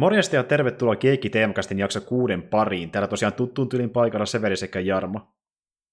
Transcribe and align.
Morjesta 0.00 0.36
ja 0.36 0.42
tervetuloa 0.42 0.96
Keikki 0.96 1.30
Teemakastin 1.30 1.78
jakso 1.78 2.00
kuuden 2.00 2.42
pariin. 2.42 2.90
Täällä 2.90 3.08
tosiaan 3.08 3.32
tuttuun 3.32 3.68
tylin 3.68 3.90
paikalla 3.90 4.26
Severi 4.26 4.56
sekä 4.56 4.80
Jarmo. 4.80 5.39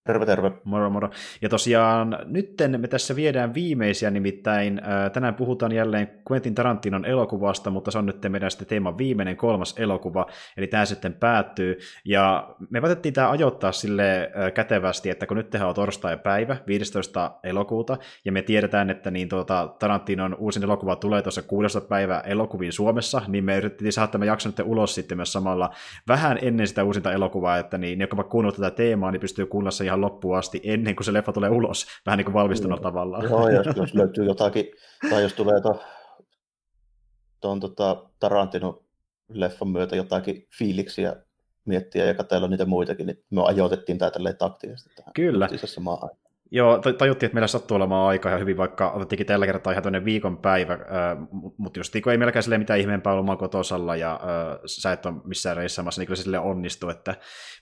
Terve, 0.08 0.26
terve. 0.26 0.52
Moro, 0.64 0.90
moro. 0.90 1.10
Ja 1.42 1.50
tosiaan 1.50 2.20
nytten 2.26 2.82
me 2.82 2.88
tässä 2.88 3.16
viedään 3.16 3.54
viimeisiä, 3.54 4.12
nimittäin 4.12 4.82
ää, 4.84 5.10
tänään 5.10 5.36
puhutaan 5.36 5.72
jälleen 5.72 6.10
Quentin 6.32 6.56
Tarantinon 6.56 7.06
elokuvasta, 7.06 7.70
mutta 7.70 7.92
se 7.92 7.98
on 7.98 8.06
nyt 8.06 8.26
meidän 8.30 8.52
sitten 8.52 8.68
teeman 8.68 8.98
viimeinen 8.98 9.38
kolmas 9.38 9.76
elokuva, 9.78 10.26
eli 10.58 10.68
tämä 10.68 10.86
sitten 10.86 11.14
päättyy. 11.14 11.78
Ja 12.06 12.50
me 12.70 12.82
päätettiin 12.82 13.14
tämä 13.14 13.30
ajoittaa 13.30 13.72
sille 13.72 14.32
kätevästi, 14.54 15.10
että 15.10 15.26
kun 15.26 15.38
nyt 15.38 15.50
tehdään 15.50 15.74
torstai-päivä, 15.76 16.58
15. 16.68 17.32
elokuuta, 17.44 17.98
ja 18.26 18.32
me 18.32 18.42
tiedetään, 18.42 18.90
että 18.90 19.12
niin 19.12 19.30
tuota, 19.30 19.76
Tarantinon 19.80 20.36
uusin 20.36 20.64
elokuva 20.64 20.96
tulee 20.96 21.22
tuossa 21.22 21.42
6. 21.42 21.80
päivä 21.82 22.20
elokuviin 22.20 22.74
Suomessa, 22.74 23.22
niin 23.28 23.44
me 23.44 23.58
yritettiin 23.58 23.94
saada 23.94 24.12
tämä 24.12 24.26
jakso 24.26 24.50
nyt 24.50 24.60
ulos 24.64 24.96
sitten 24.96 25.18
myös 25.18 25.34
samalla 25.34 25.70
vähän 26.08 26.40
ennen 26.42 26.68
sitä 26.68 26.84
uusinta 26.84 27.12
elokuvaa, 27.12 27.58
että 27.58 27.78
niin, 27.78 28.00
ne, 28.00 28.04
jotka 28.04 28.24
kuunnellut 28.24 28.56
tätä 28.56 28.76
teemaa, 28.76 29.12
niin 29.12 29.22
pystyy 29.22 29.46
kuunnella 29.46 29.72
loppuun 30.02 30.38
asti 30.38 30.62
ennen 30.64 30.96
kuin 30.96 31.06
se 31.06 31.14
leffa 31.14 31.34
tulee 31.34 31.50
ulos, 31.50 31.88
vähän 32.06 32.18
niin 32.18 32.26
kuin 32.26 32.34
valmistunut 32.34 32.80
mm. 32.80 32.84
tavallaan. 32.84 33.24
Joo, 33.24 33.50
jos, 33.50 33.68
jos 33.76 33.94
löytyy 33.94 34.26
jotakin, 34.26 34.66
tai 35.10 35.22
jos 35.22 35.34
tulee 35.34 35.62
to, 35.62 35.80
tota, 37.60 38.10
Tarantinon 38.20 38.84
leffan 39.30 39.68
myötä 39.68 39.96
jotakin 39.96 40.48
fiiliksiä 40.58 41.16
miettiä 41.66 42.06
ja 42.06 42.14
katsella 42.14 42.48
niitä 42.48 42.66
muitakin, 42.66 43.06
niin 43.06 43.24
me 43.30 43.42
ajoitettiin 43.46 43.98
tämä 43.98 44.12
tälleen 44.12 44.38
taktisesti 44.38 44.90
tähän. 44.96 45.14
Kyllä. 45.14 45.50
Joo, 46.52 46.78
tajuttiin, 46.98 47.28
että 47.28 47.34
meillä 47.36 47.48
sattuu 47.48 47.76
olemaan 47.76 48.08
aika 48.08 48.30
ihan 48.30 48.42
hyvin, 48.42 48.58
vaikka 48.58 48.92
otettiinkin 48.92 49.28
tällä 49.28 49.46
kertaa 49.46 49.72
ihan 49.72 49.84
tuonne 49.84 50.06
viikonpäivä, 50.06 50.78
mutta 51.58 51.80
just 51.80 51.94
kun 52.04 52.12
ei 52.12 52.18
meilläkään 52.18 52.44
sille 52.44 52.58
mitään 52.58 52.80
ihmeempää 52.80 53.14
olemaan 53.14 53.38
kotosalla 53.38 53.96
ja 53.96 54.14
äh, 54.14 54.60
sä 54.66 54.92
et 54.92 55.06
ole 55.06 55.16
missään 55.24 55.58
reissaamassa, 55.58 56.02
niin 56.02 56.08
kyllä 56.08 56.18
se 56.18 56.24
sille 56.24 56.40
onnistuu, 56.40 56.90
että 56.90 57.16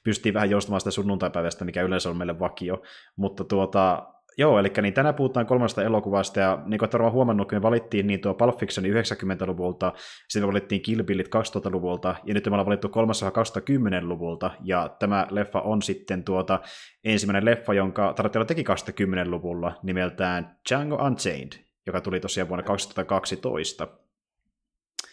pystyy 0.03 0.34
vähän 0.34 0.50
joustamaan 0.50 0.81
sitä 0.81 0.91
sunnuntaipäivästä, 0.91 1.66
mikä 1.66 1.81
yleensä 1.81 2.09
on 2.09 2.17
meille 2.17 2.39
vakio, 2.39 2.81
mutta 3.16 3.44
tuota, 3.44 4.08
Joo, 4.38 4.59
eli 4.59 4.72
niin 4.81 4.94
tänään 4.94 5.16
puhutaan 5.16 5.45
kolmesta 5.45 5.83
elokuvasta, 5.83 6.39
ja 6.39 6.64
niin 6.66 6.80
kuin 6.80 6.89
varmaan 6.94 7.14
huomannut, 7.14 7.52
me 7.52 7.61
valittiin 7.61 8.08
niin 8.08 8.22
tuo 8.22 8.33
Pulp 8.33 8.59
Fiction 8.59 8.86
90-luvulta, 8.86 9.94
sitten 10.28 10.44
me 10.44 10.47
valittiin 10.47 10.81
Kill 10.81 11.03
Billit 11.03 11.28
2000-luvulta, 11.28 12.16
ja 12.23 12.33
nyt 12.33 12.45
me 12.45 12.52
ollaan 12.52 12.66
valittu 12.66 12.89
kolmas 12.89 13.23
2010-luvulta, 13.23 14.52
ja 14.63 14.89
tämä 15.00 15.28
leffa 15.30 15.61
on 15.61 15.81
sitten 15.81 16.23
tuota 16.23 16.59
ensimmäinen 17.03 17.45
leffa, 17.45 17.73
jonka 17.73 18.13
Tarantino 18.13 18.45
teki 18.45 18.63
2010-luvulla, 18.63 19.80
nimeltään 19.83 20.58
Django 20.69 20.95
Unchained, 20.95 21.52
joka 21.86 22.02
tuli 22.02 22.19
tosiaan 22.19 22.50
vuonna 22.50 22.63
2012. 22.63 23.88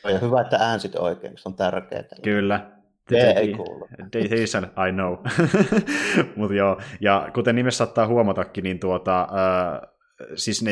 Ja 0.05 0.19
hyvä, 0.19 0.41
että 0.41 0.57
äänsit 0.61 0.97
oikein, 0.97 1.39
se 1.39 1.49
on 1.49 1.55
tärkeää. 1.55 2.05
Kyllä, 2.23 2.82
te 3.09 3.31
ei 3.31 3.55
kuulu. 3.55 3.89
Jason, 4.31 4.65
I 4.65 4.93
know. 4.93 5.15
Mutta 6.37 6.55
joo, 6.55 6.81
ja 7.01 7.31
kuten 7.35 7.55
nimessä 7.55 7.79
saattaa 7.79 8.07
huomatakin, 8.07 8.65
niin 8.65 8.79
tuota, 8.79 9.21
äh, 9.23 9.89
siis 10.35 10.63
ne 10.63 10.71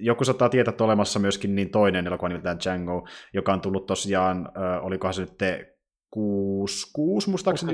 joku 0.00 0.24
saattaa 0.24 0.48
tietää, 0.48 0.70
että 0.70 0.84
olemassa 0.84 1.18
myöskin 1.18 1.54
niin 1.54 1.70
toinen 1.70 2.06
elokuva 2.06 2.28
nimeltään 2.28 2.58
Django, 2.64 3.06
joka 3.32 3.52
on 3.52 3.60
tullut 3.60 3.86
tosiaan, 3.86 4.48
äh, 4.56 4.84
olikohan 4.84 5.14
se 5.14 5.20
nyt 5.20 5.38
te 5.38 5.76
kuusi, 6.10 6.90
kuusi 6.92 7.30
muistaakseni, 7.30 7.72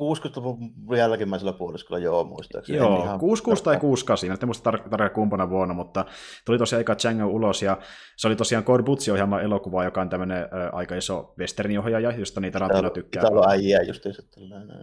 60-luvun 0.00 0.96
jälkimmäisellä 0.96 1.52
puoliskolla, 1.52 1.98
joo, 1.98 2.24
muistaakseni. 2.24 2.78
Joo, 2.78 3.02
ihan 3.04 3.18
66 3.18 3.64
tai 3.64 3.76
68, 3.76 4.30
en 4.42 4.48
muista 4.48 4.70
tar- 4.70 4.88
tarkkaan 4.88 5.10
kumpana 5.10 5.50
vuonna, 5.50 5.74
mutta 5.74 6.04
tuli 6.46 6.58
tosiaan 6.58 6.80
aika 6.80 6.96
Django 7.02 7.26
ulos, 7.26 7.62
ja 7.62 7.78
se 8.16 8.28
oli 8.28 8.36
tosiaan 8.36 8.64
Corbutsi 8.64 9.10
ohjelma 9.10 9.40
elokuva, 9.40 9.84
joka 9.84 10.00
on 10.00 10.08
tämmöinen 10.08 10.42
ä, 10.42 10.46
aika 10.72 10.94
iso 10.94 11.34
westerniohjaaja, 11.38 12.12
josta 12.12 12.40
niitä 12.40 12.58
Tarantino 12.58 12.90
tykkää. 12.90 13.22
Täällä 13.22 13.40
on 13.40 13.50
äijä 13.50 13.82
just 13.82 14.04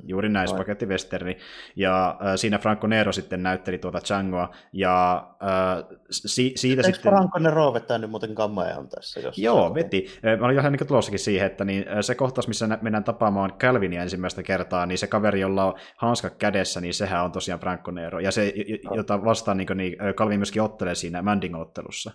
Juuri 0.04 0.30
näin, 0.30 0.48
spagetti 0.48 0.86
westerni. 0.86 1.38
Ja 1.76 2.18
ä, 2.22 2.38
siinä 2.38 2.58
Franco 2.58 2.88
Nero 2.88 3.12
sitten 3.12 3.44
näytteli 3.44 3.78
tuota 3.78 4.00
Djangoa, 4.08 4.50
ja 4.74 5.28
ä, 5.42 5.84
si- 6.10 6.54
siitä 6.56 6.82
Eikö 6.82 6.96
sitten... 6.96 7.12
Franco 7.12 7.40
Nero 7.40 7.74
vettänyt 7.74 8.10
muuten 8.10 8.36
on 8.78 8.90
tässä? 8.90 9.20
Jos 9.20 9.38
joo, 9.38 9.74
veti. 9.74 10.06
Mä 10.40 10.46
olin 10.46 10.60
ihan 10.60 10.72
niin 10.72 10.88
tulossakin 10.88 11.20
siihen, 11.20 11.48
että 11.48 11.66
niin, 11.66 11.86
se 12.02 12.16
kohtaus, 12.16 12.48
missä 12.48 12.78
mennään 12.82 13.04
tapaamaan 13.04 13.54
Calvinia 13.60 14.02
ensimmäistä 14.02 14.44
kertaa, 14.44 14.86
niin 14.86 14.98
se 14.98 15.05
kaveri, 15.08 15.40
jolla 15.40 15.66
on 15.66 15.74
hanska 15.98 16.30
kädessä, 16.30 16.82
niin 16.82 16.94
sehän 16.94 17.24
on 17.24 17.32
tosiaan 17.32 17.60
Franco 17.60 17.92
Nero. 17.92 18.20
Ja 18.20 18.32
se, 18.32 18.54
jota 18.96 19.26
vastaan 19.26 19.58
niin, 19.58 19.68
niin 19.76 19.98
Calvin 20.16 20.40
myöskin 20.40 20.62
ottelee 20.62 20.96
siinä 20.96 21.22
Manding-ottelussa. 21.22 22.12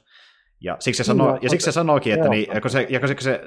Ja 0.61 0.77
siksi 0.79 1.05
se, 1.05 1.07
sanoo, 1.07 1.39
ja 1.43 1.51
siksi 1.51 1.65
se 1.65 1.73
sanookin, 1.73 2.15
että 2.15 2.29
niin, 2.29 2.63
kun 2.63 2.71
se, 2.71 2.87
ja 2.91 3.01
kun 3.01 3.09
se, 3.09 3.15
kun 3.15 3.23
se 3.23 3.41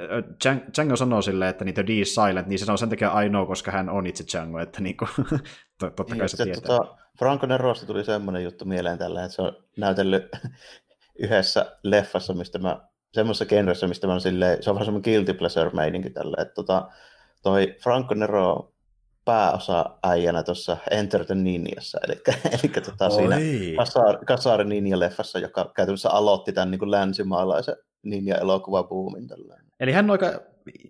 Django 0.76 0.96
sanoo 0.96 1.22
silleen, 1.22 1.50
että 1.50 1.66
niin, 1.66 1.76
the 1.76 1.84
D 1.88 1.90
is 1.90 2.16
silent, 2.16 2.48
niin 2.48 2.60
se 2.60 2.66
sanoo 2.66 2.78
sen 2.78 2.90
takia 2.90 3.12
know, 3.30 3.48
koska 3.48 3.72
hän 3.72 3.90
on 3.90 4.08
itse 4.08 4.24
Django, 4.32 4.60
että 4.60 4.82
niin 4.82 4.98
kuin, 4.98 5.10
totta 5.80 6.04
kai 6.06 6.18
niin, 6.18 6.30
se, 6.30 6.38
se 6.38 6.44
tietää. 6.44 6.62
Tota, 6.62 6.98
Franco 7.20 7.46
Nerosta 7.46 7.86
tuli 7.86 8.04
semmoinen 8.04 8.44
juttu 8.44 8.66
mieleen 8.66 8.98
tällä, 8.98 9.24
että 9.24 9.36
se 9.36 9.42
on 9.42 9.58
näytellyt 9.78 10.32
yhdessä 11.24 11.78
leffassa, 11.84 12.34
mistä 12.34 12.60
mä, 12.60 12.80
semmoisessa 13.14 13.46
genressä, 13.46 13.88
mistä 13.88 14.08
mä 14.08 14.14
on 14.14 14.22
silleen, 14.22 14.64
se 14.64 14.70
on 14.70 14.76
vähän 14.76 14.86
semmoinen 14.86 15.14
guilty 15.14 15.34
pleasure 15.34 15.72
meininki 15.74 16.10
tällä, 16.10 16.42
että 16.42 16.54
tota, 16.54 16.90
toi 17.44 17.76
Franco 17.84 18.14
Nero 18.14 18.73
pääosa 19.26 19.86
äijänä 20.04 20.44
tuossa 20.44 20.78
Enter 20.92 21.26
the 21.26 21.36
Ninjassa, 21.36 22.00
eli, 22.08 22.22
eli 22.46 22.74
tota 22.86 23.10
siinä 23.10 23.36
Kasar, 23.78 24.26
Kasari 24.26 24.64
Ninja-leffassa, 24.64 25.40
joka 25.40 25.72
käytännössä 25.76 26.10
aloitti 26.10 26.54
tämän 26.54 26.72
niin 26.72 26.80
kuin 26.80 26.92
länsimaalaisen 26.92 27.76
ninja-elokuvabuumin. 28.04 29.28
Eli 29.80 29.92
hän 29.92 30.06
on 30.06 30.12
aika 30.12 30.42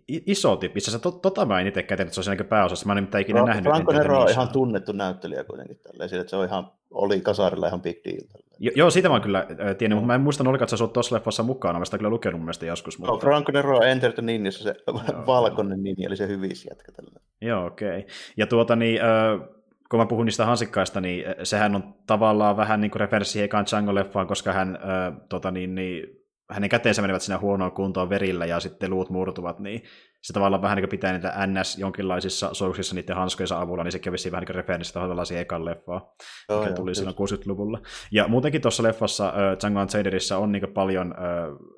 iso 0.08 0.56
tyyppi. 0.56 0.78
Itse 0.78 0.92
asiassa 0.92 1.12
tota 1.12 1.46
mä 1.46 1.60
en 1.60 1.68
itse 1.68 1.84
kätin, 1.84 2.08
että 2.08 2.24
se 2.24 2.30
on 2.30 2.38
niin 2.38 2.48
pääosassa. 2.48 2.86
Mä 2.86 2.94
en 2.94 2.96
nimittäin 2.96 3.22
ikinä 3.22 3.40
no, 3.40 3.46
nähnyt. 3.46 3.64
Franco 3.64 3.92
Nero 3.92 4.22
on 4.22 4.30
ihan 4.30 4.50
tunnettu 4.50 4.92
näyttelijä 4.92 5.44
kuitenkin 5.44 5.80
tälleen, 5.80 6.20
että 6.20 6.30
se 6.30 6.36
on 6.36 6.46
ihan, 6.46 6.72
oli 6.92 7.22
Kasarilla 7.22 7.68
ihan 7.68 7.82
big 7.82 7.98
deal. 8.06 8.43
Jo, 8.60 8.72
joo, 8.76 8.90
siitä 8.90 9.10
mä 9.10 9.16
oon 9.16 9.22
kyllä 9.22 9.48
tiennyt, 9.78 9.98
mutta 9.98 10.08
mä 10.08 10.16
en 10.16 10.22
muista, 10.22 10.50
oliko 10.50 10.68
se 10.68 10.76
ollut 10.84 10.94
tuossa 10.94 11.16
leffassa 11.16 11.44
mukana. 11.44 11.80
Mä 11.80 11.86
sitä 11.86 11.98
kyllä 11.98 12.10
lukenut 12.10 12.40
mun 12.40 12.46
mielestä 12.46 12.66
joskus. 12.66 13.00
Mutta... 13.00 13.14
No, 13.14 13.20
Franco 13.20 13.52
Nero 13.52 13.82
Enter 13.82 14.14
the 14.14 14.22
Ninjassa 14.22 14.64
se 14.64 14.76
joo, 14.88 15.26
valkoinen 15.28 15.84
nini, 15.84 16.06
eli 16.06 16.18
se 16.18 16.28
hyvissä 16.28 16.70
jätkä 16.72 16.92
tällä. 16.92 17.20
Joo, 17.42 17.66
okei. 17.66 18.00
Okay. 18.00 18.10
Ja 18.38 18.48
tuota 18.48 18.76
niin, 18.76 19.02
äh, 19.02 19.50
kun 19.90 20.00
mä 20.00 20.06
puhun 20.06 20.26
niistä 20.26 20.46
hansikkaista, 20.46 21.02
niin 21.02 21.26
sehän 21.44 21.76
on 21.76 21.96
tavallaan 22.08 22.58
vähän 22.58 22.82
niin 22.82 22.92
kuin 22.92 23.00
referenssi 23.00 23.42
Hekan 23.42 23.66
Django-leffaan, 23.66 24.28
koska 24.28 24.54
hän, 24.54 24.76
äh, 24.76 25.14
tota 25.30 25.52
niin, 25.52 25.76
niin 25.76 26.08
hänen 26.50 26.70
käteensä 26.70 27.02
menevät 27.02 27.22
siinä 27.22 27.40
huonoon 27.40 27.72
kuntoon 27.72 28.10
verillä 28.10 28.46
ja 28.46 28.60
sitten 28.60 28.90
luut 28.90 29.10
murtuvat, 29.10 29.60
niin 29.60 29.84
se 30.24 30.34
tavallaan 30.34 30.62
vähän 30.62 30.78
niin 30.78 30.90
pitää 30.90 31.14
niitä 31.14 31.48
NS 31.48 31.78
jonkinlaisissa 31.78 32.54
souksissa 32.54 32.96
niiden 32.96 33.16
hanskojensa 33.16 33.62
avulla, 33.62 33.84
niin 33.84 33.92
se 33.92 34.00
kävisi 34.00 34.32
vähän 34.32 34.44
niin 34.44 34.56
referenssi 34.56 34.94
tavallaan 34.94 35.26
siihen 35.26 35.42
ekan 35.42 35.66
leffaan, 35.66 36.02
mikä 36.50 36.66
joo, 36.68 36.76
tuli 36.76 36.90
joo, 36.90 36.96
silloin 36.96 37.16
60-luvulla. 37.16 37.82
Ja 38.12 38.28
muutenkin 38.28 38.62
tuossa 38.62 38.84
leffassa 38.84 39.28
äh, 39.28 39.34
Django 39.60 39.82
Unchainedissa 39.82 40.38
on 40.38 40.52
niin 40.52 40.74
paljon 40.74 41.14
äh, 41.18 41.70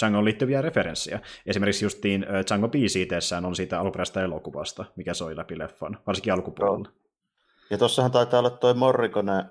Djangoon 0.00 0.24
liittyviä 0.24 0.62
referenssejä. 0.62 1.20
Esimerkiksi 1.46 1.84
justiin 1.84 2.24
äh, 2.24 2.44
Django 2.48 2.68
biisi 2.68 3.08
on 3.46 3.54
siitä 3.54 3.80
alkuperäisestä 3.80 4.24
elokuvasta, 4.24 4.84
mikä 4.96 5.14
soi 5.14 5.36
läpi 5.36 5.58
leffan, 5.58 5.98
varsinkin 6.06 6.32
alkupuolella. 6.32 6.88
Ja 7.70 7.78
tuossahan 7.78 8.10
taitaa 8.10 8.40
olla 8.40 8.50
toi 8.50 8.74
Morricone 8.74 9.44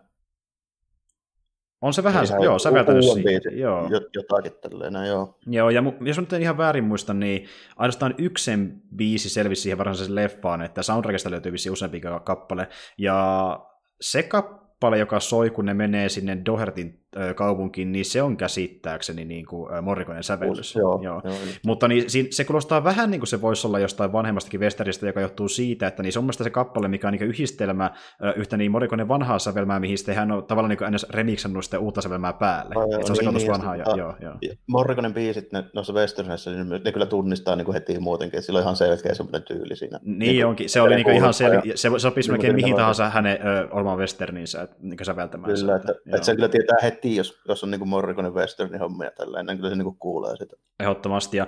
on 1.81 1.93
se 1.93 2.03
vähän, 2.03 2.25
ihan 2.25 2.43
joo, 2.43 2.59
säveltänyt 2.59 3.05
siitä. 3.05 3.49
Joo. 3.49 3.89
Jotakin 4.13 4.51
tälleen, 4.61 5.07
joo. 5.07 5.37
Joo, 5.47 5.69
ja 5.69 5.83
jos 6.01 6.19
nyt 6.19 6.33
en 6.33 6.41
ihan 6.41 6.57
väärin 6.57 6.83
muista, 6.83 7.13
niin 7.13 7.45
ainoastaan 7.77 8.15
sen 8.37 8.81
biisi 8.95 9.29
selvisi 9.29 9.61
siihen 9.61 9.77
varsinaiseen 9.77 10.15
leffaan, 10.15 10.61
että 10.61 10.83
soundtrackista 10.83 11.31
löytyy 11.31 11.51
vissiin 11.51 11.73
useampi 11.73 12.01
kappale, 12.23 12.67
ja 12.97 13.59
se 14.01 14.23
kappale, 14.23 14.97
joka 14.97 15.19
soi, 15.19 15.49
kun 15.49 15.65
ne 15.65 15.73
menee 15.73 16.09
sinne 16.09 16.41
Dohertin 16.45 17.03
kaupunkiin, 17.35 17.91
niin 17.91 18.05
se 18.05 18.21
on 18.21 18.37
käsittääkseni 18.37 19.25
niin 19.25 19.45
kuin 19.45 19.83
Morrikonen 19.83 20.23
sävellys. 20.23 20.75
Joo, 20.75 21.01
joo. 21.03 21.21
joo. 21.23 21.35
Mutta 21.65 21.87
niin, 21.87 22.05
se 22.31 22.43
kuulostaa 22.43 22.83
vähän 22.83 23.11
niin 23.11 23.21
kuin 23.21 23.27
se 23.27 23.41
voisi 23.41 23.67
olla 23.67 23.79
jostain 23.79 24.13
vanhemmastakin 24.13 24.59
Westeristä, 24.59 25.07
joka 25.07 25.21
johtuu 25.21 25.47
siitä, 25.47 25.87
että 25.87 26.03
niin 26.03 26.13
se 26.13 26.19
on 26.19 26.25
mielestäni 26.25 26.45
se 26.45 26.49
kappale, 26.49 26.87
mikä 26.87 27.07
on 27.07 27.13
niin 27.13 27.29
yhdistelmä 27.29 27.91
yhtä 28.35 28.57
niin 28.57 28.71
Morrikonen 28.71 29.07
vanhaa 29.07 29.39
sävelmää, 29.39 29.79
mihin 29.79 29.97
sitten 29.97 30.15
hän 30.15 30.31
on 30.31 30.45
tavallaan 30.45 30.69
niin 30.69 30.89
edes 30.89 31.05
remixannut 31.09 31.65
sitä 31.65 31.79
uutta 31.79 32.01
sävelmää 32.01 32.33
päälle. 32.33 32.75
No, 32.75 32.87
joo, 32.91 33.03
se 33.03 33.11
on 33.11 33.17
niin, 33.17 33.35
niin, 33.35 33.51
vanhaa. 33.51 33.75
Ja, 33.75 33.85
joo, 33.97 34.15
joo. 34.21 34.33
Morrikonen 34.67 35.13
biisit 35.13 35.51
ne, 35.51 35.63
noissa 35.75 35.93
Westernissä, 35.93 36.51
niin 36.51 36.81
ne 36.85 36.91
kyllä 36.91 37.05
tunnistaa 37.05 37.55
niin 37.55 37.65
kuin 37.65 37.73
heti 37.73 37.99
muutenkin, 37.99 38.41
sillä 38.41 38.57
on 38.57 38.63
ihan 38.63 38.75
selkeä 38.75 39.13
semmoinen 39.13 39.43
tyyli 39.43 39.75
siinä. 39.75 39.99
Niin, 40.03 40.19
niin 40.19 40.45
onkin, 40.45 40.69
se 40.69 40.81
oli 40.81 40.95
niin 40.95 41.09
ihan 41.09 41.33
selkeä, 41.33 41.71
se 41.75 41.89
sopisi 41.97 42.31
melkein 42.31 42.55
mihin 42.55 42.75
tahansa 42.75 43.09
hänen 43.09 43.37
omaan 43.71 43.97
Westerninsä 43.97 44.67
niin 44.81 44.97
säveltämään. 45.03 45.53
Kyllä, 45.53 45.75
että, 45.75 45.91
että, 45.91 46.15
että 46.15 46.25
se 46.25 46.35
kyllä 46.35 46.49
tietää 46.49 46.77
heti 46.83 46.98
heti, 46.99 47.15
jos, 47.15 47.41
jos 47.47 47.63
on 47.63 47.71
niin 47.71 47.79
kuin 47.79 47.89
Morriconen 47.89 48.33
westernin 48.33 48.79
hommia 48.79 49.11
tällainen, 49.11 49.57
kyllä 49.57 49.69
se 49.69 49.75
niin 49.75 49.83
kuin 49.83 49.97
kuulee 49.97 50.35
sitä. 50.35 50.55
Ehdottomasti, 50.79 51.37
ja 51.37 51.47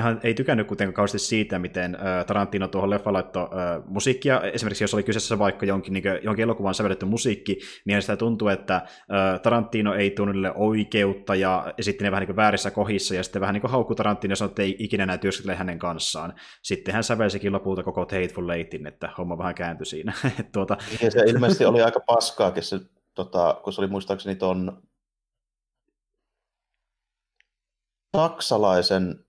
äh, 0.00 0.18
ei 0.22 0.34
tykännyt 0.34 0.66
kuitenkaan 0.66 0.94
kauheasti 0.94 1.18
siitä, 1.18 1.58
miten 1.58 1.94
äh, 1.94 2.26
Tarantino 2.26 2.68
tuohon 2.68 2.90
leffa 2.90 3.12
laittoi 3.12 3.42
äh, 3.42 3.82
musiikkia, 3.86 4.40
esimerkiksi 4.40 4.84
jos 4.84 4.94
oli 4.94 5.02
kyseessä 5.02 5.38
vaikka 5.38 5.66
jonkin, 5.66 5.92
niin 5.92 6.02
kuin, 6.02 6.18
jonkin 6.22 6.42
elokuvan 6.42 6.74
sävelletty 6.74 7.06
musiikki, 7.06 7.58
niin 7.84 8.02
sitä 8.02 8.16
tuntuu, 8.16 8.48
että 8.48 8.74
äh, 8.74 9.40
Tarantino 9.42 9.94
ei 9.94 10.10
tunnu 10.10 10.32
oikeutta, 10.54 11.34
ja 11.34 11.74
esitti 11.78 12.04
ne 12.04 12.10
vähän 12.10 12.20
niin 12.20 12.26
kuin 12.26 12.36
väärissä 12.36 12.70
kohissa, 12.70 13.14
ja 13.14 13.22
sitten 13.22 13.40
vähän 13.40 13.52
niin 13.52 13.60
kuin 13.60 13.70
haukku 13.70 13.94
Tarantino 13.94 14.32
ja 14.32 14.36
sanoi, 14.36 14.50
että 14.50 14.62
ei 14.62 14.76
ikinä 14.78 15.02
enää 15.02 15.18
työskentele 15.18 15.56
hänen 15.56 15.78
kanssaan. 15.78 16.34
Sitten 16.62 16.94
hän 16.94 17.04
sävelsikin 17.04 17.52
lopulta 17.52 17.82
koko 17.82 18.00
Hateful 18.00 18.48
Eightin, 18.48 18.86
että 18.86 19.10
homma 19.18 19.38
vähän 19.38 19.54
kääntyi 19.54 19.86
siinä. 19.86 20.12
tuota... 20.52 20.76
Ja 21.02 21.10
se 21.10 21.20
ilmeisesti 21.20 21.64
oli 21.64 21.82
aika 21.82 22.00
paskaakin 22.00 22.62
se 22.62 22.80
tota, 23.16 23.60
kun 23.64 23.72
se 23.72 23.80
oli 23.80 23.88
muistaakseni 23.88 24.36
ton 24.36 24.82
saksalaisen, 28.16 29.24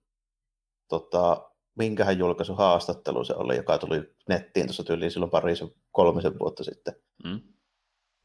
tota, 0.88 1.52
minkähän 1.78 2.20
julkaisu 2.20 2.56
haastattelu 2.56 3.24
se 3.24 3.34
oli, 3.34 3.56
joka 3.56 3.78
tuli 3.78 4.16
nettiin 4.30 4.66
tuossa 4.66 4.84
tyyliin 4.84 5.12
silloin 5.12 5.32
parisen 5.32 5.72
kolmisen 5.92 6.40
vuotta 6.40 6.64
sitten. 6.64 6.94
Mm. 7.24 7.42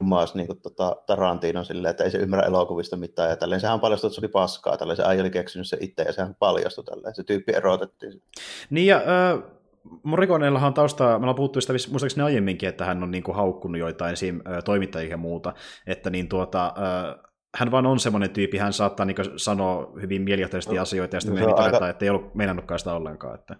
Maas 0.02 0.34
niin 0.34 0.46
kuin, 0.46 0.60
tota, 0.60 0.96
Tarantino 1.06 1.64
silleen, 1.64 1.90
että 1.90 2.04
ei 2.04 2.10
se 2.10 2.18
ymmärrä 2.18 2.46
elokuvista 2.46 2.96
mitään, 2.96 3.30
ja 3.30 3.36
tälleen 3.36 3.60
sehän 3.60 3.80
paljastui, 3.80 4.08
että 4.08 4.14
se 4.14 4.20
oli 4.20 4.28
paskaa, 4.28 4.76
tälleen 4.76 4.96
se 4.96 5.02
äijä 5.06 5.22
oli 5.22 5.30
keksinyt 5.30 5.68
se 5.68 5.76
itse, 5.80 6.02
ja 6.02 6.12
sehän 6.12 6.34
paljastui 6.34 6.84
tälleen, 6.84 7.14
se 7.14 7.24
tyyppi 7.24 7.52
erotettiin. 7.52 8.22
Niin, 8.70 8.86
ja 8.86 8.96
äh, 8.96 9.42
Morikoneellahan 10.02 10.68
on 10.68 10.74
taustaa, 10.74 11.18
me 11.18 11.22
ollaan 11.22 11.34
puhuttu 11.34 11.60
sitä 11.60 11.72
muistaakseni 11.72 12.24
aiemminkin, 12.24 12.68
että 12.68 12.84
hän 12.84 13.02
on 13.02 13.10
niin 13.10 13.22
kuin 13.22 13.36
haukkunut 13.36 13.78
joitain 13.78 14.12
esim. 14.12 14.40
toimittajia 14.64 15.10
ja 15.10 15.16
muuta, 15.16 15.54
että 15.86 16.10
niin 16.10 16.28
tuota, 16.28 16.74
hän 17.56 17.70
vaan 17.70 17.86
on 17.86 18.00
semmoinen 18.00 18.30
tyyppi, 18.30 18.58
hän 18.58 18.72
saattaa 18.72 19.06
niin 19.06 19.16
sanoa 19.36 19.92
hyvin 20.00 20.22
mielijohtaisesti 20.22 20.76
no, 20.76 20.82
asioita, 20.82 21.16
ja 21.16 21.20
sitten 21.20 21.34
no, 21.34 21.46
myöhemmin 21.46 21.74
aika... 21.74 21.88
että 21.88 22.04
ei 22.04 22.10
ollut 22.10 22.34
meinannutkaan 22.34 22.78
sitä 22.78 22.92
ollenkaan. 22.92 23.34
Että... 23.34 23.56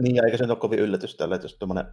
Niin, 0.00 0.24
eikä 0.24 0.36
se 0.36 0.44
ole 0.44 0.56
kovin 0.56 0.78
yllätys 0.78 1.16
tällä, 1.16 1.34
että 1.34 1.44
jos 1.44 1.56
tuommoinen 1.58 1.86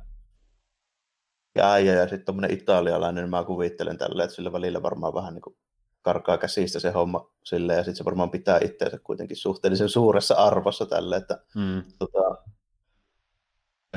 äijä 1.61 1.93
ja 1.93 2.07
sitten 2.07 2.25
tuommoinen 2.25 2.51
italialainen, 2.51 3.23
niin 3.23 3.29
mä 3.29 3.43
kuvittelen 3.43 3.97
tällä, 3.97 4.23
että 4.23 4.35
sillä 4.35 4.53
välillä 4.53 4.83
varmaan 4.83 5.13
vähän 5.13 5.33
niin 5.33 5.41
kuin 5.41 5.55
karkaa 6.01 6.37
käsistä 6.37 6.79
se 6.79 6.91
homma 6.91 7.31
silleen, 7.43 7.77
ja 7.77 7.83
sitten 7.83 7.95
se 7.95 8.05
varmaan 8.05 8.29
pitää 8.29 8.59
itseensä 8.63 8.99
kuitenkin 9.03 9.37
suhteellisen 9.37 9.89
suuressa 9.89 10.35
arvossa 10.35 10.85
tälle, 10.85 11.15
että 11.15 11.39
mm. 11.55 11.83
tota, 11.99 12.43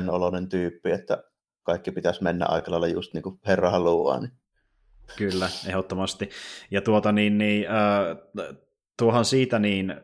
oloinen 0.09 0.49
tyyppi, 0.49 0.91
että 0.91 1.25
kaikki 1.63 1.91
pitäisi 1.91 2.23
mennä 2.23 2.47
aika 2.47 2.71
lailla 2.71 2.87
just 2.87 3.15
niin 3.15 3.23
kuin 3.23 3.41
herra 3.47 3.71
haluaa. 3.71 4.21
Niin. 4.21 4.33
Kyllä, 5.17 5.49
ehdottomasti. 5.67 6.31
Ja 6.71 6.81
tuota 6.81 7.13
niin, 7.13 7.39
niin 7.39 7.67
äh, 7.69 8.17
tuohan 8.99 9.25
siitä 9.25 9.59
niin 9.59 9.95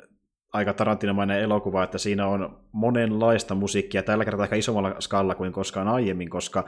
aika 0.52 0.72
tarantinomainen 0.72 1.40
elokuva, 1.40 1.84
että 1.84 1.98
siinä 1.98 2.26
on 2.26 2.64
monenlaista 2.72 3.54
musiikkia, 3.54 4.02
tällä 4.02 4.24
kertaa 4.24 4.44
ehkä 4.44 4.56
isommalla 4.56 5.00
skalla 5.00 5.34
kuin 5.34 5.52
koskaan 5.52 5.88
aiemmin, 5.88 6.30
koska 6.30 6.64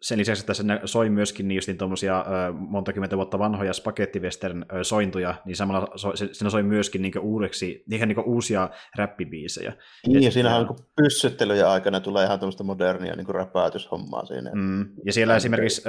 sen 0.00 0.18
lisäksi, 0.18 0.42
että 0.42 0.54
se 0.54 0.64
soi 0.84 1.10
myöskin 1.10 1.48
niin, 1.48 1.62
niin 1.66 1.78
tuommoisia 1.78 2.24
monta 2.52 2.92
kymmentä 2.92 3.16
vuotta 3.16 3.38
vanhoja 3.38 3.72
spagettivestern 3.72 4.64
sointuja, 4.82 5.34
niin 5.44 5.56
samalla 5.56 5.88
so, 5.96 6.16
siinä 6.16 6.50
soi 6.50 6.62
myöskin 6.62 7.02
niin 7.02 7.18
uudeksi, 7.18 7.84
ihan 7.90 8.08
niin 8.08 8.20
uusia 8.20 8.70
räppibiisejä. 8.96 9.72
Niin, 10.06 10.22
ja 10.22 10.30
siinähän 10.30 10.66
niin 10.66 10.86
pyssyttelyjen 10.96 11.68
aikana 11.68 12.00
tulee 12.00 12.24
ihan 12.24 12.40
tämmöistä 12.40 12.64
modernia 12.64 13.16
niin 13.16 13.28
räpäätyshommaa 13.28 14.26
siinä. 14.26 14.50
Mm, 14.54 14.86
ja 15.04 15.12
siellä 15.12 15.36
esimerkiksi 15.36 15.82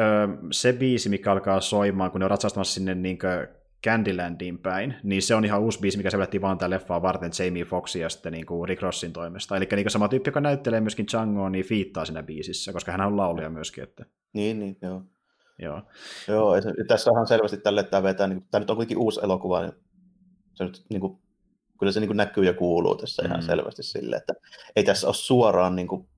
se 0.51 0.73
biisi, 0.73 1.09
mikä 1.09 1.31
alkaa 1.31 1.61
soimaan, 1.61 2.11
kun 2.11 2.19
ne 2.19 2.25
on 2.25 2.31
ratsastamassa 2.31 2.73
sinne 2.73 2.95
niin 2.95 3.17
Candylandiin 3.85 4.59
päin, 4.59 4.95
niin 5.03 5.21
se 5.21 5.35
on 5.35 5.45
ihan 5.45 5.61
uusi 5.61 5.79
biisi, 5.79 5.97
mikä 5.97 6.09
sävellettiin 6.09 6.41
vaan 6.41 6.57
tämän 6.57 6.69
leffaa 6.69 7.01
varten 7.01 7.31
Jamie 7.39 7.65
Foxin 7.65 8.01
ja 8.01 8.09
sitten 8.09 8.33
niin 8.33 8.45
kuin 8.45 8.69
Rick 8.69 8.81
Rossin 8.81 9.13
toimesta. 9.13 9.57
Eli 9.57 9.67
niin 9.71 9.89
sama 9.89 10.07
tyyppi, 10.07 10.27
joka 10.27 10.41
näyttelee 10.41 10.81
myöskin 10.81 11.05
Djangoa, 11.11 11.49
niin 11.49 11.65
fiittaa 11.65 12.05
siinä 12.05 12.23
biisissä, 12.23 12.73
koska 12.73 12.91
hän 12.91 13.01
on 13.01 13.17
laulija 13.17 13.49
myöskin. 13.49 13.83
Että... 13.83 14.05
Niin, 14.33 14.59
niin, 14.59 14.77
joo. 14.81 15.01
Joo. 15.59 15.81
Joo, 16.27 16.53
tässä 16.87 17.11
on 17.11 17.27
selvästi 17.27 17.57
tälle, 17.57 17.79
että 17.79 17.91
tämä 17.91 18.03
vetää, 18.03 18.27
niin, 18.27 18.47
tämä 18.51 18.59
nyt 18.59 18.69
on 18.69 18.75
kuitenkin 18.75 18.97
uusi 18.97 19.19
elokuva, 19.23 19.61
niin 19.61 19.73
se 20.53 20.63
nyt, 20.63 20.85
niin 20.89 21.01
kuin, 21.01 21.19
kyllä 21.79 21.91
se 21.91 21.99
niin 21.99 22.07
kuin 22.07 22.17
näkyy 22.17 22.45
ja 22.45 22.53
kuuluu 22.53 22.95
tässä 22.95 23.21
mm. 23.21 23.25
ihan 23.25 23.43
selvästi 23.43 23.83
sille, 23.83 24.15
että 24.15 24.33
ei 24.75 24.83
tässä 24.83 25.07
ole 25.07 25.15
suoraan 25.15 25.75
niin 25.75 25.87
kuin, 25.87 26.09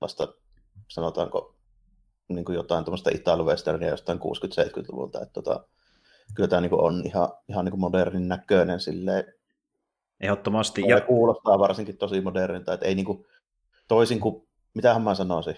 vasta 0.00 0.34
sanotaanko 0.88 1.56
niin 2.28 2.44
kuin 2.44 2.56
jotain 2.56 2.84
tuommoista 2.84 3.10
italo-westernia 3.10 3.88
jostain 3.88 4.18
60-70-luvulta, 4.18 5.22
että 5.22 5.32
tota, 5.32 5.66
kyllä 6.34 6.48
tämä 6.48 6.60
niinku 6.60 6.84
on 6.84 7.02
ihan, 7.06 7.28
ihan 7.48 7.64
niinku 7.64 7.76
modernin 7.76 8.28
näköinen 8.28 8.80
silleen. 8.80 9.24
Ehdottomasti. 10.20 10.82
Ja 10.88 11.00
kuulostaa 11.00 11.58
varsinkin 11.58 11.98
tosi 11.98 12.20
modernilta, 12.20 12.72
että 12.72 12.86
ei 12.86 12.94
niinku, 12.94 13.26
toisin 13.88 14.20
kuin, 14.20 14.48
mitähän 14.74 15.02
mä 15.02 15.14
sanoisin, 15.14 15.56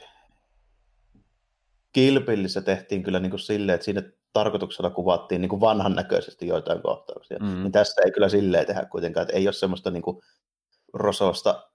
Kilpillissä 1.92 2.60
tehtiin 2.60 3.02
kyllä 3.02 3.20
niin 3.20 3.30
kuin 3.30 3.40
silleen, 3.40 3.74
että 3.74 3.84
siinä 3.84 4.02
tarkoituksella 4.32 4.90
kuvattiin 4.90 5.40
niin 5.40 5.48
kuin 5.48 5.60
vanhan 5.60 5.94
näköisesti 5.94 6.46
joitain 6.46 6.82
kohtauksia. 6.82 7.38
Mm. 7.40 7.62
Niin 7.62 7.72
tässä 7.72 8.02
ei 8.04 8.10
kyllä 8.10 8.28
silleen 8.28 8.66
tehdä 8.66 8.84
kuitenkaan, 8.84 9.22
että 9.22 9.36
ei 9.36 9.46
ole 9.46 9.52
semmoista 9.52 9.90
niin 9.90 10.02
kuin 10.02 10.20
rososta 10.92 11.68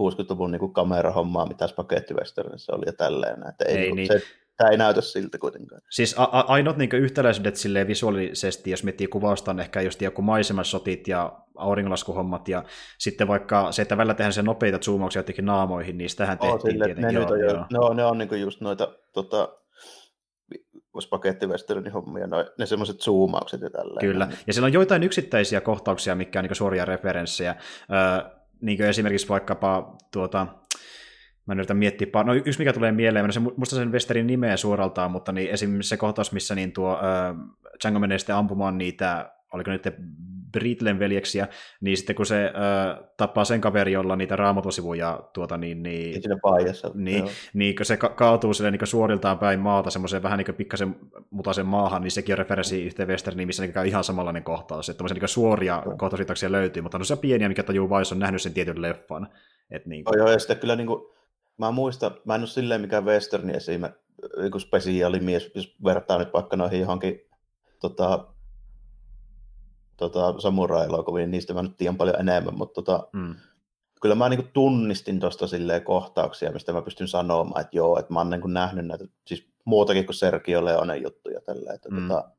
60-luvun 0.00 0.50
niin 0.50 0.60
kuin 0.60 0.72
kamerahommaa, 0.72 1.46
mitä 1.46 1.66
spagettiwesternissä 1.66 2.72
oli 2.72 2.86
ja 2.86 2.92
tälleen. 2.92 3.48
Että 3.48 3.64
ei, 3.64 3.76
ei 3.76 3.82
niin, 3.82 3.96
niin. 3.96 4.06
Se, 4.06 4.22
tämä 4.56 4.70
ei 4.70 4.76
näytä 4.76 5.00
siltä 5.00 5.38
kuitenkaan. 5.38 5.80
Siis 5.90 6.14
a- 6.18 6.28
a- 6.32 6.44
ainoat 6.48 6.76
niin 6.76 6.90
yhtäläisyydet 6.92 7.56
silleen 7.56 7.86
visuaalisesti, 7.86 8.70
jos 8.70 8.84
miettii 8.84 9.06
kuvausta, 9.06 9.50
on 9.50 9.60
ehkä 9.60 9.80
just 9.80 10.02
joku 10.02 10.22
maisemasotit 10.22 11.08
ja 11.08 11.32
auringonlaskuhommat, 11.56 12.48
ja 12.48 12.64
sitten 12.98 13.28
vaikka 13.28 13.72
se, 13.72 13.82
että 13.82 13.96
välillä 13.96 14.14
tehdään 14.14 14.32
se 14.32 14.42
nopeita 14.42 14.78
zoomauksia 14.78 15.20
jotenkin 15.20 15.44
naamoihin, 15.44 15.98
niin 15.98 16.10
sitähän 16.10 16.38
tehtiin 16.38 16.54
oh, 16.54 16.70
sille, 16.70 16.84
tietenkin. 16.84 17.14
Ne, 17.14 17.20
joo, 17.20 17.30
on, 17.30 17.40
joo. 17.40 17.66
No, 17.72 17.94
ne 17.94 18.04
on 18.04 18.18
niin 18.18 18.40
just 18.40 18.60
noita 18.60 18.92
tota, 19.12 19.48
spagettiwesternin 21.00 21.92
hommia, 21.92 22.26
no, 22.26 22.44
ne 22.58 22.66
semmoiset 22.66 23.00
zoomaukset 23.00 23.60
ja 23.60 23.70
tällä. 23.70 24.00
Kyllä, 24.00 24.28
ja 24.46 24.52
siellä 24.52 24.66
on 24.66 24.72
joitain 24.72 25.02
yksittäisiä 25.02 25.60
kohtauksia, 25.60 26.14
mikä 26.14 26.38
on 26.38 26.44
niin 26.44 26.56
suoria 26.56 26.84
referenssejä, 26.84 27.54
öö, 27.92 28.30
niin 28.60 28.82
esimerkiksi 28.82 29.28
vaikkapa 29.28 29.96
tuota, 30.12 30.46
Mä 31.46 31.52
en 31.52 31.58
yritä 31.58 31.74
miettiä, 31.74 32.06
no 32.24 32.34
yksi 32.34 32.58
mikä 32.58 32.72
tulee 32.72 32.92
mieleen, 32.92 33.26
mä 33.26 33.30
en 33.36 33.52
muista 33.56 33.76
sen 33.76 33.92
Westerin 33.92 34.26
nimeä 34.26 34.56
suoraltaan, 34.56 35.10
mutta 35.10 35.32
niin 35.32 35.50
esimerkiksi 35.50 35.88
se 35.88 35.96
kohtaus, 35.96 36.32
missä 36.32 36.54
niin 36.54 36.72
tuo 36.72 36.92
äh, 36.92 37.36
Django 37.82 38.00
menee 38.00 38.18
sitten 38.18 38.36
ampumaan 38.36 38.78
niitä, 38.78 39.32
oliko 39.52 39.70
nyt 39.70 39.82
Britlen 40.52 40.98
veljeksiä, 40.98 41.48
niin 41.80 41.96
sitten 41.96 42.16
kun 42.16 42.26
se 42.26 42.44
äh, 42.44 43.04
tappaa 43.16 43.44
sen 43.44 43.60
kaveri, 43.60 43.92
jolla 43.92 44.16
niitä 44.16 44.36
raamatosivuja 44.36 45.20
tuota 45.32 45.56
niin, 45.56 45.82
niin, 45.82 46.22
siinä 46.22 46.36
paijassa, 46.42 46.90
niin, 46.94 47.24
niin, 47.54 47.76
kun 47.76 47.86
se 47.86 47.96
ka- 47.96 48.08
kaatuu 48.08 48.54
sille 48.54 48.70
niin 48.70 48.86
suoriltaan 48.86 49.38
päin 49.38 49.60
maata 49.60 49.90
semmoiseen 49.90 50.22
vähän 50.22 50.38
niin 50.38 50.54
pikkasen 50.54 50.96
mutaisen 51.30 51.66
maahan, 51.66 52.02
niin 52.02 52.10
sekin 52.10 52.32
on 52.32 52.38
referenssi 52.38 52.84
yhteen 52.84 53.08
Westerniin, 53.08 53.48
missä 53.48 53.62
niin 53.62 53.72
käy 53.72 53.86
ihan 53.86 54.04
samanlainen 54.04 54.44
kohtaus, 54.44 54.88
että 54.88 55.04
niin 55.04 55.28
suoria 55.28 55.82
no. 55.86 55.96
kohtauksia 55.96 56.52
löytyy, 56.52 56.82
mutta 56.82 56.98
on 56.98 57.04
se 57.04 57.16
pieniä, 57.16 57.48
mikä 57.48 57.62
tajuu 57.62 57.90
vai, 57.90 58.00
jos 58.00 58.12
on 58.12 58.18
nähnyt 58.18 58.42
sen 58.42 58.54
tietyn 58.54 58.82
leffan. 58.82 59.28
Et 59.70 59.86
niin 59.86 60.04
kuin... 60.04 60.18
Joo, 60.18 60.30
ja 60.30 60.38
sitten 60.38 60.58
kyllä 60.58 60.76
niin 60.76 60.86
kuin, 60.86 61.15
Mä 61.58 61.70
muistan, 61.70 62.10
mä 62.24 62.34
en 62.34 62.40
ole 62.40 62.48
silleen 62.48 62.80
mikään 62.80 63.04
westerni 63.04 63.52
esim. 63.52 63.82
Niin 64.40 64.60
spesiaalimies, 64.60 65.50
jos 65.54 65.76
vertaa 65.84 66.18
nyt 66.18 66.32
vaikka 66.32 66.56
noihin 66.56 66.80
johonkin 66.80 67.20
tota, 67.80 68.26
tota, 69.96 70.40
samurai-elokuviin, 70.40 71.22
niin 71.22 71.30
niistä 71.30 71.54
mä 71.54 71.62
nyt 71.62 71.76
tiedän 71.76 71.96
paljon 71.96 72.20
enemmän, 72.20 72.58
mutta 72.58 72.82
tota, 72.82 73.08
mm. 73.12 73.34
kyllä 74.02 74.14
mä 74.14 74.28
niin 74.28 74.50
tunnistin 74.52 75.20
tuosta 75.20 75.46
silleen 75.46 75.82
kohtauksia, 75.82 76.52
mistä 76.52 76.72
mä 76.72 76.82
pystyn 76.82 77.08
sanomaan, 77.08 77.60
että 77.60 77.76
joo, 77.76 77.98
että 77.98 78.12
mä 78.12 78.20
oon 78.20 78.30
niin 78.30 78.40
nähnyt 78.46 78.86
näitä, 78.86 79.04
siis 79.26 79.48
muutakin 79.64 80.06
kuin 80.06 80.14
Sergio 80.14 80.64
Leonen 80.64 81.02
juttuja 81.02 81.40
tällä, 81.40 81.72
että 81.72 81.88
mm. 81.88 82.08
tota, 82.08 82.30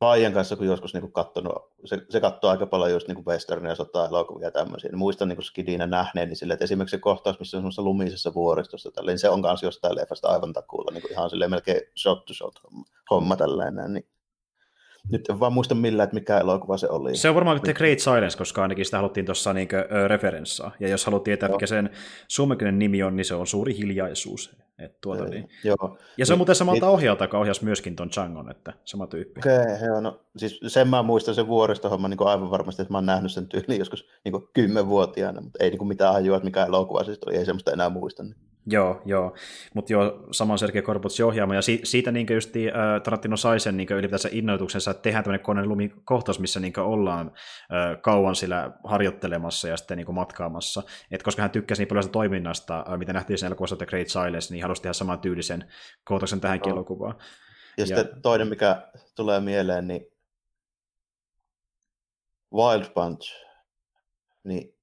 Paijan 0.00 0.32
kanssa, 0.32 0.56
kun 0.56 0.66
joskus 0.66 0.94
niin 0.94 1.12
katsonut, 1.12 1.54
se, 1.84 1.98
se 2.10 2.20
katsoo 2.20 2.50
aika 2.50 2.66
paljon 2.66 2.90
just 2.90 3.08
niin 3.08 3.26
westernia, 3.26 3.74
sota-elokuvia 3.74 4.46
ja 4.46 4.50
tämmöisiä, 4.50 4.90
niin 4.90 4.98
muistan 4.98 5.28
niin 5.28 5.42
Skidinä 5.42 5.86
nähneen, 5.86 6.28
niin 6.28 6.36
sille, 6.36 6.52
että 6.52 6.64
esimerkiksi 6.64 6.96
se 6.96 7.00
kohtaus, 7.00 7.38
missä 7.38 7.56
on 7.56 7.60
semmoisessa 7.60 7.82
lumisessa 7.82 8.34
vuoristossa, 8.34 8.90
tälleen, 8.90 9.12
niin 9.12 9.18
se 9.18 9.28
on 9.28 9.42
kanssa 9.42 9.66
jostain 9.66 9.96
leffasta 9.96 10.28
aivan 10.28 10.52
takuulla, 10.52 10.92
niin 10.92 11.10
ihan 11.10 11.30
silleen 11.30 11.50
melkein 11.50 11.80
shot 11.96 12.24
to 12.24 12.34
shot 12.34 12.54
homma, 12.62 12.84
homma 13.10 13.36
tällainen, 13.36 13.92
niin 13.92 14.06
nyt 15.12 15.30
en 15.30 15.40
vaan 15.40 15.52
muista 15.52 15.74
millään, 15.74 16.04
että 16.04 16.14
mikä 16.14 16.38
elokuva 16.38 16.76
se 16.76 16.88
oli. 16.88 17.16
Se 17.16 17.28
on 17.28 17.34
varmaan 17.34 17.60
The 17.60 17.74
Great 17.74 17.98
Silence, 17.98 18.38
koska 18.38 18.62
ainakin 18.62 18.84
sitä 18.84 18.96
haluttiin 18.96 19.26
tuossa 19.26 19.52
niin 19.52 19.68
referenssaa. 20.06 20.72
Ja 20.80 20.88
jos 20.88 21.06
haluat 21.06 21.22
tietää, 21.22 21.48
no. 21.48 21.54
mikä 21.54 21.66
sen 21.66 21.90
suomenkielinen 22.28 22.78
nimi 22.78 23.02
on, 23.02 23.16
niin 23.16 23.24
se 23.24 23.34
on 23.34 23.46
Suuri 23.46 23.78
hiljaisuus. 23.78 24.56
Et 24.78 25.00
tuota, 25.00 25.24
niin. 25.24 25.48
Joo. 25.64 25.98
Ja 26.18 26.26
se 26.26 26.32
on 26.32 26.38
muuten 26.38 26.54
samalta 26.54 26.86
niin, 26.86 26.94
ohjaajalta, 26.94 27.24
joka 27.24 27.38
ohjasi 27.38 27.64
myöskin 27.64 27.96
ton 27.96 28.10
Changon, 28.10 28.50
että 28.50 28.72
sama 28.84 29.06
tyyppi. 29.06 29.40
Okei, 29.40 29.58
okay, 29.58 29.86
joo, 29.86 30.00
no, 30.00 30.20
siis 30.36 30.60
sen 30.66 30.88
mä 30.88 31.02
muistan 31.02 31.34
sen 31.34 31.46
vuoristohomma 31.46 32.08
niin 32.08 32.26
aivan 32.26 32.50
varmasti, 32.50 32.82
että 32.82 32.92
mä 32.92 32.98
oon 32.98 33.06
nähnyt 33.06 33.32
sen 33.32 33.48
tyyliin 33.48 33.78
joskus 33.78 34.08
niin 34.24 34.34
kymmenvuotiaana, 34.54 35.40
mutta 35.40 35.64
ei 35.64 35.70
niin 35.70 35.78
kuin 35.78 35.88
mitään 35.88 36.12
hajua, 36.12 36.36
että 36.36 36.44
mikä 36.44 36.64
elokuva 36.64 37.04
se 37.04 37.16
oli, 37.26 37.36
ei 37.36 37.44
semmoista 37.44 37.72
enää 37.72 37.88
muista. 37.88 38.22
Niin. 38.22 38.34
Joo, 38.66 39.02
joo. 39.04 39.36
Mutta 39.74 39.92
joo, 39.92 40.26
saman 40.30 40.58
Sergei 40.58 40.82
Korbutsin 40.82 41.26
ohjaama, 41.26 41.54
ja 41.54 41.62
si- 41.62 41.80
siitä 41.84 42.12
niin 42.12 42.26
just 42.30 42.56
äh, 42.56 43.02
Tarantino 43.02 43.36
sai 43.36 43.60
sen 43.60 43.76
niin 43.76 43.92
ylipäätänsä 43.92 44.28
innoituksensa, 44.32 44.90
että 44.90 45.02
tehdään 45.02 45.24
tämmöinen 45.24 45.44
koneen 45.44 45.68
lumikohtaus, 45.68 46.40
missä 46.40 46.60
niin 46.60 46.78
ollaan 46.78 47.26
äh, 47.26 48.00
kauan 48.02 48.34
sillä 48.34 48.70
harjoittelemassa 48.84 49.68
ja 49.68 49.76
sitten 49.76 49.96
niin 49.96 50.14
matkaamassa. 50.14 50.82
Et 51.10 51.22
koska 51.22 51.42
hän 51.42 51.50
tykkäsi 51.50 51.80
niin 51.82 51.88
paljon 51.88 52.02
sitä 52.02 52.12
toiminnasta, 52.12 52.84
äh, 52.88 52.98
mitä 52.98 53.12
nähtiin 53.12 53.38
sen 53.38 53.46
elokuvassa 53.46 53.76
The 53.76 53.86
Great 53.86 54.08
Silence, 54.08 54.54
niin 54.54 54.62
halusi 54.62 54.82
tehdä 54.82 54.92
saman 54.92 55.20
tyylisen 55.20 55.72
kohtauksen 56.04 56.40
tähänkin 56.40 56.70
no. 56.70 56.76
elokuvaan. 56.76 57.14
Ja, 57.78 57.84
ja 57.88 57.96
sitten 57.96 58.22
toinen, 58.22 58.48
mikä 58.48 58.82
tulee 59.16 59.40
mieleen, 59.40 59.88
niin 59.88 60.06
Wild 62.54 62.84
Punch, 62.94 63.32
niin 64.44 64.79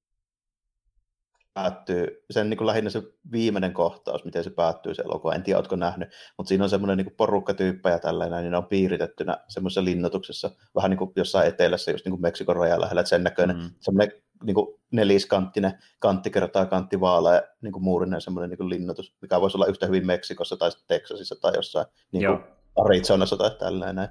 päättyy, 1.58 2.24
sen 2.30 2.50
niin 2.50 2.58
kuin 2.58 2.66
lähinnä 2.66 2.90
se 2.90 3.02
viimeinen 3.32 3.72
kohtaus, 3.72 4.24
miten 4.24 4.44
se 4.44 4.50
päättyy 4.50 4.94
se 4.94 5.02
elokuva, 5.02 5.34
en 5.34 5.42
tiedä, 5.42 5.58
oletko 5.58 5.76
nähnyt, 5.76 6.08
mutta 6.36 6.48
siinä 6.48 6.64
on 6.64 6.70
semmoinen 6.70 6.96
niin 6.96 7.16
porukkatyyppejä 7.16 7.98
tällainen, 7.98 8.42
niin 8.42 8.50
ne 8.50 8.56
on 8.56 8.66
piiritettynä 8.66 9.38
semmoisessa 9.48 9.84
linnoituksessa, 9.84 10.50
vähän 10.74 10.90
niin 10.90 10.98
kuin 10.98 11.12
jossain 11.16 11.48
etelässä, 11.48 11.90
just 11.90 12.04
niin 12.04 12.12
kuin 12.12 12.22
Meksikon 12.22 12.56
rajan 12.56 12.80
lähellä, 12.80 13.00
että 13.00 13.08
sen 13.08 13.24
näköinen, 13.24 13.56
mm. 13.56 13.70
semmoinen 13.80 14.12
niin 14.44 14.54
kuin 14.54 14.80
neliskanttinen, 14.90 15.72
kantti 15.98 16.30
kertaa 16.30 16.66
kantti 16.66 17.00
vaaleja, 17.00 17.42
niin 17.62 17.72
kuin 17.72 17.82
muurinen 17.82 18.20
semmoinen 18.20 18.50
niin 18.50 18.58
kuin 18.58 18.70
linnoitus, 18.70 19.16
mikä 19.22 19.40
voisi 19.40 19.56
olla 19.56 19.66
yhtä 19.66 19.86
hyvin 19.86 20.06
Meksikossa 20.06 20.56
tai 20.56 20.70
Teksasissa 20.86 21.36
tai 21.40 21.52
jossain 21.56 21.86
niin 22.12 22.26
kuin 22.26 22.40
Arizonassa 22.84 23.36
tai 23.36 23.50
tällainen. 23.58 24.08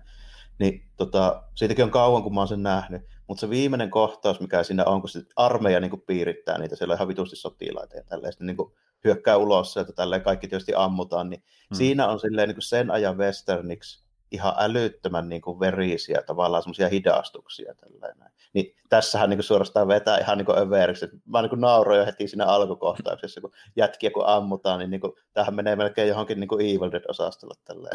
Niin 0.59 0.89
tota, 0.97 1.43
siitäkin 1.55 1.85
on 1.85 1.91
kauan, 1.91 2.23
kun 2.23 2.33
mä 2.33 2.41
oon 2.41 2.47
sen 2.47 2.63
nähnyt, 2.63 3.01
mutta 3.27 3.41
se 3.41 3.49
viimeinen 3.49 3.89
kohtaus, 3.89 4.39
mikä 4.39 4.63
siinä 4.63 4.85
on, 4.85 5.01
kun 5.01 5.09
se 5.09 5.21
armeija 5.35 5.79
niin 5.79 5.89
kuin 5.89 6.01
piirittää 6.01 6.57
niitä, 6.57 6.75
siellä 6.75 6.91
on 6.91 6.97
ihan 6.97 7.07
vitusti 7.07 7.35
sotilaita 7.35 7.95
ja 7.95 8.03
tälleen, 8.03 8.33
sitten 8.33 8.47
niin 8.47 8.57
kuin 8.57 8.73
hyökkää 9.03 9.37
ulos 9.37 9.73
sieltä, 9.73 9.93
tälleen 9.93 10.21
kaikki 10.21 10.47
tietysti 10.47 10.73
ammutaan, 10.75 11.29
niin 11.29 11.43
hmm. 11.69 11.75
siinä 11.77 12.07
on 12.07 12.19
silleen 12.19 12.47
niin 12.47 12.55
kuin 12.55 12.63
sen 12.63 12.91
ajan 12.91 13.17
westerniksi 13.17 14.06
ihan 14.31 14.53
älyttömän 14.57 15.29
niin 15.29 15.41
kuin 15.41 15.59
verisiä 15.59 16.21
tavallaan 16.25 16.63
semmoisia 16.63 16.89
hidastuksia. 16.89 17.73
Tällainen. 17.75 18.29
Niin 18.53 18.75
tässähän 18.89 19.29
niin 19.29 19.37
kuin 19.37 19.43
suorastaan 19.43 19.87
vetää 19.87 20.17
ihan 20.17 20.37
niin 20.37 20.45
kuin 20.45 20.57
överiksi. 20.57 21.07
Mä 21.25 21.41
niin 21.41 21.49
kuin 21.49 21.61
nauroin 21.61 21.99
jo 21.99 22.05
heti 22.05 22.27
siinä 22.27 22.45
alkukohtauksessa, 22.45 23.41
kun 23.41 23.51
jätkiä 23.75 24.11
kun 24.11 24.27
ammutaan, 24.27 24.79
niin, 24.79 24.89
niin 24.89 25.01
kuin, 25.01 25.13
tämähän 25.33 25.55
menee 25.55 25.75
melkein 25.75 26.07
johonkin 26.07 26.39
niin 26.39 26.47
kuin 26.47 26.61
Evil 26.61 26.91
Dead-osastolle. 26.91 27.89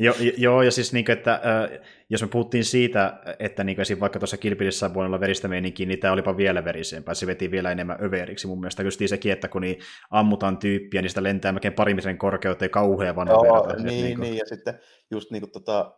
Jo, 0.00 0.14
joo, 0.36 0.62
ja 0.62 0.70
siis 0.70 0.92
niin 0.92 1.04
kuin, 1.04 1.18
että 1.18 1.32
äh, 1.34 1.80
jos 2.10 2.22
me 2.22 2.28
puhuttiin 2.28 2.64
siitä, 2.64 3.18
että 3.38 3.64
niin 3.64 3.76
kuin, 3.76 4.00
vaikka 4.00 4.18
tuossa 4.18 4.36
kilpilissä 4.36 4.94
voi 4.94 5.06
olla 5.06 5.20
veristä 5.20 5.48
meininkiä, 5.48 5.86
niin 5.86 6.00
tämä 6.00 6.12
olipa 6.12 6.36
vielä 6.36 6.64
verisempää. 6.64 7.14
Se 7.14 7.26
veti 7.26 7.50
vielä 7.50 7.70
enemmän 7.70 7.98
överiksi 8.02 8.46
mun 8.46 8.60
mielestä. 8.60 8.82
Just 8.82 9.00
sekin, 9.06 9.32
että 9.32 9.48
kun 9.48 9.62
niin 9.62 9.78
ammutaan 10.10 10.58
tyyppiä, 10.58 11.02
niin 11.02 11.10
sitä 11.10 11.22
lentää 11.22 11.52
melkein 11.52 11.74
pari 11.74 11.94
metrin 11.94 12.18
korkeuteen 12.18 12.70
kauhean 12.70 13.16
vanha 13.16 13.32
Joo, 13.32 13.66
niin, 13.76 13.86
niin, 13.86 14.20
niin, 14.20 14.36
ja 14.36 14.46
sitten 14.46 14.78
just 15.12 15.30
niin 15.30 15.42
kuin, 15.42 15.50
tota, 15.50 15.94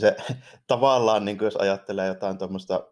se 0.00 0.16
tavallaan, 0.66 1.24
niin 1.24 1.38
kuin 1.38 1.46
jos 1.46 1.56
ajattelee 1.56 2.06
jotain 2.06 2.38
tuommoista 2.38 2.86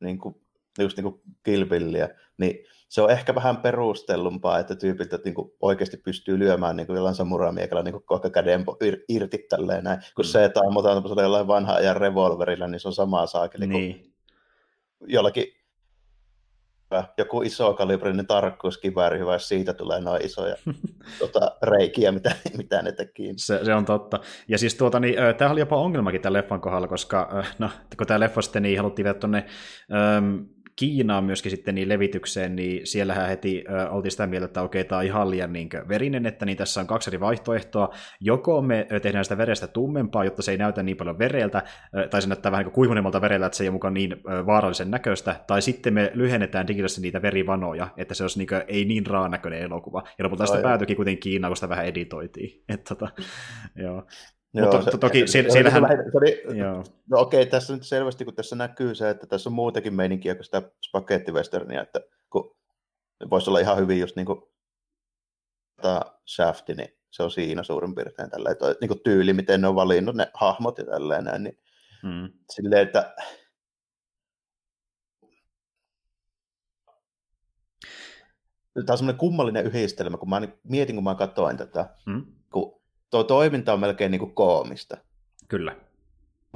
niin 0.00 0.18
kuin, 0.18 0.34
just 0.78 0.96
niin 0.96 1.04
kuin 1.04 1.20
kilpilliä, 1.42 2.08
niin 2.38 2.66
se 2.88 3.02
on 3.02 3.10
ehkä 3.10 3.34
vähän 3.34 3.56
perustellumpaa, 3.56 4.58
että 4.58 4.74
tyypit 4.74 5.12
että 5.12 5.28
niin 5.28 5.34
kuin 5.34 5.52
oikeasti 5.60 5.96
pystyy 5.96 6.38
lyömään 6.38 6.76
niin 6.76 6.86
kuin 6.86 6.96
jollain 6.96 7.14
samuramiekalla 7.14 7.82
niin 7.82 7.92
kuin 7.92 8.04
koko 8.06 8.30
käden 8.30 8.64
irti 9.08 9.38
tälleen 9.48 9.84
näin, 9.84 10.00
kun 10.16 10.24
mm. 10.24 10.28
se, 10.28 10.44
että 10.44 10.60
ammutaan 10.66 11.02
jollain 11.22 11.46
vanha 11.46 11.74
ajan 11.74 11.96
revolverilla, 11.96 12.66
niin 12.66 12.80
se 12.80 12.88
on 12.88 12.94
samaa 12.94 13.26
saakeli 13.26 13.66
niin. 13.66 13.94
kuin 13.94 14.14
jollakin 15.06 15.63
joku 17.18 17.42
iso 17.42 17.74
kalibrinen 17.74 18.26
tarkkuuskivääri, 18.26 19.18
hyvä, 19.18 19.38
siitä 19.38 19.74
tulee 19.74 20.00
noin 20.00 20.24
isoja 20.24 20.56
tota, 21.18 21.56
reikiä, 21.62 22.12
mitä, 22.12 22.36
mitä 22.58 22.82
ne 22.82 22.92
teki. 22.92 23.32
Se, 23.36 23.64
se, 23.64 23.74
on 23.74 23.84
totta. 23.84 24.20
Ja 24.48 24.58
siis 24.58 24.74
tuota, 24.74 25.00
niin, 25.00 25.16
tämä 25.38 25.50
oli 25.50 25.60
jopa 25.60 25.76
ongelmakin 25.76 26.20
tämän 26.20 26.32
leffan 26.32 26.60
kohdalla, 26.60 26.88
koska 26.88 27.44
no, 27.58 27.70
kun 27.98 28.06
tämä 28.06 28.20
leffa 28.20 28.42
sitten 28.42 28.62
niin 28.62 28.78
haluttiin 28.78 29.04
viedä 29.04 29.18
tuonne 29.18 29.46
Kiinaan 30.76 31.24
myöskin 31.24 31.50
sitten 31.50 31.74
niin 31.74 31.88
levitykseen, 31.88 32.56
niin 32.56 32.86
siellähän 32.86 33.28
heti 33.28 33.64
ö, 33.70 33.90
oltiin 33.90 34.10
sitä 34.10 34.26
mieltä, 34.26 34.44
että 34.44 34.62
okei, 34.62 34.84
tämä 34.84 34.98
on 34.98 35.04
ihan 35.04 35.30
liian 35.30 35.52
niin 35.52 35.68
verinen, 35.88 36.26
että 36.26 36.46
niin 36.46 36.56
tässä 36.56 36.80
on 36.80 36.86
kaksi 36.86 37.10
eri 37.10 37.20
vaihtoehtoa. 37.20 37.94
Joko 38.20 38.62
me 38.62 38.86
tehdään 39.02 39.24
sitä 39.24 39.38
verestä 39.38 39.66
tummempaa, 39.66 40.24
jotta 40.24 40.42
se 40.42 40.50
ei 40.50 40.56
näytä 40.56 40.82
niin 40.82 40.96
paljon 40.96 41.18
vereltä, 41.18 41.62
tai 42.10 42.22
se 42.22 42.28
näyttää 42.28 42.52
vähän 42.52 42.64
niin 42.64 42.74
kuivunemmalta 42.74 43.20
vereltä, 43.20 43.46
että 43.46 43.56
se 43.56 43.64
ei 43.64 43.68
ole 43.68 43.72
mukaan 43.72 43.94
niin 43.94 44.16
vaarallisen 44.46 44.90
näköistä, 44.90 45.40
tai 45.46 45.62
sitten 45.62 45.94
me 45.94 46.10
lyhennetään 46.14 46.66
digitaalisesti 46.66 47.02
niitä 47.02 47.22
verivanoja, 47.22 47.88
että 47.96 48.14
se 48.14 48.24
olisi 48.24 48.38
niin 48.38 48.48
kuin, 48.48 48.62
ei 48.68 48.84
niin 48.84 49.06
raanäköinen 49.06 49.62
elokuva. 49.62 50.02
Ja 50.18 50.24
lopulta 50.24 50.46
sitä 50.46 50.62
päätyikin 50.62 50.96
kuitenkin 50.96 51.20
Kiinaan, 51.20 51.50
kun 51.50 51.56
sitä 51.56 51.68
vähän 51.68 51.86
editoitiin. 51.86 52.62
Että, 52.74 52.94
tota, 52.94 53.08
joo. 53.76 54.06
Joo, 54.54 54.72
Mutta 54.72 54.90
to, 54.90 54.98
toki 54.98 55.26
se, 55.26 55.44
siellähän... 55.48 55.82
Se 55.82 56.18
oli, 56.18 56.58
joo. 56.58 56.84
No 57.10 57.20
okei, 57.20 57.46
tässä 57.46 57.74
nyt 57.74 57.82
selvästi, 57.82 58.24
kun 58.24 58.34
tässä 58.34 58.56
näkyy 58.56 58.94
se, 58.94 59.10
että 59.10 59.26
tässä 59.26 59.48
on 59.48 59.54
muutakin 59.54 59.94
meininkiä 59.94 60.34
kuin 60.34 60.44
sitä 60.44 60.62
spagettiwesternia, 60.84 61.82
että 61.82 62.00
kun 62.30 62.56
voisi 63.30 63.50
olla 63.50 63.60
ihan 63.60 63.78
hyvin 63.78 64.00
just 64.00 64.16
niin 64.16 64.26
kuin 64.26 64.42
tämä 65.82 66.00
Shafti, 66.34 66.74
niin 66.74 66.88
se 67.10 67.22
on 67.22 67.30
siinä 67.30 67.62
suurin 67.62 67.94
piirtein 67.94 68.30
tälleen, 68.30 68.56
toi, 68.56 68.76
niin 68.80 68.88
kuin 68.88 69.00
tyyli, 69.04 69.32
miten 69.32 69.60
ne 69.60 69.68
on 69.68 69.74
valinnut 69.74 70.16
ne 70.16 70.30
hahmot 70.34 70.78
ja 70.78 70.84
tälleen 70.84 71.24
näin, 71.24 71.42
niin 71.42 71.58
hmm. 72.02 72.32
silleen, 72.50 72.82
että 72.86 73.14
tämä 78.74 78.92
on 78.92 78.98
semmoinen 78.98 79.18
kummallinen 79.18 79.66
yhdistelmä, 79.66 80.16
kun 80.16 80.28
mä 80.28 80.42
mietin, 80.62 80.94
kun 80.94 81.04
mä 81.04 81.14
katsoin 81.14 81.56
tätä, 81.56 81.96
hmm. 82.06 82.26
kun 82.52 82.83
tuo 83.14 83.24
toiminta 83.24 83.72
on 83.72 83.80
melkein 83.80 84.10
niin 84.10 84.18
kuin 84.18 84.34
koomista. 84.34 84.96
Kyllä. 85.48 85.76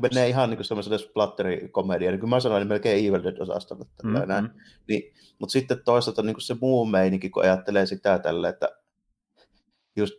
Menee 0.03 0.29
ihan 0.29 0.51
niin 0.51 0.65
semmoiselle 0.65 0.99
splatterikomedia, 0.99 2.11
niin 2.11 2.21
kuin 2.21 2.31
mä 2.31 2.41
sanoin, 2.41 2.61
niin 2.61 2.69
melkein 2.69 3.09
Evil 3.09 3.23
Dead-osastolle. 3.23 3.85
Mm-hmm. 4.03 4.51
Niin, 4.89 5.15
mutta 5.39 5.53
sitten 5.53 5.85
toisaalta 5.85 6.23
niin 6.23 6.35
kuin 6.35 6.43
se 6.43 6.57
muu 6.61 6.85
meininki, 6.85 7.31
kun 7.31 7.43
ajattelee 7.43 7.87
sitä 7.87 8.19
tälle, 8.19 8.49
että 8.49 8.69
just 9.97 10.15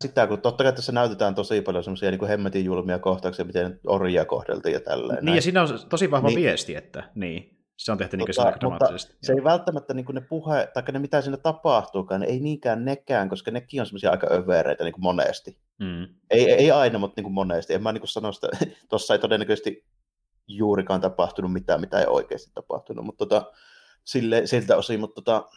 sitä, 0.00 0.26
kun 0.26 0.40
totta 0.40 0.64
kai 0.64 0.72
tässä 0.72 0.92
näytetään 0.92 1.34
tosi 1.34 1.60
paljon 1.60 1.84
semmoisia 1.84 2.10
niin 2.10 2.28
hemmetin 2.28 2.64
julmia 2.64 2.98
kohtauksia, 2.98 3.44
miten 3.44 3.80
orjia 3.86 4.24
kohdeltiin 4.24 4.72
ja 4.72 4.80
tälleen. 4.80 5.16
Niin, 5.16 5.24
näin. 5.24 5.36
ja 5.36 5.42
siinä 5.42 5.62
on 5.62 5.68
tosi 5.88 6.10
vahva 6.10 6.28
niin, 6.28 6.40
viesti, 6.40 6.74
että 6.74 7.10
niin. 7.14 7.58
Se 7.76 7.92
on 7.92 7.98
tehty 7.98 8.16
niin 8.16 8.28
mutta, 8.38 8.66
mutta 8.70 8.98
se 9.22 9.32
ei 9.32 9.44
välttämättä 9.44 9.94
niin 9.94 10.06
ne 10.12 10.20
puhe, 10.20 10.68
tai 10.74 10.82
ne 10.92 10.98
mitä 10.98 11.20
siinä 11.20 11.36
tapahtuukaan, 11.36 12.20
ne 12.20 12.26
ei 12.26 12.40
niinkään 12.40 12.84
nekään, 12.84 13.28
koska 13.28 13.50
nekin 13.50 13.80
on 13.80 13.86
semmoisia 13.86 14.10
aika 14.10 14.28
övereitä 14.30 14.84
niin 14.84 14.92
kuin 14.92 15.02
monesti. 15.02 15.58
Mm. 15.78 16.14
Ei, 16.30 16.50
ei 16.50 16.70
aina, 16.70 16.98
mutta 16.98 17.14
niin 17.16 17.24
kuin 17.24 17.34
monesti. 17.34 17.74
En 17.74 17.82
mä 17.82 17.92
niin 17.92 18.00
kuin 18.00 18.08
sano 18.08 18.32
sitä, 18.32 18.48
tuossa 18.90 19.14
ei 19.14 19.18
todennäköisesti 19.18 19.84
juurikaan 20.48 21.00
tapahtunut 21.00 21.52
mitään, 21.52 21.80
mitä 21.80 22.00
ei 22.00 22.06
oikeasti 22.06 22.50
tapahtunut, 22.54 23.04
mutta 23.04 23.26
tota, 23.26 23.52
sille, 24.04 24.46
siltä 24.46 24.76
osin, 24.76 25.00
mutta 25.00 25.14
tota, 25.14 25.48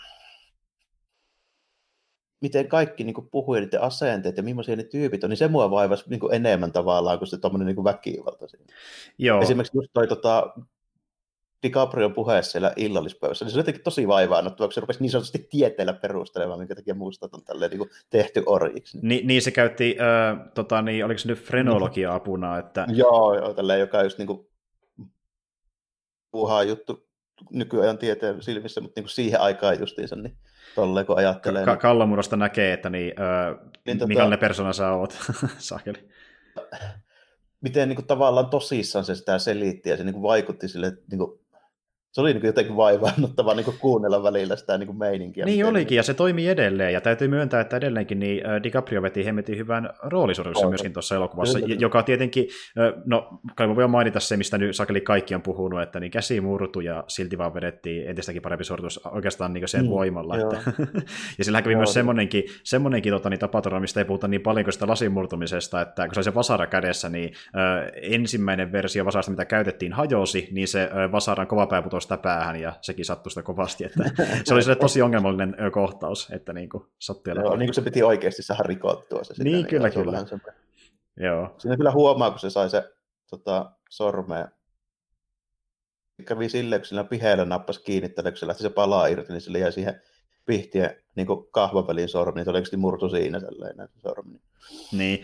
miten 2.41 2.67
kaikki 2.67 3.03
niin 3.03 3.13
kuin 3.13 3.29
puhuu 3.29 3.55
ja 3.55 3.61
niiden 3.61 3.81
asenteet 3.81 4.37
ja 4.37 4.43
millaisia 4.43 4.75
ne 4.75 4.83
tyypit 4.83 5.23
on, 5.23 5.29
niin 5.29 5.37
se 5.37 5.47
mua 5.47 5.71
vaivasi 5.71 6.03
niin 6.09 6.19
kuin 6.19 6.33
enemmän 6.33 6.71
tavallaan 6.71 7.17
kuin 7.17 7.27
se 7.27 7.37
tuommoinen 7.37 7.75
niin 7.75 7.83
väkivalta 7.83 8.47
siinä. 8.47 8.65
Joo. 9.17 9.41
Esimerkiksi 9.41 9.77
just 9.77 9.89
toi 9.93 10.07
tota, 10.07 10.53
DiCaprio 11.65 12.09
puheessa 12.09 12.51
siellä 12.51 12.73
illallispöydässä, 12.75 13.45
niin 13.45 13.51
se 13.51 13.57
oli 13.57 13.59
jotenkin 13.59 13.83
tosi 13.83 14.07
vaivaannuttava, 14.07 14.67
kun 14.67 14.73
se 14.73 14.81
rupesi 14.81 15.01
niin 15.01 15.11
sanotusti 15.11 15.47
tieteellä 15.49 15.93
perustelemaan, 15.93 16.59
minkä 16.59 16.75
takia 16.75 16.95
muistat 16.95 17.33
on 17.33 17.43
tälleen 17.43 17.71
niin 17.71 17.89
tehty 18.09 18.43
orjiksi. 18.45 18.99
Ni, 19.01 19.21
niin 19.23 19.41
se 19.41 19.51
käytti, 19.51 19.97
äh, 19.99 20.51
tota, 20.53 20.81
niin, 20.81 21.05
oliko 21.05 21.17
se 21.17 21.27
nyt 21.27 21.39
frenologia 21.39 22.15
apuna? 22.15 22.57
Että... 22.57 22.85
joo, 22.89 23.35
joo, 23.35 23.53
tälleen, 23.53 23.79
joka 23.79 24.03
just 24.03 24.17
niin 24.17 24.27
kuin, 24.27 24.47
puhaa 26.31 26.63
juttu 26.63 27.07
nykyajan 27.51 27.97
tieteen 27.97 28.41
silmissä, 28.41 28.81
mutta 28.81 28.99
niin 28.99 29.03
kuin 29.03 29.11
siihen 29.11 29.41
aikaan 29.41 29.79
justiinsa, 29.79 30.15
niin 30.15 30.37
tolleen 30.75 31.05
kun 31.05 31.17
ajattelee. 31.17 31.65
Ka- 31.65 31.71
niin... 31.71 31.79
Kallamurasta 31.79 32.37
näkee, 32.37 32.73
että 32.73 32.89
niin, 32.89 33.13
äh, 33.21 33.71
niin, 33.85 33.97
tota... 33.97 34.07
minkälainen 34.07 34.39
persona 34.39 34.73
sä 34.73 34.91
oot, 34.91 35.17
sakeli. 35.57 36.09
Miten 37.61 37.89
niin 37.89 37.95
kuin, 37.95 38.07
tavallaan 38.07 38.49
tosissaan 38.49 39.05
se 39.05 39.15
sitä 39.15 39.39
selitti 39.39 39.89
ja 39.89 39.97
se 39.97 40.03
niin 40.03 40.13
kuin, 40.13 40.23
vaikutti 40.23 40.67
sille, 40.67 40.97
niin 41.11 41.19
kuin, 41.19 41.39
se 42.15 42.21
oli 42.21 42.33
niin 42.33 42.45
jotenkin 42.45 42.75
vaivaannuttava 42.75 43.53
niin 43.53 43.65
kuunnella 43.79 44.23
välillä 44.23 44.55
sitä 44.55 44.77
niin 44.77 44.97
meininkiä. 44.97 45.45
Niin 45.45 45.65
olikin, 45.65 45.87
niin... 45.87 45.95
ja 45.95 46.03
se 46.03 46.13
toimii 46.13 46.47
edelleen, 46.47 46.93
ja 46.93 47.01
täytyy 47.01 47.27
myöntää, 47.27 47.61
että 47.61 47.77
edelleenkin 47.77 48.19
niin 48.19 48.43
DiCaprio 48.63 49.01
veti 49.01 49.25
hemmetin 49.25 49.57
hyvän 49.57 49.89
roolisuorituksen 50.03 50.69
myöskin 50.69 50.93
tuossa 50.93 51.15
elokuvassa, 51.15 51.59
Kyllä. 51.59 51.75
joka 51.79 52.03
tietenkin, 52.03 52.47
no 53.05 53.39
kai 53.55 53.67
mä 53.67 53.75
voin 53.75 53.89
mainita 53.89 54.19
se, 54.19 54.37
mistä 54.37 54.57
nyt 54.57 54.75
sakeli 54.75 55.01
kaikki 55.01 55.35
on 55.35 55.41
puhunut, 55.41 55.81
että 55.81 55.99
niin 55.99 56.11
käsi 56.11 56.41
murtu 56.41 56.79
ja 56.79 57.03
silti 57.07 57.37
vaan 57.37 57.53
vedettiin 57.53 58.09
entistäkin 58.09 58.41
parempi 58.41 58.63
suoritus 58.63 58.97
oikeastaan 59.05 59.53
niin 59.53 59.67
sen 59.67 59.85
mm, 59.85 59.89
voimalla. 59.89 60.37
Että, 60.37 60.71
ja 61.37 61.43
sillä 61.43 61.61
kävi 61.61 61.73
joo, 61.73 61.79
myös 61.79 61.93
semmoinenkin, 61.93 62.43
semmoinenkin 62.63 63.13
tota, 63.13 63.29
niin 63.29 63.39
tapaturma, 63.39 63.79
mistä 63.79 63.99
ei 63.99 64.05
puhuta 64.05 64.27
niin 64.27 64.41
paljon 64.41 64.65
kuin 64.65 64.73
sitä 64.73 64.87
lasin 64.87 65.11
murtumisesta, 65.11 65.81
että 65.81 66.07
kun 66.07 66.13
se 66.13 66.19
oli 66.19 66.23
se 66.23 66.35
vasara 66.35 66.67
kädessä, 66.67 67.09
niin 67.09 67.33
äh, 67.45 67.91
ensimmäinen 68.01 68.71
versio 68.71 69.05
vasarasta, 69.05 69.31
mitä 69.31 69.45
käytettiin, 69.45 69.93
hajosi, 69.93 70.47
niin 70.51 70.67
se 70.67 70.89
vasaran 71.11 71.47
kovapääputos 71.47 72.04
sitä 72.05 72.17
päähän, 72.17 72.55
ja 72.55 72.73
sekin 72.81 73.05
sattui 73.05 73.31
sitä 73.31 73.43
kovasti. 73.43 73.85
Että 73.85 74.03
se 74.43 74.53
oli 74.53 74.63
sille 74.63 74.75
tosi 74.75 75.01
ongelmallinen 75.01 75.55
kohtaus, 75.71 76.29
että 76.31 76.53
niin 76.53 76.69
kuin 76.69 76.83
sattui 76.99 77.33
Joo, 77.35 77.55
niin 77.55 77.67
kuin 77.67 77.75
se 77.75 77.81
piti 77.81 78.03
oikeasti 78.03 78.43
saada 78.43 78.63
rikottua. 78.63 79.23
Se 79.23 79.33
sitä, 79.33 79.43
niin, 79.43 79.53
niin, 79.53 79.67
kyllä, 79.67 79.89
kyllä. 79.89 80.25
Joo. 81.17 81.55
Siinä 81.57 81.77
kyllä 81.77 81.91
huomaa, 81.91 82.29
kun 82.29 82.39
se 82.39 82.49
sai 82.49 82.69
se 82.69 82.93
tota, 83.29 83.71
sormea 83.89 84.47
kävi 86.25 86.49
silleen, 86.49 86.81
kun 86.81 86.85
sillä 86.85 87.03
piheellä 87.03 87.45
nappasi 87.45 87.83
kiinni, 87.83 88.05
että 88.05 88.23
kun 88.23 88.37
se 88.37 88.47
lähti 88.47 88.63
se 88.63 88.69
palaa 88.69 89.07
irti, 89.07 89.33
niin 89.33 89.41
sille 89.41 89.59
jäi 89.59 89.71
siihen 89.71 90.01
pihtien 90.45 90.95
niin 91.15 91.27
kahvapelin 91.51 92.09
sormi, 92.09 92.35
niin 92.35 92.45
todennäköisesti 92.45 92.77
murtu 92.77 93.09
siinä 93.09 93.39
sellainen 93.39 93.89
sormi. 94.03 94.39
Niin, 94.91 95.23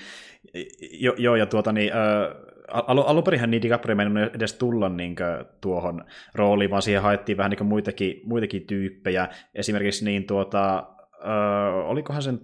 jo, 0.92 1.16
joo, 1.18 1.36
ja 1.36 1.46
tuota 1.46 1.72
niin, 1.72 1.92
äh, 1.94 1.98
al- 2.74 3.04
alun 3.08 3.24
perinhän 3.24 3.52
niin 3.52 3.62
DiCaprio 3.62 3.96
ei 4.00 4.30
edes 4.36 4.54
tulla 4.54 4.90
niin 4.90 5.16
kuin, 5.16 5.46
tuohon 5.62 6.06
rooliin, 6.36 6.70
vaan 6.70 6.82
siihen 6.82 7.02
haettiin 7.02 7.38
vähän 7.38 7.52
niin 7.52 7.66
muitakin, 7.66 8.22
muitakin 8.26 8.68
tyyppejä. 8.68 9.30
Esimerkiksi 9.56 10.06
niin 10.06 10.28
tuota, 10.28 10.78
äh, 10.78 11.90
olikohan 11.90 12.22
sen, 12.22 12.40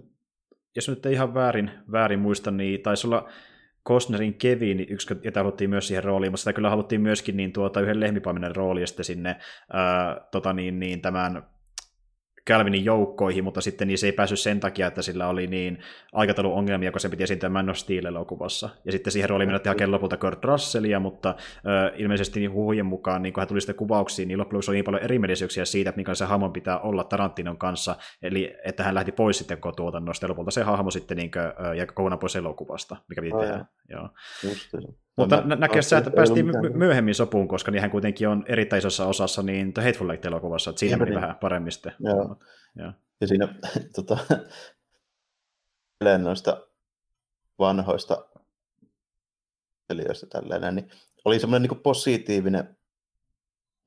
jos 0.76 0.88
nyt 0.88 1.06
ei 1.06 1.12
ihan 1.12 1.34
väärin, 1.34 1.70
väärin 1.92 2.20
muista, 2.20 2.50
niin 2.50 2.82
taisi 2.82 3.06
olla 3.06 3.28
Costnerin 3.88 4.34
Kevin, 4.34 4.86
yksi, 4.88 5.14
jota 5.22 5.40
haluttiin 5.40 5.70
myös 5.70 5.88
siihen 5.88 6.04
rooliin, 6.04 6.32
mutta 6.32 6.40
sitä 6.40 6.52
kyllä 6.52 6.70
haluttiin 6.70 7.00
myöskin 7.00 7.36
niin 7.36 7.52
tuota, 7.52 7.80
yhden 7.80 8.00
lehmipaimenen 8.00 8.56
rooli 8.56 8.86
sitten 8.86 9.04
sinne 9.04 9.36
ää, 9.72 10.20
tota 10.32 10.52
niin, 10.52 10.80
niin, 10.80 11.00
tämän 11.00 11.42
Calvinin 12.48 12.84
joukkoihin, 12.84 13.44
mutta 13.44 13.60
sitten 13.60 13.88
niin 13.88 13.98
se 13.98 14.06
ei 14.06 14.12
päässyt 14.12 14.38
sen 14.40 14.60
takia, 14.60 14.86
että 14.86 15.02
sillä 15.02 15.28
oli 15.28 15.46
niin 15.46 15.78
aikatauluongelmia, 16.12 16.92
kun 16.92 17.00
se 17.00 17.08
piti 17.08 17.22
esiintyä 17.22 17.48
Man 17.48 17.70
of 17.70 17.76
Steel-elokuvassa. 17.76 18.68
Ja 18.84 18.92
sitten 18.92 19.12
siihen 19.12 19.30
rooliin 19.30 19.48
menettiin 19.48 19.70
hakea 19.70 19.90
lopulta 19.90 20.16
Kurt 20.16 20.44
Russellia, 20.44 21.00
mutta 21.00 21.34
ö, 21.38 21.92
ilmeisesti 21.96 22.40
niin 22.40 22.52
huhujen 22.52 22.86
mukaan, 22.86 23.22
niin 23.22 23.32
kun 23.32 23.40
hän 23.40 23.48
tuli 23.48 23.60
sitten 23.60 23.76
kuvauksiin, 23.76 24.28
niin 24.28 24.38
loppujen 24.38 24.62
oli 24.68 24.76
niin 24.76 24.84
paljon 24.84 25.02
erimielisyyksiä 25.02 25.64
siitä, 25.64 25.90
että 25.90 25.98
mikä 25.98 26.14
se 26.14 26.24
hahmon 26.24 26.52
pitää 26.52 26.78
olla 26.80 27.04
Tarantinon 27.04 27.58
kanssa, 27.58 27.96
eli 28.22 28.54
että 28.64 28.82
hän 28.82 28.94
lähti 28.94 29.12
pois 29.12 29.38
sitten 29.38 29.58
tuotannosta, 29.76 30.24
ja 30.24 30.28
lopulta 30.28 30.50
se 30.50 30.62
hahmo 30.62 30.90
sitten 30.90 31.16
niin 31.16 31.30
kuin, 31.30 31.76
ja 31.76 31.86
kokonaan 31.86 32.18
pois 32.18 32.36
elokuvasta, 32.36 32.96
mikä 33.08 33.22
piti 33.22 33.36
tehdä. 33.40 33.64
Joo. 33.88 34.08
Mutta 35.18 35.42
nä- 35.44 35.56
näkee 35.56 35.82
sä, 35.82 35.98
että 35.98 36.10
päästiin 36.10 36.46
myöhemmin 36.74 37.14
sopuun, 37.14 37.48
koska 37.48 37.70
niin 37.70 37.80
hän 37.80 37.90
kuitenkin 37.90 38.28
on 38.28 38.44
erittäin 38.48 38.78
isossa 38.78 39.06
osassa 39.06 39.42
niin 39.42 39.74
The 39.74 39.82
Hateful 39.82 40.10
Eight-elokuvassa, 40.10 40.70
että 40.70 40.80
siinä 40.80 40.96
meni 40.96 41.10
niin. 41.10 41.20
vähän 41.20 41.36
paremmin 41.36 41.72
sitten. 41.72 41.94
Joo. 42.00 42.36
Ja, 42.76 42.92
ja 43.20 43.26
siinä 43.26 43.48
tota, 43.96 44.18
noista 46.18 46.66
vanhoista 47.58 48.26
peliöistä 49.88 50.26
tällainen, 50.26 50.74
niin 50.74 50.90
oli 51.24 51.40
semmoinen 51.40 51.68
niin 51.70 51.80
positiivinen, 51.80 52.76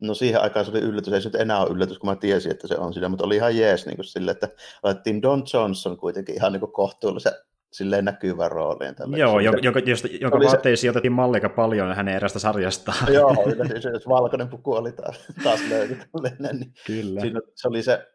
no 0.02 0.14
siihen 0.14 0.42
aikaan 0.42 0.66
se 0.66 0.72
oli 0.72 0.80
yllätys, 0.80 1.14
ei 1.14 1.22
se 1.22 1.30
nyt 1.30 1.42
enää 1.42 1.60
ole 1.60 1.70
yllätys, 1.70 2.00
kun 2.00 2.10
mä 2.10 2.16
tiesin, 2.16 2.52
että 2.52 2.68
se 2.68 2.78
on 2.78 2.94
siinä, 2.94 3.10
mutta 3.10 3.26
oli 3.26 3.36
ihan 3.36 3.58
jees 3.58 3.86
niin 3.86 4.04
sille, 4.04 4.32
että 4.32 4.50
laitettiin 4.84 5.22
Don 5.22 5.44
Johnson 5.54 5.98
kuitenkin 5.98 6.36
ihan 6.36 6.54
niin 6.54 6.72
kohtuullisen 6.72 7.34
silleen 7.72 8.06
näkyvä 8.06 8.50
rooliin. 8.50 8.96
Tällä 8.96 9.18
Joo, 9.18 9.40
jonka, 9.40 9.60
jonka, 9.64 9.80
josta, 9.80 10.08
jonka 10.22 10.40
vaatteisiin 10.40 10.88
se... 10.88 10.90
otettiin 10.90 11.12
mallika 11.12 11.50
paljon 11.50 11.96
hänen 11.96 12.16
erästä 12.16 12.40
sarjastaan. 12.40 13.14
Joo, 13.14 13.36
se, 13.80 13.80
se 13.82 14.10
valkoinen 14.10 14.50
puku 14.50 14.74
oli 14.74 14.92
taas, 14.92 15.28
taas 15.44 15.60
löyty. 15.70 15.98
Niin 16.40 16.74
Kyllä. 16.88 17.22
Siinä, 17.22 17.40
se 17.56 17.68
oli 17.68 17.84
se, 17.84 18.08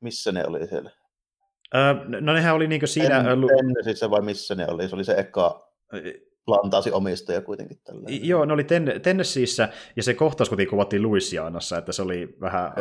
missä 0.00 0.32
ne 0.32 0.44
oli 0.46 0.66
siellä? 0.66 0.90
Öö, 1.74 1.94
no 2.20 2.32
nehän 2.32 2.54
oli 2.54 2.68
niinku 2.68 2.86
siinä... 2.86 3.18
En, 3.18 3.24
Tennesseissä 3.56 4.10
vai 4.10 4.20
missä 4.20 4.54
ne 4.54 4.66
oli? 4.68 4.88
Se 4.88 4.94
oli 4.94 5.04
se 5.04 5.14
eka 5.14 5.72
plantaasi 6.44 6.92
omistaja 6.92 7.40
kuitenkin. 7.40 7.78
Tällä. 7.84 8.08
Joo, 8.08 8.44
ne 8.44 8.52
oli 8.52 8.64
ten- 8.64 9.00
Tennesseeissä, 9.02 9.68
ja 9.96 10.02
se 10.02 10.14
kohtaus 10.14 10.48
kuitenkin 10.48 10.70
kuvattiin 10.70 11.02
Louisianassa, 11.02 11.78
että 11.78 11.92
se 11.92 12.02
oli 12.02 12.36
vähän 12.40 12.72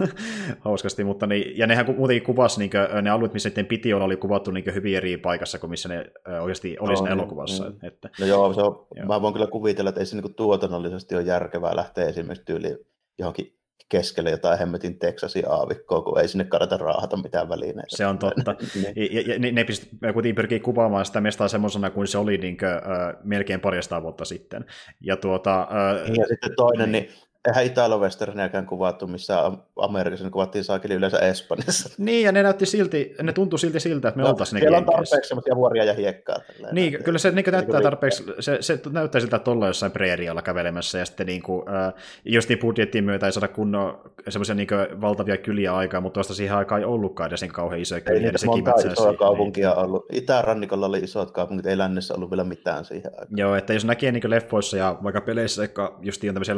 hauskasti, 0.64 1.04
mutta 1.04 1.26
niin, 1.26 1.58
ja 1.58 1.66
nehän 1.66 1.86
muutenkin 1.96 2.26
kuvasi, 2.26 2.58
niin 2.58 2.70
kuin, 2.70 3.04
ne 3.04 3.10
alueet, 3.10 3.32
missä 3.32 3.48
niiden 3.48 3.66
piti 3.66 3.94
olla, 3.94 4.04
oli 4.04 4.16
kuvattu 4.16 4.50
niin 4.50 4.74
hyvin 4.74 4.96
eri 4.96 5.16
paikassa 5.16 5.58
kuin 5.58 5.70
missä 5.70 5.88
ne 5.88 6.12
oikeasti 6.40 6.76
oli 6.80 6.94
no, 6.94 7.00
niin, 7.00 7.12
elokuvassa. 7.12 7.64
Niin. 7.68 7.78
Että, 7.82 8.10
no 8.20 8.26
joo, 8.26 8.52
se 8.52 8.60
on, 8.60 8.86
joo, 8.96 9.06
mä 9.06 9.22
voin 9.22 9.34
kyllä 9.34 9.46
kuvitella, 9.46 9.88
että 9.88 10.00
ei 10.00 10.06
se 10.06 10.20
niin 10.20 10.34
tuotannollisesti 10.34 11.14
ole 11.14 11.22
järkevää 11.22 11.76
lähteä 11.76 12.08
esimerkiksi 12.08 12.44
tyyliin 12.44 12.78
johonkin 13.18 13.59
keskelle 13.90 14.30
jotain 14.30 14.58
hemmetin 14.58 14.98
Texasin 14.98 15.48
aavikkoa, 15.48 16.02
kun 16.02 16.20
ei 16.20 16.28
sinne 16.28 16.44
kannata 16.44 16.76
raahata 16.76 17.16
mitään 17.16 17.48
välineitä. 17.48 17.96
Se 17.96 18.06
on 18.06 18.18
totta. 18.18 18.56
ja, 18.96 19.22
ja, 19.26 19.38
ne, 19.38 19.52
ne 19.52 19.64
pist, 19.64 19.88
kuitenkin 20.12 20.34
pyrkii 20.34 20.60
kuvaamaan 20.60 21.06
sitä 21.06 21.20
mestaa 21.20 21.48
semmoisena 21.48 21.90
kuin 21.90 22.06
se 22.06 22.18
oli 22.18 22.38
niin 22.38 22.56
kuin, 22.56 22.70
äh, 22.70 23.14
melkein 23.24 23.60
parista 23.60 24.02
vuotta 24.02 24.24
sitten. 24.24 24.64
Ja, 25.00 25.16
tuota, 25.16 25.60
äh, 25.60 26.14
ja 26.16 26.26
sitten 26.26 26.56
toinen, 26.56 26.92
niin, 26.92 27.04
niin 27.04 27.29
eihän 27.48 27.64
Italo-westerniäkään 27.64 28.66
kuvattu 28.66 29.06
missään 29.06 29.58
Amerikassa, 29.76 30.24
ne 30.24 30.30
kuvattiin 30.30 30.64
saakeli 30.64 30.94
yleensä 30.94 31.18
Espanjassa. 31.18 31.90
Niin, 31.98 32.24
ja 32.24 32.32
ne 32.32 32.42
näytti 32.42 32.66
silti, 32.66 33.14
ne 33.22 33.32
tuntui 33.32 33.58
silti 33.58 33.80
siltä, 33.80 34.08
että 34.08 34.16
me 34.16 34.22
no, 34.22 34.28
oltaisiin 34.28 34.54
ne 34.54 34.60
Siellä 34.60 34.78
on 34.78 34.84
tarpeeksi 34.84 35.28
semmoisia 35.28 35.56
vuoria 35.56 35.84
ja 35.84 35.94
hiekkaa. 35.94 36.38
Tälleen, 36.38 36.74
niin, 36.74 36.92
näin. 36.92 37.04
kyllä 37.04 37.18
se 37.18 37.30
niin 37.30 37.44
näyttää 37.52 37.78
niin 37.78 37.82
tarpeeksi, 37.82 38.24
se, 38.40 38.58
se 38.60 38.80
näyttää 38.90 39.20
siltä, 39.20 39.36
että 39.36 39.50
ollaan 39.50 39.68
jossain 39.68 39.92
preerialla 39.92 40.42
kävelemässä, 40.42 40.98
ja 40.98 41.04
sitten 41.04 41.26
niin 41.26 41.42
kuin, 41.42 41.68
äh, 41.68 41.92
just 42.24 42.48
niin 42.48 42.58
budjettiin 42.58 43.04
myötä 43.04 43.26
ei 43.26 43.32
saada 43.32 43.48
kunnon 43.48 44.00
semmoisia 44.28 44.54
niin 44.54 44.68
valtavia 45.00 45.36
kyliä 45.36 45.76
aikaa, 45.76 46.00
mutta 46.00 46.14
tuosta 46.14 46.34
siihen 46.34 46.56
aikaan 46.56 46.80
ei 46.80 46.84
ollutkaan 46.84 47.28
edes 47.28 47.40
niin 47.40 47.52
kauhean 47.52 47.80
isoja 47.80 48.00
kyliä. 48.00 48.20
Ei 48.20 48.32
niitä 48.32 48.46
monta 48.46 48.72
isoa 48.92 49.14
kaupunkia 49.14 49.70
niin. 49.70 49.78
ollut. 49.78 50.06
Itärannikolla 50.12 50.86
oli 50.86 50.98
isot 50.98 51.30
kaupungit, 51.30 51.66
ei 51.66 51.78
lännessä 51.78 52.14
ollut 52.14 52.30
vielä 52.30 52.44
mitään 52.44 52.84
siihen 52.84 53.12
aikaan. 53.12 53.38
Joo, 53.38 53.54
että 53.54 53.72
jos 53.72 53.84
näkee 53.84 54.12
niin 54.12 54.30
leffoissa 54.30 54.76
ja 54.76 54.98
vaikka 55.02 55.20
peleissä, 55.20 55.62
jotka 55.62 55.98
just 56.02 56.24
on 56.24 56.34
tämmöisiä 56.34 56.54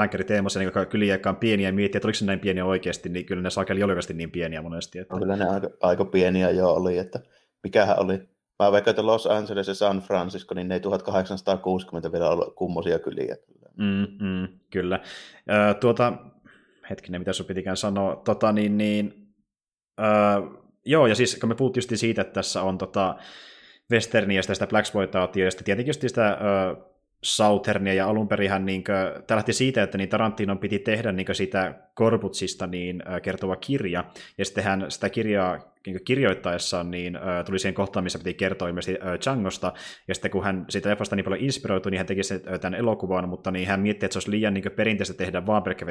niin 0.58 0.71
kyliä, 0.90 1.14
jotka 1.14 1.30
on 1.30 1.36
pieniä, 1.36 1.68
ja 1.68 1.72
miettiä, 1.72 1.98
että 1.98 2.06
oliko 2.06 2.14
se 2.18 2.24
näin 2.24 2.40
pieniä 2.40 2.64
oikeasti, 2.64 3.08
niin 3.08 3.26
kyllä 3.26 3.42
ne 3.42 3.50
saakeli 3.50 3.82
oli 3.82 3.94
niin 4.14 4.30
pieniä 4.30 4.62
monesti. 4.62 4.98
Että... 4.98 5.18
Kyllä 5.18 5.36
ne 5.36 5.48
aika, 5.48 5.70
aika 5.80 6.04
pieniä 6.04 6.50
jo 6.50 6.74
oli, 6.74 6.98
että 6.98 7.20
mikähän 7.62 7.98
oli, 7.98 8.28
mä 8.58 8.72
vaikka, 8.72 8.90
että 8.90 9.06
Los 9.06 9.26
Angeles 9.26 9.68
ja 9.68 9.74
San 9.74 9.98
Francisco, 10.00 10.54
niin 10.54 10.68
ne 10.68 10.74
ei 10.74 10.80
1860 10.80 12.12
vielä 12.12 12.30
ollut 12.30 12.54
kummosia 12.54 12.98
kyliä. 12.98 13.36
Mm, 13.76 14.06
mm, 14.26 14.48
kyllä. 14.70 15.00
Ö, 15.70 15.74
tuota, 15.74 16.12
hetkinen, 16.90 17.20
mitä 17.20 17.32
sun 17.32 17.46
pitikään 17.46 17.76
sanoa, 17.76 18.16
tota 18.16 18.52
niin, 18.52 18.78
niin 18.78 19.28
ö, 20.00 20.04
joo, 20.84 21.06
ja 21.06 21.14
siis 21.14 21.38
kun 21.40 21.48
me 21.48 21.54
puhuttiin 21.54 21.98
siitä, 21.98 22.22
että 22.22 22.32
tässä 22.32 22.62
on 22.62 22.78
tota, 22.78 23.16
westerniä 23.90 24.38
ja 24.38 24.42
sitä 24.42 24.66
blaxploitaatioa, 24.66 25.44
ja 25.44 25.50
sitten 25.50 25.64
tietenkin 25.64 25.94
sitä 25.94 26.30
ö, 26.30 26.91
Southernia, 27.22 27.94
ja 27.94 28.08
alun 28.08 28.28
perinhän 28.28 28.66
niin 28.66 28.84
kuin, 28.84 29.24
tämä 29.26 29.36
lähti 29.36 29.52
siitä, 29.52 29.82
että 29.82 29.98
niin 29.98 30.08
Tarantinon 30.08 30.58
piti 30.58 30.78
tehdä 30.78 31.12
niin 31.12 31.26
sitä 31.32 31.74
Korputsista 31.94 32.66
niin, 32.66 33.02
kertova 33.22 33.56
kirja, 33.56 34.04
ja 34.38 34.44
sitten 34.44 34.64
hän 34.64 34.86
sitä 34.88 35.08
kirjaa 35.08 35.72
niin 35.86 36.04
kirjoittaessaan 36.04 36.90
niin, 36.90 37.18
tuli 37.46 37.58
siihen 37.58 37.74
kohtaan, 37.74 38.04
missä 38.04 38.18
piti 38.18 38.34
kertoa 38.34 38.68
ilmeisesti 38.68 39.00
Changosta, 39.20 39.72
ja 40.08 40.14
sitten 40.14 40.30
kun 40.30 40.44
hän 40.44 40.64
siitä 40.68 40.90
leffasta 40.90 41.16
niin 41.16 41.24
paljon 41.24 41.40
inspiroitui, 41.40 41.90
niin 41.90 41.98
hän 41.98 42.06
teki 42.06 42.22
sen, 42.22 42.40
tämän 42.60 42.74
elokuvan, 42.74 43.28
mutta 43.28 43.50
niin 43.50 43.68
hän 43.68 43.80
mietti, 43.80 44.06
että 44.06 44.12
se 44.12 44.18
olisi 44.18 44.30
liian 44.30 44.54
niin 44.54 44.72
perinteistä 44.76 45.14
tehdä 45.14 45.46
vaan 45.46 45.62
pelkkä 45.62 45.86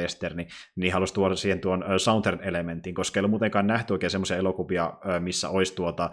niin 0.75 0.93
halusi 0.93 1.13
tuoda 1.13 1.35
siihen 1.35 1.59
tuon 1.59 1.83
äh, 1.83 1.89
Southern-elementin, 1.97 2.93
koska 2.93 3.19
ei 3.19 3.21
ole 3.21 3.29
muutenkaan 3.29 3.67
nähty 3.67 3.93
oikein 3.93 4.11
semmoisia 4.11 4.37
elokuvia, 4.37 4.93
missä 5.19 5.49
olisi 5.49 5.75
tuota 5.75 6.09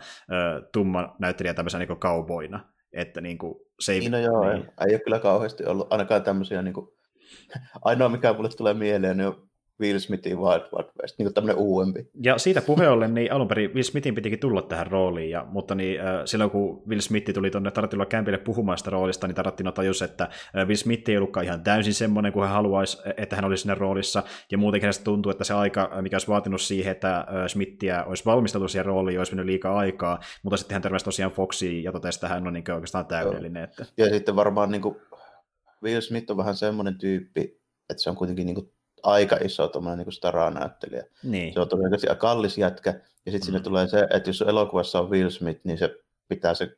tumma 0.73 1.17
näyttelijä 1.19 1.55
tämmöisenä 1.55 1.85
niin 1.85 1.99
cowboyna. 1.99 2.78
Että 2.93 3.21
niin 3.21 3.39
kuin, 3.39 3.55
se 3.81 3.93
ei... 3.93 4.01
Niin, 4.01 4.13
no 4.13 4.19
joo, 4.19 4.53
niin. 4.53 4.63
Ei, 4.63 4.87
ei 4.87 4.95
ole 4.95 4.99
kyllä 4.99 5.19
kauheasti 5.19 5.65
ollut 5.65 5.93
ainakaan 5.93 6.23
tämmöisiä, 6.23 6.63
niin 6.63 6.75
kuin, 6.75 6.89
ainoa 7.85 8.09
mikä 8.09 8.33
mulle 8.33 8.49
tulee 8.49 8.75
mieleen, 8.75 9.17
niin 9.17 9.29
on 9.29 9.48
Will 9.81 9.99
Smithin 9.99 10.39
Wild 10.39 10.63
Wild 10.77 10.91
West, 11.03 11.19
niin 11.19 11.35
tämmöinen 11.35 11.57
uudempi. 11.57 12.11
Ja 12.23 12.39
siitä 12.39 12.63
puheen 12.63 12.91
ollen, 12.91 13.15
niin 13.15 13.33
alun 13.33 13.49
perin 13.49 13.75
Will 13.75 13.83
Smithin 13.83 14.15
pitikin 14.15 14.39
tulla 14.39 14.63
tähän 14.63 14.87
rooliin, 14.87 15.31
ja, 15.31 15.47
mutta 15.51 15.75
niin, 15.75 16.01
äh, 16.01 16.07
silloin 16.25 16.51
kun 16.51 16.83
Will 16.89 17.01
Smith 17.01 17.33
tuli 17.33 17.51
tuonne 17.51 17.71
Tarantino 17.71 18.07
Campille 18.07 18.39
puhumaan 18.39 18.79
sitä 18.79 18.91
roolista, 18.91 19.27
niin 19.27 19.35
Tarantino 19.35 19.73
tajusi, 19.73 20.05
että 20.05 20.25
äh, 20.25 20.67
Will 20.67 20.77
Smith 20.77 21.11
ei 21.11 21.17
ollutkaan 21.17 21.47
ihan 21.47 21.63
täysin 21.63 21.95
semmoinen 21.95 22.33
kuin 22.33 22.45
hän 22.45 22.55
haluaisi, 22.55 22.99
että 23.17 23.37
hän 23.37 23.45
olisi 23.45 23.63
siinä 23.63 23.75
roolissa, 23.75 24.23
ja 24.53 24.59
muutenkin 24.59 24.85
hänestä 24.85 25.05
tuntuu, 25.05 25.31
että 25.31 25.45
se 25.45 25.55
aika, 25.55 25.91
mikä 26.01 26.15
olisi 26.15 26.29
vaatinut 26.29 26.61
siihen, 26.61 26.93
että 26.93 27.17
äh, 27.17 27.27
Smithia 27.47 28.05
olisi 28.05 28.25
valmisteltu 28.25 28.69
siihen 28.69 28.87
rooliin, 28.87 29.19
olisi 29.19 29.33
mennyt 29.33 29.47
liikaa 29.47 29.79
aikaa, 29.79 30.21
mutta 30.43 30.57
sitten 30.57 30.75
hän 30.75 30.83
törmäsi 30.83 31.05
tosiaan 31.05 31.33
Foxiin 31.33 31.85
ja 31.85 31.93
totesi, 31.93 32.17
että 32.17 32.29
hän 32.29 32.47
on 32.47 32.53
niin 32.53 32.71
oikeastaan 32.75 33.07
täydellinen. 33.07 33.65
Että... 33.65 33.87
Ja 33.97 34.11
sitten 34.11 34.37
varmaan 34.37 34.71
niin 34.71 34.83
kuin, 34.83 34.97
Will 35.83 36.01
Smith 36.01 36.31
on 36.31 36.37
vähän 36.37 36.57
semmoinen 36.57 36.99
tyyppi, 36.99 37.61
että 37.91 38.03
se 38.03 38.11
on 38.11 38.17
kuitenkin 38.17 38.47
niin 38.47 38.55
kuin 38.55 38.73
aika 39.03 39.37
iso 39.37 39.69
tuommoinen 39.69 40.07
niin 40.07 40.13
staranäyttelijä. 40.13 41.05
Niin. 41.23 41.55
Se 41.55 41.61
on 41.61 41.69
todennäköisesti 41.69 42.17
kallis 42.19 42.59
jätkä, 42.59 42.91
ja 42.91 43.33
sitten 43.33 43.41
mm. 43.41 43.45
sinne 43.45 43.61
tulee 43.61 43.89
se, 43.89 44.07
että 44.11 44.29
jos 44.31 44.41
elokuvassa 44.43 45.01
on 45.01 45.11
Will 45.11 45.31
Smith, 45.31 45.61
niin 45.65 45.79
se 45.79 45.97
pitää 46.29 46.55
se 46.55 46.77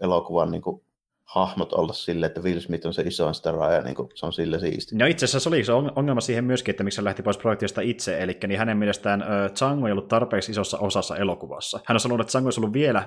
elokuvan 0.00 0.50
niin 0.50 0.62
kuin 0.62 0.84
hahmot 1.30 1.72
olla 1.72 1.92
sille, 1.92 2.26
että 2.26 2.40
Will 2.40 2.60
Smith 2.60 2.86
on 2.86 2.94
se 2.94 3.02
isoin 3.02 3.34
stara 3.34 3.72
ja 3.72 3.80
niin 3.80 3.94
kuin, 3.94 4.08
se 4.14 4.26
on 4.26 4.32
sille 4.32 4.58
siisti. 4.58 4.96
No 4.96 5.06
itse 5.06 5.24
asiassa 5.24 5.40
se 5.40 5.48
oli 5.48 5.64
se 5.64 5.72
ongelma 5.72 6.20
siihen 6.20 6.44
myöskin, 6.44 6.72
että 6.72 6.84
miksi 6.84 6.98
hän 6.98 7.04
lähti 7.04 7.22
pois 7.22 7.38
projektista 7.38 7.80
itse, 7.80 8.22
eli 8.22 8.38
niin 8.46 8.58
hänen 8.58 8.76
mielestään 8.76 9.24
Chango 9.54 9.86
ei 9.86 9.92
ollut 9.92 10.08
tarpeeksi 10.08 10.52
isossa 10.52 10.78
osassa 10.78 11.16
elokuvassa. 11.16 11.80
Hän 11.86 11.96
on 11.96 12.00
sanonut, 12.00 12.20
että 12.20 12.30
Chango 12.30 12.46
olisi 12.46 12.60
ollut 12.60 12.72
vielä 12.72 13.02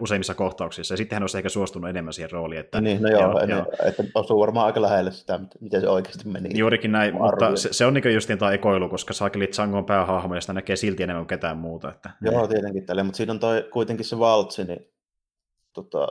useimmissa 0.00 0.34
kohtauksissa, 0.34 0.92
ja 0.92 0.96
sitten 0.96 1.16
hän 1.16 1.22
olisi 1.22 1.36
ehkä 1.36 1.48
suostunut 1.48 1.90
enemmän 1.90 2.12
siihen 2.12 2.30
rooliin. 2.30 2.60
Että, 2.60 2.80
niin, 2.80 3.02
no 3.02 3.08
joo, 3.08 3.20
joo, 3.20 3.44
joo. 3.46 3.66
että 3.84 4.02
osuu 4.14 4.40
varmaan 4.40 4.66
aika 4.66 4.82
lähelle 4.82 5.12
sitä, 5.12 5.40
miten 5.60 5.80
se 5.80 5.88
oikeasti 5.88 6.28
meni. 6.28 6.58
Juurikin 6.58 6.92
näin, 6.92 7.14
mutta 7.14 7.56
se, 7.56 7.72
se 7.72 7.86
on 7.86 7.94
niin 7.94 8.14
justiin 8.14 8.38
tämä 8.38 8.52
ekoilu, 8.52 8.88
koska 8.88 9.14
Saakeli 9.14 9.46
Chango 9.46 9.78
on 9.78 9.84
päähahmo, 9.84 10.34
ja 10.34 10.40
sitä 10.40 10.52
näkee 10.52 10.76
silti 10.76 11.02
enemmän 11.02 11.22
kuin 11.22 11.28
ketään 11.28 11.58
muuta. 11.58 11.90
Että, 11.90 12.10
joo, 12.20 12.46
tietenkin 12.46 12.86
tälle, 12.86 13.02
mutta 13.02 13.16
siinä 13.16 13.32
on 13.32 13.40
toi, 13.40 13.68
kuitenkin 13.72 14.06
se 14.06 14.18
valtsi, 14.18 14.64
niin 14.64 14.90
tota, 15.72 16.08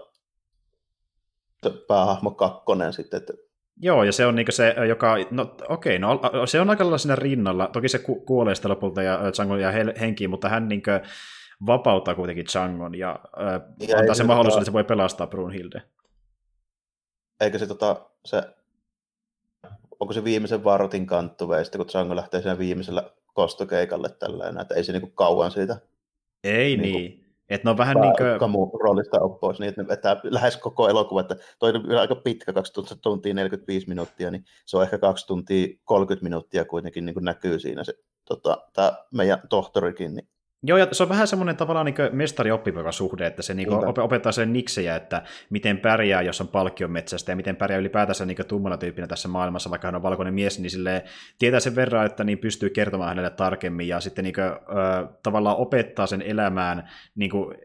päähahmo 1.87 2.31
kakkonen 2.31 2.93
sitten. 2.93 3.17
Että... 3.17 3.33
Joo, 3.81 4.03
ja 4.03 4.11
se 4.11 4.25
on 4.25 4.35
niinku 4.35 4.51
se, 4.51 4.75
joka, 4.87 5.15
no 5.31 5.55
okei, 5.69 5.99
no 5.99 6.19
se 6.45 6.61
on 6.61 6.69
aika 6.69 6.83
lailla 6.83 6.97
siinä 6.97 7.15
rinnalla. 7.15 7.69
Toki 7.73 7.89
se 7.89 7.99
ku- 7.99 8.25
kuolee 8.25 8.55
sitten 8.55 8.71
lopulta 8.71 9.03
ja 9.03 9.19
Changon 9.31 9.59
jää 9.59 9.73
henkiin, 9.99 10.29
mutta 10.29 10.49
hän 10.49 10.67
niinku 10.67 10.91
vapauttaa 11.65 12.15
kuitenkin 12.15 12.45
Changon 12.45 12.95
ja, 12.95 13.19
ja 13.87 13.97
antaa 13.97 14.15
se 14.15 14.23
mahdollisuuden, 14.23 14.51
tota... 14.51 14.57
että 14.59 14.65
se 14.65 14.73
voi 14.73 14.83
pelastaa 14.83 15.27
Brunhilde. 15.27 15.81
Eikö 17.41 17.59
se, 17.59 17.67
tota, 17.67 18.09
se 18.25 18.43
onko 19.99 20.13
se 20.13 20.23
viimeisen 20.23 20.63
vartin 20.63 21.05
kanttu 21.05 21.47
sitten, 21.63 21.79
kun 21.79 21.87
Chango 21.87 22.15
lähtee 22.15 22.41
sen 22.41 22.57
viimeisellä 22.57 23.11
kostokeikalle 23.33 24.09
tällä 24.09 24.61
että 24.61 24.75
ei 24.75 24.83
se 24.83 24.91
niinku 24.91 25.07
kauan 25.07 25.51
siitä. 25.51 25.77
Ei 26.43 26.77
niinku, 26.77 26.97
niin. 26.97 27.26
Että 27.49 27.67
ne 27.67 27.69
on 27.69 27.77
vähän 27.77 27.97
niin 28.01 28.13
kuin... 28.17 28.39
Kamu 28.39 28.69
roolista 28.83 29.21
on 29.21 29.39
pois, 29.39 29.59
niin 29.59 29.69
että 29.69 29.81
ne 29.81 29.87
vetää 29.87 30.19
lähes 30.23 30.57
koko 30.57 30.89
elokuva, 30.89 31.21
että 31.21 31.35
toi 31.59 31.69
on 31.69 31.97
aika 31.97 32.15
pitkä, 32.15 32.53
2 32.53 32.73
tuntia 33.01 33.33
45 33.33 33.87
minuuttia, 33.89 34.31
niin 34.31 34.45
se 34.65 34.77
on 34.77 34.83
ehkä 34.83 34.97
2 34.97 35.27
tuntia 35.27 35.67
30 35.85 36.23
minuuttia 36.23 36.65
kuitenkin 36.65 37.05
niin 37.05 37.13
kuin 37.13 37.25
näkyy 37.25 37.59
siinä 37.59 37.83
se, 37.83 37.93
tota, 38.25 38.57
tämä 38.73 38.93
meidän 39.11 39.41
tohtorikin, 39.49 40.15
niin 40.15 40.27
Joo, 40.63 40.77
ja 40.77 40.87
se 40.91 41.03
on 41.03 41.09
vähän 41.09 41.27
semmoinen 41.27 41.57
tavallaan 41.57 41.85
niin 41.85 41.95
mestari 42.11 42.49
suhde, 42.91 43.27
että 43.27 43.41
se 43.41 43.53
niin 43.53 43.73
op- 43.73 43.97
opettaa 43.97 44.31
sen 44.31 44.53
niksejä, 44.53 44.95
että 44.95 45.23
miten 45.49 45.77
pärjää, 45.77 46.21
jos 46.21 46.41
on 46.41 46.47
palkkion 46.47 46.91
metsästä, 46.91 47.31
ja 47.31 47.35
miten 47.35 47.55
pärjää 47.55 47.79
ylipäätänsä 47.79 48.25
niin 48.25 48.37
tummalla 48.47 48.77
tyyppinä 48.77 49.07
tässä 49.07 49.27
maailmassa, 49.27 49.69
vaikka 49.69 49.87
hän 49.87 49.95
on 49.95 50.03
valkoinen 50.03 50.33
mies, 50.33 50.59
niin 50.59 50.69
sille 50.69 51.03
tietää 51.39 51.59
sen 51.59 51.75
verran, 51.75 52.05
että 52.05 52.23
niin 52.23 52.37
pystyy 52.37 52.69
kertomaan 52.69 53.09
hänelle 53.09 53.29
tarkemmin, 53.29 53.87
ja 53.87 53.99
sitten 53.99 54.23
niin 54.23 54.35
kuin, 54.35 54.45
ö, 54.45 55.07
tavallaan 55.23 55.57
opettaa 55.57 56.07
sen 56.07 56.21
elämään 56.21 56.89
niin 57.15 57.31
kuin, 57.31 57.55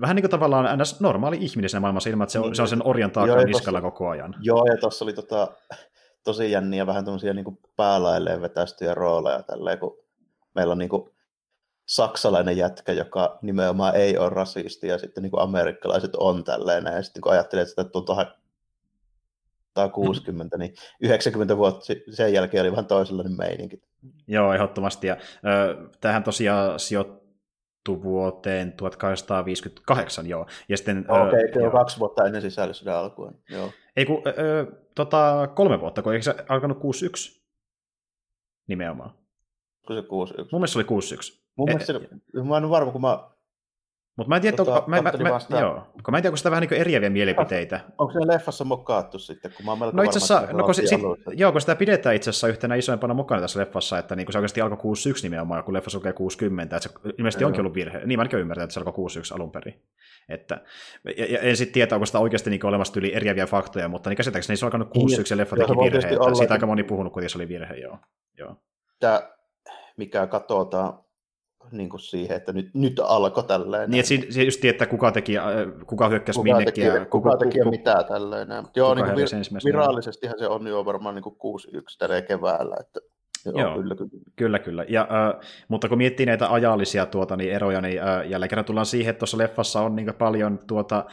vähän 0.00 0.16
niin 0.16 0.22
kuin 0.22 0.30
tavallaan 0.30 0.78
normaali 1.00 1.38
ihminen 1.40 1.68
siinä 1.68 1.80
maailmassa 1.80 2.10
ilman, 2.10 2.24
että 2.24 2.32
se 2.32 2.38
on, 2.38 2.54
se 2.54 2.62
on 2.62 2.68
sen 2.68 2.86
orjan 2.86 3.10
taakka 3.10 3.44
niskalla 3.44 3.80
koko 3.80 4.08
ajan. 4.08 4.34
Joo, 4.40 4.66
ja 4.66 4.76
tuossa 4.76 5.04
oli 5.04 5.12
tota, 5.12 5.48
tosi 6.24 6.50
jänniä 6.50 6.86
vähän 6.86 7.04
tämmöisiä 7.04 7.34
niin 7.34 7.58
päälailleen 7.76 8.42
vetästyjä 8.42 8.94
rooleja, 8.94 9.42
tälleen, 9.42 9.78
kun 9.78 9.98
meillä 10.54 10.72
on 10.72 10.78
niin 10.78 10.88
kuin, 10.88 11.10
saksalainen 11.90 12.56
jätkä, 12.56 12.92
joka 12.92 13.38
nimenomaan 13.42 13.96
ei 13.96 14.18
ole 14.18 14.28
rasisti, 14.28 14.86
ja 14.86 14.98
sitten 14.98 15.22
niin 15.22 15.30
kuin 15.30 15.42
amerikkalaiset 15.42 16.16
on 16.16 16.44
tälleen, 16.44 16.84
ja 16.84 17.02
sitten 17.02 17.22
kun 17.22 17.32
ajattelee, 17.32 17.62
että 17.62 17.98
on 19.76 19.92
60, 19.92 20.58
niin 20.58 20.74
90 21.00 21.56
vuotta 21.56 21.86
sen 22.10 22.32
jälkeen 22.32 22.62
oli 22.62 22.70
vähän 22.70 22.86
toisenlainen 22.86 23.36
meininki. 23.36 23.82
Joo, 24.26 24.52
ehdottomasti. 24.52 25.06
Ja, 25.06 25.16
ö, 25.46 25.88
tähän 26.00 26.22
tosiaan 26.22 26.80
sijoittu 26.80 28.02
vuoteen 28.02 28.72
1858, 28.72 30.26
joo. 30.26 30.46
Ja 30.68 30.76
sitten, 30.76 30.98
Okei, 31.08 31.44
okay, 31.44 31.62
joo. 31.62 31.70
kaksi 31.70 31.98
vuotta 31.98 32.26
ennen 32.26 32.42
sisällisyyden 32.42 32.94
alkua. 32.94 33.32
Joo. 33.48 33.70
Ei 33.96 34.06
kun, 34.06 34.22
ö, 34.26 34.66
tota, 34.94 35.48
kolme 35.54 35.80
vuotta, 35.80 36.02
kun 36.02 36.12
eikö 36.12 36.22
se 36.22 36.34
alkanut 36.48 36.78
61 36.78 37.42
nimenomaan? 38.66 39.14
Kun 39.86 39.96
se 39.96 40.02
61? 40.02 40.54
Mun 40.54 40.60
mielestä 40.60 40.72
se 40.72 40.78
oli 40.78 40.84
61. 40.84 41.39
Mun 41.56 41.68
e- 41.68 41.72
mielestä, 41.72 41.92
se, 41.92 42.42
mä 42.42 42.56
en 42.56 42.64
ole 42.64 42.70
varma, 42.70 42.92
kun 42.92 43.00
mä 43.00 43.30
mutta 44.20 44.28
mä 44.28 44.36
en 44.36 44.42
tiedä, 44.42 44.56
tota, 44.56 44.74
onko, 44.74 44.90
mä, 44.90 45.02
mä, 45.02 45.12
mä, 45.50 45.60
joo, 45.60 45.86
kun 46.04 46.12
mä 46.12 46.18
en 46.18 46.22
tiedä, 46.22 46.28
onko 46.28 46.36
sitä 46.36 46.50
vähän 46.50 46.66
niin 46.70 46.80
eriäviä 46.80 47.10
mielipiteitä. 47.10 47.80
Onko 47.98 48.12
se 48.12 48.18
leffassa 48.26 48.64
mokaattu 48.64 49.18
sitten, 49.18 49.52
kun 49.56 49.64
mä 49.64 49.70
oon 49.70 49.90
no 49.92 50.02
itse 50.02 50.18
asiassa, 50.18 50.48
no 50.52 50.64
kun, 50.64 50.74
sit, 50.74 50.84
joo, 51.32 51.52
kun 51.52 51.60
sitä 51.60 51.76
pidetään 51.76 52.16
itse 52.16 52.30
asiassa 52.30 52.48
yhtenä 52.48 52.74
isoimpana 52.74 53.14
mukana 53.14 53.40
tässä 53.40 53.60
leffassa, 53.60 53.98
että 53.98 54.16
niin 54.16 54.26
kun 54.26 54.32
se 54.32 54.38
oikeasti 54.38 54.60
alkoi 54.60 54.76
61 54.76 55.26
nimenomaan, 55.26 55.64
kun 55.64 55.74
leffassa 55.74 55.98
lukee 55.98 56.12
60, 56.12 56.76
että 56.76 56.88
se 56.88 56.94
ilmeisesti 57.18 57.44
onkin 57.44 57.60
ollut 57.60 57.74
virhe. 57.74 58.00
Niin 58.04 58.18
mä 58.18 58.20
ainakin 58.20 58.38
ymmärrän, 58.38 58.64
että 58.64 58.74
se 58.74 58.80
alkoi 58.80 58.92
61 58.92 59.34
alun 59.34 59.50
perin. 59.50 59.82
Että, 60.28 60.60
ja, 61.16 61.32
ja 61.32 61.38
en 61.38 61.56
sitten 61.56 61.74
tiedä, 61.74 61.94
onko 61.94 62.06
sitä 62.06 62.18
oikeasti 62.18 62.50
niin 62.50 62.66
olemassa 62.66 63.00
yli 63.00 63.14
eriäviä 63.14 63.46
faktoja, 63.46 63.88
mutta 63.88 64.10
niin 64.10 64.16
käsittääkseni 64.16 64.56
se 64.56 64.64
on 64.64 64.66
alkanut 64.66 64.88
61 64.88 65.34
niin, 65.34 65.38
ja 65.38 65.42
leffa 65.42 65.56
teki 65.56 65.92
virhe. 65.92 66.14
Että 66.14 66.34
siitä 66.34 66.54
aika 66.54 66.66
moni 66.66 66.82
puhunut, 66.82 67.12
kun 67.12 67.22
se 67.30 67.38
oli 67.38 67.48
virhe, 67.48 67.74
joo. 67.74 67.98
joo. 68.38 68.56
Tämä, 69.00 69.22
mikä 69.96 70.26
katsotaan 70.26 70.98
niin 71.72 71.88
kuin 71.88 72.00
siihen, 72.00 72.36
että 72.36 72.52
nyt, 72.52 72.70
nyt 72.74 73.00
alkoi 73.04 73.44
tälleen. 73.44 73.90
Niin, 73.90 74.00
että 74.00 74.34
se 74.34 74.42
just 74.42 74.64
että 74.64 74.86
kuka 74.86 75.12
teki, 75.12 75.38
äh, 75.38 75.44
kuka 75.86 76.08
hyökkäsi 76.08 76.38
kuka 76.38 76.56
minnekin. 76.56 76.84
Teki, 76.84 76.96
ja, 76.96 77.06
kuka, 77.06 77.30
kuka 77.30 77.36
teki 77.36 77.58
kuka, 77.58 77.70
mitä 77.70 78.04
tälleen. 78.08 78.48
Joo, 78.76 78.94
niin 78.94 79.06
vir, 79.06 79.28
virallisestihan 79.64 80.38
se 80.38 80.48
on 80.48 80.66
jo 80.66 80.84
varmaan 80.84 81.14
niin 81.14 81.24
6-1 81.24 81.28
tällä 81.98 82.22
keväällä, 82.22 82.76
että 82.80 83.00
Joo, 83.44 83.58
Joo, 83.60 83.74
kyllä, 83.74 83.94
kyllä. 83.94 84.10
kyllä, 84.36 84.58
kyllä. 84.58 84.84
Ja, 84.88 85.00
äh, 85.02 85.46
mutta 85.68 85.88
kun 85.88 85.98
miettii 85.98 86.26
näitä 86.26 86.52
ajallisia 86.52 87.06
tuota, 87.06 87.36
niin 87.36 87.52
eroja, 87.52 87.80
niin 87.80 88.02
äh, 88.02 88.28
jälleen 88.28 88.48
kerran 88.48 88.64
tullaan 88.64 88.86
siihen, 88.86 89.10
että 89.10 89.18
tuossa 89.18 89.38
leffassa 89.38 89.80
on 89.80 89.96
niin 89.96 90.14
paljon 90.18 90.58
tuota, 90.66 91.04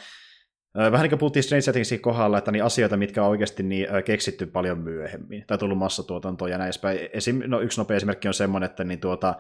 Vähän 0.76 1.02
niin 1.02 1.10
kuin 1.10 1.20
puhuttiin 1.20 1.44
Stranger 1.44 1.72
Thingsin 1.72 2.02
kohdalla, 2.02 2.38
että 2.38 2.52
niin 2.52 2.64
asioita, 2.64 2.98
mitkä 2.98 3.24
on 3.24 3.30
oikeasti 3.30 3.64
niin 3.64 3.88
keksitty 4.06 4.46
paljon 4.46 4.80
myöhemmin, 4.80 5.44
tai 5.48 5.58
tullut 5.58 5.78
massatuotantoon 5.78 6.52
ja 6.52 6.58
näin 6.58 6.74
Esim, 7.14 7.42
no, 7.48 7.62
yksi 7.62 7.82
nopea 7.82 7.98
esimerkki 7.98 8.28
on 8.28 8.34
semmoinen, 8.34 8.70
että 8.70 8.84
niin 8.84 9.00
tuota, 9.00 9.36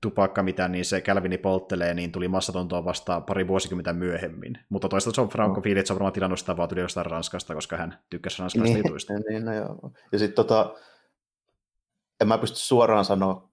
tupakka, 0.00 0.42
mitä 0.42 0.68
niin 0.68 0.84
se 0.84 1.00
Calvini 1.00 1.38
polttelee, 1.38 1.94
niin 1.94 2.12
tuli 2.12 2.28
massatontoa 2.28 2.84
vasta 2.84 3.20
pari 3.20 3.48
vuosikymmentä 3.48 3.92
myöhemmin. 3.92 4.58
Mutta 4.68 4.88
toista 4.88 5.10
se 5.14 5.20
on 5.20 5.28
Franco 5.28 5.60
Fili, 5.60 5.78
että 5.78 5.86
se 5.86 5.92
on 5.92 5.98
varmaan 5.98 6.12
tilannut 6.12 6.38
sitä 6.38 6.56
vaan 6.56 6.68
tuli 6.68 6.80
jostain 6.80 7.06
Ranskasta, 7.06 7.54
koska 7.54 7.76
hän 7.76 7.98
tykkäsi 8.10 8.42
ranskalaisista 8.42 8.78
niin, 8.78 8.86
jutuista. 8.86 9.12
Niin, 9.28 9.44
no 9.44 9.54
joo. 9.54 9.92
Ja 10.12 10.18
sitten 10.18 10.36
tota, 10.36 10.74
en 12.20 12.28
mä 12.28 12.38
pysty 12.38 12.58
suoraan 12.58 13.04
sanoa 13.04 13.50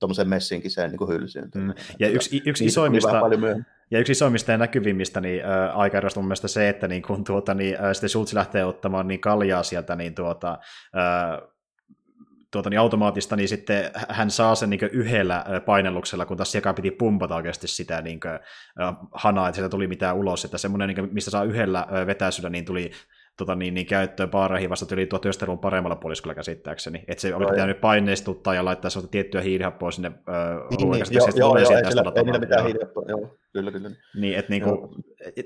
tuommoiseen 0.01 0.29
messinkiseen 0.29 0.91
niin 0.91 1.09
hylsyyn. 1.09 1.49
Mm. 1.55 1.75
Ja 1.99 2.09
yksi, 2.09 2.43
yksi 2.47 2.65
isoimmista, 2.65 3.21
ja 3.91 3.99
yksi 3.99 4.13
isoimmista 4.13 4.53
ja 4.53 4.59
näkyvimmistä 4.59 5.21
niin, 5.21 5.45
äh, 5.45 5.79
aikaerosta 5.79 6.21
mun 6.21 6.27
mielestä 6.27 6.49
se, 6.49 6.69
että 6.69 6.89
niin 6.89 7.03
kun, 7.03 7.25
tuota, 7.25 7.55
niin, 7.55 7.85
äh, 7.85 7.93
sitten 7.93 8.11
Schultz 8.11 8.33
lähtee 8.33 8.65
ottamaan 8.65 9.09
niin 9.09 9.21
kaljaa 9.21 9.63
sieltä, 9.63 9.97
niin 9.97 10.15
tuota, 10.15 10.59
äh, 10.97 11.49
tuota, 12.51 12.71
niin 12.71 12.81
automaattista, 12.81 13.37
niin 13.37 13.49
sitten 13.49 13.91
hän 14.09 14.31
saa 14.31 14.55
sen 14.55 14.71
niin 14.71 14.81
yhdellä 14.93 15.45
painelluksella, 15.67 16.27
kun 16.27 16.37
taas 16.37 16.53
sekaan 16.53 16.75
piti 16.75 16.91
pumpata 16.91 17.37
oikeasti 17.37 17.69
sitä 17.69 18.03
niin 18.03 18.21
kuin, 18.21 18.39
hanaa, 19.13 19.49
että 19.49 19.57
sieltä 19.57 19.71
tuli 19.71 19.87
mitään 19.87 20.17
ulos, 20.17 20.45
että 20.45 20.59
semmoinen, 20.59 20.89
niin 20.89 20.97
kuin, 20.97 21.15
mistä 21.15 21.31
saa 21.31 21.45
yhdellä 21.45 21.87
vetäisyllä, 22.07 22.51
niin 22.51 22.65
tuli 22.65 22.91
tota, 23.37 23.55
niin, 23.55 23.75
niin 23.75 23.87
käyttöön 23.87 24.31
baareihin 24.31 24.71
vasta 24.71 24.95
yli 24.95 25.05
1900-luvun 25.05 25.59
paremmalla 25.59 25.97
puoliskolla 25.97 26.35
käsittääkseni. 26.35 27.05
Että 27.09 27.21
se 27.23 27.35
oli 27.35 27.45
no, 27.45 27.51
pitänyt 27.51 27.81
paineistuttaa 27.81 28.55
ja 28.55 28.65
laittaa 28.65 28.91
sellaista 28.91 29.11
tiettyä 29.11 29.41
hiilihappoa 29.41 29.91
sinne 29.91 30.09
niin, 30.09 30.91
niin, 30.91 30.91
niin, 30.91 31.05
joo, 31.11 31.29
joo, 31.37 31.37
joo, 31.37 31.57
ei, 31.57 31.67
sillä, 31.67 32.13
ei 32.17 32.25
niillä 32.25 32.39
mitään 32.39 32.65
hiilihappoa, 32.65 33.05
joo, 33.09 33.37
kyllä, 33.53 33.73
kyllä. 33.73 33.91
Niin, 34.15 34.39
että 34.39 34.51
niinku, 34.51 34.95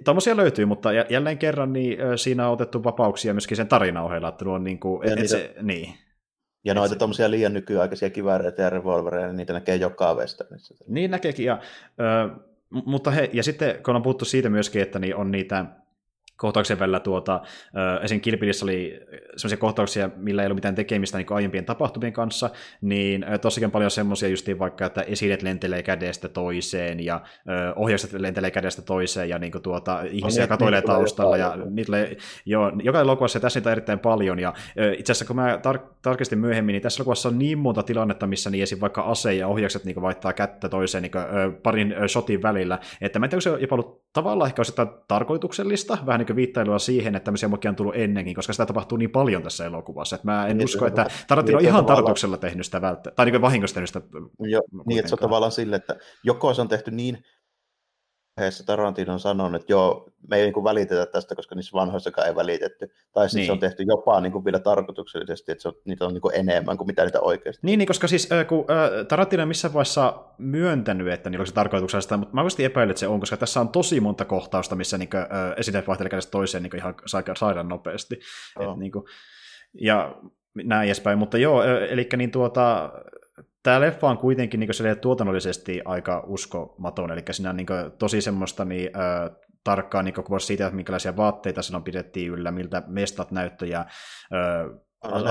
tuommoisia 0.05 0.37
löytyy, 0.37 0.65
mutta 0.65 0.93
jälleen 0.93 1.39
kerran 1.39 1.73
niin, 1.73 1.99
siinä 2.17 2.47
on 2.47 2.53
otettu 2.53 2.85
vapauksia 2.85 3.35
myöskin 3.35 3.57
sen 3.57 3.69
tarinan 3.69 4.05
ohella, 4.05 4.29
että 4.29 4.51
on 4.51 4.65
niinku, 4.65 5.03
et, 5.05 5.15
niitä, 5.15 5.29
se, 5.29 5.55
niin. 5.63 5.95
Ja 6.65 6.75
noita 6.75 6.97
tuommoisia 6.97 7.31
liian 7.31 7.53
nykyaikaisia 7.53 8.11
kivääreitä 8.11 8.63
ja 8.63 8.71
revolvereja, 8.71 9.27
niin 9.27 9.37
niitä 9.37 9.53
näkee 9.53 9.77
joka 9.77 10.15
westernissa. 10.15 10.75
Niin 10.89 11.11
näkeekin, 11.11 11.47
ja, 11.47 11.61
ö, 12.01 12.29
mutta 12.71 13.11
he, 13.11 13.31
ja 13.33 13.43
sitten 13.43 13.83
kun 13.85 13.97
on 13.97 14.03
puhuttu 14.03 14.25
siitä 14.25 14.49
myöskin, 14.49 14.83
että 14.83 14.99
niin 14.99 15.17
on 15.17 15.31
niitä 15.31 15.65
kohtauksen 16.41 16.79
välillä 16.79 17.01
tuota, 17.01 17.41
esim. 18.03 18.21
Kilpilissä 18.21 18.67
oli 18.67 19.01
sellaisia 19.37 19.57
kohtauksia, 19.57 20.11
millä 20.17 20.43
ei 20.43 20.47
ollut 20.47 20.57
mitään 20.57 20.75
tekemistä 20.75 21.19
niin 21.19 21.27
aiempien 21.31 21.65
tapahtumien 21.65 22.13
kanssa, 22.13 22.51
niin 22.81 23.27
tosiaan 23.41 23.71
paljon 23.71 23.91
semmoisia 23.91 24.29
justiin 24.29 24.59
vaikka, 24.59 24.87
että 24.87 25.03
esineet 25.03 25.43
lentelee 25.43 25.83
kädestä 25.83 26.29
toiseen 26.29 27.05
ja 27.05 27.21
ohjaukset 27.77 28.13
lentelee 28.13 28.51
kädestä 28.51 28.83
toiseen 28.83 29.29
ja 29.29 29.39
niin 29.39 29.53
kuin 29.53 29.63
tuota, 29.63 30.03
ihmisiä 30.03 30.45
no, 30.45 30.49
katoilee 30.49 30.83
taustalla 30.83 31.37
ja 31.37 31.57
niitä, 31.71 31.93
joo, 32.47 32.73
joka 32.83 33.01
elokuvassa 33.01 33.41
tässä 33.41 33.61
niitä 33.61 33.73
erittäin 33.73 33.99
paljon 33.99 34.39
ja 34.39 34.55
itse 34.99 35.13
asiassa 35.13 35.25
kun 35.25 35.37
mä 35.37 35.57
tar- 35.57 35.95
tarkistin 36.03 36.39
myöhemmin, 36.39 36.73
niin 36.73 36.83
tässä 36.83 37.01
elokuvassa 37.01 37.29
on 37.29 37.39
niin 37.39 37.59
monta 37.59 37.83
tilannetta, 37.83 38.27
missä 38.27 38.51
niin 38.51 38.63
esim. 38.63 38.81
vaikka 38.81 39.03
ase 39.03 39.35
ja 39.35 39.49
ohjaukset 39.49 39.85
niin 39.85 40.03
vaihtaa 40.03 40.33
kättä 40.33 40.69
toiseen 40.69 41.03
niin 41.03 41.13
kuin, 41.13 41.25
parin 41.63 41.95
shotin 42.09 42.43
välillä, 42.43 42.79
että 43.01 43.19
mä 43.19 43.27
en 43.27 43.31
tiedä, 43.31 43.41
se 43.41 43.51
jopa 43.51 43.75
ollut 43.75 44.01
tavallaan 44.13 44.49
ehkä 44.49 44.63
osittain 44.63 44.89
tarkoituksellista, 45.09 45.99
vähän 46.07 46.25
niin 46.27 46.30
kuin 46.31 46.37
viittailua 46.37 46.79
siihen, 46.79 47.15
että 47.15 47.25
tämmöisiä 47.25 47.49
mokia 47.49 47.71
on 47.71 47.77
tullut 47.77 47.97
ennenkin, 47.97 48.35
koska 48.35 48.53
sitä 48.53 48.67
tapahtuu 48.67 48.99
niin 48.99 49.11
paljon 49.11 49.43
tässä 49.43 49.67
elokuvassa, 49.67 50.17
että 50.17 50.29
mä 50.29 50.47
en 50.47 50.59
niin, 50.59 50.65
usko, 50.65 50.87
että 50.87 51.07
Tarantino 51.29 51.59
niin, 51.59 51.69
on 51.69 51.73
ihan 51.73 51.87
tarkoituksella 51.87 52.37
tehnyt 52.37 52.67
sitä 52.67 52.81
välttä, 52.81 53.11
tai 53.11 53.27
niin 53.27 53.41
vahingossa 53.41 53.75
tehnyt 53.75 53.89
sitä. 53.89 54.01
Jo, 54.39 54.61
niin, 54.87 54.99
että 54.99 55.09
se 55.09 55.15
on 55.15 55.19
tavallaan 55.19 55.53
sille, 55.53 55.77
että 55.77 55.97
joko 56.25 56.55
se 56.55 56.61
on 56.61 56.69
tehty 56.69 56.91
niin 56.91 57.25
vaiheessa 58.41 58.67
Tarantino 58.67 59.13
on 59.13 59.21
sanonut, 59.21 59.61
että 59.61 59.73
joo, 59.73 60.11
me 60.29 60.37
ei 60.37 60.51
niin 60.51 60.65
välitetä 60.65 61.07
tästä, 61.07 61.35
koska 61.35 61.55
niissä 61.55 61.73
vanhoissakaan 61.73 62.29
ei 62.29 62.35
välitetty. 62.35 62.91
Tai 63.13 63.29
sitten 63.29 63.41
niin. 63.41 63.47
se 63.47 63.53
on 63.53 63.57
niin. 63.57 63.61
tehty 63.61 63.83
jopa 63.83 64.21
niin 64.21 64.33
kuin 64.33 64.45
vielä 64.45 64.59
tarkoituksellisesti, 64.59 65.53
että 65.53 65.63
se 65.63 65.69
on, 65.69 65.75
niitä 65.85 66.05
on 66.05 66.15
niin 66.15 66.21
kuin 66.21 66.35
enemmän 66.35 66.77
kuin 66.77 66.87
mitä 66.87 67.05
niitä 67.05 67.21
oikeasti. 67.21 67.67
Niin, 67.67 67.79
niin 67.79 67.87
koska 67.87 68.09
siis 68.09 68.29
kun 68.49 68.67
äh, 68.71 69.07
Tarantino 69.07 69.47
missään 69.47 69.75
vaiheessa 69.75 70.25
myöntänyt, 70.39 71.09
että 71.09 71.31
niillä 71.31 71.43
on 71.43 71.47
se 71.47 71.55
tarkoituksellista, 71.55 72.17
mutta 72.17 72.35
mä 72.35 72.41
oikeasti 72.41 72.65
epäilen, 72.65 72.91
että 72.91 73.01
se 73.01 73.09
on, 73.09 73.21
koska 73.21 73.37
tässä 73.37 73.61
on 73.61 73.69
tosi 73.69 74.01
monta 74.01 74.25
kohtausta, 74.25 74.77
missä 74.77 74.99
niin 74.99 75.11
kuin, 75.11 75.21
äh, 75.21 75.29
esiteet 75.57 75.89
vaihtelee 75.89 76.11
kädestä 76.11 76.31
toiseen 76.31 76.63
niin 76.63 76.77
ihan 76.77 76.95
saadaan 77.37 77.69
nopeasti. 77.69 78.21
Oh. 78.59 78.73
Et, 78.73 78.79
niin 78.79 78.93
kuin, 78.93 79.05
ja 79.81 80.15
näin 80.55 80.87
edespäin, 80.87 81.19
mutta 81.19 81.39
joo, 81.39 81.65
eli 81.65 82.09
niin 82.17 82.31
tuota, 82.31 82.93
tämä 83.63 83.81
leffa 83.81 84.09
on 84.09 84.19
kuitenkin 84.19 84.61
niin 84.61 84.71
tuotannollisesti 85.01 85.81
aika 85.85 86.25
uskomaton, 86.27 87.13
eli 87.13 87.23
siinä 87.31 87.51
on 87.51 87.57
niin 87.57 87.67
kuin, 87.67 87.93
tosi 87.99 88.21
semmoista 88.21 88.65
niin, 88.65 88.91
ö, 88.97 89.31
tarkkaa 89.65 90.03
niin 90.03 90.15
kuvasi 90.15 90.47
siitä, 90.47 90.67
että 90.67 90.77
minkälaisia 90.77 91.17
vaatteita 91.17 91.63
silloin 91.63 91.85
pidettiin 91.85 92.33
yllä, 92.33 92.51
miltä 92.51 92.83
mestat 92.87 93.31
näyttö 93.31 93.67
ja 93.67 93.87
ö, 94.33 94.81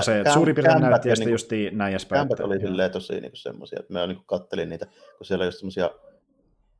se 0.00 0.22
käm, 0.24 0.32
suurin 0.32 0.54
piirtein 0.54 0.80
näytti 0.80 1.08
ja 1.08 1.16
sitten 1.16 1.26
niin, 1.26 1.34
just 1.34 1.76
näin 1.76 1.90
edespäin. 1.90 2.20
Kämpät 2.20 2.40
oli 2.40 2.60
silleen 2.60 2.90
tosi 2.90 3.20
niin 3.20 3.30
semmoisia, 3.34 3.80
että 3.80 3.92
mä 3.92 4.06
niin 4.06 4.24
kattelin 4.26 4.68
niitä, 4.68 4.86
kun 4.86 5.26
siellä 5.26 5.42
oli 5.42 5.48
just 5.48 5.58
semmoisia 5.58 5.90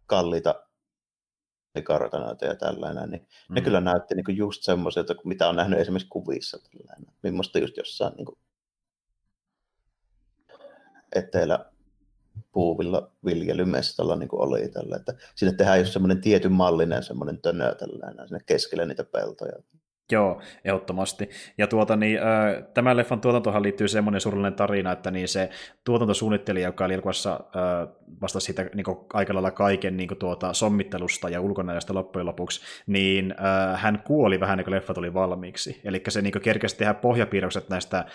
kalliita 0.07 0.55
sikaroita 1.77 2.21
näitä 2.21 2.47
ja 2.47 2.55
tällainen, 2.55 3.11
niin 3.11 3.27
mm. 3.49 3.55
ne 3.55 3.61
kyllä 3.61 3.81
näytti 3.81 4.15
niin 4.15 4.37
just 4.37 4.63
semmoiselta, 4.63 5.15
mitä 5.25 5.49
on 5.49 5.57
nähnyt 5.57 5.81
esimerkiksi 5.81 6.09
kuvissa. 6.09 6.59
Tällainen. 6.59 7.15
Millaista 7.23 7.59
just 7.59 7.77
jossain 7.77 8.13
niin 8.17 8.27
kuin 8.27 8.39
etelä 11.15 11.65
puuvilla 12.53 13.13
viljelymestalla 13.25 14.17
niin 14.17 14.29
kuin 14.29 14.43
oli 14.43 14.69
tällä, 14.69 14.97
että 14.97 15.15
sinne 15.35 15.55
tehdään 15.55 15.79
just 15.79 15.93
semmoinen 15.93 16.21
tietyn 16.21 16.53
mallinen 16.53 17.03
semmoinen 17.03 17.39
tönö 17.43 17.75
tällainen 17.75 18.29
sinne 18.29 18.41
keskelle 18.47 18.87
niitä 18.87 19.05
peltoja. 19.05 19.53
Joo, 20.11 20.41
ehdottomasti. 20.65 21.31
Ja 21.59 21.67
tuota, 21.67 21.97
niin, 21.97 22.19
äh, 22.19 22.65
tämän 22.75 22.97
leffan 22.97 23.21
tuotantohan 23.21 23.63
liittyy 23.63 23.89
semmoinen 23.89 24.21
surullinen 24.21 24.55
tarina, 24.55 24.93
että 24.93 25.11
niin 25.11 25.29
se 25.29 25.51
tuotantosuunnittelija, 25.85 26.69
joka 26.69 26.85
oli 26.85 26.95
elokuvassa 26.95 27.33
äh, 27.33 27.89
vastasi 28.21 28.45
siitä 28.45 28.71
niin 28.75 28.87
aika 29.13 29.35
lailla 29.35 29.51
kaiken 29.51 29.97
niin 29.97 30.09
kuin, 30.09 30.19
tuota, 30.19 30.53
sommittelusta 30.53 31.29
ja 31.29 31.41
ulkonäöstä 31.41 31.95
loppujen 31.95 32.27
lopuksi, 32.27 32.61
niin 32.87 33.35
äh, 33.41 33.81
hän 33.81 34.03
kuoli 34.05 34.41
vähän 34.41 34.59
niin 34.59 34.65
kuin 34.65 34.75
leffa 34.75 34.95
tuli 34.95 35.15
valmiiksi. 35.15 35.81
Eli 35.85 36.03
se 36.09 36.23
niin 36.23 36.41
kerkesi 36.43 36.77
tehdä 36.77 36.95
pohjapiirrokset 36.95 37.69
näistä 37.69 37.99
äh, 37.99 38.07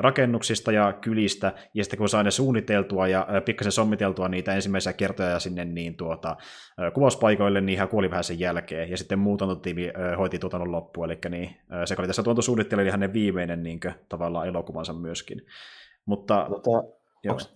rakennuksista 0.00 0.72
ja 0.72 0.92
kylistä, 0.92 1.52
ja 1.74 1.84
sitten 1.84 1.98
kun 1.98 2.08
sai 2.08 2.24
ne 2.24 2.30
suunniteltua 2.30 3.08
ja 3.08 3.26
äh, 3.30 3.44
pikkasen 3.44 3.72
sommiteltua 3.72 4.28
niitä 4.28 4.54
ensimmäisiä 4.54 4.92
kertoja 4.92 5.38
sinne 5.38 5.64
niin 5.64 5.96
tuota, 5.96 6.30
äh, 6.30 6.92
kuvauspaikoille, 6.92 7.60
niin 7.60 7.78
hän 7.78 7.88
kuoli 7.88 8.10
vähän 8.10 8.24
sen 8.24 8.40
jälkeen, 8.40 8.90
ja 8.90 8.96
sitten 8.96 9.18
muu 9.18 9.36
tuotantotiimi 9.36 9.88
äh, 9.88 10.18
hoiti 10.18 10.38
tuotannon 10.38 10.72
loppu, 10.72 11.04
eli 11.04 11.18
niin, 11.28 11.56
se 11.84 11.94
oli 11.98 12.06
tässä 12.06 12.22
tuotantosuunnittelu, 12.22 12.80
eli 12.80 12.90
hänen 12.90 13.12
viimeinen 13.12 13.62
niin 13.62 13.80
kuin, 13.80 13.94
tavallaan 14.08 14.48
elokuvansa 14.48 14.92
myöskin. 14.92 15.46
Mutta, 16.06 16.46
tota, 16.50 16.70
onks, 17.30 17.54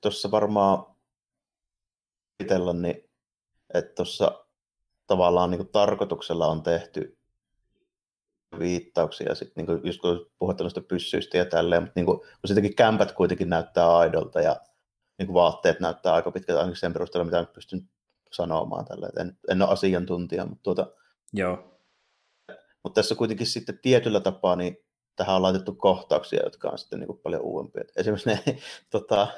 tuossa 0.00 0.30
varmaan 0.30 0.86
itsellä, 2.40 2.72
niin 2.72 3.10
että 3.74 3.94
tuossa 3.94 4.44
tavallaan 5.06 5.50
niin 5.50 5.58
kuin 5.58 5.72
tarkoituksella 5.72 6.46
on 6.46 6.62
tehty 6.62 7.18
viittauksia, 8.58 9.34
sit, 9.34 9.56
niin 9.56 9.66
kuin, 9.66 9.80
just 9.84 10.00
kun 10.00 10.30
puhutaan 10.38 10.64
noista 10.64 10.80
pyssyistä 10.80 11.38
ja 11.38 11.44
tälleen, 11.44 11.82
mutta 11.82 12.00
niin 12.00 12.06
kuin, 12.06 12.18
kun 12.18 12.46
sittenkin 12.46 12.76
kämpät 12.76 13.12
kuitenkin 13.12 13.48
näyttää 13.48 13.96
aidolta 13.96 14.40
ja 14.40 14.56
niin 15.18 15.26
kuin 15.26 15.34
vaatteet 15.34 15.80
näyttää 15.80 16.14
aika 16.14 16.30
pitkältä 16.30 16.60
ainakin 16.60 16.80
sen 16.80 16.92
perusteella, 16.92 17.24
mitä 17.24 17.40
nyt 17.40 17.52
pystyn 17.52 17.88
sanomaan 18.32 18.84
tällä. 18.84 19.08
En, 19.20 19.38
en 19.48 19.62
ole 19.62 19.70
asiantuntija, 19.70 20.46
mutta, 20.46 20.62
tuota, 20.62 20.86
Joo. 21.32 21.78
mutta 22.82 22.98
tässä 22.98 23.14
kuitenkin 23.14 23.46
sitten 23.46 23.78
tietyllä 23.78 24.20
tapaa 24.20 24.56
niin 24.56 24.76
tähän 25.16 25.36
on 25.36 25.42
laitettu 25.42 25.74
kohtauksia, 25.74 26.42
jotka 26.44 26.68
on 26.68 26.78
sitten 26.78 26.98
niin 26.98 27.06
kuin 27.06 27.18
paljon 27.18 27.42
uudempia. 27.42 27.84
Esimerkiksi 27.96 28.30
ne 28.30 28.40
tota, 28.90 29.28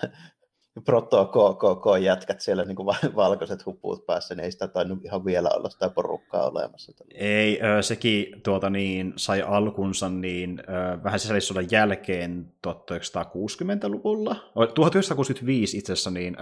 proto 0.84 1.26
KKK 1.26 2.02
jätkät 2.02 2.40
siellä 2.40 2.64
niin 2.64 2.76
kuin 2.76 2.86
valkoiset 3.16 3.66
huput 3.66 4.06
päässä, 4.06 4.34
niin 4.34 4.44
ei 4.44 4.52
sitä 4.52 4.68
tainnut 4.68 5.04
ihan 5.04 5.24
vielä 5.24 5.48
olla 5.54 5.70
sitä 5.70 5.90
porukkaa 5.90 6.50
olemassa. 6.50 6.92
Ei, 7.14 7.60
sekin 7.80 8.42
tuota, 8.42 8.70
niin, 8.70 9.12
sai 9.16 9.42
alkunsa 9.42 10.08
niin, 10.08 10.62
vähän 11.04 11.20
sisällissodan 11.20 11.66
jälkeen 11.70 12.52
1960-luvulla. 12.66 14.36
1965 14.74 15.78
itse 15.78 15.92
asiassa 15.92 16.10
niin, 16.10 16.36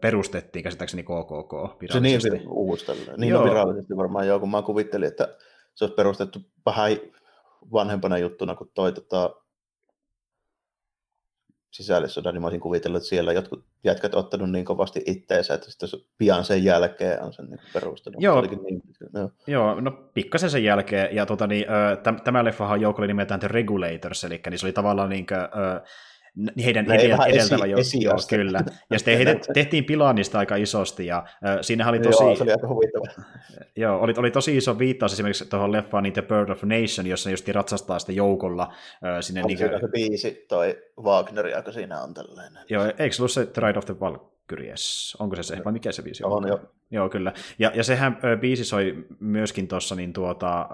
perustettiin 0.00 0.62
käsittääkseni 0.62 1.02
KKK 1.02 1.82
Se 1.90 2.00
niin 2.00 2.20
uudelleen. 2.48 3.20
Niin 3.20 3.30
joo. 3.30 3.44
virallisesti 3.44 3.96
varmaan 3.96 4.26
joo, 4.26 4.40
kun 4.40 4.50
mä 4.50 4.62
kuvittelin, 4.62 5.08
että 5.08 5.36
se 5.74 5.84
olisi 5.84 5.94
perustettu 5.94 6.38
vähän 6.66 6.92
vanhempana 7.72 8.18
juttuna 8.18 8.54
kuin 8.54 8.70
toi 8.74 8.92
tota, 8.92 9.34
sisällissodan, 11.70 12.34
niin 12.34 12.42
mä 12.42 12.46
olisin 12.46 12.60
kuvitellut, 12.60 12.96
että 12.96 13.08
siellä 13.08 13.32
jotkut 13.32 13.64
jätkät 13.84 14.14
ottanut 14.14 14.50
niin 14.50 14.64
kovasti 14.64 15.02
itteensä, 15.06 15.54
että 15.54 15.70
sitten 15.70 16.00
pian 16.18 16.44
sen 16.44 16.64
jälkeen 16.64 17.22
on 17.22 17.32
sen 17.32 17.46
niin 17.46 17.60
perustanut. 17.72 18.22
Joo, 18.22 18.40
niin, 18.40 18.82
no. 19.12 19.30
joo, 19.46 19.80
no 19.80 19.90
pikkasen 20.14 20.50
sen 20.50 20.64
jälkeen, 20.64 21.16
ja 21.16 21.26
tota, 21.26 21.46
niin, 21.46 21.66
tämä 22.24 22.44
leffahan 22.44 22.80
joukolla 22.80 23.06
nimeltään 23.06 23.40
The 23.40 23.48
Regulators, 23.48 24.24
eli 24.24 24.40
niin 24.50 24.58
se 24.58 24.66
oli 24.66 24.72
tavallaan 24.72 25.10
niin 25.10 25.26
kuin, 25.26 25.40
heidän 26.64 26.84
ne 26.84 26.94
edel, 26.94 27.18
edeltävä 27.28 27.64
esi- 27.64 28.02
jo, 28.04 28.10
joo, 28.10 28.18
kyllä. 28.30 28.60
Ja 28.90 28.98
sitten 28.98 29.18
he 29.18 29.40
tehtiin 29.54 29.84
pilaa 29.84 30.12
niistä 30.12 30.38
aika 30.38 30.56
isosti, 30.56 31.06
ja 31.06 31.24
äh, 31.46 31.58
siinähän 31.60 31.94
oli 31.94 32.00
tosi... 32.00 32.24
Joo, 32.24 32.36
se 32.36 32.42
oli 32.42 32.52
aika 32.52 32.68
huvittava. 32.68 33.04
Joo, 33.76 34.00
oli, 34.00 34.14
oli 34.16 34.30
tosi 34.30 34.56
iso 34.56 34.78
viittaus 34.78 35.12
esimerkiksi 35.12 35.46
tuohon 35.46 35.72
leffaan 35.72 36.12
The 36.12 36.22
Bird 36.22 36.48
of 36.48 36.62
Nation, 36.62 37.06
jossa 37.06 37.30
just 37.30 37.48
ratsastaa 37.48 37.98
sitä 37.98 38.12
joukolla 38.12 38.62
äh, 38.62 39.20
sinne... 39.20 39.40
Onko 39.40 39.48
niin, 39.48 39.58
se 39.58 39.88
biisi, 39.92 40.44
toi 40.48 40.82
Wagner, 41.02 41.46
joka 41.46 41.72
siinä 41.72 42.02
on 42.02 42.14
tällainen? 42.14 42.62
Joo, 42.68 42.84
eikö 42.98 43.16
se 43.16 43.22
ollut 43.22 43.32
se 43.32 43.46
The 43.46 43.62
Ride 43.66 43.78
of 43.78 43.84
the 43.84 44.00
Valkyries? 44.00 45.16
Onko 45.18 45.36
se 45.36 45.42
se, 45.42 45.64
vai 45.64 45.72
mikä 45.72 45.92
se 45.92 46.02
biisi 46.02 46.24
on? 46.24 46.32
On 46.32 46.48
jo. 46.48 46.60
Joo, 46.90 47.08
kyllä. 47.08 47.32
Ja, 47.58 47.72
ja 47.74 47.84
sehän 47.84 48.12
äh, 48.12 48.40
biisi 48.40 48.64
soi 48.64 49.06
myöskin 49.20 49.68
tuossa 49.68 49.94
niin 49.94 50.12
tuota, 50.12 50.68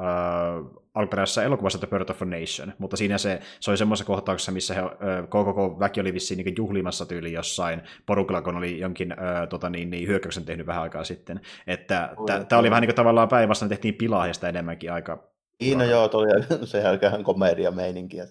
alkuperäisessä 0.95 1.43
elokuvassa 1.43 1.79
The 1.79 1.87
Birth 1.87 2.11
of 2.11 2.23
a 2.23 2.25
Nation, 2.25 2.73
mutta 2.79 2.97
siinä 2.97 3.19
se, 3.19 3.41
se 3.61 3.71
oli 3.71 3.79
semmoisessa 3.79 4.07
kohtauksessa, 4.07 4.53
missä 4.53 4.75
he, 4.75 4.81
koko 5.29 5.77
väki 5.81 6.01
oli 6.01 6.15
vissiin 6.15 6.45
niin 6.45 6.55
juhlimassa 6.59 7.07
tyyli 7.07 7.33
jossain 7.33 7.83
porukalla, 8.07 8.43
kun 8.43 8.57
oli 8.57 8.79
jonkin 8.81 9.13
ö, 9.13 9.47
tota, 9.47 9.71
niin, 9.71 9.91
niin, 9.91 10.09
hyökkäyksen 10.09 10.45
tehnyt 10.45 10.67
vähän 10.67 10.83
aikaa 10.83 11.05
sitten. 11.05 11.41
Että 11.67 12.15
tämä 12.49 12.61
oli 12.61 12.71
vähän 12.71 12.81
niin 12.81 12.89
kuin 12.89 12.97
tavallaan 12.97 13.29
päinvastoin, 13.29 13.69
tehtiin 13.69 13.95
pilaa 13.95 14.25
heistä 14.25 14.49
enemmänkin 14.49 14.93
aika 14.93 15.31
Niin, 15.61 15.79
no 15.79 15.85
joo, 15.85 16.09
tuli 16.09 16.29
se 16.67 16.79
jälkeen 16.79 17.25
komedia 17.25 17.71
meininkiä. 17.71 18.27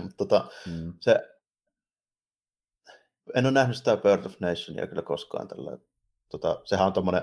mutta 0.00 0.16
tota, 0.16 0.48
hmm. 0.66 0.92
se, 1.00 1.16
en 3.34 3.46
ole 3.46 3.52
nähnyt 3.52 3.76
sitä 3.76 3.96
Birth 3.96 4.26
of 4.26 4.34
Nationia 4.40 4.86
kyllä 4.86 5.02
koskaan 5.02 5.48
tällä. 5.48 5.78
Tota, 6.28 6.60
sehän 6.64 6.86
on 6.86 6.92
tommonen 6.92 7.22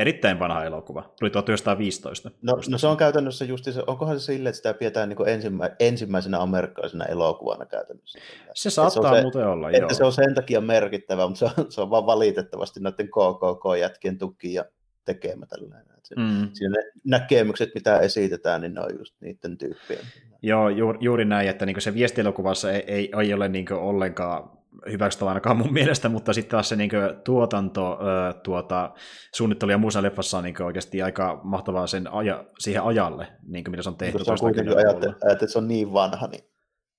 Erittäin 0.00 0.38
vanha 0.38 0.64
elokuva. 0.64 1.14
Tuli 1.20 1.30
1915. 1.30 2.30
No, 2.42 2.58
no 2.68 2.78
se 2.78 2.86
on 2.86 2.96
käytännössä 2.96 3.44
just 3.44 3.64
se, 3.64 3.82
onkohan 3.86 4.20
se 4.20 4.24
sille, 4.24 4.48
että 4.48 4.56
sitä 4.56 4.74
pidetään 4.74 5.08
niin 5.08 5.28
ensimmä, 5.28 5.70
ensimmäisenä 5.78 6.40
amerikkalaisena 6.40 7.04
elokuvana 7.04 7.66
käytännössä? 7.66 8.18
Se 8.54 8.70
saattaa 8.70 9.10
se 9.10 9.16
se, 9.16 9.22
muuten 9.22 9.46
olla, 9.46 9.70
että 9.70 9.80
joo. 9.80 9.94
se 9.94 10.04
on 10.04 10.12
sen 10.12 10.34
takia 10.34 10.60
merkittävä, 10.60 11.26
mutta 11.26 11.38
se 11.38 11.60
on, 11.60 11.72
se 11.72 11.80
on 11.80 11.90
vaan 11.90 12.06
valitettavasti 12.06 12.80
näiden 12.80 13.08
KKK-jätkien 13.08 14.18
tuki 14.18 14.54
ja 14.54 14.64
tekemä 15.04 15.46
tällainen. 15.46 15.86
Se, 16.02 16.14
mm. 16.14 16.48
Siinä 16.52 16.74
ne 16.76 16.90
näkemykset, 17.04 17.70
mitä 17.74 17.98
esitetään, 17.98 18.60
niin 18.60 18.74
ne 18.74 18.80
on 18.80 18.98
just 18.98 19.14
niiden 19.20 19.58
tyyppien. 19.58 20.00
Joo, 20.42 20.68
juuri, 20.68 20.98
juuri 21.00 21.24
näin, 21.24 21.48
että 21.48 21.66
niin 21.66 21.80
se 21.80 21.94
viestielokuvassa 21.94 22.72
ei, 22.72 22.84
ei, 22.86 23.10
ei 23.20 23.34
ole 23.34 23.48
niin 23.48 23.72
ollenkaan 23.72 24.59
hyväksyttävä 24.90 25.30
ainakaan 25.30 25.56
mun 25.56 25.72
mielestä, 25.72 26.08
mutta 26.08 26.32
sitten 26.32 26.50
taas 26.50 26.68
se 26.68 26.76
niin 26.76 26.90
kuin, 26.90 27.02
tuotanto, 27.24 27.98
tuota, 28.42 28.92
suunnittelu 29.34 29.70
ja 29.70 29.78
muussa 29.78 30.02
leffassa 30.02 30.38
on 30.38 30.44
niin 30.44 30.62
oikeasti 30.62 31.02
aika 31.02 31.40
mahtavaa 31.42 31.86
sen 31.86 32.12
aja, 32.12 32.44
siihen 32.58 32.82
ajalle, 32.82 33.26
niin 33.42 33.64
kuin, 33.64 33.70
mitä 33.70 33.82
se 33.82 33.88
on 33.88 33.96
tehty. 33.96 34.24
Se 34.24 34.32
on 34.32 34.38
kuitenkin 34.40 34.76
ajat, 34.76 34.96
että 35.32 35.46
se 35.46 35.58
on 35.58 35.68
niin 35.68 35.92
vanha, 35.92 36.26
niin, 36.26 36.44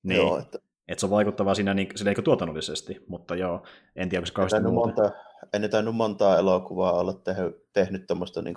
niin. 0.03 0.17
Joo, 0.17 0.37
että... 0.37 0.59
että 0.87 0.99
se 0.99 1.05
on 1.05 1.11
vaikuttavaa 1.11 1.55
siinä 1.55 1.73
niin, 1.73 1.89
niin 2.03 2.15
kuin 2.15 2.25
tuotannollisesti, 2.25 2.97
mutta 3.07 3.35
joo, 3.35 3.63
en 3.95 4.09
tiedä, 4.09 4.19
onko 4.19 4.25
se 4.25 4.33
kauheasti. 4.33 4.61
Monta, 4.61 5.11
en 5.53 5.69
tainnut 5.69 5.95
montaa 5.95 6.39
elokuvaa 6.39 6.93
olla 6.93 7.13
tehnyt, 7.13 7.55
tehnyt 7.73 8.07
tuommoista 8.07 8.41
niin 8.41 8.55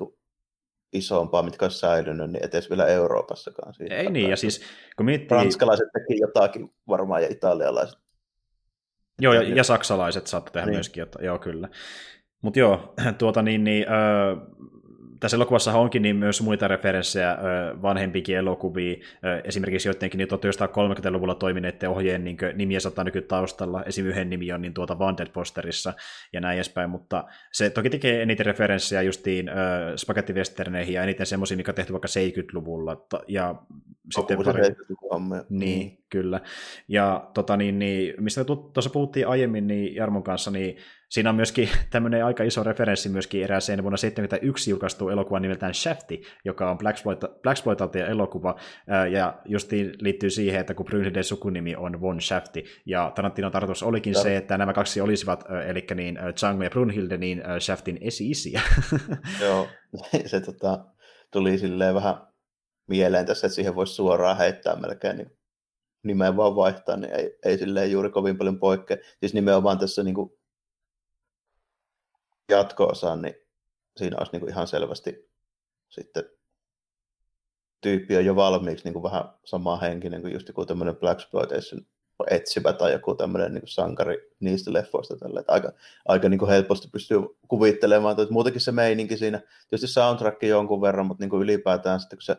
isompaa, 0.92 1.42
mitkä 1.42 1.64
olisi 1.64 1.78
säilynyt, 1.78 2.30
niin 2.30 2.44
etes 2.44 2.70
vielä 2.70 2.86
Euroopassakaan. 2.86 3.74
Siitä 3.74 3.94
Ei 3.94 4.10
niin, 4.10 4.30
ja 4.30 4.36
siis 4.36 4.62
kun 4.96 5.06
miettii... 5.06 5.36
Ranskalaiset 5.36 5.88
teki 5.92 6.20
jotakin 6.20 6.74
varmaan 6.88 7.22
ja 7.22 7.28
italialaiset 7.28 8.03
Joo, 9.20 9.34
ja, 9.34 9.42
ja 9.42 9.64
saksalaiset 9.64 10.26
saattoi 10.26 10.52
tehdä 10.52 10.66
niin. 10.66 10.76
myöskin, 10.76 11.02
että, 11.02 11.18
joo 11.22 11.38
kyllä. 11.38 11.68
Mutta 12.42 12.58
joo, 12.58 12.94
tuota 13.18 13.42
niin, 13.42 13.64
niin 13.64 13.86
öö, 13.88 14.36
tässä 15.24 15.36
elokuvassa 15.36 15.72
onkin 15.72 16.02
niin 16.02 16.16
myös 16.16 16.42
muita 16.42 16.68
referenssejä 16.68 17.38
vanhempikin 17.82 18.36
elokuvia, 18.36 18.96
esimerkiksi 19.44 19.88
joidenkin 19.88 20.18
niin 20.18 20.28
1930-luvulla 20.28 21.34
toimineiden 21.34 21.90
ohjeen 21.90 22.24
niin 22.24 22.36
nimiä 22.54 22.80
saattaa 22.80 23.04
nyky 23.04 23.22
taustalla, 23.22 23.82
esim. 23.82 24.06
yhden 24.06 24.30
nimi 24.30 24.52
on 24.52 24.62
niin 24.62 24.74
tuota 24.74 24.94
Wanted 24.94 25.28
posterissa 25.32 25.94
ja 26.32 26.40
näin 26.40 26.56
edespäin, 26.56 26.90
mutta 26.90 27.24
se 27.52 27.70
toki 27.70 27.90
tekee 27.90 28.22
eniten 28.22 28.46
referenssejä 28.46 29.02
justiin 29.02 29.48
äh, 29.48 29.54
spaghetti 29.96 30.32
westerneihin 30.32 30.94
ja 30.94 31.02
eniten 31.02 31.26
semmoisia, 31.26 31.56
mikä 31.56 31.70
on 31.70 31.74
tehty 31.74 31.92
vaikka 31.92 32.08
70-luvulla 32.08 33.06
ja 33.28 33.54
sitten 34.10 34.38
pari... 34.44 34.62
Niin, 35.48 35.90
mm. 35.90 35.96
kyllä. 36.10 36.40
Ja 36.88 37.30
tota, 37.34 37.56
niin, 37.56 37.78
niin, 37.78 38.14
mistä 38.20 38.44
tuossa 38.44 38.90
puhuttiin 38.90 39.28
aiemmin 39.28 39.66
niin 39.66 39.94
Jarmon 39.94 40.22
kanssa, 40.22 40.50
niin 40.50 40.76
Siinä 41.14 41.30
on 41.30 41.36
myöskin 41.36 41.68
tämmöinen 41.90 42.24
aika 42.24 42.44
iso 42.44 42.62
referenssi 42.62 43.08
myöskin 43.08 43.44
erääseen 43.44 43.82
vuonna 43.82 43.96
1971 43.96 44.70
julkaistu 44.70 45.08
elokuva 45.08 45.40
nimeltään 45.40 45.74
Shafty, 45.74 46.22
joka 46.44 46.70
on 46.70 46.78
Blaxploitation-elokuva, 47.42 48.56
ja 49.10 49.40
justiin 49.44 49.92
liittyy 50.00 50.30
siihen, 50.30 50.60
että 50.60 50.74
kun 50.74 50.86
Brynhilden 50.86 51.24
sukunimi 51.24 51.76
on 51.76 52.00
Von 52.00 52.20
Shafty, 52.20 52.64
ja 52.86 53.12
Tarantinon 53.14 53.52
tarkoitus 53.52 53.82
olikin 53.82 54.12
ja. 54.12 54.20
se, 54.20 54.36
että 54.36 54.58
nämä 54.58 54.72
kaksi 54.72 55.00
olisivat, 55.00 55.44
eli 55.66 55.86
niin 55.94 56.18
Django 56.40 56.64
ja 56.64 56.70
Brunhilde, 56.70 57.16
niin 57.16 57.42
Shaftin 57.60 57.98
esi-isiä. 58.00 58.60
Joo, 59.44 59.68
se 60.26 60.40
tota, 60.40 60.84
tuli 61.30 61.58
silleen 61.58 61.94
vähän 61.94 62.14
mieleen 62.86 63.26
tässä, 63.26 63.46
että 63.46 63.54
siihen 63.54 63.74
voisi 63.74 63.94
suoraan 63.94 64.38
heittää 64.38 64.76
melkein 64.76 65.16
niin 65.16 65.38
nimeä 66.02 66.36
vaan 66.36 66.56
vaihtaa, 66.56 66.96
niin 66.96 67.12
ei, 67.12 67.38
ei 67.44 67.58
silleen 67.58 67.92
juuri 67.92 68.10
kovin 68.10 68.38
paljon 68.38 68.58
poikkea. 68.58 68.96
Siis 69.20 69.34
nimenomaan 69.34 69.78
tässä 69.78 70.02
niin 70.02 70.14
kuin 70.14 70.32
jatko-osaan, 72.48 73.22
niin 73.22 73.34
siinä 73.96 74.16
olisi 74.18 74.32
niin 74.32 74.40
kuin 74.40 74.50
ihan 74.50 74.66
selvästi 74.66 75.30
sitten 75.88 76.24
tyyppi 77.80 78.16
on 78.16 78.24
jo 78.24 78.36
valmiiksi 78.36 78.84
niin 78.84 78.92
kuin 78.92 79.02
vähän 79.02 79.24
sama 79.44 79.76
henkinen 79.76 80.20
kuin 80.20 80.32
just 80.32 80.48
joku 80.48 80.66
tämmöinen 80.66 80.96
Black 80.96 81.20
Exploitation 81.20 81.80
etsivä 82.30 82.72
tai 82.72 82.92
joku 82.92 83.14
tämmöinen 83.14 83.54
niin 83.54 83.62
sankari 83.66 84.30
niistä 84.40 84.72
leffoista. 84.72 85.16
Tälle. 85.16 85.40
Että 85.40 85.52
aika, 85.52 85.72
aika 86.08 86.28
niin 86.28 86.38
kuin 86.38 86.50
helposti 86.50 86.88
pystyy 86.92 87.18
kuvittelemaan, 87.48 88.20
että 88.20 88.32
muutenkin 88.32 88.60
se 88.60 88.72
meininki 88.72 89.16
siinä, 89.16 89.40
tietysti 89.70 89.86
soundtrack 89.86 90.42
jonkun 90.42 90.80
verran, 90.80 91.06
mutta 91.06 91.22
niin 91.22 91.30
kuin 91.30 91.42
ylipäätään 91.42 92.00
sitten 92.00 92.16
kun 92.16 92.22
se 92.22 92.36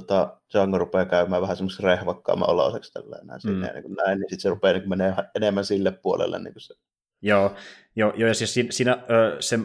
tota, 0.00 0.36
Django 0.52 0.78
rupeaa 0.78 1.04
käymään 1.04 1.42
vähän 1.42 1.56
semmoisen 1.56 1.84
rehvakkaamman 1.84 2.50
oloiseksi 2.50 2.92
tällä 2.92 3.18
näin, 3.24 3.40
mm. 3.44 3.60
niin, 3.60 3.82
kuin 3.82 3.94
näin, 3.94 4.20
niin 4.20 4.30
sitten 4.30 4.40
se 4.40 4.48
rupeaa 4.48 4.72
niin 4.72 4.88
menee 4.88 5.14
enemmän 5.34 5.64
sille 5.64 5.90
puolelle 5.90 6.38
niin 6.38 6.52
kuin 6.52 6.62
se 6.62 6.74
Joo, 7.22 7.54
joo, 7.96 8.12
joo 8.16 8.28
ja 8.28 8.34
siis 8.34 8.54
siinä, 8.70 8.98
ö, 9.10 9.36
se 9.40 9.58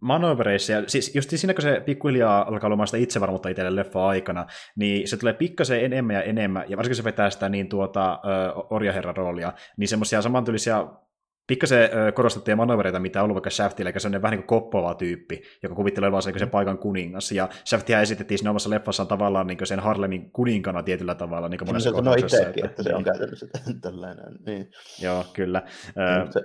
manövereissa, 0.00 0.72
ja 0.72 0.82
siis 0.86 1.14
just 1.14 1.30
siinä 1.30 1.54
kun 1.54 1.62
se 1.62 1.82
pikkuhiljaa 1.86 2.48
alkaa 2.48 2.68
olemaan 2.68 2.86
sitä 2.86 2.98
itsevarmuutta 2.98 3.48
itselle 3.48 3.76
leffa 3.76 4.08
aikana, 4.08 4.46
niin 4.76 5.08
se 5.08 5.16
tulee 5.16 5.32
pikkasen 5.32 5.84
enemmän 5.84 6.16
ja 6.16 6.22
enemmän, 6.22 6.64
ja 6.68 6.76
varsinkin 6.76 6.96
se 6.96 7.04
vetää 7.04 7.30
sitä 7.30 7.48
niin 7.48 7.68
tuota 7.68 8.20
orjaherran 8.70 9.16
roolia, 9.16 9.52
niin 9.76 9.88
semmoisia 9.88 10.22
samantyylisiä 10.22 10.86
pikkasen 11.50 11.90
korostettuja 12.14 12.56
manövereita, 12.56 13.00
mitä 13.00 13.20
on 13.20 13.24
ollut 13.24 13.34
vaikka 13.34 13.50
Shaftilla, 13.50 13.90
eli 13.90 14.00
se 14.00 14.08
on 14.08 14.22
vähän 14.22 14.38
niin 14.38 14.46
kuin 14.46 14.96
tyyppi, 14.98 15.42
joka 15.62 15.74
kuvittelee 15.74 16.06
olevansa 16.06 16.30
niin 16.30 16.38
sen 16.38 16.50
paikan 16.50 16.78
kuningas. 16.78 17.32
Ja 17.32 17.48
Shaftia 17.66 18.00
esitettiin 18.00 18.38
siinä 18.38 18.50
omassa 18.50 18.70
leffassaan 18.70 19.08
tavallaan 19.08 19.46
niin 19.46 19.58
sen 19.64 19.80
Harlemin 19.80 20.30
kuninkana 20.30 20.82
tietyllä 20.82 21.14
tavalla. 21.14 21.48
Niin 21.48 21.58
kuin 21.58 21.80
se 21.80 21.90
on 21.90 22.18
itsekin, 22.18 22.64
että 22.64 22.82
se 22.82 22.94
on 22.94 23.04
käytännössä 23.04 23.46
tällainen. 23.82 24.34
Niin. 24.46 24.70
Joo, 25.02 25.24
kyllä. 25.32 25.62
Niin, 25.96 26.32
se, 26.32 26.40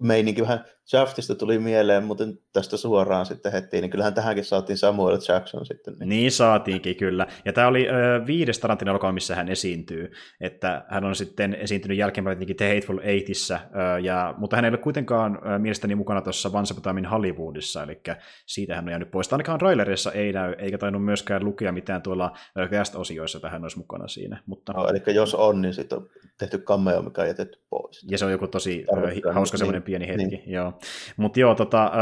meininki 0.00 0.42
vähän 0.42 0.64
Shaftista 0.90 1.34
tuli 1.34 1.58
mieleen, 1.58 2.04
mutta 2.04 2.24
tästä 2.52 2.76
suoraan 2.76 3.26
sitten 3.26 3.52
heti, 3.52 3.80
niin 3.80 3.90
kyllähän 3.90 4.14
tähänkin 4.14 4.44
saatiin 4.44 4.76
Samuel 4.76 5.18
Jackson 5.28 5.66
sitten. 5.66 5.94
Niin, 5.98 6.08
niin 6.08 6.32
saatiinkin 6.32 6.96
kyllä. 6.96 7.26
Ja 7.44 7.52
tämä 7.52 7.66
oli 7.66 7.88
ö, 7.88 8.26
viides 8.26 8.58
Tarantin 8.58 8.88
elokuva, 8.88 9.12
missä 9.12 9.36
hän 9.36 9.48
esiintyy. 9.48 10.10
Että 10.40 10.84
hän 10.88 11.04
on 11.04 11.14
sitten 11.14 11.54
esiintynyt 11.54 11.98
jälkeenpäin 11.98 12.38
tietenkin 12.38 12.56
The 12.56 12.74
Hateful 12.74 12.98
Eightissä, 13.02 13.60
ö, 13.64 13.98
ja, 13.98 14.34
mutta 14.38 14.56
hän 14.56 14.64
ei 14.64 14.68
ole 14.68 14.78
kuitenkaan 14.78 15.38
ö, 15.46 15.58
mielestäni 15.58 15.94
mukana 15.94 16.20
tuossa 16.20 16.50
Once 16.54 16.74
Upon 16.78 17.06
Hollywoodissa, 17.06 17.82
eli 17.82 18.00
siitä 18.46 18.74
hän 18.74 18.84
on 18.84 18.90
jäänyt 18.90 19.10
pois. 19.10 19.32
Ainakaan 19.32 19.58
trailerissa 19.58 20.12
ei 20.12 20.32
näy, 20.32 20.54
eikä 20.58 20.78
tainnut 20.78 21.04
myöskään 21.04 21.44
lukea 21.44 21.72
mitään 21.72 22.02
tuolla 22.02 22.32
cast-osioissa, 22.70 23.38
että 23.38 23.50
hän 23.50 23.62
olisi 23.62 23.78
mukana 23.78 24.08
siinä. 24.08 24.42
Mutta... 24.46 24.72
No, 24.72 24.88
eli 24.88 25.14
jos 25.14 25.34
on, 25.34 25.62
niin 25.62 25.74
sitten 25.74 25.98
on 25.98 26.08
tehty 26.38 26.58
cameo, 26.58 27.02
mikä 27.02 27.22
on 27.22 27.28
jätetty 27.28 27.58
pois. 27.70 28.06
Ja 28.10 28.18
se 28.18 28.24
on 28.24 28.32
joku 28.32 28.48
tosi 28.48 28.84
ö, 29.26 29.32
hauska 29.32 29.58
semmoinen 29.58 29.80
niin, 29.80 29.86
pieni 29.86 30.08
hetki, 30.08 30.36
niin. 30.36 30.52
joo. 30.52 30.72
Mutta 31.16 31.40
joo, 31.40 31.54
tota, 31.54 31.92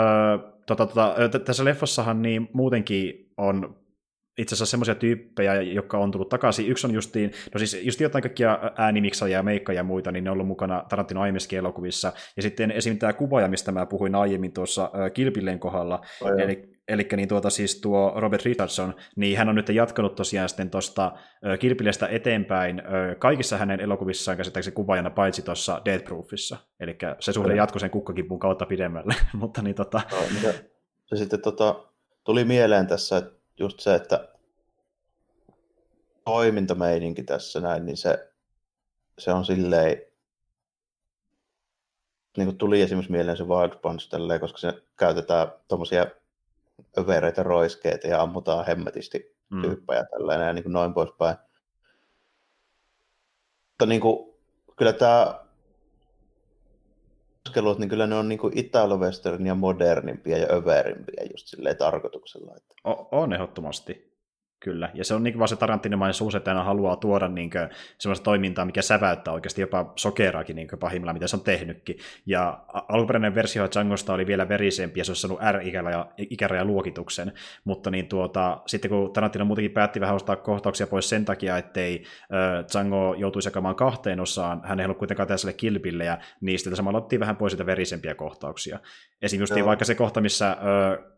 tota, 0.66 0.86
tota, 0.86 1.38
tässä 1.44 1.64
leffassahan 1.64 2.22
niin 2.22 2.48
muutenkin 2.52 3.32
on 3.36 3.84
itse 4.38 4.54
asiassa 4.54 4.70
semmoisia 4.70 4.94
tyyppejä, 4.94 5.62
jotka 5.62 5.98
on 5.98 6.10
tullut 6.10 6.28
takaisin. 6.28 6.68
Yksi 6.68 6.86
on 6.86 6.94
justiin, 6.94 7.32
no 7.54 7.58
siis 7.58 7.80
just 7.82 8.00
jotain 8.00 8.22
kaikkia 8.22 8.58
äänimiksajia 8.76 9.38
ja 9.38 9.42
meikkoja 9.42 9.76
ja 9.76 9.84
muita, 9.84 10.12
niin 10.12 10.24
ne 10.24 10.30
on 10.30 10.32
ollut 10.32 10.46
mukana 10.46 10.84
Tarantino 10.88 11.20
aiemmissakin 11.20 11.58
elokuvissa. 11.58 12.12
Ja 12.36 12.42
sitten 12.42 12.70
esim. 12.70 12.98
tämä 12.98 13.12
kuvaaja, 13.12 13.48
mistä 13.48 13.72
mä 13.72 13.86
puhuin 13.86 14.14
aiemmin 14.14 14.52
tuossa 14.52 14.90
Kilpilleen 15.14 15.58
kohdalla, 15.58 16.00
oh, 16.20 16.30
eli, 16.40 16.73
eli 16.88 17.08
niin 17.16 17.28
tuota 17.28 17.50
siis 17.50 17.80
tuo 17.80 18.12
Robert 18.16 18.44
Richardson, 18.44 18.94
niin 19.16 19.38
hän 19.38 19.48
on 19.48 19.54
nyt 19.54 19.68
jatkanut 19.68 20.14
tosiaan 20.14 20.48
sitten 20.48 20.70
tuosta 20.70 21.12
Kilpilestä 21.60 22.06
eteenpäin 22.06 22.82
kaikissa 23.18 23.56
hänen 23.56 23.80
elokuvissaan 23.80 24.36
käsittääkseni 24.36 24.74
kuvaajana, 24.74 25.10
paitsi 25.10 25.42
tuossa 25.42 25.82
Death 25.84 26.04
Proofissa. 26.04 26.56
Eli 26.80 26.98
se 27.20 27.32
suhde 27.32 27.54
jatkoi 27.54 27.80
sen 27.80 27.90
kukkakipun 27.90 28.38
kautta 28.38 28.66
pidemmälle. 28.66 29.14
Mutta 29.32 29.62
niin 29.62 29.74
tota... 29.76 30.00
No, 30.12 30.40
se, 30.40 30.70
se 31.06 31.16
sitten 31.16 31.42
tota, 31.42 31.84
tuli 32.24 32.44
mieleen 32.44 32.86
tässä, 32.86 33.16
että 33.16 33.32
just 33.58 33.80
se, 33.80 33.94
että 33.94 34.28
toimintameininki 36.24 37.22
tässä 37.22 37.60
näin, 37.60 37.86
niin 37.86 37.96
se 37.96 38.34
se 39.18 39.32
on 39.32 39.44
silleen, 39.44 40.02
niin 42.36 42.46
kuin 42.46 42.58
tuli 42.58 42.82
esimerkiksi 42.82 43.12
mieleen 43.12 43.36
se 43.36 43.44
Wild 43.44 43.76
Punch 43.82 44.08
tälleen, 44.08 44.40
koska 44.40 44.58
se 44.58 44.82
käytetään 44.96 45.52
tuommoisia 45.68 46.06
övereitä 46.98 47.42
roiskeita 47.42 48.06
ja 48.06 48.22
ammutaan 48.22 48.66
hemmetisti 48.66 49.36
mm. 49.50 49.62
tyyppejä 49.62 50.04
tällainen 50.04 50.46
ja 50.46 50.52
niin 50.52 50.62
kuin 50.62 50.72
noin 50.72 50.94
poispäin. 50.94 51.36
Mutta 53.70 53.86
niin 53.86 54.00
kuin, 54.00 54.34
kyllä 54.76 54.92
tämä 54.92 55.44
askelut, 57.48 57.78
niin 57.78 57.88
kyllä 57.88 58.06
ne 58.06 58.14
on 58.14 58.28
niin 58.28 58.40
italo-westernia 58.54 59.54
modernimpia 59.54 60.38
ja 60.38 60.46
överimpia 60.50 61.24
just 61.32 61.46
silleen 61.46 61.76
tarkoituksella. 61.76 62.56
Että... 62.56 62.74
O- 62.84 63.08
on 63.12 63.32
ehdottomasti. 63.32 64.13
Kyllä, 64.64 64.90
ja 64.94 65.04
se 65.04 65.14
on 65.14 65.22
niin 65.22 65.38
vaan 65.38 65.48
se 65.48 65.56
Tarantinomaisuus, 65.56 66.34
että 66.34 66.54
haluaa 66.54 66.96
tuoda 66.96 67.28
niin 67.28 67.50
sellaista 67.98 68.24
toimintaa, 68.24 68.64
mikä 68.64 68.82
säväyttää 68.82 69.34
oikeasti 69.34 69.60
jopa 69.60 69.92
sokeraakin 69.96 70.56
niin 70.56 70.68
pahimmillaan, 70.80 71.16
mitä 71.16 71.26
se 71.26 71.36
on 71.36 71.42
tehnytkin. 71.42 71.98
Ja 72.26 72.64
alkuperäinen 72.88 73.34
versio 73.34 73.68
Djangosta 73.74 74.14
oli 74.14 74.26
vielä 74.26 74.48
verisempi, 74.48 75.00
ja 75.00 75.04
se 75.04 75.10
olisi 75.10 75.20
saanut 75.20 75.40
R-ikärajaluokituksen, 75.52 77.32
mutta 77.64 77.90
niin 77.90 78.06
tuota, 78.06 78.60
sitten 78.66 78.90
kun 78.90 79.12
Tarantino 79.12 79.44
muutenkin 79.44 79.70
päätti 79.70 80.00
vähän 80.00 80.14
ostaa 80.14 80.36
kohtauksia 80.36 80.86
pois 80.86 81.08
sen 81.08 81.24
takia, 81.24 81.58
ettei 81.58 82.04
äh, 82.22 82.64
Django 82.72 83.14
joutuisi 83.18 83.48
jakamaan 83.48 83.76
kahteen 83.76 84.20
osaan, 84.20 84.60
hän 84.64 84.80
ei 84.80 84.84
halua 84.84 84.98
kuitenkaan 84.98 85.26
tehdä 85.26 85.36
sille 85.36 85.52
kilpillejä, 85.52 86.18
niin 86.40 86.58
sitten 86.58 86.76
samalla 86.76 86.98
otettiin 86.98 87.20
vähän 87.20 87.36
pois 87.36 87.50
sitä 87.50 87.66
verisempiä 87.66 88.14
kohtauksia. 88.14 88.78
Esimerkiksi 89.22 89.64
vaikka 89.64 89.84
se 89.84 89.94
kohta, 89.94 90.20
missä 90.20 90.50
äh, 90.50 91.13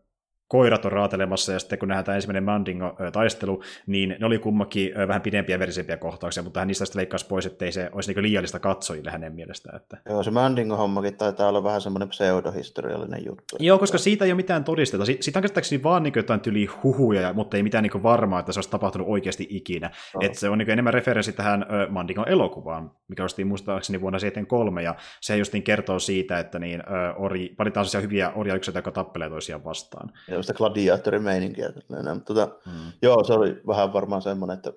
koirat 0.47 0.85
on 0.85 0.91
raatelemassa, 0.91 1.53
ja 1.53 1.59
sitten 1.59 1.79
kun 1.79 1.87
nähdään 1.87 2.05
tämä 2.05 2.15
ensimmäinen 2.15 2.43
Mandingo-taistelu, 2.43 3.63
niin 3.87 4.15
ne 4.19 4.25
oli 4.25 4.39
kummakin 4.39 4.93
vähän 5.07 5.21
pidempiä 5.21 5.59
verisempiä 5.59 5.97
kohtauksia, 5.97 6.43
mutta 6.43 6.59
hän 6.59 6.67
niistä 6.67 6.85
sitten 6.85 6.99
leikkasi 6.99 7.25
pois, 7.27 7.45
ettei 7.45 7.71
se 7.71 7.89
olisi 7.91 8.13
niin 8.13 8.23
liiallista 8.23 8.59
katsojille 8.59 9.11
hänen 9.11 9.33
mielestään. 9.33 9.75
Että... 9.75 9.97
Joo, 10.09 10.23
se 10.23 10.31
Mandingo-hommakin 10.31 11.17
taitaa 11.17 11.49
olla 11.49 11.63
vähän 11.63 11.81
semmoinen 11.81 12.09
pseudohistoriallinen 12.09 13.25
juttu. 13.25 13.55
Joo, 13.59 13.77
koska 13.77 13.97
siitä 13.97 14.25
ei 14.25 14.31
ole 14.31 14.35
mitään 14.35 14.63
todisteta. 14.63 15.05
Siitä 15.05 15.39
on 15.39 15.41
käsittääkseni 15.41 15.83
vaan 15.83 16.03
niin 16.03 16.13
jotain 16.15 16.39
tyli 16.39 16.65
huhuja, 16.65 17.33
mutta 17.33 17.57
ei 17.57 17.63
mitään 17.63 17.83
niin 17.83 18.03
varmaa, 18.03 18.39
että 18.39 18.51
se 18.51 18.57
olisi 18.57 18.69
tapahtunut 18.69 19.07
oikeasti 19.07 19.47
ikinä. 19.49 19.91
Oh. 20.15 20.25
Että 20.25 20.39
se 20.39 20.49
on 20.49 20.57
niin 20.57 20.69
enemmän 20.69 20.93
referenssi 20.93 21.33
tähän 21.33 21.65
Mandingon 21.89 22.29
elokuvaan, 22.29 22.91
mikä 23.07 23.23
ostiin 23.23 23.47
muistaakseni 23.47 24.01
vuonna 24.01 24.19
73, 24.19 24.83
ja 24.83 24.95
se 25.21 25.37
justiin 25.37 25.63
kertoo 25.63 25.99
siitä, 25.99 26.39
että 26.39 26.59
niin, 26.59 26.83
ori, 27.17 27.55
valitaan 27.59 27.85
sellaisia 27.85 28.01
hyviä 28.09 28.31
orjayksilöitä, 28.35 28.77
jotka 28.77 28.91
tappelee 28.91 29.29
toisiaan 29.29 29.63
vastaan. 29.63 30.11
Ja 30.27 30.36
sitä 30.43 30.57
gladiaattorimeininkiä. 30.57 31.69
Mutta, 32.13 32.33
tota, 32.33 32.59
hmm. 32.65 32.91
Joo, 33.01 33.23
se 33.23 33.33
oli 33.33 33.61
vähän 33.67 33.93
varmaan 33.93 34.21
semmoinen, 34.21 34.55
että 34.57 34.73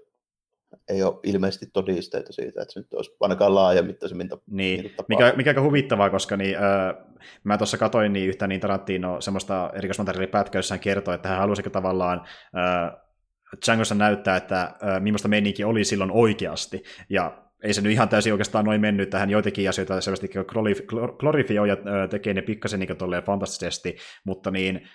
ei 0.89 1.03
ole 1.03 1.21
ilmeisesti 1.23 1.67
todisteita 1.73 2.33
siitä, 2.33 2.63
että 2.63 2.73
se 2.73 2.81
nyt 2.81 2.95
olisi 2.95 3.17
ainakaan 3.21 3.55
laajamittaisemmin 3.55 4.31
niin, 4.47 4.83
niin 4.83 4.95
mikä, 5.09 5.33
mikä 5.37 5.51
aika 5.51 5.63
huvittavaa, 5.63 6.11
koska 6.11 6.37
niin, 6.37 6.57
äh, 6.57 6.95
mä 7.45 7.59
tuossa 7.59 7.79
katoin 7.79 8.13
niin 8.13 8.29
yhtä 8.29 8.47
niin 8.47 8.61
Tarantino 8.61 9.21
semmoista 9.21 9.71
erikoismateriaalipätkää, 9.75 10.59
jossa 10.59 10.75
hän 10.75 10.81
kertoi, 10.81 11.15
että 11.15 11.29
hän 11.29 11.39
halusiko 11.39 11.71
tavallaan 11.71 12.21
äh, 12.57 13.01
Djangossa 13.67 13.95
näyttää, 13.95 14.37
että 14.37 14.61
äh, 14.63 15.01
millaista 15.01 15.29
meininki 15.29 15.65
oli 15.65 15.85
silloin 15.85 16.11
oikeasti, 16.11 16.83
ja 17.09 17.50
ei 17.65 17.75
se 17.75 17.81
nyt 17.81 17.93
ihan 17.93 18.09
täysin 18.09 18.33
oikeastaan 18.33 18.65
noin 18.65 18.81
mennyt, 18.81 19.05
että 19.05 19.19
hän 19.19 19.31
joitakin 19.31 19.69
asioita 19.69 20.01
selvästi 20.01 20.31
glorifioi 21.19 21.69
ja 21.69 21.77
tekee 22.11 22.35
ne 22.35 22.43
pikkasen 22.43 22.81
niin 22.81 22.97
tolleen 22.97 23.23
fantastisesti, 23.23 23.97
mutta 24.25 24.51
niin, 24.51 24.89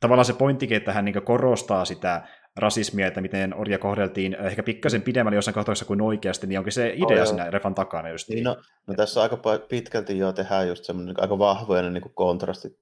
tavallaan 0.00 0.24
se 0.24 0.32
pointtikin, 0.32 0.76
että 0.76 0.92
hän 0.92 1.04
niin 1.04 1.22
korostaa 1.22 1.84
sitä 1.84 2.28
rasismia, 2.56 3.06
että 3.06 3.20
miten 3.20 3.54
orja 3.54 3.78
kohdeltiin 3.78 4.34
ehkä 4.34 4.62
pikkasen 4.62 5.02
pidemmälle 5.02 5.36
jossain 5.36 5.54
kohtauksessa 5.54 5.86
kuin 5.86 6.00
oikeasti, 6.00 6.46
niin 6.46 6.58
onkin 6.58 6.72
se 6.72 6.92
idea 6.96 7.22
oh, 7.22 7.28
siinä 7.28 7.50
refan 7.50 7.74
takana 7.74 8.08
just. 8.08 8.28
Niin, 8.28 8.44
no, 8.44 8.56
no, 8.86 8.94
tässä 8.94 9.22
aika 9.22 9.38
pitkälti 9.68 10.18
jo 10.18 10.32
tehdään 10.32 10.68
just 10.68 10.84
semmoinen 10.84 11.14
niin 11.14 11.22
aika 11.22 11.38
vahvoja 11.38 11.90
niin 11.90 12.14
kontrasti 12.14 12.78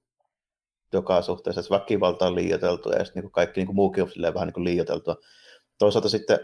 joka 0.93 1.21
suhteessa, 1.21 1.61
että 1.61 1.75
väkivalta 1.75 2.27
on 2.27 2.35
liioiteltu 2.35 2.89
ja 2.89 3.05
sitten 3.05 3.23
niin 3.23 3.31
kaikki 3.31 3.61
niin 3.61 3.75
muukin 3.75 4.03
on 4.03 4.33
vähän 4.33 4.51
niin 4.55 4.63
liioiteltua. 4.63 5.15
Toisaalta 5.79 6.09
sitten 6.09 6.39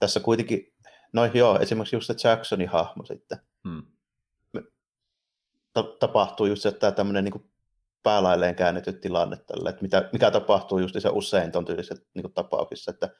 tässä 0.00 0.20
kuitenkin 0.20 0.72
No 1.12 1.24
joo, 1.24 1.58
esimerkiksi 1.58 1.96
just 1.96 2.06
se 2.06 2.28
Jacksonin 2.28 2.68
hahmo 2.68 3.04
sitten. 3.04 3.38
Hmm. 3.68 3.82
Ta- 5.72 5.96
tapahtuu 6.00 6.46
just 6.46 6.62
se, 6.62 6.68
että 6.68 6.92
tämmöinen 6.92 7.24
niin 7.24 7.50
päälailleen 8.02 8.54
käännetty 8.54 8.92
tilanne 8.92 9.36
tälle, 9.36 9.70
että 9.70 9.82
mitä, 9.82 10.08
mikä 10.12 10.30
tapahtuu 10.30 10.78
just 10.78 10.96
se 10.98 11.08
usein 11.08 11.52
tuon 11.52 11.64
tyylisessä 11.64 12.04
niin 12.14 12.32
tapauksissa, 12.32 12.90
että 12.90 13.10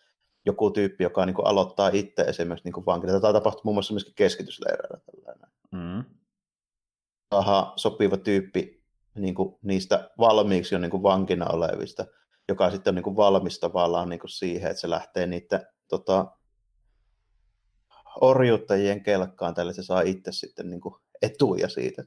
joku 0.47 0.71
tyyppi, 0.71 1.05
joka 1.05 1.27
niin 1.27 1.35
kuin, 1.35 1.47
aloittaa 1.47 1.91
itse 1.93 2.23
esimerkiksi 2.23 2.71
niin 2.71 2.87
vankina. 2.87 3.13
Tätä 3.13 3.33
tapahtuu 3.33 3.63
muun 3.65 3.75
muassa 3.75 3.95
myöskin 3.95 4.15
keskitysleireillä. 4.15 4.99
Tällainen. 5.07 5.51
Mm. 5.73 6.05
Aha, 7.31 7.73
sopiva 7.77 8.17
tyyppi 8.17 8.85
niin 9.15 9.35
kuin, 9.35 9.59
niistä 9.63 10.11
valmiiksi 10.19 10.75
jo 10.75 10.79
niin 10.79 10.91
kuin 10.91 11.03
vankina 11.03 11.47
olevista, 11.47 12.05
joka 12.49 12.71
sitten 12.71 12.91
on 12.91 12.95
niin 12.95 13.03
kuin, 13.03 13.17
valmis 13.17 13.61
tavallaan 13.61 14.09
niin 14.09 14.21
kuin 14.21 14.31
siihen, 14.31 14.71
että 14.71 14.81
se 14.81 14.91
lähtee 14.91 15.27
niiden 15.27 15.67
tota, 15.89 16.27
orjuuttajien 18.21 19.03
kelkkaan, 19.03 19.55
tällä 19.55 19.73
se 19.73 19.83
saa 19.83 20.01
itse 20.01 20.33
sitten 20.33 20.71
niin 20.71 20.81
kuin 20.81 20.95
etuja 21.23 21.69
siitä. 21.69 22.05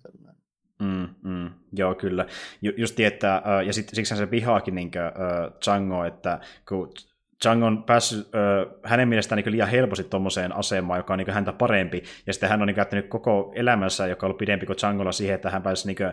Mm, 0.81 1.07
mm, 1.23 1.49
joo, 1.73 1.95
kyllä. 1.95 2.25
Ju, 2.61 2.71
just 2.77 2.99
että, 2.99 3.41
ja 3.65 3.73
sit, 3.73 3.89
siksi 3.93 4.15
se 4.15 4.31
vihaakin 4.31 4.75
niin 4.75 4.91
kuin, 4.91 5.03
uh, 5.03 5.59
Django, 5.65 6.03
että 6.05 6.39
kun 6.69 6.93
Chang 7.41 7.63
on 7.63 7.83
päässyt 7.83 8.35
ö, 8.35 8.69
hänen 8.83 9.07
mielestään 9.07 9.41
niin 9.43 9.51
liian 9.51 9.69
helposti 9.69 10.03
tuommoiseen 10.03 10.55
asemaan, 10.55 10.99
joka 10.99 11.13
on 11.13 11.17
niin 11.19 11.31
häntä 11.31 11.53
parempi, 11.53 12.03
ja 12.27 12.33
sitten 12.33 12.49
hän 12.49 12.61
on 12.61 12.67
niin 12.67 12.75
käyttänyt 12.75 13.07
koko 13.07 13.51
elämänsä, 13.55 14.07
joka 14.07 14.25
on 14.25 14.27
ollut 14.27 14.37
pidempi 14.37 14.65
kuin 14.65 14.77
Changolla 14.77 15.11
siihen, 15.11 15.35
että 15.35 15.49
hän 15.49 15.63
pääsi 15.63 15.87
niin 15.87 15.95
kuin, 15.95 16.11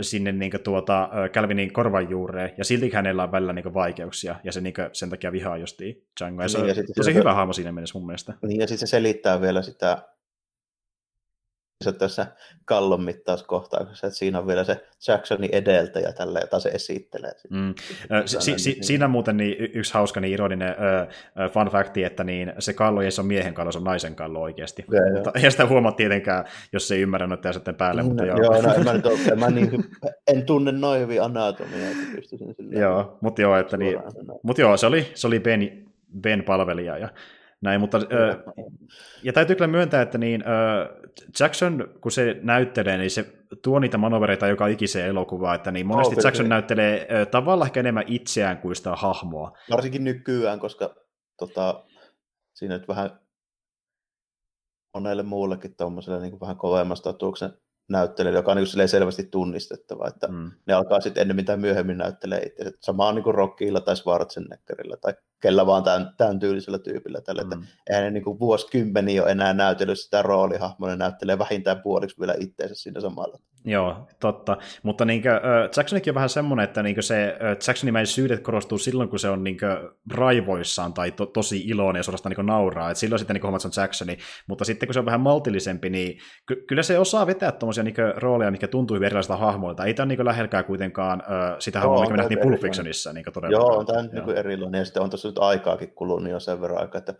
sinne 0.00 0.32
niin 0.32 0.50
kuin, 0.50 0.62
tuota, 0.62 1.08
Calvinin 1.32 1.72
korvan 1.72 2.10
juureen, 2.10 2.50
ja 2.58 2.64
silti 2.64 2.90
hänellä 2.90 3.22
on 3.22 3.32
välillä 3.32 3.52
niin 3.52 3.74
vaikeuksia, 3.74 4.34
ja 4.44 4.52
se 4.52 4.60
niin 4.60 4.74
kuin, 4.74 4.88
sen 4.92 5.10
takia 5.10 5.32
vihaa 5.32 5.56
justiin 5.56 6.06
Changoa, 6.18 6.44
ja 6.44 6.48
se 6.48 6.58
niin, 6.58 6.68
ja 6.68 6.74
on 6.80 6.86
tosi 6.96 7.12
se, 7.12 7.18
hyvä 7.18 7.34
hahmo 7.34 7.52
siinä 7.52 7.72
mielessä 7.72 7.98
mun 7.98 8.06
mielestä. 8.06 8.34
Niin, 8.42 8.60
ja 8.60 8.66
sitten 8.66 8.88
se 8.88 8.90
selittää 8.90 9.40
vielä 9.40 9.62
sitä 9.62 9.98
se 11.84 11.92
tässä 11.92 12.26
kallon 12.64 13.02
mittauskohtauksessa, 13.02 14.06
että 14.06 14.18
siinä 14.18 14.38
on 14.38 14.46
vielä 14.46 14.64
se 14.64 14.86
Jacksonin 15.08 15.50
edeltäjä 15.52 16.12
tälle, 16.12 16.40
jota 16.40 16.60
se 16.60 16.68
esittelee. 16.68 17.32
Mm. 17.50 17.74
Si- 18.26 18.58
si- 18.58 18.70
niin. 18.70 18.84
Siinä 18.84 19.08
muuten 19.08 19.36
niin 19.36 19.56
yksi 19.74 19.94
hauska 19.94 20.20
niin 20.20 20.32
ironinen 20.32 20.70
uh, 20.70 21.52
fun 21.52 21.66
facti, 21.66 22.04
että 22.04 22.24
niin 22.24 22.52
se 22.58 22.72
kallo 22.72 23.02
ei 23.02 23.10
se 23.10 23.20
on 23.20 23.26
miehen 23.26 23.54
kallo, 23.54 23.72
se 23.72 23.78
on 23.78 23.84
naisen 23.84 24.14
kallo 24.14 24.40
oikeasti. 24.40 24.84
Ja, 24.92 25.12
mutta, 25.14 25.32
ja 25.42 25.50
sitä 25.50 25.66
huomaa 25.66 25.92
tietenkään, 25.92 26.44
jos 26.72 26.90
ei 26.90 27.00
ymmärrä 27.00 27.26
noita 27.26 27.52
sitten 27.52 27.74
päälle. 27.74 28.02
No, 28.02 28.08
mutta 28.08 28.24
joo, 28.24 28.42
joo 28.42 28.62
no, 28.62 28.74
en, 28.74 28.84
mä 28.84 28.92
nyt 28.92 29.06
ole, 29.06 29.36
mä 29.36 29.50
niin, 29.50 29.84
en 30.26 30.46
tunne 30.46 30.72
noin 30.72 31.00
hyvin 31.00 31.22
anatomia, 31.22 31.90
että 31.90 32.16
pystyisin 32.16 32.54
Joo, 32.70 33.18
mutta 33.20 33.42
joo, 33.42 33.56
että 33.56 33.76
niin, 33.76 33.98
mutta 34.42 34.62
joo, 34.62 34.76
se 34.76 34.86
oli, 34.86 35.10
se 35.14 35.26
oli 35.26 35.40
Ben, 35.40 35.86
Ben 36.20 36.42
palvelija 36.42 36.98
ja 36.98 37.08
näin, 37.60 37.80
mutta, 37.80 37.98
äh, 37.98 38.36
ja 39.22 39.32
täytyy 39.32 39.56
kyllä 39.56 39.70
myöntää, 39.70 40.02
että 40.02 40.18
niin, 40.18 40.42
äh, 40.42 40.88
Jackson, 41.40 41.94
kun 42.00 42.12
se 42.12 42.36
näyttelee, 42.42 42.98
niin 42.98 43.10
se 43.10 43.32
tuo 43.62 43.78
niitä 43.78 43.98
manovereita 43.98 44.46
joka 44.46 44.66
ikiseen 44.66 45.08
elokuvaan, 45.08 45.56
että 45.56 45.70
niin 45.70 45.86
monesti 45.86 46.14
oh, 46.18 46.24
Jackson 46.24 46.48
näyttelee 46.48 47.08
äh, 47.12 47.26
tavallaan 47.26 47.68
ehkä 47.68 47.80
enemmän 47.80 48.04
itseään 48.06 48.58
kuin 48.58 48.76
sitä 48.76 48.96
hahmoa. 48.96 49.58
Varsinkin 49.70 50.04
nykyään, 50.04 50.60
koska 50.60 50.94
tota, 51.38 51.84
siinä 52.54 52.78
nyt 52.78 52.88
vähän 52.88 53.20
monelle 54.94 55.22
muullekin 55.22 55.76
tuommoiselle 55.76 56.20
niin 56.20 56.40
vähän 56.40 56.56
kovemmasta 56.56 57.10
statuksen 57.10 57.52
näyttelijä, 57.90 58.34
joka 58.34 58.50
on 58.50 58.56
niin 58.56 58.88
selvästi 58.88 59.24
tunnistettava, 59.24 60.08
että 60.08 60.26
mm. 60.28 60.50
ne 60.66 60.74
alkaa 60.74 61.00
sitten 61.00 61.20
ennen 61.20 61.36
mitä 61.36 61.56
myöhemmin 61.56 61.98
näyttelee 61.98 62.42
itse. 62.42 62.72
Samaan 62.80 63.14
niin 63.14 63.34
Rockilla 63.34 63.80
tai 63.80 63.96
Schwarzeneggerilla 63.96 64.96
tai 64.96 65.14
kellä 65.40 65.66
vaan 65.66 65.82
tämän, 65.82 66.14
tämän 66.16 66.38
tyylisellä 66.38 66.78
tyypillä. 66.78 67.20
Tälle, 67.20 67.44
mm. 67.44 67.52
että 67.52 67.66
eihän 67.90 68.04
ne 68.04 68.10
niin 68.10 68.24
kuin 68.24 68.38
vuosikymmeniä 68.38 69.22
ole 69.22 69.30
enää 69.30 69.52
näytellyt 69.52 69.98
sitä 69.98 70.22
roolihahmoa, 70.22 70.88
ne 70.88 70.96
näyttelee 70.96 71.38
vähintään 71.38 71.82
puoliksi 71.82 72.20
vielä 72.20 72.34
itseensä 72.38 72.74
siinä 72.74 73.00
samalla. 73.00 73.38
Joo, 73.64 74.08
totta. 74.20 74.56
Mutta 74.82 75.04
niin 75.04 75.22
kuin, 75.22 75.32
äh, 75.32 75.40
Jacksonikin 75.76 76.10
on 76.10 76.14
vähän 76.14 76.28
semmoinen, 76.28 76.64
että 76.64 76.82
niin 76.82 77.02
se 77.02 77.38
äh, 77.42 77.56
Jacksonimäisyydet 77.66 78.40
korostuu 78.40 78.78
silloin, 78.78 79.08
kun 79.08 79.18
se 79.18 79.28
on 79.28 79.44
niin 79.44 79.58
kuin, 79.58 79.70
raivoissaan 80.10 80.94
tai 80.94 81.10
to, 81.10 81.26
tosi 81.26 81.60
iloinen 81.60 82.00
ja 82.00 82.02
suorastaan 82.02 82.34
niin 82.36 82.46
nauraa. 82.46 82.90
Et 82.90 82.96
silloin 82.96 83.18
sitten 83.18 83.34
niin 83.34 83.60
se 83.60 83.68
on 83.68 83.82
Jacksoni. 83.82 84.18
Mutta 84.48 84.64
sitten 84.64 84.86
kun 84.86 84.94
se 84.94 85.00
on 85.00 85.06
vähän 85.06 85.20
maltillisempi, 85.20 85.90
niin 85.90 86.18
ky- 86.46 86.64
kyllä 86.68 86.82
se 86.82 86.98
osaa 86.98 87.26
vetää 87.26 87.52
tuommoisia 87.52 87.79
niin 87.82 87.94
rooleja, 88.16 88.50
mikä 88.50 88.68
tuntuu 88.68 88.94
hyvin 88.94 89.06
erilaisilta 89.06 89.36
hahmoilta. 89.36 89.84
Ei 89.84 89.94
tämä 89.94 90.06
niin 90.06 90.24
lähelläkään 90.24 90.64
kuitenkaan 90.64 91.20
äh, 91.20 91.56
sitä 91.58 91.80
hahmoa, 91.80 92.00
mikä 92.00 92.12
me 92.12 92.16
nähtiin 92.16 92.40
Pulp 92.40 92.60
Fictionissa. 92.60 93.12
Niin 93.12 93.24
Joo, 93.50 93.78
on 93.78 93.86
tämä 93.86 94.02
niin 94.02 94.36
erilainen. 94.36 94.78
Ja 94.78 94.84
sitten 94.84 95.02
on 95.02 95.10
tuossa 95.10 95.28
nyt 95.28 95.38
aikaakin 95.38 95.94
kulunut 95.94 96.30
jo 96.30 96.40
sen 96.40 96.60
verran 96.60 96.80
aikaa, 96.80 96.98
että 96.98 97.14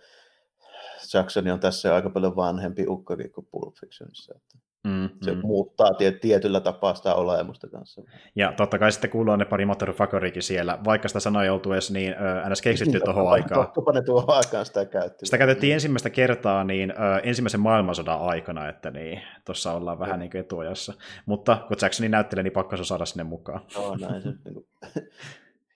Jackson 1.14 1.48
on 1.48 1.60
tässä 1.60 1.94
aika 1.94 2.10
paljon 2.10 2.36
vanhempi 2.36 2.84
ukkakin 2.88 3.32
kuin 3.32 3.46
Pulp 3.50 3.74
Fictionissa. 3.80 4.34
Että... 4.36 4.69
Mm, 4.84 5.08
se 5.22 5.34
mm. 5.34 5.40
muuttaa 5.42 5.90
tietyllä 6.20 6.60
tapaa 6.60 6.94
sitä 6.94 7.14
olemusta 7.14 7.68
kanssa. 7.68 8.02
Ja 8.36 8.52
totta 8.56 8.78
kai 8.78 8.92
sitten 8.92 9.10
kuuluu 9.10 9.36
ne 9.36 9.44
pari 9.44 9.66
motherfuckerikin 9.66 10.42
siellä, 10.42 10.78
vaikka 10.84 11.08
sitä 11.08 11.20
sanaa 11.20 11.44
ei 11.44 11.50
oltu 11.50 11.72
edes 11.72 11.90
niin 11.90 12.12
äh, 12.12 12.50
ns. 12.50 12.62
keksitty 12.62 12.92
niin, 12.98 13.04
tuohon 13.04 13.32
aikaan. 13.32 13.66
Tottapa 13.66 13.92
ne 13.92 14.02
tuohon 14.02 14.36
aikaan 14.36 14.66
sitä 14.66 14.84
käytti. 14.84 15.26
Sitä 15.26 15.38
käytettiin 15.38 15.74
ensimmäistä 15.74 16.10
kertaa 16.10 16.64
niin 16.64 16.90
äh, 16.90 17.20
ensimmäisen 17.22 17.60
maailmansodan 17.60 18.20
aikana, 18.20 18.68
että 18.68 18.90
niin, 18.90 19.22
tuossa 19.44 19.72
ollaan 19.72 19.98
vähän 19.98 20.20
niin 20.20 20.30
kuin 20.30 20.40
etuajassa. 20.40 20.94
Mutta 21.26 21.56
kun 21.68 21.76
Jacksonin 21.82 22.10
näyttelee, 22.10 22.42
niin 22.42 22.52
pakko 22.52 22.76
se 22.76 22.84
saada 22.84 23.04
sinne 23.04 23.24
mukaan. 23.24 23.60
Joo, 23.74 23.96
näin 23.96 24.22
se. 24.22 24.28
Niin 24.28 24.66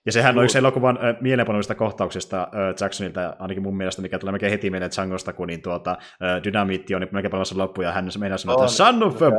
ja 0.05 0.11
sehän 0.11 0.37
on 0.37 0.43
yksi 0.43 0.57
elokuvan 0.57 0.97
äh, 0.97 1.15
mielenpanovista 1.21 1.75
kohtauksista 1.75 2.41
äh, 2.41 2.75
Jacksonilta, 2.81 3.35
ainakin 3.39 3.63
mun 3.63 3.77
mielestä, 3.77 4.01
mikä 4.01 4.19
tulee 4.19 4.31
melkein 4.31 4.51
heti 4.51 4.69
mieleen 4.69 4.91
Djangosta, 4.95 5.33
kun 5.33 5.47
niin 5.47 5.61
tuota, 5.61 5.91
äh, 5.91 6.43
dynamiitti 6.43 6.95
on 6.95 7.01
niin 7.01 7.09
melkein 7.11 7.31
palamassa 7.31 7.57
loppu, 7.57 7.81
ja 7.81 7.91
hän 7.91 8.09
meinaa 8.19 8.37
sanoa, 8.37 8.55
että 8.55 8.67
son 8.67 9.03
of 9.03 9.21
a... 9.21 9.29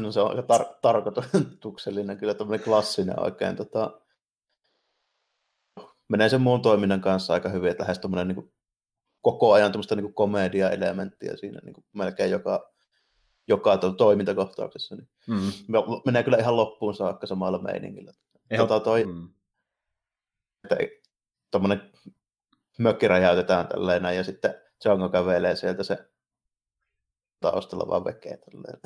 No 0.00 0.12
se 0.12 0.20
on 0.20 0.30
aika 0.30 0.56
tar- 0.56 0.78
tarkoituksellinen, 0.82 2.18
kyllä 2.18 2.34
tämmöinen 2.34 2.64
klassinen 2.64 3.20
oikein. 3.20 3.56
Tota... 3.56 4.00
Menee 6.08 6.28
sen 6.28 6.40
muun 6.40 6.62
toiminnan 6.62 7.00
kanssa 7.00 7.34
aika 7.34 7.48
hyvin, 7.48 7.70
että 7.70 7.82
lähes 7.82 7.98
tuommoinen 7.98 8.28
niin 8.28 8.52
koko 9.20 9.52
ajan 9.52 9.72
tuommoista 9.72 9.96
niin 9.96 10.14
komedia-elementtiä 10.14 11.36
siinä 11.36 11.60
niin 11.64 11.74
kuin 11.74 11.84
melkein 11.92 12.30
joka, 12.30 12.72
joka 13.48 13.76
to- 13.76 13.92
toimintakohtauksessa. 13.92 14.96
Niin 14.96 15.08
mm. 15.26 15.52
Menee 16.06 16.22
kyllä 16.22 16.38
ihan 16.38 16.56
loppuun 16.56 16.94
saakka 16.94 17.26
samalla 17.26 17.58
meiningillä. 17.58 18.12
Eho... 18.50 18.66
Tota 18.66 18.84
toi, 18.84 19.04
mm 19.04 19.28
että 20.64 20.76
tuommoinen 21.50 21.92
mökki 22.78 23.08
räjäytetään 23.08 23.68
tälleen 23.68 24.02
näin, 24.02 24.16
ja 24.16 24.24
sitten 24.24 24.54
Django 24.84 25.08
kävelee 25.08 25.56
sieltä 25.56 25.82
se 25.82 26.13
taustalla 27.40 27.88
vaan 27.88 28.02
tälleen. 28.02 28.80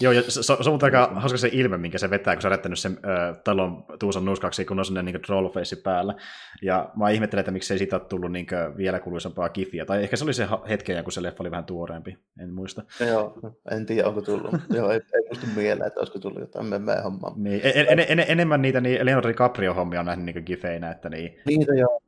Joo, 0.00 0.12
ja 0.12 0.22
se, 0.22 0.42
se, 0.42 0.70
on 0.70 0.78
aika 0.82 1.12
hauska 1.14 1.38
se 1.38 1.48
ilme, 1.52 1.78
minkä 1.78 1.98
se 1.98 2.10
vetää, 2.10 2.34
kun 2.34 2.42
se 2.42 2.48
on 2.48 2.76
sen 2.76 2.98
ö, 3.04 3.34
talon 3.44 3.84
tuusan 3.98 4.24
nuskaksi, 4.24 4.64
kun 4.64 4.78
on 4.78 4.84
sellainen 4.84 5.14
niin 5.14 5.22
trollface 5.22 5.76
päällä. 5.76 6.14
Ja 6.62 6.90
mä 6.96 7.10
ihmettelen, 7.10 7.40
että 7.40 7.50
miksei 7.50 7.78
siitä 7.78 7.96
ole 7.96 8.04
tullut 8.04 8.32
niin 8.32 8.46
kuin, 8.46 8.76
vielä 8.76 9.00
kuuluisampaa 9.00 9.48
kifiä. 9.48 9.84
Tai 9.84 10.02
ehkä 10.02 10.16
se 10.16 10.24
oli 10.24 10.34
se 10.34 10.48
hetken, 10.68 11.04
kun 11.04 11.12
se 11.12 11.22
leffa 11.22 11.42
oli 11.42 11.50
vähän 11.50 11.64
tuoreempi, 11.64 12.18
en 12.40 12.54
muista. 12.54 12.82
Joo, 13.08 13.38
en 13.70 13.86
tiedä, 13.86 14.08
onko 14.08 14.22
tullut. 14.22 14.54
Joo, 14.76 14.90
ei, 14.90 15.00
ei 15.14 15.22
muista 15.28 15.46
mieleen, 15.56 15.86
että 15.86 16.00
olisiko 16.00 16.18
tullut 16.18 16.40
jotain 16.40 16.66
memmeen 16.66 17.02
hommaa. 17.02 17.32
Niin, 17.36 17.60
en, 17.64 17.86
en, 17.88 18.00
en, 18.08 18.24
enemmän 18.28 18.62
niitä 18.62 18.80
niin 18.80 19.06
Leonardo 19.06 19.28
DiCaprio-hommia 19.28 20.00
on 20.00 20.06
nähnyt 20.06 20.24
niin 20.24 20.44
gifeinä, 20.44 20.90
että 20.90 21.08
niin... 21.08 21.38
Niitä 21.46 21.74
joo. 21.74 22.00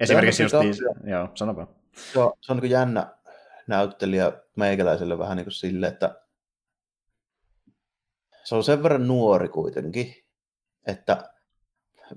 Esimerkiksi 0.00 0.42
just 0.42 0.54
niin, 0.54 0.74
joo, 1.04 1.28
sano 1.34 1.56
vaan. 1.56 1.68
Joo, 2.14 2.36
se 2.40 2.52
on 2.52 2.58
niin 2.58 2.70
jännä 2.70 3.06
näyttelijä 3.66 4.32
meikäläiselle 4.56 5.18
vähän 5.18 5.36
niin 5.36 5.44
kuin 5.44 5.52
sille, 5.52 5.86
että 5.86 6.22
se 8.44 8.54
on 8.54 8.64
sen 8.64 8.82
verran 8.82 9.08
nuori 9.08 9.48
kuitenkin, 9.48 10.14
että 10.86 11.32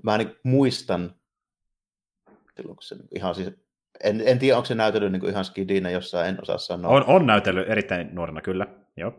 mä 0.02 0.18
niin 0.18 0.36
muistan, 0.42 1.14
se 2.80 2.96
ihan 3.14 3.34
siis, 3.34 3.48
en, 4.04 4.22
en 4.26 4.38
tiedä, 4.38 4.56
onko 4.56 4.66
se 4.66 4.74
näytellyt 4.74 5.12
niin 5.12 5.28
ihan 5.28 5.44
skidinä 5.44 5.90
jossain, 5.90 6.28
en 6.28 6.42
osaa 6.42 6.58
sanoa. 6.58 6.92
On, 6.92 7.04
on 7.06 7.26
näytellyt 7.26 7.68
erittäin 7.68 8.14
nuorena, 8.14 8.40
kyllä. 8.40 8.66
Joo. 8.96 9.12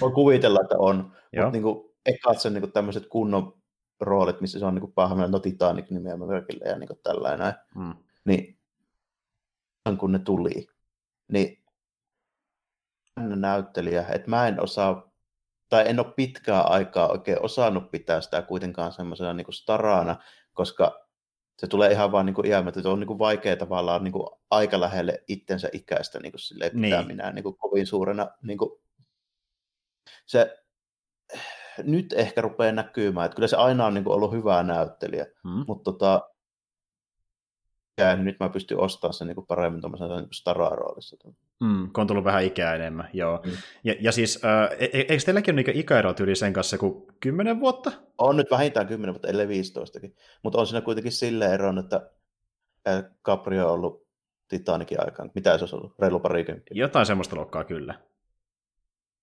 Voi 0.00 0.10
kuvitella, 0.10 0.60
että 0.62 0.78
on, 0.78 0.96
mutta 1.36 1.50
niin 1.50 1.62
kuin, 1.62 1.92
ekat 2.06 2.40
sen 2.40 2.54
niin 2.54 2.72
tämmöiset 2.72 3.06
kunnon 3.06 3.62
roolit, 4.00 4.40
missä 4.40 4.58
se 4.58 4.64
on 4.64 4.74
niin 4.74 4.92
pahmella, 4.92 5.28
no 5.28 5.38
Titanic 5.38 5.90
nimeä 5.90 6.16
merkillä 6.16 6.70
ja 6.70 6.78
niin 6.78 6.88
tällainen, 7.02 7.54
hmm. 7.74 7.94
niin 8.24 8.58
kun 9.98 10.12
ne 10.12 10.18
tuli, 10.18 10.66
niin 11.28 11.61
näyttelijä, 13.20 14.06
että 14.08 14.30
mä 14.30 14.48
en 14.48 14.62
osaa 14.62 15.12
tai 15.68 15.88
en 15.88 16.00
ole 16.00 16.12
pitkää 16.16 16.60
aikaa 16.60 17.08
oikein 17.08 17.42
osannut 17.42 17.90
pitää 17.90 18.20
sitä 18.20 18.42
kuitenkaan 18.42 18.92
semmoisena 18.92 19.32
niin 19.32 19.52
starana, 19.52 20.16
koska 20.52 21.06
se 21.58 21.66
tulee 21.66 21.92
ihan 21.92 22.12
vaan 22.12 22.26
niin 22.26 22.46
iämättä, 22.46 22.80
että 22.80 22.90
on 22.90 23.00
niin 23.00 23.06
kuin 23.06 23.18
vaikea 23.18 23.56
tavallaan 23.56 24.04
niin 24.04 24.12
kuin 24.12 24.28
aika 24.50 24.80
lähelle 24.80 25.24
itsensä 25.28 25.68
ikäistä 25.72 26.18
niin 26.20 26.32
kuin 26.32 26.70
pitää 26.82 26.98
niin. 27.00 27.06
minä 27.06 27.30
niin 27.30 27.42
kuin 27.42 27.56
kovin 27.56 27.86
suurena. 27.86 28.28
Niin 28.42 28.58
kuin 28.58 28.70
se 30.26 30.58
nyt 31.82 32.12
ehkä 32.12 32.40
rupeaa 32.40 32.72
näkymään, 32.72 33.26
että 33.26 33.36
kyllä 33.36 33.48
se 33.48 33.56
aina 33.56 33.86
on 33.86 33.94
niin 33.94 34.04
kuin 34.04 34.14
ollut 34.14 34.32
hyvä 34.32 34.62
näyttelijä, 34.62 35.26
hmm. 35.42 35.64
mutta 35.66 35.92
tota, 35.92 36.30
ja 37.98 38.16
nyt 38.16 38.40
mä 38.40 38.48
pystyn 38.48 38.78
ostamaan 38.78 39.14
sen 39.14 39.26
niin 39.26 39.46
paremmin 39.48 39.80
tuollaisessa 39.80 40.16
niin 40.16 40.28
stara-roolissa. 40.32 41.16
Mm, 41.60 41.92
kun 41.92 42.00
on 42.00 42.06
tullut 42.06 42.24
vähän 42.24 42.44
ikää 42.44 42.74
enemmän, 42.74 43.08
joo. 43.12 43.42
Mm. 43.46 43.52
Ja, 43.84 43.94
ja 44.00 44.12
siis, 44.12 44.44
äh, 44.44 44.70
e-, 44.78 44.84
e- 44.84 45.06
eikö 45.08 45.24
teilläkin 45.24 45.54
ole 45.54 45.62
niin 45.62 45.76
ikäero 45.76 46.14
yli 46.20 46.36
sen 46.36 46.52
kanssa 46.52 46.78
kuin 46.78 47.06
10 47.20 47.60
vuotta? 47.60 47.92
On 48.18 48.36
nyt 48.36 48.50
vähintään 48.50 48.86
10 48.86 49.14
vuotta, 49.14 49.28
ellei 49.28 49.48
15 49.48 49.98
Mutta 50.42 50.58
on 50.58 50.66
siinä 50.66 50.80
kuitenkin 50.80 51.12
sille 51.12 51.54
eron, 51.54 51.78
että 51.78 52.10
Caprio 53.24 53.66
on 53.66 53.74
ollut 53.74 54.06
Titanikin 54.48 55.00
aikaan. 55.00 55.30
Mitä 55.34 55.58
se 55.58 55.62
olisi 55.62 55.76
ollut? 55.76 55.94
Reilu 55.98 56.20
parikymppiä. 56.20 56.74
Jotain 56.74 57.06
semmoista 57.06 57.36
luokkaa 57.36 57.64
kyllä. 57.64 57.94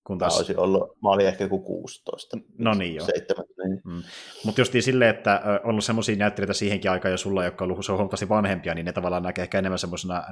Kun 0.10 0.18
taas... 0.18 0.34
Mä, 0.34 0.38
olisin 0.38 0.60
ollut, 0.60 0.97
mä 1.03 1.10
olin 1.10 1.28
ehkä 1.28 1.43
joku 1.43 1.60
16. 1.60 2.38
No 2.57 2.74
niin 2.74 2.95
joo. 2.95 3.05
7, 3.05 3.45
niin. 3.64 3.82
mm. 3.86 4.03
Mutta 4.45 4.62
justiin 4.62 4.84
silleen, 4.84 5.16
että 5.16 5.41
on 5.64 5.70
ollut 5.70 5.84
semmoisia 5.84 6.16
näyttelijöitä 6.16 6.53
siihenkin 6.53 6.91
aikaan, 6.91 7.12
jos 7.12 7.22
sulla, 7.22 7.45
jotka 7.45 7.66
on 7.66 7.72
ollut 7.72 7.88
huomattavasti 7.88 8.30
vanhempia, 8.30 8.74
niin 8.74 8.86
ne 8.86 8.91
tavallaan 8.91 9.24
näkee 9.24 9.43
ehkä 9.43 9.60
enemmän 9.60 9.80
semmoisena 9.80 10.24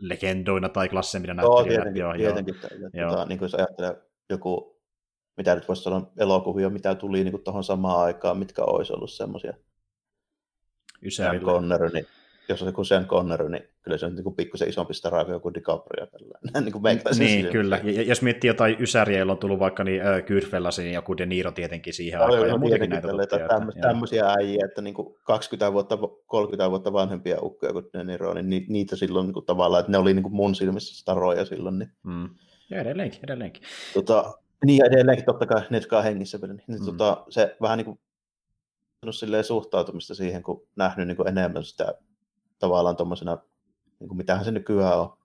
legendoina 0.00 0.68
tai 0.68 0.88
klassisemmina 0.88 1.34
näyttelijöinä. 1.34 1.92
Tietenkin, 1.92 2.00
joo, 2.00 2.14
tietenkin. 2.14 2.54
Joo. 2.92 3.10
Tota, 3.10 3.26
niin 3.26 3.38
kuin 3.38 3.44
jos 3.46 3.54
ajattelee 3.54 4.02
joku, 4.30 4.80
mitä 5.36 5.54
nyt 5.54 5.68
voisi 5.68 5.82
sanoa, 5.82 6.12
elokuvia, 6.18 6.70
mitä 6.70 6.94
tuli 6.94 7.24
niin 7.24 7.44
tuohon 7.44 7.64
samaan 7.64 8.00
aikaan, 8.00 8.38
mitkä 8.38 8.64
olisi 8.64 8.92
ollut 8.92 9.10
semmoisia. 9.10 9.54
Ysärillä. 11.02 11.52
Conner, 11.52 11.92
niin 11.92 12.06
jos 12.50 12.62
on 12.62 12.68
se 12.68 12.72
kuin 12.72 12.86
Sean 12.86 13.06
Connery, 13.06 13.48
niin 13.48 13.62
kyllä 13.82 13.98
se 13.98 14.06
on 14.06 14.14
niin 14.14 14.34
pikkusen 14.36 14.68
isompi 14.68 14.94
stara 14.94 15.24
kuin 15.24 15.32
joku 15.32 15.54
DiCaprio. 15.54 16.06
niin, 16.60 16.72
kuin 16.72 16.82
niin 16.84 17.14
silleen. 17.14 17.52
kyllä. 17.52 17.80
Ja, 17.84 18.02
jos 18.02 18.22
miettii 18.22 18.48
jotain 18.48 18.76
ysäriä, 18.80 19.18
joilla 19.18 19.32
on 19.32 19.38
tullut 19.38 19.58
vaikka 19.58 19.84
niin, 19.84 20.06
äh, 20.06 20.22
Goodfellas, 20.22 20.78
niin 20.78 20.92
joku 20.92 21.16
De 21.16 21.26
Niro 21.26 21.52
tietenkin 21.52 21.94
siihen 21.94 22.20
aikaan. 22.20 22.48
Ja 22.48 22.58
muutenkin 22.58 22.90
näitä 22.90 23.08
tälle, 23.08 23.22
että 23.22 23.38
tämmö, 23.48 23.72
tämmöisiä 23.80 24.26
äijiä, 24.26 24.64
että 24.64 24.82
niin 24.82 24.94
kuin 24.94 25.14
20 25.22 25.72
vuotta, 25.72 25.98
30 26.26 26.70
vuotta 26.70 26.92
vanhempia 26.92 27.36
ukkoja 27.42 27.72
kuin 27.72 27.86
De 27.92 28.04
Niro, 28.04 28.34
niin 28.34 28.50
ni, 28.50 28.66
niitä 28.68 28.96
silloin 28.96 29.26
niin 29.26 29.34
kuin, 29.34 29.46
tavallaan, 29.46 29.80
että 29.80 29.92
ne 29.92 29.98
oli 29.98 30.14
niin 30.14 30.22
kuin 30.22 30.34
mun 30.34 30.54
silmissä 30.54 30.96
staroja 30.96 31.44
silloin. 31.44 31.78
Niin. 31.78 31.90
Mm. 32.02 32.28
Ja 32.70 32.80
edelleenkin, 32.80 33.20
edelleenkin. 33.24 33.62
Tota, 33.94 34.34
niin 34.64 34.86
edelleenkin 34.86 35.26
totta 35.26 35.46
kai, 35.46 35.62
ne 35.70 35.76
jotka 35.76 35.98
on 35.98 36.04
hengissä 36.04 36.40
vielä. 36.40 36.54
Niin, 36.54 36.80
mm. 36.80 36.84
tota, 36.84 37.24
se 37.28 37.56
vähän 37.60 37.78
niin 37.78 37.84
kuin 37.84 37.98
suhtautumista 39.42 40.14
siihen, 40.14 40.42
kun 40.42 40.66
nähnyt 40.76 41.06
niin 41.06 41.16
kuin 41.16 41.28
enemmän 41.28 41.64
sitä 41.64 41.94
tavallaan 42.60 42.96
tuommoisena, 42.96 43.38
niin 44.00 44.08
kuin 44.08 44.16
mitähän 44.16 44.44
se 44.44 44.50
nykyään 44.50 44.98
on. 44.98 45.16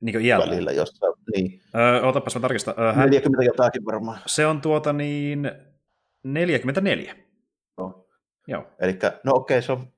Niin 0.00 0.12
kuin 0.12 0.24
iältä? 0.24 0.50
Välillä 0.50 0.72
jossain, 0.72 1.14
niin. 1.36 1.60
Öö, 1.74 2.02
otapas 2.02 2.34
mä 2.34 2.40
tarkistan. 2.40 2.74
Öö, 2.78 2.92
hän... 2.92 3.10
40 3.10 3.44
jotakin 3.44 3.84
varmaan. 3.84 4.18
Se 4.26 4.46
on 4.46 4.60
tuota 4.60 4.92
niin 4.92 5.50
44. 6.22 7.16
No. 7.78 8.06
Joo. 8.48 8.66
Eli 8.80 8.98
no 9.24 9.32
okei, 9.34 9.58
okay, 9.58 9.62
se 9.62 9.72
on 9.72 9.92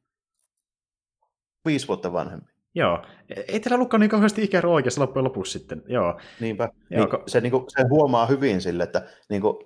viisi 1.66 1.88
vuotta 1.88 2.12
vanhempi. 2.12 2.52
Joo. 2.74 3.04
Ei 3.48 3.60
teillä 3.60 3.74
ollutkaan 3.74 4.00
niin 4.00 4.10
kauheasti 4.10 4.44
ikäero 4.44 4.72
oikeassa 4.72 5.00
loppujen 5.00 5.24
lopuksi 5.24 5.58
sitten. 5.58 5.82
Joo. 5.86 6.20
Niinpä. 6.40 6.68
Joo. 6.90 7.06
Niin, 7.06 7.22
se, 7.26 7.40
niin 7.40 7.50
kuin, 7.50 7.64
se 7.68 7.82
huomaa 7.90 8.26
hyvin 8.26 8.60
sille, 8.60 8.82
että 8.82 9.08
niin 9.28 9.42
kuin, 9.42 9.56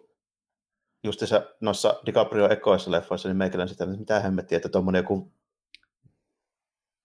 just 1.04 1.22
noissa 1.60 2.00
DiCaprio 2.06 2.48
ekoissa 2.52 2.90
leffoissa, 2.90 3.28
niin 3.28 3.36
meikällä 3.36 3.66
sitä, 3.66 3.84
että 3.84 3.96
mitä 3.96 4.20
hemmettiä, 4.20 4.56
että 4.56 4.68
tuommoinen 4.68 5.00
joku 5.00 5.32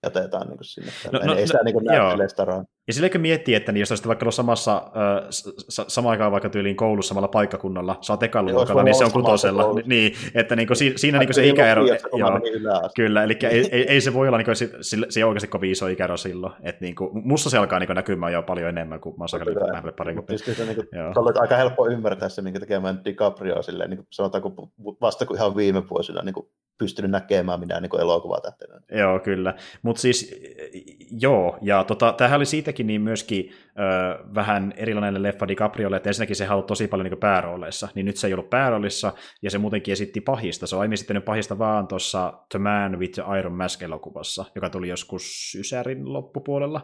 jätetään 0.04 0.48
niin 0.48 0.58
sinne. 0.62 0.92
No, 1.12 1.20
no, 1.24 1.36
ei 1.36 1.48
sitä 1.48 1.64
niin 1.64 1.84
näyttele 1.84 2.30
staraa. 2.30 2.64
Ja 2.88 2.94
silleen 2.94 3.22
miettii, 3.22 3.56
että 3.56 3.72
niin 3.72 3.80
jos 3.80 3.92
olisit 3.92 4.08
vaikka 4.08 4.24
ollut 4.24 4.36
samassa, 4.36 4.76
äh, 4.76 5.28
samaan 5.88 6.12
aikaan 6.12 6.32
vaikka 6.32 6.50
tyyliin 6.50 6.76
koulussa 6.76 7.10
samalla 7.10 7.28
paikkakunnalla, 7.28 7.98
sä 8.02 8.14
oot 8.14 8.22
luokalla, 8.52 8.84
niin 8.84 8.96
se 8.96 9.06
on 9.06 9.12
kutosella. 9.12 9.64
Niin, 9.86 10.14
että 10.36 10.56
niin 10.56 10.68
kuin, 10.68 10.78
siinä 10.78 11.20
niin 11.20 11.34
se 11.34 11.48
ikäero, 11.48 11.86
joo, 11.86 12.40
kyllä, 12.96 13.24
eli 13.24 13.38
ei, 13.44 13.70
ei, 13.72 13.88
ei, 13.88 14.02
se 14.02 14.14
voi 14.14 14.28
olla, 14.28 14.38
niin 14.38 14.46
kuin, 14.46 14.56
se, 14.56 14.70
se 15.10 15.26
oikeasti 15.26 15.48
kovin 15.48 15.72
iso 15.72 15.88
ikäero 15.88 16.18
silloin. 16.18 16.54
Että 16.64 16.86
niin 16.86 16.96
kuin, 16.96 17.10
musta 17.14 17.50
se 17.50 17.58
alkaa 17.58 17.80
niin 17.80 17.96
näkymään 17.96 18.34
jo 18.34 18.42
paljon 18.42 18.70
enemmän 18.70 19.00
kuin 19.00 19.16
mä 19.18 19.26
oon 19.34 19.72
nähnyt 19.72 19.96
pari 19.96 20.16
niin 20.16 20.40
se, 20.40 20.66
niin 20.66 20.76
kuin, 20.76 21.42
aika 21.42 21.56
helppo 21.56 21.88
ymmärtää 21.88 22.30
se, 22.30 22.42
minkä 22.42 22.60
tekemään 22.60 23.06
DiCaprio 23.06 23.62
silleen, 23.62 23.90
niin 23.90 23.98
kuin, 23.98 24.08
sanotaanko 24.12 24.72
vasta 25.02 25.26
kuin 25.26 25.38
ihan 25.38 25.56
viime 25.56 25.90
vuosina 25.90 26.22
niin 26.22 26.34
kuin, 26.34 26.48
pystynyt 26.80 27.12
näkemään 27.12 27.60
minä 27.60 27.80
niin 27.82 28.02
elokuvatähtenä. 28.02 28.82
Joo, 28.92 29.20
kyllä. 29.20 29.54
Mutta 29.84 30.02
siis 30.02 30.34
Joo, 31.12 31.58
ja 31.62 31.84
tota, 31.84 32.14
tämähän 32.14 32.38
oli 32.38 32.46
siitäkin 32.46 32.88
niin 32.88 33.02
myöskin 33.02 33.52
ö, 33.80 34.24
vähän 34.36 34.74
erilainen 34.78 35.24
leffa 35.24 35.48
DiCapriolle, 35.48 35.98
että 35.98 36.10
ensinnäkin 36.10 36.36
se 36.36 36.46
haluaa 36.46 36.68
tosi 36.68 36.88
paljon 36.88 37.06
niin 37.10 37.20
päärooleissa, 37.20 37.88
niin 37.96 38.06
nyt 38.06 38.18
se 38.18 38.28
ei 38.28 38.34
ollut 38.34 38.50
pääroolissa, 38.50 39.14
ja 39.42 39.52
se 39.52 39.58
muutenkin 39.58 39.92
esitti 39.92 40.22
pahista. 40.22 40.68
Se 40.68 40.76
on 40.76 40.82
aiemmin 40.82 40.94
esittänyt 40.94 41.26
pahista 41.26 41.58
vaan 41.58 41.88
tuossa 41.88 42.34
The 42.52 42.60
Man 42.60 43.00
with 43.00 43.14
the 43.14 43.40
Iron 43.40 43.54
Mask-elokuvassa, 43.54 44.46
joka 44.56 44.70
tuli 44.70 44.90
joskus 44.90 45.52
Sysärin 45.52 46.14
loppupuolella, 46.14 46.82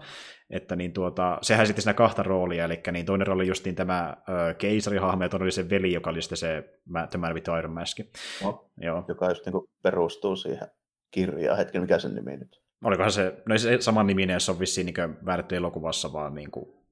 että 0.50 0.76
niin 0.76 0.94
tuota, 0.94 1.38
sehän 1.42 1.64
esitti 1.64 1.82
siinä 1.82 1.94
kahta 1.94 2.24
roolia, 2.24 2.66
eli 2.66 2.82
niin 2.92 3.06
toinen 3.06 3.28
rooli 3.28 3.48
justiin 3.48 3.76
tämä 3.76 4.18
ö, 4.30 4.54
keisarihahmo, 4.54 5.24
ja 5.24 5.30
toinen 5.30 5.44
oli 5.44 5.52
se 5.52 5.70
veli, 5.70 5.94
joka 5.94 6.10
oli 6.10 6.22
sitten 6.22 6.38
se 6.38 6.64
The 7.10 7.18
Man 7.18 7.34
with 7.34 7.44
the 7.44 7.60
Iron 7.60 7.74
Mask. 7.74 7.98
No, 8.44 8.70
Joo. 8.78 9.04
Joka 9.08 9.30
just 9.30 9.46
niin 9.46 9.64
perustuu 9.84 10.36
siihen 10.36 10.68
kirjaan. 11.12 11.58
Hetken, 11.58 11.82
mikä 11.82 12.00
sen 12.00 12.16
nimi 12.16 12.38
nyt? 12.38 12.62
Olikohan 12.84 13.12
se, 13.12 13.42
no 13.46 13.58
se 13.58 13.82
saman 13.82 14.08
niminen, 14.08 14.42
se 14.42 14.52
on 14.52 14.60
vissiin 14.60 14.86
niin 14.86 15.26
väärätty 15.26 15.56
elokuvassa, 15.56 16.14
vaan 16.14 16.36
niin 16.36 16.52
kuin, 16.52 16.85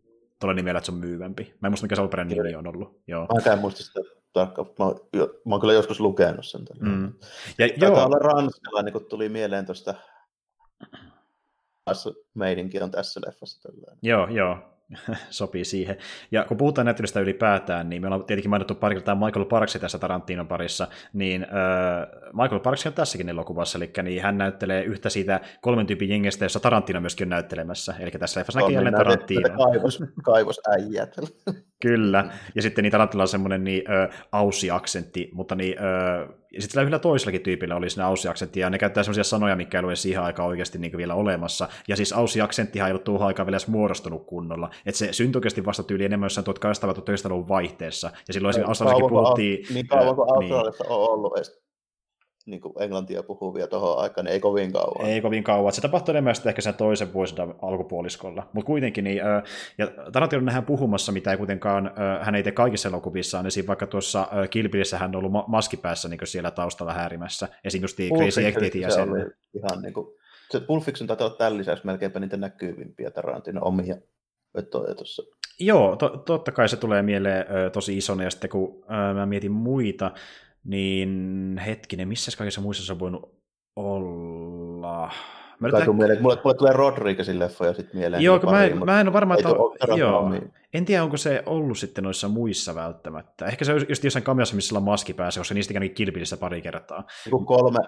tuolla 0.44 0.56
nimellä, 0.56 0.78
että 0.78 0.86
se 0.86 0.92
on 0.92 0.98
myyvämpi. 0.98 1.54
Mä 1.60 1.68
en 1.68 1.72
muista, 1.72 1.86
mikä 1.86 1.96
se 1.96 2.02
alkuperäinen 2.02 2.38
nimi 2.38 2.56
on 2.56 2.68
ollut. 2.68 3.02
Joo. 3.08 3.28
Mä 3.46 3.54
en 3.54 3.60
muista 3.60 3.84
sitä 3.84 4.00
tarkkaan. 4.34 4.68
Mä, 4.80 4.86
mä 5.46 5.54
oon 5.54 5.62
kyllä 5.62 5.74
joskus 5.74 6.00
lukenut 6.00 6.46
sen. 6.46 6.62
Mm. 6.80 7.14
Ja, 7.58 7.68
Taitaa 7.68 7.90
joo. 7.90 8.06
olla 8.06 8.20
ranskalla, 8.20 8.82
niin 8.82 8.94
kun 8.94 9.06
tuli 9.06 9.30
mieleen 9.30 9.66
tuosta 9.66 9.94
meidinkin 12.34 12.84
on 12.84 12.92
tässä 12.92 13.22
leffassa. 13.26 13.62
Tällä. 13.62 13.98
Joo, 14.02 14.28
joo. 14.28 14.73
sopii 15.30 15.66
siihen. 15.66 15.98
Ja 16.32 16.46
kun 16.46 16.58
puhutaan 16.58 16.86
näyttelystä 16.86 17.20
ylipäätään, 17.20 17.90
niin 17.90 18.02
me 18.02 18.08
ollaan 18.08 18.24
tietenkin 18.24 18.50
mainittu 18.50 18.76
pari 18.76 18.96
kertaa 18.96 19.16
Michael 19.16 19.46
Parksi 19.46 19.80
tässä 19.80 20.00
Tarantinon 20.00 20.48
parissa, 20.48 20.88
niin 21.14 21.44
äh, 21.44 21.50
Michael 22.34 22.60
Parks 22.60 22.88
on 22.88 22.94
tässäkin 22.94 23.30
elokuvassa, 23.30 23.78
eli 23.78 23.92
niin 24.04 24.22
hän 24.22 24.38
näyttelee 24.38 24.84
yhtä 24.84 25.10
siitä 25.10 25.40
kolmen 25.62 25.88
tyypin 25.88 26.10
jengestä, 26.10 26.46
jossa 26.46 26.60
Tarantino 26.60 27.02
myöskin 27.02 27.26
on 27.26 27.30
näyttelemässä. 27.30 27.94
Eli 28.00 28.12
tässä 28.12 28.40
leffassa 28.40 28.60
näkee 28.60 28.76
jälleen 28.76 28.96
Tarantino. 28.96 29.50
Kaivos, 29.58 30.04
kaivosäijät. 30.24 31.16
Kyllä, 31.84 32.30
ja 32.56 32.62
sitten 32.62 32.84
niin 32.84 32.92
Tarantilla 32.92 33.24
on 33.24 33.28
semmoinen 33.28 33.64
niin, 33.64 33.84
äh, 33.92 34.26
ausi-aksentti, 34.32 35.30
mutta 35.34 35.56
niin, 35.56 35.76
äh, 35.80 36.30
ja 36.54 36.62
sitten 36.62 36.84
yhdellä 36.84 37.00
toisellakin 37.00 37.42
tyypillä 37.42 37.76
oli 37.76 37.90
siinä 37.90 38.08
ausi-aksentti, 38.08 38.60
ja 38.60 38.70
ne 38.70 38.78
käyttää 38.78 39.04
sellaisia 39.04 39.24
sanoja, 39.24 39.56
mikä 39.56 39.80
ei 39.80 39.86
ole 39.86 39.96
siihen 39.96 40.24
aikaan 40.24 40.50
oikeasti 40.50 40.78
niin 40.78 40.98
vielä 40.98 41.16
olemassa. 41.16 41.68
Ja 41.88 41.96
siis 41.96 42.14
ausi-aksenttihan 42.14 42.88
ei 42.88 42.92
ollut 42.92 43.04
tuohon 43.04 43.28
aikaan 43.28 43.48
vielä 43.48 43.56
edes 43.56 43.68
muodostunut 43.68 44.26
kunnolla. 44.26 44.70
Että 44.86 45.00
se 45.00 45.14
syntyi 45.14 45.38
oikeasti 45.38 45.66
vasta 45.66 45.84
tyyli 45.84 46.06
enemmän 46.06 46.26
jossain 46.26 46.48
1800-1900-luvun 46.48 47.48
vaihteessa. 47.48 48.12
Ja 48.28 48.34
silloin 48.34 48.50
esimerkiksi 48.50 48.70
Australiakin 48.70 49.10
puhuttiin... 49.10 49.66
Niin 49.74 49.88
kauan 49.88 50.16
kuin 50.16 50.30
Australiassa 50.30 50.84
niin. 50.84 50.94
on 50.94 51.10
ollut 51.10 51.38
edes 51.38 51.64
niin 52.46 52.62
kuin 52.62 52.74
englantia 52.80 53.24
puhuvia 53.24 53.68
tuohon 53.68 54.04
aikaan, 54.04 54.26
niin 54.26 54.34
ei 54.34 54.40
kovin 54.40 54.74
kauan. 54.74 55.06
Ei 55.06 55.22
kovin 55.22 55.44
kauan. 55.44 55.74
Se 55.74 55.82
tapahtui 55.82 56.14
enemmän 56.14 56.36
sitten 56.36 56.50
ehkä 56.50 56.62
sen 56.62 56.74
toisen 56.74 57.14
vuosisadan 57.14 57.56
alkupuoliskolla. 57.62 58.50
Mutta 58.54 58.68
kuitenkin, 58.68 59.04
niin, 59.04 59.22
ja 59.78 59.88
Tarantino 60.12 60.42
nähdään 60.42 60.66
puhumassa, 60.66 61.12
mitä 61.12 61.32
ei 61.32 61.38
kuitenkaan, 61.38 61.92
hän 62.22 62.36
ei 62.36 62.44
tee 62.44 62.52
kaikissa 62.52 62.90
elokuvissaan. 62.90 63.48
Esim. 63.48 63.68
vaikka 63.68 63.88
tuossa 63.88 64.28
Kilpilissä 64.50 64.98
hän 64.98 65.10
on 65.10 65.16
ollut 65.16 65.32
ma- 65.32 65.46
maskipäässä 65.48 66.10
niin 66.10 66.20
siellä 66.24 66.52
taustalla 66.52 66.94
häirimässä. 66.94 67.48
Esim. 67.64 67.82
just 67.82 67.98
Crazy 68.18 68.42
Eight 68.42 68.76
ja 68.76 68.90
sen. 68.90 69.10
Ihan 69.54 69.82
niin 69.82 69.94
kuin, 69.94 70.08
se 70.52 70.60
Pulp 70.60 70.84
Fiction 70.84 71.08
taitaa 71.08 71.28
olla 71.28 71.38
tämän 71.38 71.58
lisäksi 71.58 71.86
melkeinpä 71.86 72.20
niitä 72.20 72.38
näkyvimpiä 72.38 73.12
Tarantino 73.12 73.62
omia 73.64 73.96
vetoja 74.56 74.96
tuossa. 74.96 75.24
Joo, 75.60 75.96
to, 75.96 76.10
totta 76.10 76.52
kai 76.52 76.70
se 76.70 76.78
tulee 76.78 77.02
mieleen 77.02 77.46
ö, 77.56 77.70
tosi 77.70 77.98
isona, 77.98 78.24
ja 78.24 78.30
sitten 78.30 78.50
kun 78.50 78.84
ö, 78.84 79.14
mä 79.14 79.26
mietin 79.26 79.52
muita, 79.52 80.12
niin 80.64 81.62
hetkinen, 81.66 82.08
missä 82.08 82.38
kaikissa 82.38 82.62
muissa 82.62 82.86
se 82.86 82.94
on 82.94 83.00
voinut 83.00 83.36
olla? 83.76 85.12
Mä 85.60 85.68
yritän... 85.68 85.96
mieleen, 85.96 86.22
mulle, 86.22 86.38
mulle 86.44 86.58
tulee 86.58 86.74
Rodriguezin 86.74 87.40
leffoja 87.40 87.74
sitten 87.74 88.00
mieleen. 88.00 88.24
Joo, 88.24 88.40
pari, 88.40 88.74
mä, 88.74 88.86
mä 88.86 89.02
en 89.02 89.08
ole 89.08 89.14
varma, 89.14 89.34
että 89.34 89.50
on, 89.50 90.00
joo. 90.00 90.32
En 90.74 90.86
tiedä, 90.86 91.04
onko 91.04 91.18
se 91.18 91.44
ollut 91.46 91.78
sitten 91.78 92.04
noissa 92.04 92.28
muissa 92.28 92.76
välttämättä. 92.76 93.46
Ehkä 93.46 93.66
se 93.66 93.74
on 93.74 93.82
just 93.90 94.04
jossain 94.04 94.24
kamiossa, 94.24 94.56
missä 94.56 94.78
on 94.78 94.84
maski 94.84 95.14
päässä, 95.14 95.40
koska 95.40 95.54
niistä 95.54 95.74
kävi 95.74 95.90
kilpilissä 95.90 96.38
pari 96.38 96.62
kertaa. 96.62 97.04
Niin 97.26 97.46
kolme, 97.46 97.80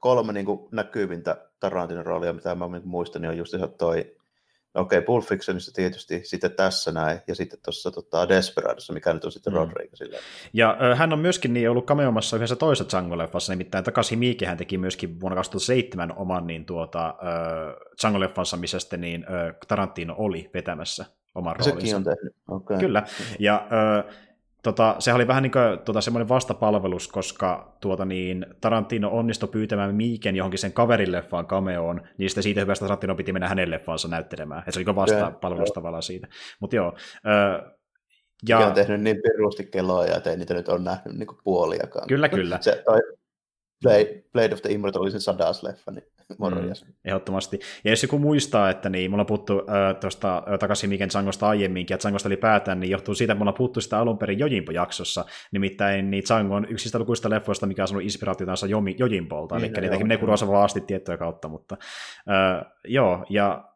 kolme 0.00 0.32
niin 0.32 0.46
näkyvintä 0.72 1.36
Tarantin 1.60 2.06
roolia, 2.06 2.32
mitä 2.32 2.54
mä 2.54 2.68
muistan, 2.84 3.22
niin 3.22 3.30
on 3.30 3.36
just 3.36 3.54
toi 3.78 4.16
No 4.74 4.80
okei, 4.80 4.98
okay, 4.98 5.06
Pulp 5.06 5.24
Fictionissa 5.24 5.72
tietysti, 5.72 6.20
sitten 6.24 6.52
tässä 6.52 6.92
näin, 6.92 7.20
ja 7.26 7.34
sitten 7.34 7.58
tuossa 7.64 7.90
tota, 7.90 8.28
Desperadossa, 8.28 8.92
mikä 8.92 9.12
nyt 9.12 9.24
on 9.24 9.32
sitten 9.32 9.52
mm. 9.52 9.56
Rodriguezille. 9.56 10.18
Ja 10.52 10.76
ö, 10.82 10.94
hän 10.94 11.12
on 11.12 11.18
myöskin 11.18 11.52
niin 11.52 11.70
ollut 11.70 11.86
kameomassa 11.86 12.36
yhdessä 12.36 12.56
toisessa 12.56 12.98
Django-leffassa, 12.98 13.52
nimittäin 13.52 13.84
Takasi 13.84 14.16
Miike 14.16 14.46
hän 14.46 14.56
teki 14.56 14.78
myöskin 14.78 15.20
vuonna 15.20 15.36
2007 15.36 16.12
oman 16.16 16.46
niin, 16.46 16.64
tuota, 16.64 17.14
Django-leffansa, 18.02 18.56
missä 18.56 18.78
sitten 18.78 19.00
niin, 19.00 19.26
ö, 19.30 19.54
Tarantino 19.68 20.14
oli 20.18 20.50
vetämässä 20.54 21.04
oman 21.34 21.56
roolinsa. 21.56 21.80
Sekin 21.80 21.96
on 21.96 22.04
tehnyt, 22.04 22.34
okay. 22.48 22.78
Kyllä, 22.78 23.02
ja 23.38 23.68
ö, 23.72 24.12
tota, 24.62 24.96
sehän 24.98 25.16
oli 25.16 25.26
vähän 25.26 25.42
niin 25.42 25.52
kuin 25.52 25.78
tota, 25.84 26.00
semmoinen 26.00 26.28
vastapalvelus, 26.28 27.08
koska 27.08 27.76
tuota, 27.80 28.04
niin, 28.04 28.46
Tarantino 28.60 29.10
onnistui 29.10 29.48
pyytämään 29.48 29.94
Miiken 29.94 30.36
johonkin 30.36 30.58
sen 30.58 30.72
kaverileffaan 30.72 31.46
cameoon, 31.46 32.00
niin 32.18 32.30
sitten 32.30 32.42
siitä 32.42 32.60
hyvästä 32.60 32.84
Tarantino 32.84 33.14
piti 33.14 33.32
mennä 33.32 33.48
hänen 33.48 33.70
leffaansa 33.70 34.08
näyttelemään. 34.08 34.62
Et 34.66 34.74
se 34.74 34.80
oli 34.80 34.96
vastapalvelus 34.96 35.72
tavallaan 35.72 36.02
siitä. 36.02 36.28
Mutta 36.60 36.76
joo, 36.76 36.94
ö, 37.26 37.72
ja... 38.48 38.58
on 38.58 38.72
tehnyt 38.72 39.00
niin 39.00 39.16
pirusti 39.22 39.64
keloja, 39.64 40.16
että 40.16 40.30
ei 40.30 40.36
niitä 40.36 40.54
nyt 40.54 40.68
ole 40.68 40.78
nähnyt 40.78 41.18
niin 41.18 41.28
puoliakaan. 41.44 42.08
Kyllä, 42.08 42.28
kyllä. 42.28 42.58
Se, 42.60 42.82
toi 42.84 43.00
Blade, 43.82 44.22
Blade 44.32 44.54
of 44.54 44.62
the 44.62 44.70
Immortal 44.72 45.02
oli 45.02 45.10
se 45.10 45.20
sadas-leffa, 45.20 45.90
niin 45.90 46.04
morjas. 46.38 46.84
Mm, 46.84 46.92
ehdottomasti. 47.04 47.60
Ja 47.84 47.90
jos 47.90 48.02
joku 48.02 48.18
muistaa, 48.18 48.70
että 48.70 48.88
niin, 48.88 49.10
mulla 49.10 49.22
on 49.22 49.26
puhuttu 49.26 49.58
äh, 49.58 49.96
tuosta 50.00 50.36
äh, 50.36 50.58
takaisin 50.58 50.90
Miken 50.90 51.10
Zangosta 51.10 51.48
aiemminkin, 51.48 51.94
että 51.94 52.02
Zangosta 52.02 52.28
päätään, 52.40 52.80
niin 52.80 52.90
johtuu 52.90 53.14
siitä, 53.14 53.32
että 53.32 53.38
mulla 53.38 53.50
on 53.50 53.58
puhuttu 53.58 53.80
sitä 53.80 53.98
alun 53.98 54.18
perin 54.18 54.38
Jojimpo-jaksossa. 54.38 55.24
Nimittäin 55.52 56.10
niin 56.10 56.26
Zango 56.26 56.54
on 56.54 56.66
yksistä 56.70 56.98
lukuista 56.98 57.30
leffoista, 57.30 57.66
mikä 57.66 57.82
on 57.82 57.88
saanut 57.88 58.04
inspiraatiotansa 58.04 58.66
Jojimpolta, 58.98 59.58
niin, 59.58 59.78
eli 59.78 59.88
ne, 59.88 60.04
ne 60.04 60.16
kurosa 60.16 60.62
asti 60.64 60.80
tiettyä 60.80 61.16
kautta, 61.16 61.48
mutta 61.48 61.76
äh, 62.28 62.72
joo, 62.84 63.26
ja 63.28 63.69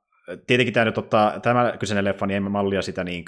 tietenkin 0.46 0.74
tämä 0.74 0.84
nyt 0.84 0.98
ottaa, 0.98 1.40
tämä 1.40 1.74
kyseinen 1.78 2.04
leffa, 2.04 2.26
niin 2.26 2.36
emme 2.36 2.48
mallia 2.48 2.82
sitä 2.82 3.04
niin 3.04 3.24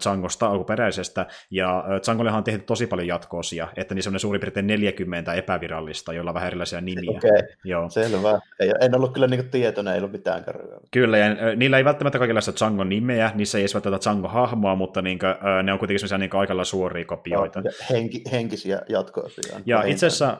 Zangosta 0.00 0.46
alkuperäisestä, 0.46 1.26
ja 1.50 1.84
Zangollehan 2.02 2.38
on 2.38 2.44
tehty 2.44 2.62
tosi 2.66 2.86
paljon 2.86 3.08
jatkoosia, 3.08 3.68
että 3.76 3.94
niin 3.94 4.08
on 4.12 4.20
suurin 4.20 4.40
piirtein 4.40 4.66
40 4.66 5.34
epävirallista, 5.34 6.12
joilla 6.12 6.30
on 6.30 6.34
vähän 6.34 6.46
erilaisia 6.46 6.80
nimiä. 6.80 7.10
Okei, 7.10 7.30
okay. 7.30 7.42
Joo. 7.64 7.90
selvä. 7.90 8.40
Ei, 8.60 8.72
en 8.80 8.96
ollut 8.96 9.12
kyllä 9.12 9.26
niin 9.26 9.50
tietoinen, 9.50 9.94
ei 9.94 9.98
ollut 9.98 10.12
mitään 10.12 10.44
karvaa. 10.44 10.80
Kyllä, 10.90 11.18
ja 11.18 11.26
niillä 11.56 11.78
ei 11.78 11.84
välttämättä 11.84 12.18
kaikenlaista 12.18 12.52
Zangon 12.52 12.88
nimeä, 12.88 13.30
niissä 13.34 13.58
ei 13.58 13.62
edes 13.62 13.74
välttämättä 13.74 14.10
Zango-hahmoa, 14.10 14.76
mutta 14.76 15.02
niin 15.02 15.18
kuin, 15.18 15.34
ne 15.62 15.72
on 15.72 15.78
kuitenkin 15.78 16.00
sellaisia 16.00 16.18
niin 16.18 16.30
aikalla 16.32 16.64
suoria 16.64 17.04
kopioita. 17.04 17.60
No, 17.60 17.70
henki, 17.90 18.22
henkisiä 18.32 18.82
jatkoosia. 18.88 19.60
Ja 19.66 19.82
itse 19.82 20.06
asiassa 20.06 20.38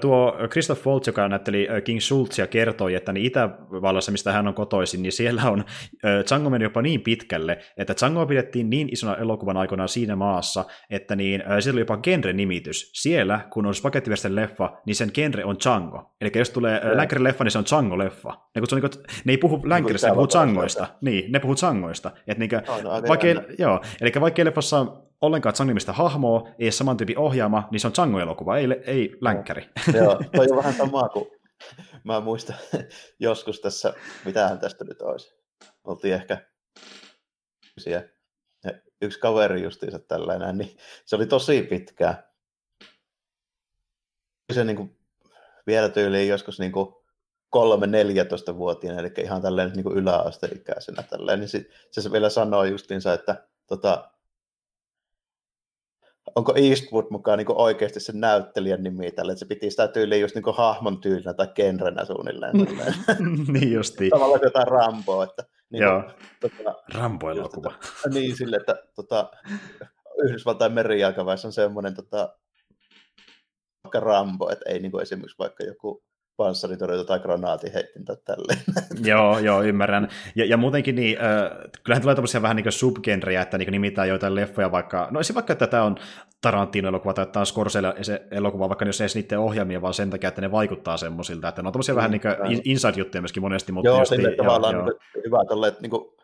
tuo 0.00 0.36
Christoph 0.50 0.86
Waltz, 0.86 1.06
joka 1.06 1.28
näytteli 1.28 1.68
King 1.84 2.00
Schultzia, 2.00 2.46
kertoi, 2.46 2.94
että 2.94 3.12
niin 3.12 3.26
Itävallassa, 3.26 4.12
mistä 4.12 4.32
hän 4.32 4.48
on 4.48 4.54
kotoisin, 4.54 5.02
niin 5.02 5.12
siellä 5.12 5.42
on 5.50 5.64
Django 6.28 6.50
meni 6.50 6.64
jopa 6.64 6.82
niin 6.82 7.00
pitkälle, 7.00 7.58
että 7.76 7.94
Django 8.00 8.26
pidettiin 8.26 8.70
niin 8.70 8.88
isona 8.92 9.16
elokuvan 9.16 9.56
aikoinaan 9.56 9.88
siinä 9.88 10.16
maassa, 10.16 10.64
että 10.90 11.16
niin, 11.16 11.42
siellä 11.60 11.76
oli 11.76 11.80
jopa 11.80 11.96
genre-nimitys. 11.96 12.90
Siellä, 12.92 13.40
kun 13.50 13.66
on 13.66 13.74
spagettiversten 13.74 14.36
leffa, 14.36 14.72
niin 14.86 14.94
sen 14.94 15.10
genre 15.14 15.44
on 15.44 15.56
Django. 15.64 16.14
Eli 16.20 16.30
jos 16.34 16.50
tulee 16.50 16.80
yeah. 16.84 17.22
leffa, 17.22 17.44
niin 17.44 17.52
se 17.52 17.58
on 17.58 17.64
Django-leffa. 17.64 18.32
Ne, 18.54 18.60
on, 18.60 18.66
niin 18.72 18.80
kuin, 18.80 19.04
ne 19.24 19.32
ei 19.32 19.38
puhu 19.38 19.60
länkäristä, 19.64 20.08
ne 20.08 20.14
puhuu 20.14 20.28
Djangoista. 20.34 20.86
Niin, 21.00 21.32
ne 21.32 21.38
puhuu 21.38 21.56
Djangoista. 21.60 22.10
Että 22.26 22.38
niin 22.38 22.50
no, 22.84 22.90
no, 22.90 23.08
vaikka, 23.08 23.26
joo, 23.58 23.80
eli 24.00 24.12
vaikka 24.20 24.44
leffassa 24.44 24.86
ollenkaan 25.24 25.54
Zhang-nimistä 25.54 25.92
hahmoa, 25.92 26.48
ei 26.58 26.72
saman 26.72 26.96
tyypin 26.96 27.18
ohjaama, 27.18 27.68
niin 27.70 27.80
se 27.80 27.86
on 27.86 27.92
Django-elokuva, 27.94 28.56
ei, 28.56 28.66
ei 28.86 29.16
länkkäri. 29.20 29.68
Joo, 29.94 30.20
toi 30.36 30.46
on 30.50 30.56
vähän 30.56 30.74
samaa 30.74 31.08
kuin 31.08 31.26
mä 32.04 32.20
muistan 32.20 32.56
joskus 33.18 33.60
tässä, 33.60 33.94
mitähän 34.24 34.58
tästä 34.58 34.84
nyt 34.84 35.02
olisi. 35.02 35.34
Oltiin 35.84 36.14
ehkä 36.14 36.38
yksi 39.04 39.20
kaveri 39.20 39.62
justiinsa 39.62 39.98
tällainen, 39.98 40.58
niin 40.58 40.76
se 41.04 41.16
oli 41.16 41.26
tosi 41.26 41.62
pitkää. 41.62 42.30
Se 44.52 44.64
niin 44.64 44.76
kuin, 44.76 44.98
vielä 45.66 45.88
tyyliin 45.88 46.28
joskus 46.28 46.58
niin 46.58 46.72
kuin 46.72 46.94
kolme 47.50 47.86
14 47.86 48.56
vuotiaana 48.56 49.00
eli 49.00 49.12
ihan 49.22 49.42
tällainen 49.42 49.76
niin 49.76 49.84
kuin 49.84 49.96
yläasteikäisenä 49.96 51.02
tällainen, 51.02 51.40
niin 51.40 51.48
se, 51.90 52.00
se 52.00 52.12
vielä 52.12 52.30
sanoi 52.30 52.70
justiinsa, 52.70 53.12
että 53.14 53.48
tota, 53.66 54.10
onko 56.34 56.54
Eastwood 56.56 57.06
mukaan 57.10 57.38
niin 57.38 57.46
oikeasti 57.50 58.00
sen 58.00 58.20
näyttelijän 58.20 58.82
nimi 58.82 59.10
tälle, 59.10 59.32
että 59.32 59.40
se 59.40 59.46
piti 59.46 59.70
sitä 59.70 59.88
tyyliä 59.88 60.18
just 60.18 60.34
niin 60.34 60.44
hahmon 60.56 61.00
tyylinä 61.00 61.34
tai 61.34 61.48
genrenä 61.54 62.04
suunnilleen. 62.04 62.54
niin 63.52 63.72
justiin. 63.72 64.10
Tavallaan 64.10 64.40
jotain 64.42 64.68
Ramboa. 64.68 65.24
Että, 65.24 65.44
niin 65.70 65.82
Joo, 65.82 66.02
tota, 66.40 66.82
Rambo-elokuva. 66.94 67.70
Tota, 67.70 68.08
niin, 68.14 68.36
sille, 68.36 68.56
että 68.56 68.76
tota, 68.94 69.30
Yhdysvaltain 70.24 70.72
merijalkaväessä 70.72 71.48
on 71.48 71.52
semmoinen 71.52 71.94
tota, 71.94 72.36
vaikka 73.84 74.00
Rambo, 74.00 74.50
että 74.50 74.70
ei 74.70 74.78
niin 74.78 74.92
kuin 74.92 75.02
esimerkiksi 75.02 75.38
vaikka 75.38 75.64
joku 75.64 76.04
panssaritorjunta 76.36 77.04
tai 77.04 77.20
granaatiheitintä 77.20 78.16
tälleen. 78.16 78.58
joo, 79.10 79.38
joo, 79.38 79.62
ymmärrän. 79.62 80.08
Ja, 80.36 80.44
ja 80.44 80.56
muutenkin 80.56 80.96
niin, 80.96 81.18
äh, 81.18 81.50
kyllähän 81.82 82.02
tulee 82.02 82.14
tämmöisiä 82.14 82.42
vähän 82.42 82.56
niin 82.56 82.72
subgenrejä, 82.72 83.42
että 83.42 83.58
niin 83.58 83.72
nimitään 83.72 84.08
joitain 84.08 84.34
leffoja 84.34 84.72
vaikka, 84.72 85.08
no 85.10 85.22
se 85.22 85.34
vaikka, 85.34 85.52
että 85.52 85.66
tämä 85.66 85.82
on 85.82 85.96
Tarantino-elokuva 86.40 87.14
tai 87.14 87.26
tämä 87.26 87.40
on 87.40 87.46
Scorsese-elokuva, 87.46 88.68
vaikka 88.68 88.84
jos 88.84 89.00
ei 89.00 89.04
edes 89.04 89.14
niiden 89.14 89.38
ohjaamia, 89.38 89.82
vaan 89.82 89.94
sen 89.94 90.10
takia, 90.10 90.28
että 90.28 90.40
ne 90.40 90.50
vaikuttaa 90.50 90.96
semmoisilta, 90.96 91.48
että 91.48 91.62
ne 91.62 91.68
on 91.68 91.72
tämmöisiä 91.72 91.94
mm, 91.94 91.96
vähän 91.96 92.10
niin 92.10 92.20
kuin 92.20 92.60
inside-juttuja 92.64 93.22
myöskin 93.22 93.42
monesti. 93.42 93.72
Mutta 93.72 93.88
joo, 93.88 94.04
sille 94.04 94.36
tavallaan 94.36 94.74
joo. 94.74 94.84
Niin 94.84 95.24
hyvä 95.26 95.44
tolle, 95.48 95.68
että 95.68 95.80
niin 95.82 95.90
kuin, 95.90 96.14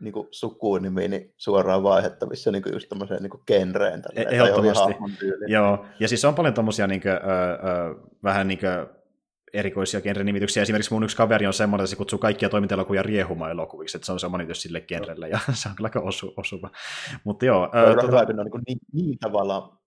niin 0.00 0.12
kuin 0.12 0.28
sukunimi 0.30 1.08
niin 1.08 1.34
suoraan 1.36 1.82
vaihettavissa 1.82 2.50
niin 2.50 2.62
kuin 2.62 2.72
just 2.72 2.88
tämmöiseen 2.88 3.22
niin 3.22 3.30
kuin 3.30 3.42
genreen. 3.46 4.02
Tälleen, 4.02 4.34
Ehdottomasti. 4.34 4.92
Joo, 5.46 5.86
ja 6.00 6.08
siis 6.08 6.24
on 6.24 6.34
paljon 6.34 6.54
tommosia 6.54 6.86
niin 6.86 7.00
kuin, 7.00 7.12
ö, 7.12 7.16
ö, 7.16 7.94
vähän 8.22 8.48
niin 8.48 8.58
kuin 8.58 9.00
erikoisia 9.52 10.00
genrenimityksiä. 10.00 10.62
Esimerkiksi 10.62 10.92
mun 10.92 11.04
yksi 11.04 11.16
kaveri 11.16 11.46
on 11.46 11.52
semmoinen, 11.52 11.84
että 11.84 11.90
se 11.90 11.96
kutsuu 11.96 12.18
kaikkia 12.18 12.48
toimintaelokuvia 12.48 13.02
riehuma-elokuviksi, 13.02 13.96
että 13.96 14.06
se 14.06 14.26
on 14.26 14.32
nimitys 14.32 14.62
sille 14.62 14.80
genrelle, 14.80 15.28
ja 15.28 15.38
se 15.52 15.68
on 15.68 15.76
kyllä 15.76 15.86
aika 15.86 16.00
osu, 16.00 16.34
osuva. 16.36 16.70
Mutta 17.24 17.46
joo. 17.46 17.68
Tuota... 17.72 18.06
Hyvä, 18.06 18.26
tota... 18.26 18.40
on 18.40 18.46
niin, 18.66 18.78
niin, 18.92 19.06
niin 19.06 19.18
tavallaan 19.18 19.79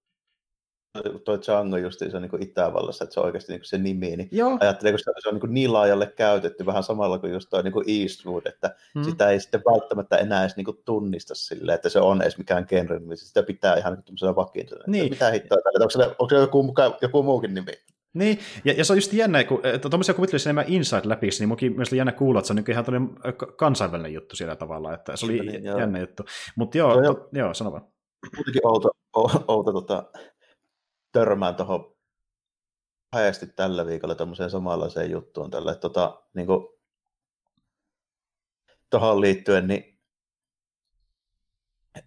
tuo 1.26 1.38
Django 1.46 1.78
justiinsa 1.78 2.20
niin 2.20 2.44
Itävallassa, 2.44 3.04
että 3.04 3.14
se 3.14 3.20
on 3.20 3.26
oikeasti 3.26 3.54
niin 3.54 3.66
se 3.66 3.78
nimi, 3.78 4.16
niin 4.16 4.30
Joo. 4.32 4.58
ajattelee, 4.60 4.92
kun 4.92 5.00
se 5.00 5.30
on 5.30 5.36
niin, 5.36 5.54
niin 5.54 5.74
laajalle 5.74 6.14
käytetty, 6.16 6.66
vähän 6.66 6.84
samalla 6.84 7.20
kuin 7.20 7.34
just 7.34 7.50
tuo 7.50 7.62
niin 7.62 8.02
Eastwood, 8.02 8.46
että 8.46 8.76
hmm. 8.94 9.04
sitä 9.04 9.30
ei 9.30 9.40
sitten 9.40 9.62
välttämättä 9.72 10.18
enää 10.18 10.42
edes 10.42 10.58
niin 10.58 10.66
tunnista 10.86 11.36
silleen, 11.36 11.76
että 11.76 11.90
se 11.90 12.00
on 12.00 12.22
edes 12.22 12.38
mikään 12.38 12.66
genre, 12.70 13.00
niin 13.00 13.18
sitä 13.18 13.44
pitää 13.44 13.76
ihan 13.76 13.94
niin 13.94 14.04
tämmöisellä 14.04 14.36
vakiintuneena. 14.36 14.92
Niin. 14.92 15.10
Mitä 15.10 15.32
hittoa 15.32 15.58
tällä, 15.64 15.84
onko 15.84 15.90
se, 15.90 16.16
onko 16.20 16.30
se 16.30 16.36
joku, 16.36 16.74
joku 17.02 17.24
muukin 17.24 17.54
nimi? 17.54 17.72
Niin, 18.14 18.40
ja, 18.66 18.74
ja 18.74 18.86
se 18.86 18.94
on 18.94 18.98
just 18.98 19.14
jännä, 19.14 19.44
kun 19.44 19.62
tuommoisia 19.82 20.14
kuvittelisi 20.14 20.50
enemmän 20.50 20.66
inside 20.68 21.02
läpi, 21.06 21.30
niin 21.40 21.48
munkin 21.48 21.76
myös 21.76 21.92
oli 21.92 21.98
jännä 21.98 22.12
kuulla, 22.12 22.40
että 22.40 22.48
se 22.48 22.54
on 22.54 22.56
niin 22.56 22.72
ihan 22.72 22.86
kansainvälinen 23.58 24.14
juttu 24.14 24.36
siellä 24.36 24.56
tavalla, 24.56 24.94
että 24.94 25.18
se 25.18 25.26
oli 25.26 25.40
niin, 25.40 25.64
jännä 25.64 26.00
joo. 26.00 26.08
juttu. 26.08 26.24
Mutta 26.56 26.78
joo, 26.78 26.94
to, 26.94 27.02
jo, 27.02 27.30
joo, 27.34 27.54
sano 27.54 27.72
vaan. 27.72 27.88
Kuitenkin 28.36 28.68
outo, 28.68 28.90
outo 29.48 29.72
tota, 29.72 30.04
törmään 31.14 31.56
tuohon 31.56 31.96
haesti 33.14 33.48
tällä 33.48 33.86
viikolla 33.86 34.16
tuommoiseen 34.16 34.50
samanlaiseen 34.50 35.12
juttuun 35.12 35.52
tälle, 35.52 35.76
tota, 35.76 36.24
niin 36.34 36.48
kuin, 36.48 36.68
tuohon 38.90 39.22
liittyen, 39.22 39.68
niin 39.68 40.00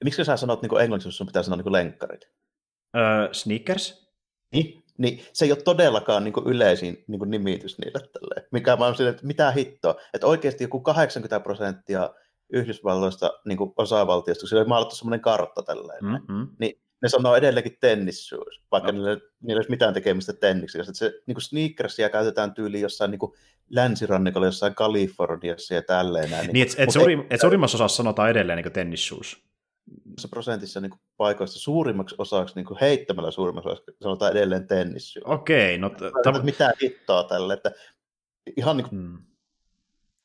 miksi 0.05 0.25
sä 0.25 0.37
sanot 0.37 0.63
niin 0.63 0.81
englanniksi, 0.81 1.09
jos 1.09 1.17
sun 1.17 1.27
pitää 1.27 1.43
sanoa 1.43 1.57
niin 1.57 1.73
lenkkarit? 1.73 2.25
Uh, 2.97 3.33
sneakers? 3.33 4.07
Niin, 4.53 4.85
niin, 4.99 5.25
se 5.33 5.45
ei 5.45 5.53
ole 5.53 5.63
todellakaan 5.63 6.25
niin 6.25 6.35
yleisin 6.47 7.05
niin 7.09 7.31
nimitys 7.31 7.79
niille 7.79 8.01
tälleen. 8.01 8.49
Mikä 8.53 8.77
mä 8.77 8.85
oon 8.85 8.95
että 9.09 9.27
mitä 9.27 9.51
hittoa. 9.51 9.95
Että 10.15 10.27
oikeasti 10.27 10.65
joku 10.65 10.81
80 10.81 11.41
prosenttia 11.41 12.11
Yhdysvalloista 12.53 13.31
niin 13.45 13.59
osavaltiosta, 13.77 14.47
sillä 14.47 14.61
oli 14.61 14.69
maalattu 14.69 14.97
semmoinen 14.97 15.21
kartta 15.21 15.63
tälleen. 15.63 16.05
Mm-hmm. 16.05 16.49
Niin 16.59 16.86
ne 17.07 17.11
sanoo 17.11 17.37
edelleenkin 17.37 17.77
tennisshoes, 17.81 18.61
vaikka 18.73 18.93
no. 18.93 18.99
niillä, 18.99 19.15
niillä 19.15 19.61
ei 19.61 19.65
ole 19.65 19.67
mitään 19.69 19.95
tekemistä 19.95 20.33
tenniksi. 20.33 20.81
Että 20.81 20.93
se 20.95 21.13
niin 21.27 21.41
sneakersia 21.41 22.11
käytetään 22.11 22.55
tyyliin 22.55 22.83
jossain 22.83 23.11
niin 23.11 23.21
länsirannikolla, 23.71 24.47
jossain 24.47 24.75
Kaliforniassa 24.75 25.75
ja 25.75 25.83
tälleen. 25.83 26.31
Näin, 26.31 26.47
niin, 26.47 26.53
niin 26.53 26.67
et, 26.67 26.75
et, 26.79 26.91
suuri, 26.91 27.27
et 27.31 27.41
suurimmassa 27.41 27.77
osassa 27.77 27.97
sanotaan 27.97 28.31
edelleen 28.31 28.57
niin 28.57 28.73
tennisshoes. 28.73 29.37
prosentissa 30.31 30.81
niin 30.81 30.93
paikoista 31.17 31.59
suurimmaksi 31.59 32.15
osaksi 32.19 32.55
niin 32.55 32.79
heittämällä 32.81 33.31
suurimmaksi 33.31 33.69
osaksi 33.69 33.93
sanotaan 34.03 34.33
edelleen 34.33 34.67
tennisshoes. 34.67 35.25
Okei, 35.27 35.77
okay, 35.77 35.79
no... 35.79 35.91
T- 35.91 36.45
mitään 36.45 36.73
hittoa 36.83 37.25
tälle, 37.25 37.55
että 37.55 37.73
ihan 38.57 38.77
niin 38.77 38.89
kuin, 38.89 39.01
hmm 39.01 39.26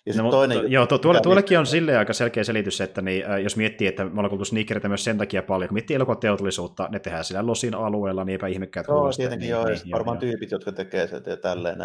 ja 0.06 0.24
no, 0.24 0.32
toinen, 0.32 0.58
to, 0.58 0.68
joo, 0.68 0.88
to, 0.88 0.98
tuolle, 0.98 1.22
tuollekin 1.22 1.60
on 1.60 1.66
silleen 1.66 2.00
aika 2.00 2.14
selkeä 2.14 2.44
selitys, 2.44 2.82
että 2.82 3.02
niin, 3.02 3.32
äh, 3.32 3.40
jos 3.40 3.58
miettii, 3.58 3.88
että 3.88 4.04
me 4.04 4.10
ollaan 4.10 4.30
kuultu 4.30 4.46
sneakerita 4.46 4.88
myös 4.88 5.04
sen 5.04 5.18
takia 5.18 5.44
paljon, 5.44 5.68
kun 5.68 5.74
miettii 5.74 5.96
elokuvateollisuutta, 5.96 6.90
ne 6.92 7.00
tehdään 7.00 7.24
siellä 7.24 7.48
Losin 7.48 7.76
alueella, 7.76 8.24
niin 8.24 8.32
eipä 8.32 8.48
ihmekään. 8.48 8.86
Joo, 8.88 8.98
kuulosta, 8.98 9.18
tietenkin 9.18 9.46
niin, 9.46 9.52
joo, 9.52 9.66
niin, 9.66 9.80
joo, 9.86 9.98
varmaan 9.98 10.16
joo. 10.16 10.20
tyypit, 10.20 10.52
jotka 10.52 10.72
tekee 10.72 11.08
sitä 11.08 11.30
ja 11.30 11.38
tälleen. 11.38 11.78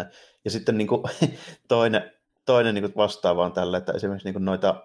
Ja 0.45 0.51
sitten 0.51 0.77
niin 0.77 0.87
kuin, 0.87 1.03
toinen, 1.67 2.11
toinen 2.45 2.75
niin 2.75 2.83
kuin 2.83 2.93
vastaava 2.97 3.45
on 3.45 3.53
tällä, 3.53 3.77
että 3.77 3.93
esimerkiksi 3.93 4.27
niin 4.27 4.33
kuin 4.33 4.45
noita, 4.45 4.83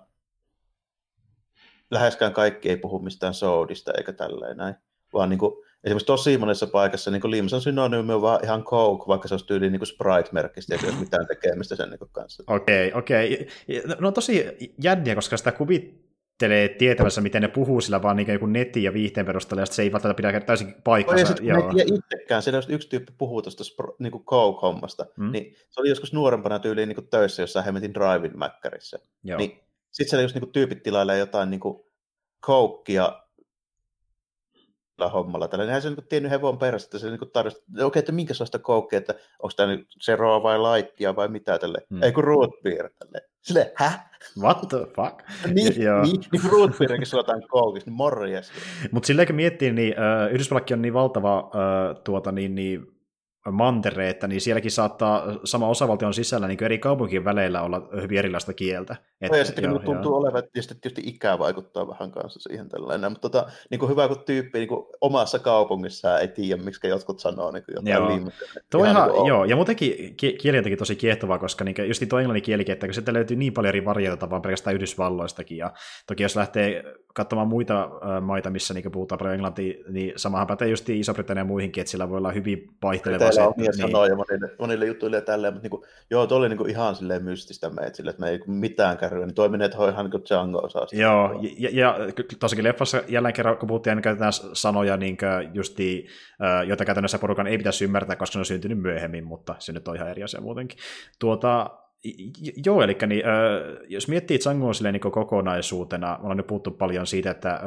läheskään 1.91 2.33
kaikki 2.33 2.69
ei 2.69 2.77
puhu 2.77 2.99
mistään 2.99 3.35
soudista 3.35 3.93
eikä 3.93 4.13
tälleen 4.13 4.57
näin, 4.57 4.75
vaan 5.13 5.29
niin 5.29 5.39
kuin, 5.39 5.53
esimerkiksi 5.85 6.07
tosi 6.07 6.39
monessa 6.39 6.67
paikassa 6.67 7.11
niin 7.11 7.31
limsan 7.31 7.61
synonyymi 7.61 8.13
on 8.13 8.23
vaan 8.23 8.45
ihan 8.45 8.65
Coke, 8.65 9.05
vaikka 9.09 9.29
se 9.29 9.35
olisi 9.35 9.47
tyyliin 9.47 9.73
niin 9.73 9.87
Sprite-merkkistä, 9.87 10.75
eikä 10.75 10.87
mitään 11.01 11.27
tekemistä 11.27 11.77
sen 11.77 11.91
niin 11.91 12.11
kanssa. 12.13 12.45
Okei, 12.47 12.89
okay, 12.89 12.99
okei. 12.99 13.49
Okay. 13.71 13.97
No 14.01 14.13
tosi 14.13 14.47
jänniä, 14.83 15.15
koska 15.15 15.37
sitä 15.37 15.53
kuvittelee 15.53 16.69
tietävässä, 16.69 17.21
miten 17.21 17.43
ne 17.43 17.49
puhuu 17.49 17.81
sillä 17.81 18.03
vaan 18.03 18.17
niin 18.17 18.33
joku 18.33 18.47
netin 18.47 18.83
ja 18.83 18.93
viihteen 18.93 19.27
perusteella, 19.27 19.63
ja 19.63 19.67
se 19.67 19.83
ei 19.83 19.93
välttämättä 19.93 20.23
pidä 20.23 20.41
täysin 20.41 20.75
paikkansa. 20.85 21.35
Ja 21.43 21.55
sitten 21.55 21.95
itsekään, 21.95 22.43
siellä 22.43 22.61
yksi 22.69 22.89
tyyppi 22.89 23.13
puhuu 23.19 23.43
tuosta 23.43 23.65
niin 23.99 24.13
Coke-hommasta, 24.13 25.07
mm. 25.17 25.33
niin 25.33 25.55
se 25.71 25.81
oli 25.81 25.89
joskus 25.89 26.13
nuorempana 26.13 26.59
tyyliin 26.59 26.89
niin 26.89 27.09
töissä 27.11 27.43
jossain 27.43 27.65
Hemmetin 27.65 27.95
Drive-in 27.95 28.39
mäkkärissä. 28.39 28.99
Niin 29.23 29.61
sitten 29.91 30.11
siellä 30.11 30.23
just 30.23 30.35
niin 30.35 30.53
tyypit 30.53 30.83
tilailee 30.83 31.19
jotain 31.19 31.51
niin 31.51 31.61
Cokea 32.47 33.23
hommalla. 35.09 35.49
Tällä 35.49 35.65
eihän 35.65 35.83
se 35.83 35.91
niin 35.91 36.07
tiennyt 36.09 36.33
hevon 36.33 36.59
perässä, 36.59 36.87
että 36.87 36.99
se 36.99 37.11
niin 37.11 37.31
tarjosi, 37.33 37.57
okei, 37.73 37.85
okay, 37.85 38.01
että 38.01 38.13
minkä 38.13 38.35
sellaista 38.35 38.59
koukea, 38.59 38.99
että 38.99 39.15
onko 39.39 39.53
tämä 39.57 39.73
nyt 39.73 39.87
seroa 40.01 40.43
vai 40.43 40.59
laikkia 40.59 41.17
vai 41.17 41.29
mitä 41.29 41.59
tälle. 41.59 41.79
Hmm. 41.91 42.03
Ei 42.03 42.13
kun 42.13 42.25
root 42.25 42.51
beer 42.63 42.91
tälle. 42.99 43.29
Sille, 43.43 43.73
hä? 43.75 43.93
What 44.39 44.69
the 44.69 44.79
fuck? 44.79 45.23
niin, 45.55 45.75
niin, 46.03 46.25
niin 46.33 46.51
root 46.51 46.79
beerikin 46.79 47.07
suotaan 47.07 47.43
koukissa, 47.49 47.91
niin 47.91 47.97
morjes. 47.97 48.53
Mutta 48.91 49.07
silleen 49.07 49.35
miettii, 49.35 49.73
niin 49.73 49.93
uh, 49.93 50.33
Yhdysvallatkin 50.33 50.75
on 50.75 50.83
niin 50.83 50.95
valtava 50.95 51.39
uh, 51.39 52.03
tuota, 52.05 52.33
niin, 52.33 52.55
niin, 52.55 52.92
mantereetta, 53.51 54.29
niin 54.29 54.41
sielläkin 54.41 54.71
saattaa 54.71 55.25
sama 55.45 55.69
osavaltion 55.69 56.15
sisällä 56.15 56.49
niin 56.49 56.65
eri 56.65 56.79
kaupunkien 56.79 57.25
väleillä 57.25 57.63
olla 57.63 57.89
hyvin 58.03 58.19
erilaista 58.19 58.53
kieltä. 58.53 58.97
Että, 59.21 59.37
ja 59.37 59.45
sitten 59.45 59.65
joo, 59.65 59.79
tuntuu 59.79 60.13
joo. 60.13 60.17
olevan, 60.17 60.39
että 60.39 60.51
tietysti, 60.53 60.75
tietysti 60.75 61.03
ikää 61.05 61.39
vaikuttaa 61.39 61.89
vähän 61.89 62.11
kanssa 62.11 62.41
siihen 62.41 62.69
tällainen, 62.69 63.13
mutta 63.13 63.29
tota, 63.29 63.51
niin 63.71 63.79
kuin 63.79 63.91
hyvä 63.91 64.09
kun 64.09 64.25
tyyppi 64.27 64.59
niin 64.59 64.69
kuin 64.69 64.87
omassa 65.01 65.39
kaupungissaan 65.39 66.21
ei 66.21 66.29
tiedä, 66.29 66.63
miksi 66.63 66.89
jotkut 66.89 67.21
sanoo 67.21 67.51
niin 67.51 67.65
kuin 67.65 67.75
jotain 67.91 68.23
joo. 68.23 68.31
Tuo 68.71 68.85
ihan, 68.85 69.13
niin 69.13 69.27
joo, 69.27 69.45
ja 69.45 69.57
muutenkin 69.57 70.17
kieli 70.17 70.59
on 70.59 70.65
tosi 70.79 70.97
kiehtovaa, 70.97 71.39
koska 71.39 71.65
niin, 71.65 71.89
just 71.89 72.03
tuo 72.09 72.19
englannin 72.19 72.43
kielikin, 72.43 72.73
että 72.73 72.87
kun 72.87 72.95
sieltä 72.95 73.13
löytyy 73.13 73.37
niin 73.37 73.53
paljon 73.53 73.69
eri 73.69 73.85
varjoita, 73.85 74.31
vaan 74.31 74.43
pelkästään 74.43 74.77
Yhdysvalloistakin, 74.77 75.59
ja 75.59 75.73
toki 76.07 76.23
jos 76.23 76.37
lähtee 76.37 76.85
katsomaan 77.15 77.49
muita 77.49 77.91
maita, 78.21 78.51
missä 78.51 78.75
niin 78.75 78.93
puhutaan 78.93 79.19
paljon 79.19 79.35
englantia, 79.35 79.75
niin 79.89 80.13
samahan 80.17 80.47
pätee 80.47 80.69
just 80.69 80.89
Iso-Britannia 80.89 81.45
muihinkin, 81.45 81.81
että 81.81 81.91
sillä 81.91 82.09
voi 82.09 82.19
olla 82.19 82.33
hyvin 82.33 82.69
vaihteleva 82.83 83.32
On 83.39 83.55
niin, 83.57 83.77
sanoa, 83.77 84.07
ja 84.07 84.17
monille, 84.17 84.51
monille 84.59 84.87
jutuille 84.87 85.17
ja 85.17 85.23
tälleen, 85.23 85.55
mutta 85.55 85.65
niin 85.65 85.71
kuin, 85.71 85.83
joo, 86.11 86.27
tuo 86.27 86.39
oli 86.39 86.49
niin 86.49 86.59
kuin 86.59 86.71
ihan 86.71 86.95
silleen 86.95 87.25
mystistä 87.25 87.71
meitä, 87.71 87.97
sille, 87.97 88.11
että 88.11 88.23
me 88.23 88.31
ei 88.31 88.41
mitään 88.47 88.99
kärryä, 88.99 89.27
niin 89.27 89.35
toimineet 89.35 89.73
että 89.73 89.89
ihan 89.89 90.11
niin 90.11 90.23
Django-osa. 90.29 90.87
Joo, 90.93 91.41
ja, 91.59 91.69
ja 91.73 91.99
tosikin 92.41 92.65
leffassa 92.65 93.03
jälleen 93.09 93.35
kerran, 93.35 93.57
kun 93.57 93.67
puhuttiin, 93.67 93.97
niin 93.97 94.03
käytetään 94.03 94.33
sanoja, 94.53 94.97
niin 94.97 95.17
justi, 95.53 96.07
joita 96.67 96.85
käytännössä 96.85 97.19
porukan 97.19 97.47
ei 97.47 97.59
pitäisi 97.59 97.85
ymmärtää, 97.85 98.17
koska 98.17 98.39
ne 98.39 98.41
on 98.41 98.47
syntynyt 98.47 98.79
myöhemmin, 98.79 99.25
mutta 99.25 99.55
se 99.59 99.73
nyt 99.73 99.89
on 99.89 99.97
ihan 99.97 100.11
eri 100.11 100.23
asia 100.23 100.41
muutenkin. 100.41 100.79
Tuota, 101.19 101.71
Joo, 102.67 102.83
eli 102.83 102.97
niin, 103.07 103.23
jos 103.89 104.09
miettii 104.09 104.39
silleen 104.39 104.93
niin 104.93 105.13
kokonaisuutena, 105.13 106.09
me 106.09 106.23
ollaan 106.23 106.37
nyt 106.37 106.47
puhuttu 106.47 106.71
paljon 106.71 107.07
siitä, 107.07 107.31
että 107.31 107.61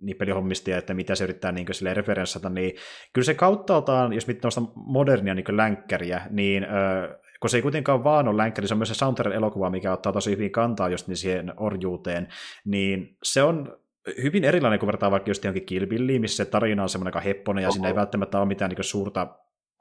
niin 0.00 0.16
pelihommista 0.16 0.70
ja 0.70 0.78
että 0.78 0.94
mitä 0.94 1.14
se 1.14 1.24
yrittää 1.24 1.52
niin 1.52 1.66
silleen 1.70 1.96
referenssata, 1.96 2.48
niin 2.48 2.72
kyllä 3.12 3.26
se 3.26 3.34
kauttaaltaan, 3.34 4.12
jos 4.12 4.26
miettii 4.26 4.50
modernia 4.74 5.34
niin 5.34 5.56
länkkäriä, 5.56 6.22
niin 6.30 6.66
kun 7.40 7.50
se 7.50 7.56
ei 7.56 7.62
kuitenkaan 7.62 8.04
vaan 8.04 8.28
ole 8.28 8.36
länkkäri, 8.36 8.68
se 8.68 8.74
on 8.74 8.78
myös 8.78 8.88
se 8.88 8.94
Soundtrack-elokuva, 8.94 9.70
mikä 9.70 9.92
ottaa 9.92 10.12
tosi 10.12 10.30
hyvin 10.30 10.52
kantaa 10.52 10.88
just 10.88 11.08
niin 11.08 11.16
siihen 11.16 11.52
orjuuteen, 11.56 12.28
niin 12.64 13.16
se 13.22 13.42
on 13.42 13.76
hyvin 14.22 14.44
erilainen, 14.44 14.78
kun 14.78 14.86
vertaa 14.86 15.10
vaikka 15.10 15.30
just 15.30 15.44
johonkin 15.44 15.66
Kill 15.66 15.86
Billiin, 15.86 16.20
missä 16.20 16.44
se 16.44 16.50
tarina 16.50 16.82
on 16.82 16.88
semmoinen 16.88 17.08
aika 17.08 17.20
hepponen, 17.20 17.62
ja 17.62 17.68
Oho. 17.68 17.72
siinä 17.72 17.88
ei 17.88 17.94
välttämättä 17.94 18.38
ole 18.38 18.46
mitään 18.46 18.70
niin 18.70 18.84
suurta 18.84 19.26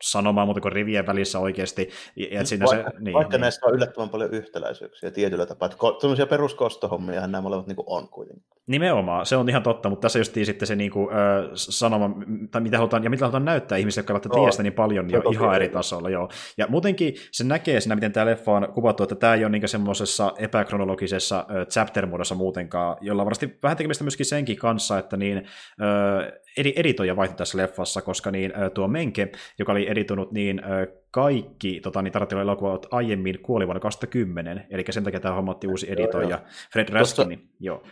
sanomaan 0.02 0.48
muuta 0.48 0.62
kuin 0.62 0.72
rivien 0.72 1.08
välissä 1.08 1.40
oikeasti. 1.40 1.90
Ja 2.32 2.46
siinä 2.46 2.66
vaikka 2.66 2.92
se, 2.92 3.00
niin, 3.00 3.14
vaikka 3.14 3.38
niin. 3.38 3.42
näistä 3.42 3.66
on 3.66 3.74
yllättävän 3.74 4.10
paljon 4.10 4.32
yhtäläisyyksiä 4.32 5.12
tietyllä 5.12 5.46
tapaa. 5.46 5.66
Että 5.66 5.78
sellaisia 6.02 6.28
peruskostohommia 6.28 7.22
nämä 7.22 7.42
molemmat 7.42 7.68
niin 7.68 7.78
on 7.86 8.10
kuitenkin. 8.10 8.52
Nimenomaan, 8.68 9.26
se 9.26 9.36
on 9.36 9.50
ihan 9.50 9.64
totta, 9.64 9.90
mutta 9.90 10.02
tässä 10.02 10.20
just 10.20 10.34
sitten 10.44 10.68
se 10.68 10.76
niinku, 10.76 11.10
äh, 11.10 11.50
sanoma, 11.54 12.10
tai 12.52 12.62
mitä 12.62 12.78
halutaan, 12.78 13.04
ja 13.04 13.10
mitä 13.10 13.26
halutaan 13.26 13.46
näyttää 13.46 13.78
ihmisille, 13.78 14.02
jotka 14.02 14.14
ovat 14.14 14.40
tiedä 14.40 14.52
sitä 14.52 14.64
niin 14.64 14.74
paljon, 14.74 15.08
niin 15.08 15.28
on 15.28 15.34
ihan 15.34 15.56
eri 15.56 15.70
tasolla. 15.70 16.10
Joo. 16.10 16.30
Ja 16.58 16.68
muutenkin 16.70 17.16
se 17.32 17.44
näkee 17.44 17.82
siinä, 17.82 17.96
miten 17.96 18.12
tämä 18.12 18.26
leffa 18.26 18.52
on 18.52 18.68
kuvattu, 18.74 19.04
että 19.04 19.16
tämä 19.16 19.34
ei 19.34 19.44
ole 19.44 19.52
niinku 19.52 19.68
semmoisessa 19.68 20.34
epäkronologisessa 20.38 21.40
äh, 21.40 21.68
chapter-muodossa 21.68 22.36
muutenkaan, 22.36 22.98
jolla 23.02 23.22
on 23.22 23.26
varmasti 23.26 23.58
vähän 23.64 23.78
tekemistä 23.78 24.04
myöskin 24.04 24.26
senkin 24.26 24.58
kanssa, 24.58 24.98
että 24.98 25.18
niin, 25.18 25.38
äh, 25.38 26.32
edi, 26.58 26.74
editoija 26.76 27.16
vaihtui 27.16 27.38
tässä 27.38 27.58
leffassa, 27.58 28.02
koska 28.02 28.32
niin, 28.32 28.54
tuo 28.74 28.88
Menke, 28.88 29.32
joka 29.60 29.72
oli 29.72 29.90
editunut 29.90 30.32
niin 30.32 30.62
kaikki 31.12 31.80
tota, 31.84 32.02
niin 32.02 32.12
Tarantinon 32.12 32.42
elokuvat 32.42 32.86
aiemmin 32.92 33.42
kuoli 33.42 33.68
vuonna 33.68 33.80
2010, 33.80 34.68
eli 34.70 34.84
sen 34.90 35.04
takia 35.04 35.20
tämä 35.20 35.36
hommatti 35.36 35.68
uusi 35.68 35.92
editoija, 35.92 36.40
Fred 36.74 36.90
Raskini. 36.90 37.38
Tossa... 37.38 37.56
Joo 37.60 37.84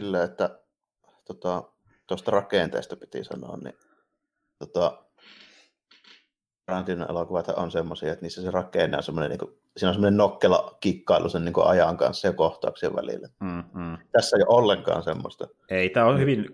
sille, 0.00 0.22
että 0.22 0.48
tuosta 1.26 2.24
tota, 2.24 2.30
rakenteesta 2.30 2.96
piti 2.96 3.24
sanoa, 3.24 3.56
niin 3.56 3.74
tota, 4.58 5.04
Tarantinon 6.70 7.10
elokuvat 7.10 7.48
on 7.48 7.70
semmoisia, 7.70 8.12
että 8.12 8.22
niissä 8.22 8.42
se 8.42 8.50
rakenne 8.50 8.96
on 8.96 9.02
semmoinen, 9.02 9.30
niin 9.30 9.38
kuin, 9.38 9.58
siinä 9.76 9.88
on 9.88 9.94
semmoinen 9.94 10.16
nokkela 10.16 10.76
kikkailu 10.80 11.28
sen 11.28 11.44
niin 11.44 11.52
kuin 11.52 11.66
ajan 11.66 11.96
kanssa 11.96 12.28
ja 12.28 12.32
kohtauksien 12.32 12.96
välillä. 12.96 13.28
Mm, 13.40 13.64
mm. 13.74 13.98
Tässä 14.12 14.36
ei 14.36 14.42
ole 14.42 14.56
ollenkaan 14.56 15.02
semmoista. 15.02 15.48
Ei, 15.68 15.90
tämä 15.90 16.06
on 16.06 16.18
hyvin, 16.18 16.46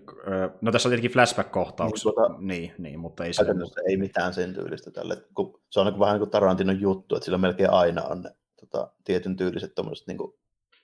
no 0.61 0.71
tässä 0.71 0.89
on 0.89 0.91
tietenkin 0.91 1.11
flashback-kohtaus, 1.11 1.91
niin, 1.91 2.01
tuota, 2.01 2.35
niin, 2.39 2.73
niin, 2.77 2.99
mutta 2.99 3.25
ei 3.25 3.33
se 3.33 3.45
ei 3.89 3.97
mitään 3.97 4.33
sen 4.33 4.53
tyylistä 4.53 4.91
tälle, 4.91 5.17
kun 5.35 5.61
se 5.69 5.79
on 5.79 5.85
niin 5.85 5.93
kuin, 5.93 5.99
vähän 5.99 6.13
niin 6.13 6.21
kuin 6.21 6.31
Tarantinon 6.31 6.81
juttu, 6.81 7.15
että 7.15 7.25
sillä 7.25 7.37
melkein 7.37 7.71
aina 7.71 8.03
on 8.03 8.21
ne 8.21 8.29
tota, 8.59 8.91
tietyn 9.03 9.35
tyyliset 9.35 9.75
tommoset, 9.75 10.07
niin 10.07 10.17
kuin, 10.17 10.33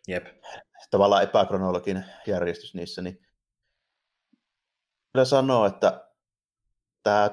Jep 0.07 0.25
tavallaan 0.91 1.23
epäkronologinen 1.23 2.05
järjestys 2.27 2.75
niissä, 2.75 3.01
niin 3.01 3.21
kyllä 5.13 5.25
sanoo, 5.25 5.65
että 5.65 6.07
tämä 7.03 7.29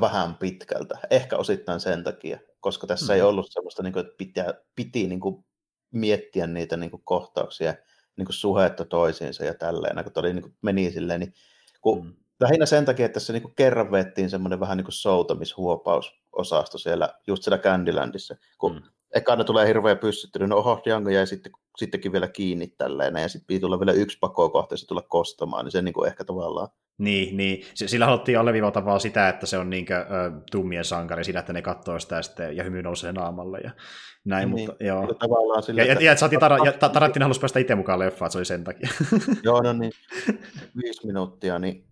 vähän 0.00 0.34
pitkältä, 0.34 0.98
ehkä 1.10 1.36
osittain 1.36 1.80
sen 1.80 2.04
takia, 2.04 2.38
koska 2.60 2.86
tässä 2.86 3.12
mm. 3.12 3.16
ei 3.16 3.22
ollut 3.22 3.46
sellaista, 3.50 3.82
niin 3.82 3.92
kuin, 3.92 4.04
että 4.04 4.16
pitää, 4.18 4.54
piti 4.76 5.06
niin 5.06 5.20
kuin, 5.20 5.44
miettiä 5.90 6.46
niitä 6.46 6.76
niin 6.76 6.90
kuin, 6.90 7.02
kohtauksia, 7.04 7.74
niin 8.16 8.26
kuin, 8.26 8.34
suhetta 8.34 8.84
toisiinsa 8.84 9.44
ja 9.44 9.54
tälleen, 9.54 10.04
kun 10.04 10.12
oli, 10.16 10.32
niin 10.32 10.42
kuin, 10.42 10.56
meni 10.62 10.90
silleen, 10.90 11.20
niin 11.20 11.34
kun, 11.80 12.06
mm. 12.06 12.14
lähinnä 12.40 12.66
sen 12.66 12.84
takia, 12.84 13.06
että 13.06 13.14
tässä 13.14 13.32
niin 13.32 13.42
kuin, 13.42 13.54
kerran 13.54 13.90
vettiin 13.90 14.30
semmoinen 14.30 14.60
vähän 14.60 14.76
niin 14.76 14.84
kuin 14.84 14.92
soutamishuopausosasto 14.92 16.78
siellä, 16.78 17.14
just 17.26 17.42
siellä 17.42 17.58
Candylandissa, 17.58 18.36
kun 18.58 18.74
mm 18.74 18.82
ekana 19.16 19.44
tulee 19.44 19.66
hirveä 19.66 19.96
pyssyttely, 19.96 20.46
no 20.46 20.56
oho, 20.56 20.80
Django 20.84 21.10
jäi 21.10 21.26
sitten, 21.26 21.52
sittenkin 21.76 22.12
vielä 22.12 22.28
kiinni 22.28 22.66
tälleen, 22.66 23.16
ja 23.16 23.28
sitten 23.28 23.46
piti 23.46 23.60
tulla 23.60 23.80
vielä 23.80 23.92
yksi 23.92 24.18
pakko 24.18 24.50
kohta 24.50 24.74
ja 24.74 24.78
tulla 24.88 25.02
kostamaan, 25.02 25.64
niin 25.64 25.72
se 25.72 25.82
niin 25.82 25.94
kuin 25.94 26.08
ehkä 26.08 26.24
tavallaan... 26.24 26.68
Niin, 26.98 27.36
niin. 27.36 27.64
Sillä 27.74 28.06
haluttiin 28.06 28.38
alleviivata 28.38 28.84
vaan 28.84 29.00
sitä, 29.00 29.28
että 29.28 29.46
se 29.46 29.58
on 29.58 29.70
niinkö, 29.70 29.96
ö, 29.96 30.04
tummien 30.50 30.84
sankari 30.84 31.24
siinä, 31.24 31.40
että 31.40 31.52
ne 31.52 31.62
katsoo 31.62 31.98
sitä 31.98 32.22
sitten, 32.22 32.56
ja 32.56 32.64
hymy 32.64 32.82
nousee 32.82 33.12
naamalle 33.12 33.58
ja 33.64 33.70
näin, 34.24 34.50
niin, 34.50 34.68
mutta 34.68 34.84
joo. 34.84 35.14
Tavallaan 35.14 35.62
sille, 35.62 35.84
ja, 35.84 35.92
että... 35.92 36.04
ja, 36.04 36.12
ja, 36.30 36.38
tar- 36.48 36.66
ja 36.66 36.88
Tarantino 36.88 37.24
halusi 37.26 37.40
päästä 37.40 37.58
itse 37.58 37.74
mukaan 37.74 37.98
leffaan, 37.98 38.30
se 38.30 38.38
oli 38.38 38.44
sen 38.44 38.64
takia. 38.64 38.88
joo, 39.42 39.62
no 39.62 39.72
niin, 39.72 39.92
viisi 40.82 41.06
minuuttia, 41.06 41.58
niin 41.58 41.84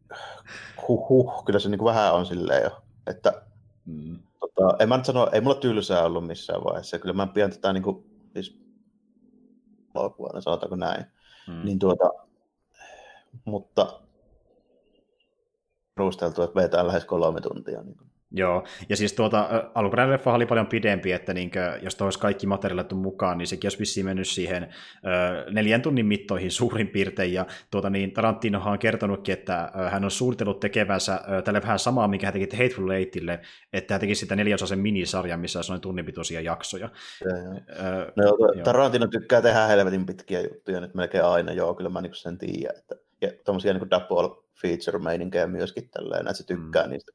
huh, 0.89 1.09
huh 1.09 1.45
kyllä 1.45 1.59
se 1.59 1.69
niin 1.69 1.79
kuin 1.79 1.95
vähän 1.95 2.15
on 2.15 2.27
silleen 2.27 2.63
jo, 2.63 2.83
että 3.07 3.43
mm 3.87 4.19
tota, 4.55 4.77
en 4.79 4.89
mä 4.89 4.97
nyt 4.97 5.07
sano, 5.07 5.29
ei 5.33 5.41
mulla 5.41 5.61
tylsää 5.61 6.05
ollut 6.05 6.27
missään 6.27 6.65
vaiheessa. 6.65 6.99
Kyllä 6.99 7.15
mä 7.15 7.27
pidän 7.27 7.51
tätä 7.51 7.73
niin 7.73 7.83
kuin, 7.83 8.05
siis 8.33 8.59
elokuvana, 9.95 10.41
sanotaanko 10.41 10.77
näin. 10.77 11.05
Hmm. 11.47 11.65
Niin 11.65 11.79
tuota, 11.79 12.11
mutta 13.45 14.01
perusteltu, 15.95 16.43
että 16.43 16.61
vetää 16.61 16.87
lähes 16.87 17.05
kolme 17.05 17.41
tuntia. 17.41 17.83
Niin 17.83 17.97
kuin. 17.97 18.15
Joo, 18.37 18.65
ja 18.89 18.97
siis 18.97 19.13
tuota, 19.13 19.49
alkuperäinen 19.75 20.13
leffa 20.13 20.35
oli 20.35 20.47
paljon 20.47 20.67
pidempi, 20.67 21.13
että 21.13 21.35
niinkö, 21.35 21.79
jos 21.83 22.03
olisi 22.03 22.19
kaikki 22.19 22.47
materiaalit 22.47 22.93
mukaan, 22.93 23.39
niin 23.39 23.47
sekin 23.47 23.67
olisi 23.69 23.79
vissiin 23.79 24.07
mennyt 24.07 24.29
siihen 24.29 24.63
ö, 24.65 25.51
neljän 25.51 25.83
tunnin 25.83 26.07
mittoihin 26.07 26.51
suurin 26.61 26.89
piirtein, 26.89 27.33
ja 27.33 27.47
tuota, 27.71 27.91
niin 27.91 28.13
Tarantinohan 28.13 28.73
on 28.73 28.79
kertonutkin, 28.79 29.33
että 29.33 29.73
ö, 29.79 29.91
hän 29.91 30.05
on 30.05 30.11
suunnitellut 30.11 30.61
tekevänsä 30.61 31.21
ö, 31.39 31.43
tälle 31.43 31.63
vähän 31.63 31.79
samaa, 31.79 32.09
minkä 32.09 32.27
hän 32.27 32.33
teki 32.33 32.57
Hateful 32.57 32.91
Eightille, 32.91 33.41
että 33.73 33.95
hän 33.95 34.01
teki 34.01 34.15
sitä 34.15 34.37
neljäsosaisen 34.37 34.79
minisarjan, 34.79 35.41
missä 35.41 35.59
olisi 35.59 35.73
noin 35.73 35.81
tunnin 35.81 36.05
pituisia 36.05 36.41
jaksoja. 36.41 36.89
Ja, 37.25 37.31
Ö, 37.31 38.13
no, 38.17 38.25
joo. 38.25 38.65
Tarantino 38.65 39.07
tykkää 39.07 39.43
tehdä 39.43 39.67
helvetin 39.67 40.07
pitkiä 40.07 40.41
juttuja 40.41 40.81
nyt 40.81 40.95
melkein 40.95 41.25
aina, 41.25 41.53
joo, 41.53 41.75
kyllä 41.75 41.91
mä 41.91 42.01
niin 42.01 42.15
sen 42.15 42.39
tiedän, 42.39 42.77
että 42.79 42.95
ja 43.21 43.31
tuommoisia 43.45 43.73
niin 43.73 43.91
double 43.91 44.44
feature-meininkejä 44.63 45.47
myöskin 45.47 45.89
tälleen, 45.89 46.21
että 46.21 46.33
se 46.33 46.47
tykkää 46.47 46.85
mm. 46.85 46.91
niistä, 46.91 47.13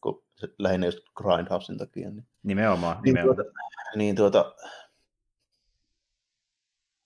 kun 0.00 0.22
se, 0.36 0.48
lähinnä 0.58 0.86
just 0.86 0.98
Grindhousein 1.16 1.78
takia. 1.78 2.10
Niin, 2.10 2.26
nimenomaan, 2.42 2.96
niin, 2.96 3.14
nimenomaan. 3.14 3.36
Tuota, 3.36 3.50
niin 3.96 4.16
tuota, 4.16 4.54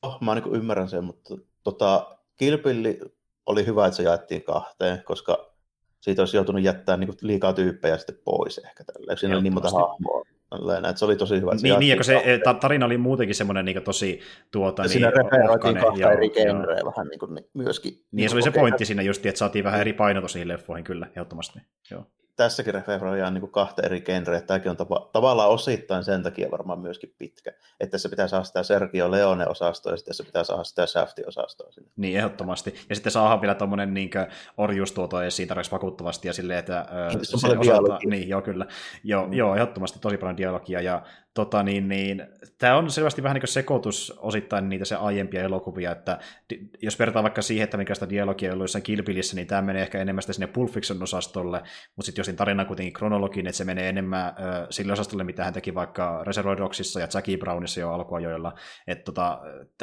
oh, 0.03 0.21
mä 0.21 0.35
niin 0.35 0.55
ymmärrän 0.55 0.89
sen, 0.89 1.05
mutta 1.05 1.35
tota, 1.63 2.19
Kilpilli 2.37 3.01
oli 3.47 3.67
hyvä, 3.67 3.87
että 3.87 3.97
se 3.97 4.03
jaettiin 4.03 4.43
kahteen, 4.43 5.05
koska 5.05 5.55
siitä 6.01 6.23
olisi 6.23 6.37
joutunut 6.37 6.63
jättää 6.63 6.97
niin 6.97 7.15
liikaa 7.21 7.53
tyyppejä 7.53 7.99
sitten 7.99 8.19
pois 8.25 8.59
ehkä 8.59 8.85
tällä. 8.85 9.17
Siinä 9.17 9.35
oli 9.35 9.43
niin 9.43 9.55
monta 9.55 9.71
hahmoa. 9.71 10.34
Tälleen, 10.59 10.85
että 10.85 10.99
se 10.99 11.05
oli 11.05 11.17
tosi 11.17 11.41
hyvä. 11.41 11.53
Niin, 11.63 11.79
niin 11.79 11.97
ja 11.97 12.05
se 12.05 12.23
eh, 12.25 12.41
ta- 12.45 12.55
tarina 12.55 12.87
oli 12.87 12.99
muutenkin 12.99 13.35
semmoinen 13.35 13.65
niin 13.65 13.83
tosi 13.83 14.21
tuota, 14.51 14.83
ja 14.83 14.85
niin, 14.85 14.93
siinä 14.93 15.11
referoitiin 15.11 15.75
kahta 15.75 16.01
joo, 16.01 16.11
eri 16.11 16.31
genreä 16.31 16.85
vähän 16.85 17.09
niin 17.09 17.19
kuin, 17.19 17.35
niin, 17.35 17.47
myöskin. 17.55 17.93
Niin, 17.93 18.05
niin 18.13 18.31
se 18.31 18.37
oli 18.37 18.43
se 18.43 18.51
pointti 18.51 18.85
siinä 18.85 19.03
just, 19.03 19.27
että 19.27 19.39
saatiin 19.39 19.65
vähän 19.65 19.81
eri 19.81 19.93
painotus 19.93 20.35
niihin 20.35 20.49
leffoihin 20.49 20.85
kyllä, 20.85 21.07
ehdottomasti. 21.07 21.59
Joo 21.91 22.07
tässäkin 22.37 22.75
referoidaan 22.75 23.35
niin 23.35 23.51
kahta 23.51 23.83
eri 23.83 24.01
genreä. 24.01 24.41
Tämäkin 24.41 24.71
on 24.71 24.77
tava, 24.77 25.11
tavallaan 25.13 25.51
osittain 25.51 26.05
sen 26.05 26.23
takia 26.23 26.51
varmaan 26.51 26.79
myöskin 26.79 27.15
pitkä. 27.19 27.53
Että 27.81 27.99
se 27.99 28.09
pitää 28.09 28.29
saada 28.29 28.45
sitä 28.45 28.63
Sergio 28.63 29.11
Leone-osastoa 29.11 29.93
ja 29.93 29.97
sitten 29.97 30.15
se 30.15 30.25
pitää 30.25 30.45
saada 30.45 30.65
sitä 30.65 30.87
Shafti-osastoa 30.87 31.73
sinne. 31.73 31.91
Niin, 31.97 32.19
ehdottomasti. 32.19 32.75
Ja 32.89 32.95
sitten 32.95 33.13
saadaan 33.13 33.41
vielä 33.41 33.55
tuommoinen 33.55 33.95
niin 33.95 34.11
orjuustuoto 34.57 35.23
esiin 35.23 35.49
tarvitsisi 35.49 35.73
vakuuttavasti 35.73 36.29
ja 36.29 36.33
silleen, 36.33 36.59
että 36.59 36.87
se, 37.23 37.39
se 37.39 37.59
osalta, 37.59 37.99
niin, 38.07 38.29
joo, 38.29 38.43
kyllä. 38.43 38.67
Joo, 39.05 39.27
mm. 39.27 39.33
joo, 39.33 39.55
ehdottomasti 39.55 39.99
tosi 39.99 40.19
paljon 40.19 40.37
dialogia 40.37 40.81
ja 40.81 41.03
tota, 41.35 41.63
niin, 41.63 41.89
niin, 41.89 42.27
tämä 42.59 42.77
on 42.77 42.91
selvästi 42.91 43.23
vähän 43.23 43.35
niin 43.35 43.49
sekoitus 43.49 44.15
osittain 44.19 44.69
niitä 44.69 44.85
se 44.85 44.95
aiempia 44.95 45.43
elokuvia, 45.43 45.93
että 45.93 46.19
jos 46.83 46.99
vertaa 46.99 47.23
vaikka 47.23 47.43
siihen, 47.43 47.65
että 47.65 47.77
mikä 47.77 47.95
sitä 47.95 48.09
dialogia 48.09 48.51
on 48.51 48.53
ollut 48.53 48.65
jossain 48.65 48.83
kilpilissä, 48.83 49.37
niin 49.37 49.47
tämä 49.47 49.63
menee 49.63 49.83
ehkä 49.83 49.99
enemmän 49.99 50.23
sinne 50.23 50.47
Pulp 50.47 50.71
Fiction-osastolle, 50.71 51.63
mutta 51.97 52.07
sitten 52.07 52.21
jos 52.21 52.37
tarina 52.37 52.63
on 52.63 52.67
kuitenkin 52.67 52.93
kronologinen, 52.93 53.47
että 53.47 53.57
se 53.57 53.65
menee 53.65 53.89
enemmän 53.89 54.27
äh, 54.27 54.35
sille 54.71 54.93
osastolle, 54.93 55.25
mitä 55.25 55.45
hän 55.45 55.53
teki 55.53 55.75
vaikka 55.75 56.25
Reservoir 56.25 56.59
Dogsissa 56.59 57.01
ja 57.01 57.09
Jackie 57.15 57.37
Brownissa 57.37 57.81
jo 57.81 57.93
alkuajoilla. 57.93 58.55
Et, 58.87 59.05
tota, 59.05 59.41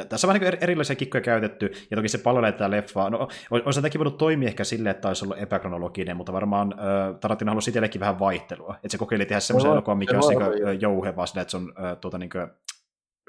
tässä 0.09 0.27
on 0.27 0.33
vähän 0.33 0.51
niin 0.51 0.63
erilaisia 0.63 0.95
kikkoja 0.95 1.21
käytetty, 1.21 1.71
ja 1.91 1.97
toki 1.97 2.07
se 2.07 2.17
palvelee 2.17 2.51
tätä 2.51 2.71
leffaa. 2.71 3.09
No, 3.09 3.27
olisi 3.51 3.81
tämäkin 3.81 3.99
voinut 3.99 4.17
toimia 4.17 4.47
ehkä 4.47 4.63
silleen, 4.63 4.95
että 4.95 5.07
olisi 5.07 5.25
ollut 5.25 5.37
epäkronologinen, 5.37 6.17
mutta 6.17 6.33
varmaan 6.33 6.73
äh, 6.73 7.19
Tarantino 7.19 7.51
halusi 7.51 7.69
itsellekin 7.69 8.01
vähän 8.01 8.19
vaihtelua. 8.19 8.75
Että 8.75 8.89
se 8.89 8.97
kokeili 8.97 9.25
tehdä 9.25 9.39
semmoisen 9.39 9.71
elokuvan, 9.71 9.97
mikä 9.97 10.17
on 10.17 10.53
niin 10.53 10.81
jouhevaa 10.81 11.25
että 11.41 11.51
se 11.51 11.57
on 11.57 11.73
äh, 11.85 11.97
tuota, 11.97 12.17
niin 12.17 12.29
kuin, 12.29 12.47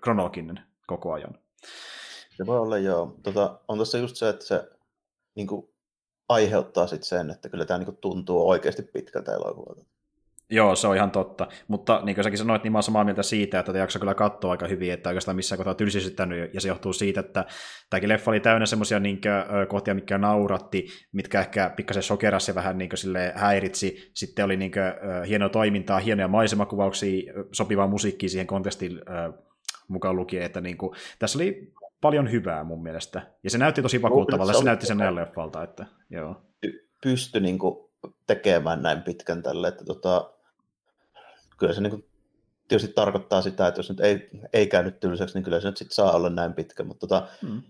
kronologinen 0.02 0.60
koko 0.86 1.12
ajan. 1.12 1.38
Se 2.36 2.46
voi 2.46 2.58
olla 2.58 2.78
joo. 2.78 3.16
Tota, 3.22 3.60
on 3.68 3.78
tässä 3.78 3.98
just 3.98 4.16
se, 4.16 4.28
että 4.28 4.44
se 4.44 4.70
niin 5.34 5.46
kuin, 5.46 5.68
aiheuttaa 6.28 6.86
sit 6.86 7.02
sen, 7.02 7.30
että 7.30 7.48
kyllä 7.48 7.64
tämä 7.64 7.78
niin 7.78 7.86
kuin, 7.86 7.96
tuntuu 7.96 8.48
oikeasti 8.48 8.82
pitkältä 8.82 9.32
elokuvalta. 9.32 9.84
Joo, 10.52 10.76
se 10.76 10.86
on 10.86 10.96
ihan 10.96 11.10
totta. 11.10 11.48
Mutta 11.68 12.00
niin 12.04 12.14
kuin 12.14 12.24
säkin 12.24 12.38
sanoit, 12.38 12.62
niin 12.62 12.72
mä 12.72 12.78
oon 12.78 12.82
samaa 12.82 13.04
mieltä 13.04 13.22
siitä, 13.22 13.58
että 13.58 13.72
tätä 13.72 13.78
jakso 13.78 13.98
kyllä 13.98 14.14
katsoa 14.14 14.50
aika 14.50 14.66
hyvin, 14.66 14.92
että 14.92 15.08
oikeastaan 15.08 15.36
missään 15.36 15.56
kohtaa 15.56 15.74
tylsistyttänyt, 15.74 16.54
ja 16.54 16.60
se 16.60 16.68
johtuu 16.68 16.92
siitä, 16.92 17.20
että 17.20 17.44
tämäkin 17.90 18.08
leffa 18.08 18.30
oli 18.30 18.40
täynnä 18.40 18.66
semmoisia 18.66 19.00
niin 19.00 19.20
kohtia, 19.68 19.94
mitkä 19.94 20.18
nauratti, 20.18 20.86
mitkä 21.12 21.40
ehkä 21.40 21.70
pikkasen 21.76 22.02
sokerasi 22.02 22.50
ja 22.50 22.54
vähän 22.54 22.78
niin 22.78 22.90
sille 22.94 23.32
häiritsi. 23.36 24.10
Sitten 24.14 24.44
oli 24.44 24.56
niin 24.56 24.72
kuin, 24.72 24.84
hienoa 25.28 25.48
toimintaa, 25.48 25.98
hienoja 25.98 26.28
maisemakuvauksia, 26.28 27.32
sopivaa 27.52 27.86
musiikkia 27.86 28.28
siihen 28.28 28.46
kontekstiin 28.46 29.00
mukaan 29.88 30.16
lukien, 30.16 30.42
että 30.42 30.60
niin 30.60 30.76
kuin, 30.76 30.96
tässä 31.18 31.38
oli 31.38 31.72
paljon 32.00 32.30
hyvää 32.30 32.64
mun 32.64 32.82
mielestä. 32.82 33.22
Ja 33.44 33.50
se 33.50 33.58
näytti 33.58 33.82
tosi 33.82 34.02
vakuuttavalta, 34.02 34.52
se, 34.52 34.58
se 34.58 34.64
näytti 34.64 34.86
sen 34.86 34.98
näin 34.98 35.14
leffalta. 35.14 35.62
Että, 35.62 35.86
joo. 36.10 36.42
Pysty 37.02 37.40
niin 37.40 37.58
kuin 37.58 37.90
tekemään 38.26 38.82
näin 38.82 39.02
pitkän 39.02 39.42
tälle, 39.42 39.68
että 39.68 39.84
tota, 39.84 40.30
kyllä 41.62 41.74
se 41.74 41.80
niin 41.80 41.90
kuin, 41.90 42.04
tietysti 42.68 42.92
tarkoittaa 42.92 43.42
sitä, 43.42 43.66
että 43.66 43.78
jos 43.78 43.88
nyt 43.88 44.00
ei, 44.00 44.30
ei 44.52 44.66
käynyt 44.66 45.00
tylsäksi, 45.00 45.34
niin 45.34 45.44
kyllä 45.44 45.60
se 45.60 45.68
nyt 45.68 45.76
sit 45.76 45.92
saa 45.92 46.12
olla 46.12 46.30
näin 46.30 46.54
pitkä, 46.54 46.84
mutta 46.84 47.06
tota, 47.06 47.28
mm. 47.42 47.62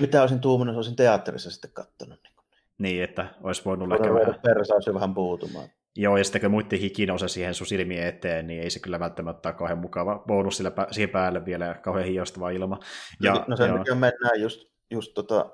mitä 0.00 0.20
olisin 0.20 0.40
tuumannut, 0.40 0.76
olisin 0.76 0.96
teatterissa 0.96 1.50
sitten 1.50 1.70
katsonut. 1.72 2.20
Niin, 2.22 2.32
niin 2.78 3.04
että 3.04 3.26
olisi 3.42 3.62
voinut 3.64 3.92
ehkä 3.92 4.14
vähän... 4.14 4.34
Olisi 4.74 4.94
vähän 4.94 5.14
puutumaan. 5.14 5.68
Joo, 5.96 6.16
ja 6.16 6.24
sitten 6.24 6.40
kun 6.40 6.50
muiden 6.50 6.78
hiki 6.78 7.06
nousee 7.06 7.28
siihen 7.28 7.54
sun 7.54 7.66
silmien 7.66 8.06
eteen, 8.06 8.46
niin 8.46 8.62
ei 8.62 8.70
se 8.70 8.80
kyllä 8.80 9.00
välttämättä 9.00 9.48
ole 9.48 9.56
kauhean 9.56 9.78
mukava 9.78 10.22
bonus 10.26 10.56
sillä 10.56 10.72
siihen 10.90 11.10
päälle 11.10 11.44
vielä 11.44 11.64
ja 11.64 11.74
kauhean 11.74 12.06
hiostava 12.06 12.50
ilma. 12.50 12.80
Ja, 13.22 13.44
no 13.48 13.56
sen 13.56 13.72
takia 13.72 13.94
mennään 13.94 14.40
just, 14.40 14.68
just 14.90 15.14
tota 15.14 15.50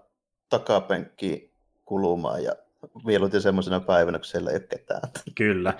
takapenkkiin 0.48 1.52
kulumaan 1.84 2.44
ja 2.44 2.52
mieluiten 3.04 3.42
semmoisena 3.42 3.80
päivänä, 3.80 4.18
kun 4.18 4.24
siellä 4.24 4.50
ei 4.50 4.56
ole 4.56 4.66
ketään. 4.68 5.00
Kyllä. 5.34 5.74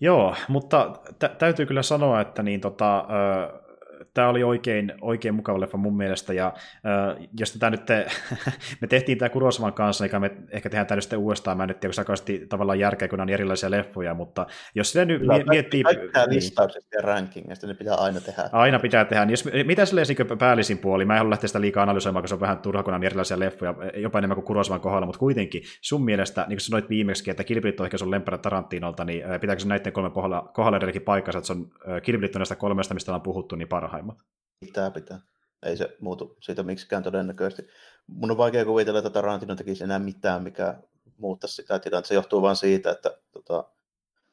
Joo, 0.00 0.34
mutta 0.48 0.90
tä- 1.18 1.28
täytyy 1.28 1.66
kyllä 1.66 1.82
sanoa, 1.82 2.20
että 2.20 2.42
niin 2.42 2.60
tota, 2.60 2.98
ö, 2.98 3.65
tämä 4.14 4.28
oli 4.28 4.44
oikein, 4.44 4.92
oikein 5.00 5.34
mukava 5.34 5.60
leffa 5.60 5.78
mun 5.78 5.96
mielestä, 5.96 6.32
ja 6.32 6.46
äh, 6.46 7.28
jos 7.38 7.52
tätä 7.52 7.70
nyt, 7.70 7.84
te, 7.84 8.06
me 8.80 8.86
tehtiin 8.88 9.18
tämä 9.18 9.28
Kurosavan 9.28 9.72
kanssa, 9.72 10.04
eikä 10.04 10.20
me 10.20 10.30
ehkä 10.50 10.70
tehdään 10.70 10.86
tämä 10.86 11.00
sitten 11.00 11.18
uudestaan, 11.18 11.56
mä 11.56 11.62
en 11.62 11.68
nyt 11.68 11.80
tiedä, 11.80 12.04
kun 12.06 12.48
tavallaan 12.48 12.78
järkeä, 12.78 13.08
kun 13.08 13.20
on 13.20 13.28
erilaisia 13.28 13.70
leffoja, 13.70 14.14
mutta 14.14 14.46
jos 14.74 14.92
se 14.92 15.04
nyt 15.04 15.20
Kyllä, 15.20 15.44
miettii... 15.48 15.82
Kaikki 15.82 16.06
niin, 16.06 16.34
listauksesta 16.34 16.96
ja 16.96 17.02
rankingista, 17.02 17.66
ne 17.66 17.74
pitää 17.74 17.94
aina 17.94 18.20
tehdä. 18.20 18.48
Aina 18.52 18.78
pitää 18.78 19.04
tehdä. 19.04 19.24
Niin 19.24 19.32
jos, 19.32 19.44
mitä 19.44 19.82
niin 20.08 20.38
päällisin 20.38 20.78
puoli, 20.78 21.04
mä 21.04 21.14
en 21.14 21.18
halua 21.18 21.30
lähteä 21.30 21.48
sitä 21.48 21.60
liikaa 21.60 21.82
analysoimaan, 21.82 22.22
koska 22.22 22.28
se 22.28 22.34
on 22.34 22.40
vähän 22.40 22.58
turha, 22.58 22.82
kun 22.82 22.94
on 22.94 23.04
erilaisia 23.04 23.38
leffoja, 23.38 23.74
jopa 23.96 24.18
enemmän 24.18 24.34
kuin 24.36 24.44
Kurosavan 24.44 24.80
kohdalla, 24.80 25.06
mutta 25.06 25.18
kuitenkin 25.18 25.62
sun 25.80 26.04
mielestä, 26.04 26.40
niin 26.40 26.56
kuin 26.56 26.60
sanoit 26.60 26.88
viimeksi, 26.88 27.30
että 27.30 27.44
Kilpit 27.44 27.80
on 27.80 27.86
ehkä 27.86 27.98
sun 27.98 28.10
lempärä 28.10 28.38
Tarantinolta, 28.38 29.04
niin 29.04 29.24
pitääkö 29.40 29.62
se 29.62 29.68
näiden 29.68 29.92
kolmen 29.92 30.12
kohdalla, 30.12 30.50
kohdalla 30.54 30.80
paikkansa, 31.04 31.38
että 31.38 31.46
se 31.46 31.52
on 31.52 31.70
Kilpit 32.02 32.34
näistä 32.34 32.56
kolmesta, 32.56 32.94
mistä 32.94 33.10
ollaan 33.10 33.22
puhuttu, 33.22 33.56
niin 33.56 33.68
parhaimmat? 33.86 34.18
Pitää, 34.60 34.90
pitää. 34.90 35.20
Ei 35.62 35.76
se 35.76 35.96
muutu 36.00 36.36
siitä 36.40 36.62
miksikään 36.62 37.02
todennäköisesti. 37.02 37.68
Mun 38.06 38.30
on 38.30 38.36
vaikea 38.36 38.64
kuvitella, 38.64 38.98
että 38.98 39.10
Tarantino 39.10 39.56
tekisi 39.56 39.84
enää 39.84 39.98
mitään, 39.98 40.42
mikä 40.42 40.82
muuttaisi 41.16 41.54
sitä 41.54 41.78
tilannetta. 41.78 42.08
Se 42.08 42.14
johtuu 42.14 42.42
vain 42.42 42.56
siitä, 42.56 42.90
että 42.90 43.18
tota, 43.30 43.64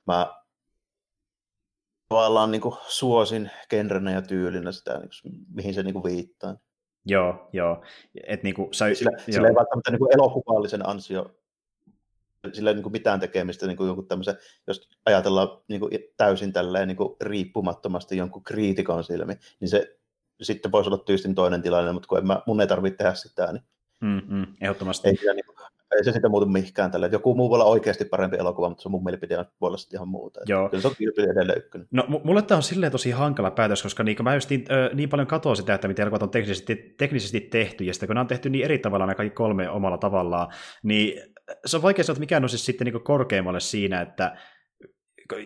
mä 0.07 0.43
tavallaan 2.09 2.51
niin 2.51 2.61
kuin 2.61 2.75
suosin 2.87 3.51
genrenä 3.69 4.11
ja 4.11 4.21
tyylinä 4.21 4.71
sitä, 4.71 4.97
niin 4.97 5.09
kuin, 5.21 5.33
mihin 5.55 5.73
se 5.73 5.83
niin 5.83 5.93
kuin 5.93 6.03
viittaa. 6.03 6.57
Joo, 7.05 7.49
joo. 7.53 7.83
Et 8.27 8.43
niin 8.43 8.55
kuin, 8.55 8.73
sä, 8.73 8.93
sillä, 8.93 9.11
joo. 9.11 9.25
sillä 9.29 9.47
ei 9.47 9.55
välttämättä 9.55 9.91
niin 9.91 9.99
kuin 9.99 10.13
elokuvallisen 10.13 10.89
ansio 10.89 11.35
sillä 12.53 12.69
ei 12.69 12.73
niin 12.73 12.83
kuin 12.83 12.91
mitään 12.91 13.19
tekemistä 13.19 13.67
niin 13.67 13.77
kuin 13.77 13.87
jonkun 13.87 14.07
tämmöisen, 14.07 14.35
jos 14.67 14.89
ajatellaan 15.05 15.47
niin 15.67 15.79
kuin 15.79 15.91
täysin 16.17 16.53
tälleen 16.53 16.87
niin 16.87 16.97
kuin 16.97 17.15
riippumattomasti 17.21 18.17
jonkun 18.17 18.43
kriitikon 18.43 19.03
silmi, 19.03 19.33
niin 19.59 19.69
se 19.69 19.97
sitten 20.41 20.71
voisi 20.71 20.89
olla 20.89 21.03
tyystin 21.03 21.35
toinen 21.35 21.61
tilanne, 21.61 21.91
mutta 21.91 22.07
kun 22.07 22.17
en 22.17 22.27
mä, 22.27 22.41
mun 22.47 22.61
ei 22.61 22.67
tarvitse 22.67 22.97
tehdä 22.97 23.13
sitä, 23.13 23.53
niin 23.53 23.63
Mm-hmm, 24.03 24.45
ehdottomasti. 24.61 25.07
Ei, 25.07 25.13
niin, 25.13 25.45
ei 25.97 26.03
se 26.03 26.11
sitä 26.11 26.29
muutu 26.29 26.45
mihinkään 26.45 26.91
tällä. 26.91 27.07
Joku 27.07 27.35
muu 27.35 27.49
voi 27.49 27.55
olla 27.55 27.65
oikeasti 27.65 28.05
parempi 28.05 28.37
elokuva, 28.37 28.69
mutta 28.69 28.81
se 28.81 28.87
on 28.87 28.91
mun 28.91 29.03
mielipide 29.03 29.35
voi 29.35 29.67
olla 29.67 29.77
sitten 29.77 29.97
ihan 29.97 30.07
muuta. 30.07 30.39
Joo. 30.45 30.69
Kyllä 30.69 30.81
se 30.81 30.87
on 30.87 30.93
kyllä 30.97 31.31
edelleen 31.31 31.57
ykkönen. 31.57 31.87
No 31.91 32.05
mulle 32.23 32.41
tämä 32.41 32.57
on 32.57 32.63
silleen 32.63 32.91
tosi 32.91 33.11
hankala 33.11 33.51
päätös, 33.51 33.83
koska 33.83 34.03
niin, 34.03 34.17
mä 34.23 34.33
just 34.33 34.49
niin, 34.49 34.65
äh, 34.71 34.95
niin 34.95 35.09
paljon 35.09 35.27
katoa 35.27 35.55
sitä, 35.55 35.73
että 35.73 35.87
miten 35.87 36.03
elokuvat 36.03 36.23
on 36.23 36.29
teknisesti, 36.29 36.95
teknisesti 36.97 37.39
tehty, 37.39 37.83
ja 37.83 37.93
sitten 37.93 38.07
kun 38.07 38.15
ne 38.15 38.19
on 38.19 38.27
tehty 38.27 38.49
niin 38.49 38.65
eri 38.65 38.79
tavalla 38.79 39.05
nämä 39.05 39.15
kaikki 39.15 39.35
kolme 39.35 39.69
omalla 39.69 39.97
tavallaan, 39.97 40.47
niin 40.83 41.32
se 41.65 41.77
on 41.77 41.83
vaikea 41.83 42.03
sanoa, 42.03 42.13
että 42.13 42.19
mikä 42.19 42.37
on 42.37 42.49
siis 42.49 42.65
sitten 42.65 42.85
niin 42.85 43.03
korkeammalle 43.03 43.59
siinä, 43.59 44.01
että 44.01 44.35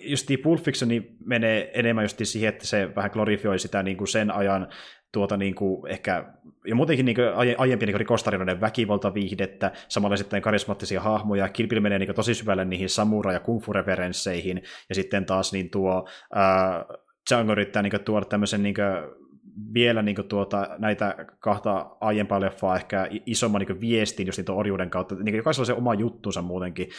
just 0.01 0.27
Pulp 0.43 0.61
Fiction 0.61 0.87
niin 0.89 1.17
menee 1.25 1.71
enemmän 1.73 2.03
just 2.03 2.19
siihen, 2.23 2.49
että 2.49 2.67
se 2.67 2.95
vähän 2.95 3.11
glorifioi 3.11 3.59
sitä 3.59 3.83
niin 3.83 3.97
kuin 3.97 4.07
sen 4.07 4.31
ajan 4.31 4.67
tuota 5.13 5.37
niin 5.37 5.55
kuin 5.55 5.91
ehkä, 5.91 6.33
ja 6.67 6.75
muutenkin 6.75 7.05
niin 7.05 7.15
kuin 7.15 7.57
aiempien 7.57 7.87
niin 7.87 7.99
rikostarinoiden 7.99 8.61
väkivaltaviihdettä, 8.61 9.71
samalla 9.87 10.17
sitten 10.17 10.41
karismaattisia 10.41 11.01
hahmoja, 11.01 11.49
Kilpil 11.49 11.79
menee 11.79 11.99
niin 11.99 12.15
tosi 12.15 12.35
syvälle 12.35 12.65
niihin 12.65 12.89
samura- 12.89 13.33
ja 13.33 13.39
kung 13.39 13.61
referensseihin 13.71 14.61
ja 14.89 14.95
sitten 14.95 15.25
taas 15.25 15.53
niin 15.53 15.69
tuo 15.69 16.07
ää, 16.33 16.85
Django 17.29 17.51
yrittää 17.51 17.81
niin 17.81 17.91
kuin, 17.91 18.03
tuoda 18.03 18.25
tämmöisen 18.25 18.63
niin 18.63 18.75
kuin, 18.75 19.26
vielä 19.73 20.01
niin 20.01 20.15
kuin, 20.15 20.27
tuota, 20.27 20.75
näitä 20.77 21.25
kahta 21.39 21.97
aiempaa 22.01 22.41
leffaa 22.41 22.75
ehkä 22.75 23.07
isomman 23.25 23.61
niin 23.61 23.81
viestin 23.81 24.27
just 24.27 24.37
niin 24.37 24.51
orjuuden 24.51 24.89
kautta, 24.89 25.15
niin 25.15 25.35
jokaisella 25.35 25.65
se 25.65 25.73
oma 25.73 25.93
juttunsa 25.93 26.41
muutenkin 26.41 26.89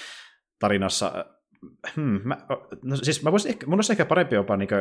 tarinassa. 0.59 1.24
Hmm, 1.96 2.20
mä, 2.24 2.36
no, 2.82 2.96
siis 2.96 3.22
mä 3.22 3.32
voisin 3.32 3.48
ehkä, 3.48 3.66
mun 3.66 3.74
olisi 3.74 3.92
ehkä 3.92 4.04
parempi 4.04 4.34
jopa 4.34 4.56
niin 4.56 4.68
kuin, 4.68 4.78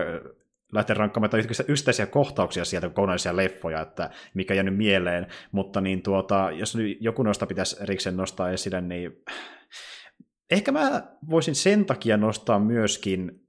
lähteä 0.73 0.93
rankkaamaan 0.93 1.31
yksittäisiä 1.67 2.05
kohtauksia 2.05 2.65
sieltä, 2.65 2.87
kokonaisia 2.87 3.35
leffoja, 3.35 3.81
että 3.81 4.09
mikä 4.33 4.53
jäänyt 4.53 4.77
mieleen, 4.77 5.27
mutta 5.51 5.81
niin 5.81 6.01
tuota, 6.01 6.51
jos 6.51 6.75
nyt 6.75 6.97
joku 7.01 7.23
noista 7.23 7.45
pitäisi 7.45 7.83
erikseen 7.83 8.17
nostaa 8.17 8.51
esille, 8.51 8.81
niin 8.81 9.23
ehkä 10.51 10.71
mä 10.71 11.03
voisin 11.29 11.55
sen 11.55 11.85
takia 11.85 12.17
nostaa 12.17 12.59
myöskin 12.59 13.46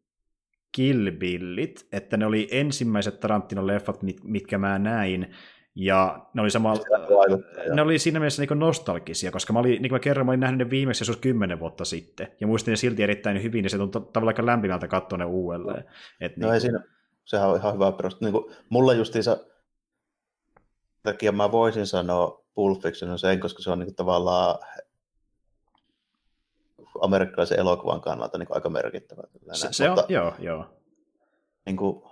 Kill 0.73 1.11
Billit, 1.11 1.89
että 1.93 2.17
ne 2.17 2.27
oli 2.27 2.49
ensimmäiset 2.51 3.21
Tarantino-leffat, 3.21 3.99
mitkä 4.23 4.59
mä 4.59 4.79
näin, 4.79 5.35
ja 5.75 6.27
ne 6.35 6.43
oli, 6.43 6.51
samalla, 6.51 6.85
ne 7.75 7.83
oli 7.83 7.99
siinä 7.99 8.21
mielessä 8.21 8.43
niin 8.43 8.59
nostalgisia, 8.59 9.31
koska 9.31 9.53
mä 9.53 9.59
olin, 9.59 9.71
niin 9.71 9.81
kuin 9.81 9.93
mä 9.93 9.99
kerran, 9.99 10.27
mä 10.27 10.31
olin 10.33 10.41
nähnyt 10.41 10.59
ne 10.59 10.71
viimeksi 10.71 11.03
joskus 11.03 11.17
kymmenen 11.17 11.61
vuotta 11.61 11.85
sitten, 11.85 12.29
ja 12.41 12.47
muistin 12.47 12.73
ne 12.73 12.77
silti 12.77 13.03
erittäin 13.03 13.43
hyvin, 13.43 13.65
ja 13.65 13.71
se 13.71 13.79
tuntui 13.79 14.03
tavallaan 14.13 14.35
aika 14.35 14.47
lämpimältä 14.47 14.89
katsoa 14.89 15.19
ne 15.19 15.25
uudelleen. 15.25 15.85
Et 16.21 16.37
no 16.37 16.47
niin 16.47 16.55
ei 16.55 16.61
siinä, 16.61 16.81
sehän 17.25 17.49
on 17.49 17.57
ihan 17.57 17.75
hyvä 17.75 17.93
perusta. 17.93 18.25
Niin 18.25 18.33
kuin, 18.33 18.55
mulla 18.69 18.95
justiinsa, 18.95 19.37
takia 21.03 21.33
mä 21.33 21.53
voisin 21.53 21.87
sanoa 21.87 22.45
Pulp 22.55 22.83
Fiction 22.83 23.11
on 23.11 23.19
sen, 23.19 23.41
koska 23.41 23.63
se 23.63 23.71
on 23.71 23.79
niin 23.79 23.87
kuin, 23.87 23.97
tavallaan 23.97 24.59
amerikkalaisen 27.01 27.59
elokuvan 27.59 28.01
kannalta 28.01 28.39
niin 28.39 28.47
kuin, 28.47 28.57
aika 28.57 28.71
merkittävä. 28.71 29.23
Se, 29.53 29.69
se 29.71 29.91
on, 29.91 29.99
joo, 30.09 30.35
joo. 30.39 30.67
Niin 31.67 31.77
kuin, 31.77 32.03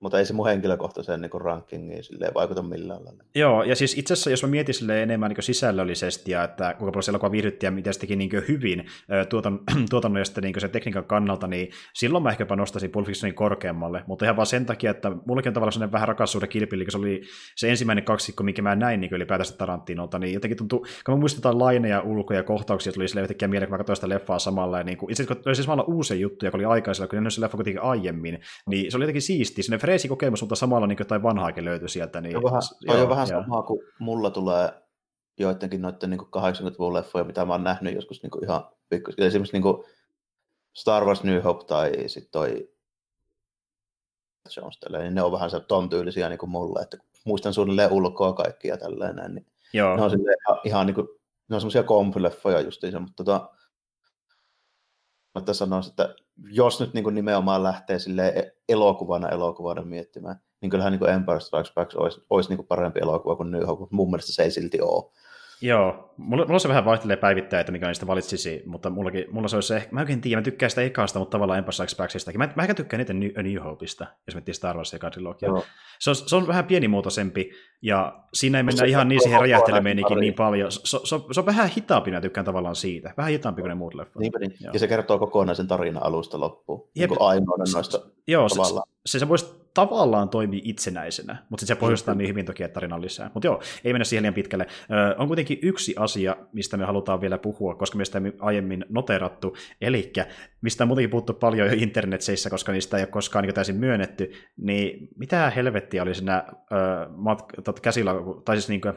mutta 0.00 0.18
ei 0.18 0.26
se 0.26 0.32
mun 0.32 0.46
henkilökohtaiseen 0.46 1.20
niin 1.20 1.40
rankingiin 1.40 2.04
silleen 2.04 2.34
vaikuta 2.34 2.62
millään 2.62 3.04
lailla. 3.04 3.22
Joo, 3.34 3.62
ja 3.62 3.76
siis 3.76 3.98
itse 3.98 4.12
asiassa 4.12 4.30
jos 4.30 4.42
mä 4.42 4.48
mietin 4.48 4.74
sille 4.74 5.02
enemmän 5.02 5.30
niin 5.30 5.42
sisällöllisesti 5.42 6.30
ja 6.30 6.44
että 6.44 6.74
kuinka 6.78 6.92
paljon 6.92 7.02
se 7.02 7.10
elokuva 7.10 7.32
viihdytti 7.32 7.66
ja 7.66 7.70
miten 7.70 7.94
se 7.94 8.00
teki 8.00 8.16
niin 8.16 8.30
hyvin 8.48 8.86
tuotan, 9.90 10.24
sitten 10.24 10.44
niin 10.44 10.60
se 10.60 10.68
tekniikan 10.68 11.04
kannalta, 11.04 11.46
niin 11.46 11.70
silloin 11.94 12.22
mä 12.24 12.30
ehkäpä 12.30 12.56
nostaisin 12.56 12.90
Pulp 12.90 13.06
Fictionin 13.06 13.34
korkeammalle, 13.34 14.02
mutta 14.06 14.24
ihan 14.24 14.36
vaan 14.36 14.46
sen 14.46 14.66
takia, 14.66 14.90
että 14.90 15.12
mullekin 15.26 15.50
on 15.50 15.54
tavallaan 15.54 15.72
sellainen 15.72 15.92
vähän 15.92 16.08
rakas 16.08 16.32
suhde 16.32 16.46
kilpili, 16.46 16.84
se 16.88 16.98
oli 16.98 17.22
se 17.56 17.70
ensimmäinen 17.70 18.04
kaksikko, 18.04 18.44
minkä 18.44 18.62
mä 18.62 18.76
näin 18.76 19.00
niin 19.00 19.14
ylipäätänsä 19.14 19.56
Tarantinolta, 19.56 20.18
niin 20.18 20.34
jotenkin 20.34 20.58
tuntuu, 20.58 20.78
kun 20.78 21.14
mä 21.14 21.16
muistetaan 21.16 21.58
laineja, 21.58 22.00
ulkoja 22.00 22.38
ja 22.38 22.44
kohtauksia, 22.44 22.92
tuli 22.92 23.08
sille 23.08 23.22
yhtäkkiä 23.22 23.48
mieleen, 23.48 23.68
kun 23.68 23.74
mä 23.74 23.78
katsoin 23.78 23.96
sitä 23.96 24.08
leffaa 24.08 24.38
samalla, 24.38 24.78
ja 24.78 24.84
niin 24.84 24.98
kuin, 24.98 25.10
itse 25.10 25.22
asiassa 25.22 25.34
kun 25.34 25.42
oli 25.46 25.54
siis 25.54 25.68
uusia 25.86 26.16
juttuja, 26.16 26.50
kun 26.50 26.60
oli 26.60 26.64
aikaisella, 26.64 27.08
kun 27.08 27.18
en 27.18 27.30
se 27.30 27.40
leffa 27.40 27.56
kuitenkin 27.56 27.82
aiemmin, 27.82 28.38
niin 28.66 28.90
se 28.90 28.96
oli 28.96 29.04
jotenkin 29.04 29.22
siisti, 29.22 29.62
freesi 29.88 30.08
kokemus, 30.08 30.42
mutta 30.42 30.54
samalla 30.54 30.86
niin 30.86 30.96
jotain 30.98 31.22
vanhaakin 31.22 31.64
löytyi 31.64 31.88
sieltä. 31.88 32.20
Niin, 32.20 32.36
on 32.36 32.42
vähän, 32.42 32.62
joo, 32.80 33.02
on 33.02 33.08
vähän 33.08 33.26
samaa 33.26 33.62
kuin 33.62 33.80
mulla 33.98 34.30
tulee 34.30 34.72
joidenkin 35.38 35.82
noiden 35.82 36.10
niin 36.10 36.20
80-luvun 36.20 36.94
leffoja, 36.94 37.24
mitä 37.24 37.44
mä 37.44 37.52
oon 37.52 37.64
nähnyt 37.64 37.94
joskus 37.94 38.22
niin 38.22 38.44
ihan 38.44 38.68
pikkus. 38.88 39.14
Esimerkiksi 39.18 39.52
niin 39.52 39.62
kuin 39.62 39.84
Star 40.76 41.04
Wars 41.04 41.24
New 41.24 41.42
Hope 41.42 41.64
tai 41.64 41.92
sitten 42.06 42.32
toi 42.32 42.70
Jones, 44.56 44.78
niin 45.02 45.14
ne 45.14 45.22
on 45.22 45.32
vähän 45.32 45.50
se 45.50 45.60
ton 45.60 45.88
tyylisiä 45.88 46.28
niin 46.28 46.38
kuin 46.38 46.50
mulle, 46.50 46.80
että 46.82 46.96
muistan 47.24 47.54
suunnilleen 47.54 47.92
ulkoa 47.92 48.32
kaikkia 48.32 48.76
tälleen 48.76 49.34
niin 49.34 49.46
Joo. 49.72 49.96
ne 49.96 50.02
on 50.02 50.10
ihan, 50.10 50.60
ihan 50.64 50.86
niin 50.86 50.94
kuin, 50.94 51.08
ne 51.48 51.56
on 51.56 51.60
semmoisia 51.60 51.82
kompyleffoja 51.82 52.60
justiinsa, 52.60 53.00
mutta 53.00 53.24
tota, 53.24 53.50
mutta 55.34 55.54
sanoisin, 55.54 55.90
että 55.90 56.14
jos 56.50 56.80
nyt 56.80 56.94
niin 56.94 57.04
kuin 57.04 57.14
nimenomaan 57.14 57.62
lähtee 57.62 57.98
sille 57.98 58.54
elokuvana 58.68 59.28
elokuvana 59.28 59.82
miettimään, 59.82 60.40
niin 60.60 60.70
kyllähän 60.70 60.92
niin 60.92 60.98
kuin 60.98 61.10
Empire 61.10 61.40
Strikes 61.40 61.72
Back 61.74 61.96
olisi, 61.96 62.20
olisi 62.30 62.48
niin 62.50 62.56
kuin 62.56 62.66
parempi 62.66 63.00
elokuva 63.02 63.36
kuin 63.36 63.50
New 63.50 63.66
Hope, 63.66 63.80
mutta 63.80 63.96
mun 63.96 64.10
mielestä 64.10 64.32
se 64.32 64.42
ei 64.42 64.50
silti 64.50 64.80
ole. 64.80 65.12
Joo, 65.60 66.14
mulla, 66.16 66.44
mulla 66.46 66.58
se 66.58 66.68
vähän 66.68 66.84
vaihtelee 66.84 67.16
päivittäin, 67.16 67.60
että 67.60 67.72
mikä 67.72 67.86
niistä 67.86 68.06
valitsisi, 68.06 68.62
mutta 68.66 68.90
mullakin, 68.90 69.24
mulla 69.30 69.48
se 69.48 69.56
olisi 69.56 69.74
ehkä, 69.74 69.88
mä 69.92 70.00
oikein 70.00 70.20
tiedän, 70.20 70.38
mä 70.38 70.44
tykkään 70.44 70.70
sitä 70.70 70.82
ekasta, 70.82 71.18
mutta 71.18 71.30
tavallaan 71.30 71.58
Empire 71.58 71.72
Strikes 71.72 71.96
Backsistakin. 71.96 72.38
Mä, 72.38 72.48
mä 72.56 72.62
ehkä 72.62 72.74
tykkään 72.74 72.98
niitä 72.98 73.12
New, 73.12 73.30
New 73.42 73.62
Hopeista, 73.62 74.06
jos 74.26 74.34
miettii 74.34 74.54
Star 74.54 74.76
Wars 74.76 74.92
ja 74.92 74.98
trilogia. 74.98 75.48
Se 75.98 76.10
on, 76.10 76.16
se 76.16 76.36
on 76.36 76.46
vähän 76.46 76.64
pienimuotoisempi, 76.64 77.50
ja 77.82 78.24
siinä 78.34 78.58
ei 78.58 78.62
mennä 78.62 78.78
se 78.78 78.86
ihan 78.86 79.08
niin 79.08 79.22
siihen 79.22 79.40
räjähtelemeenikin 79.40 80.18
niin 80.18 80.34
paljon. 80.34 80.72
Se, 80.72 80.80
se, 81.04 81.14
on, 81.14 81.34
se 81.34 81.40
on 81.40 81.46
vähän 81.46 81.68
hitaampi, 81.68 82.10
mä 82.10 82.20
tykkään 82.20 82.44
tavallaan 82.44 82.76
siitä. 82.76 83.14
Vähän 83.16 83.32
hitaampi 83.32 83.62
kuin 83.62 83.68
ne 83.68 83.74
muut 83.74 83.94
leffat. 83.94 84.16
Niin, 84.16 84.32
niin. 84.40 84.52
Ja 84.72 84.78
se 84.78 84.88
kertoo 84.88 85.18
kokonaisen 85.18 85.66
tarinan 85.66 86.02
alusta 86.02 86.40
loppuun. 86.40 86.88
Jep. 86.96 87.10
Niin 87.10 87.22
ainoana 87.22 87.64
noista 87.74 88.00
Joo, 88.26 88.48
tavallaan. 88.48 88.88
Se, 89.06 89.12
se, 89.12 89.18
se 89.18 89.28
voisi 89.28 89.46
tavallaan 89.78 90.28
toimii 90.28 90.60
itsenäisenä, 90.64 91.36
mutta 91.48 91.60
sitten 91.60 91.76
se 91.76 91.80
pohjustaa 91.80 92.14
niin 92.14 92.28
hyvin 92.28 92.46
toki, 92.46 92.62
että 92.62 92.74
tarinan 92.74 93.02
lisää. 93.02 93.30
Mutta 93.34 93.46
joo, 93.46 93.62
ei 93.84 93.92
mennä 93.92 94.04
siihen 94.04 94.22
liian 94.22 94.34
pitkälle. 94.34 94.66
Ö, 94.90 95.14
on 95.18 95.26
kuitenkin 95.26 95.58
yksi 95.62 95.94
asia, 95.96 96.36
mistä 96.52 96.76
me 96.76 96.84
halutaan 96.84 97.20
vielä 97.20 97.38
puhua, 97.38 97.74
koska 97.74 97.98
me 97.98 98.04
sitä 98.04 98.22
aiemmin 98.38 98.84
noterattu, 98.88 99.56
eli 99.80 100.12
mistä 100.60 100.84
on 100.84 100.88
muutenkin 100.88 101.10
puhuttu 101.10 101.34
paljon 101.34 101.68
jo 101.68 101.74
internetseissä, 101.76 102.50
koska 102.50 102.72
niistä 102.72 102.96
ei 102.96 103.02
ole 103.02 103.08
koskaan 103.08 103.42
niin 103.42 103.54
täysin 103.54 103.76
myönnetty, 103.76 104.32
niin 104.56 105.08
mitä 105.16 105.50
helvettiä 105.50 106.02
oli 106.02 106.14
siinä 106.14 106.44
ö, 106.48 106.54
mat- 107.06 107.80
käsillä, 107.82 108.14
tai 108.44 108.56
siis 108.56 108.68
niin 108.68 108.80
kuin, 108.80 108.94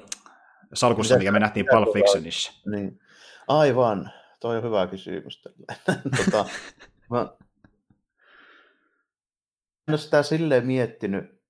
salkussa, 0.73 1.17
mikä 1.17 1.32
me 1.32 1.39
nähtiin 1.39 1.65
Pulp 1.71 1.93
Fictionissa? 1.93 2.51
Niin. 2.65 2.99
Aivan, 3.47 4.11
toi 4.39 4.57
on 4.57 4.63
hyvä 4.63 4.88
kysymys. 4.88 5.41
tota, 6.25 6.45
Mä 7.09 7.27
en 9.92 9.94
ole 9.94 10.02
sitä 10.02 10.24
silleen 10.24 10.68
miettinyt 10.68 11.42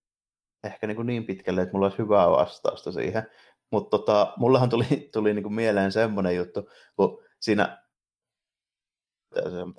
ehkä 0.64 0.88
niin, 0.88 0.96
kuin 0.96 1.06
niin 1.06 1.26
pitkälle, 1.26 1.62
että 1.62 1.74
mulla 1.74 1.86
olisi 1.86 1.98
hyvää 1.98 2.32
vastausta 2.32 2.92
siihen. 2.92 3.28
Mutta 3.72 3.98
tota, 3.98 4.34
mullahan 4.38 4.70
tuli, 4.70 4.86
tuli 5.14 5.34
niin 5.34 5.44
kuin 5.44 5.54
mieleen 5.54 5.92
semmoinen 5.92 6.36
juttu, 6.36 6.70
kun 6.96 7.24
siinä 7.40 7.84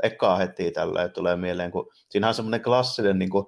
eka 0.02 0.36
heti 0.36 0.70
tällä 0.70 1.08
tulee 1.08 1.36
mieleen, 1.36 1.70
kun 1.70 1.90
siinä 2.08 2.28
on 2.28 2.34
semmoinen 2.34 2.62
klassinen 2.62 3.18
niin 3.18 3.30
kuin 3.30 3.46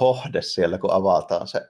hohde 0.00 0.42
siellä, 0.42 0.78
kun 0.78 0.92
avataan 0.92 1.48
se 1.48 1.60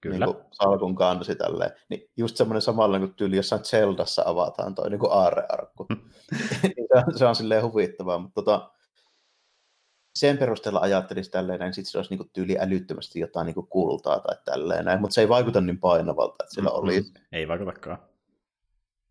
Kyllä. 0.00 0.26
Niin 0.26 0.34
kuin 0.34 0.46
salkun 0.52 0.94
kansi 0.94 1.34
tälleen. 1.34 1.70
Niin 1.88 2.10
just 2.16 2.36
semmoinen 2.36 2.62
samalla 2.62 2.98
niin 2.98 3.08
kuin 3.08 3.16
tyyli 3.16 3.36
jossain 3.36 3.64
Zeldassa 3.64 4.22
avataan 4.26 4.74
toi 4.74 4.90
niin 4.90 5.00
kuin 5.00 5.12
aarrearkku. 5.12 5.86
Niin 6.62 6.86
se, 6.92 7.04
on, 7.06 7.18
se 7.18 7.26
on 7.26 7.36
silleen 7.36 7.62
huvittavaa, 7.62 8.18
mutta 8.18 8.42
tota, 8.42 8.70
sen 10.18 10.38
perusteella 10.38 10.80
ajattelisi 10.80 11.30
tälleen 11.30 11.60
näin, 11.60 11.74
sitten 11.74 11.90
se 11.90 11.98
olisi 11.98 12.10
niin 12.10 12.18
kuin 12.18 12.30
tyyli 12.32 12.56
älyttömästi 12.60 13.20
jotain 13.20 13.46
niin 13.46 13.54
kuin 13.54 13.66
kultaa 13.66 14.20
tai 14.20 14.36
tälleen 14.44 15.00
mutta 15.00 15.14
se 15.14 15.20
ei 15.20 15.28
vaikuta 15.28 15.60
niin 15.60 15.80
painavalta, 15.80 16.44
että 16.44 16.54
sillä 16.54 16.70
mm-hmm. 16.70 16.82
oli. 16.82 17.02
Ei 17.32 17.48
vaikutakaan. 17.48 17.98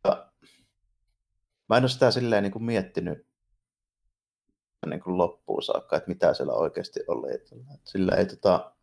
Ja, 0.03 0.31
mä 1.69 1.77
en 1.77 1.83
ole 1.83 1.89
sitä 1.89 2.11
silleen 2.11 2.43
niin 2.43 2.51
kuin 2.51 2.63
miettinyt 2.63 3.27
niin 4.85 4.99
kuin 4.99 5.17
loppuun 5.17 5.63
saakka, 5.63 5.97
että 5.97 6.09
mitä 6.09 6.33
siellä 6.33 6.53
oikeasti 6.53 6.99
oli. 7.07 7.31
Sillä 7.83 8.15
ei 8.15 8.25
tota... 8.25 8.73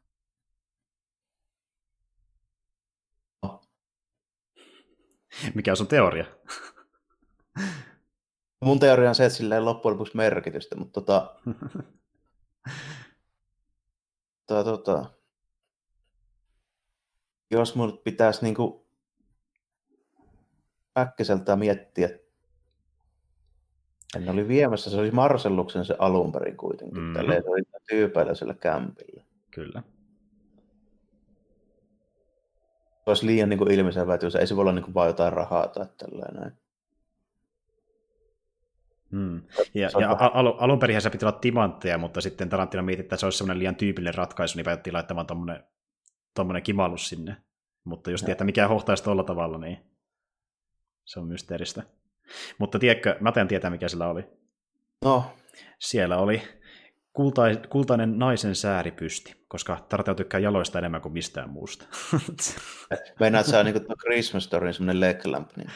Mikä 5.54 5.72
on 5.72 5.76
sun 5.76 5.86
teoria? 5.88 6.24
Mun 8.64 8.80
teoria 8.80 9.08
on 9.08 9.14
se, 9.14 9.24
että 9.24 9.36
sillä 9.36 9.54
ei 9.54 9.60
loppujen 9.60 9.92
lopuksi 9.94 10.16
merkitystä, 10.16 10.76
mutta 10.76 11.00
tota... 11.00 11.34
tota, 14.46 14.64
tota... 14.64 15.10
Jos 17.50 17.74
mun 17.74 18.00
pitäisi 18.04 18.42
niinku 18.42 18.86
äkkiseltä 20.98 21.56
miettiä 21.56 22.08
ne 24.18 24.30
oli 24.30 24.48
viemässä, 24.48 24.90
se 24.90 24.96
oli 24.96 25.10
Marselluksen 25.10 25.84
se 25.84 25.96
alun 25.98 26.32
perin 26.32 26.56
kuitenkin. 26.56 27.02
Mm. 27.02 27.14
Tälleen 27.14 27.42
se 27.42 27.50
oli 27.50 27.62
tyypeillä 27.88 28.34
sillä 28.34 28.54
kämpillä. 28.54 29.24
Kyllä. 29.50 29.82
Se 33.04 33.10
olisi 33.10 33.26
liian 33.26 33.48
niin 33.48 33.72
ilmiselvää, 33.72 34.14
että 34.14 34.26
jos 34.26 34.34
ei 34.34 34.46
se 34.46 34.56
voi 34.56 34.62
olla 34.62 34.72
niin 34.72 34.84
kuin 34.84 34.94
vain 34.94 35.08
jotain 35.08 35.32
rahaa 35.32 35.68
tai 35.68 35.86
tällainen. 35.98 36.58
Hmm. 39.14 39.42
Ja, 39.74 39.88
ja 40.00 40.16
al- 40.20 40.54
alun 40.58 40.78
perin 40.78 41.02
se 41.02 41.10
piti 41.10 41.24
olla 41.24 41.38
timantteja, 41.38 41.98
mutta 41.98 42.20
sitten 42.20 42.48
Tarantino 42.48 42.82
mietti, 42.82 43.00
että 43.00 43.16
se 43.16 43.26
olisi 43.26 43.38
semmoinen 43.38 43.58
liian 43.58 43.76
tyypillinen 43.76 44.14
ratkaisu, 44.14 44.58
niin 44.58 44.64
päätettiin 44.64 44.94
laittamaan 44.94 45.26
tuommoinen, 45.26 45.64
tuommoinen 46.34 46.62
kimallus 46.62 47.08
sinne. 47.08 47.36
Mutta 47.84 48.10
jos 48.10 48.22
tietää, 48.22 48.44
mikä 48.44 48.68
hohtaisi 48.68 49.04
tuolla 49.04 49.24
tavalla, 49.24 49.58
niin 49.58 49.78
se 51.04 51.20
on 51.20 51.28
mysteeristä. 51.28 51.82
Mutta 52.58 52.78
tiedätkö, 52.78 53.16
mä 53.20 53.32
teen 53.32 53.48
tietää, 53.48 53.70
mikä 53.70 53.88
sillä 53.88 54.08
oli. 54.08 54.24
No. 55.04 55.24
Siellä 55.78 56.16
oli 56.18 56.42
kultais, 57.14 57.58
kultainen 57.68 58.18
naisen 58.18 58.54
sääripysti, 58.54 59.34
koska 59.48 59.78
Tarteo 59.88 60.14
tykkää 60.14 60.40
jaloista 60.40 60.78
enemmän 60.78 61.00
kuin 61.00 61.12
mistään 61.12 61.50
muusta. 61.50 61.86
Meinaat 63.20 63.46
sä 63.46 63.64
niin 63.64 63.82
kuin 63.82 63.98
Christmas 63.98 64.44
Storyn 64.44 64.74
semmoinen 64.74 65.00
leg 65.00 65.26
lamp. 65.26 65.50
Niin 65.56 65.70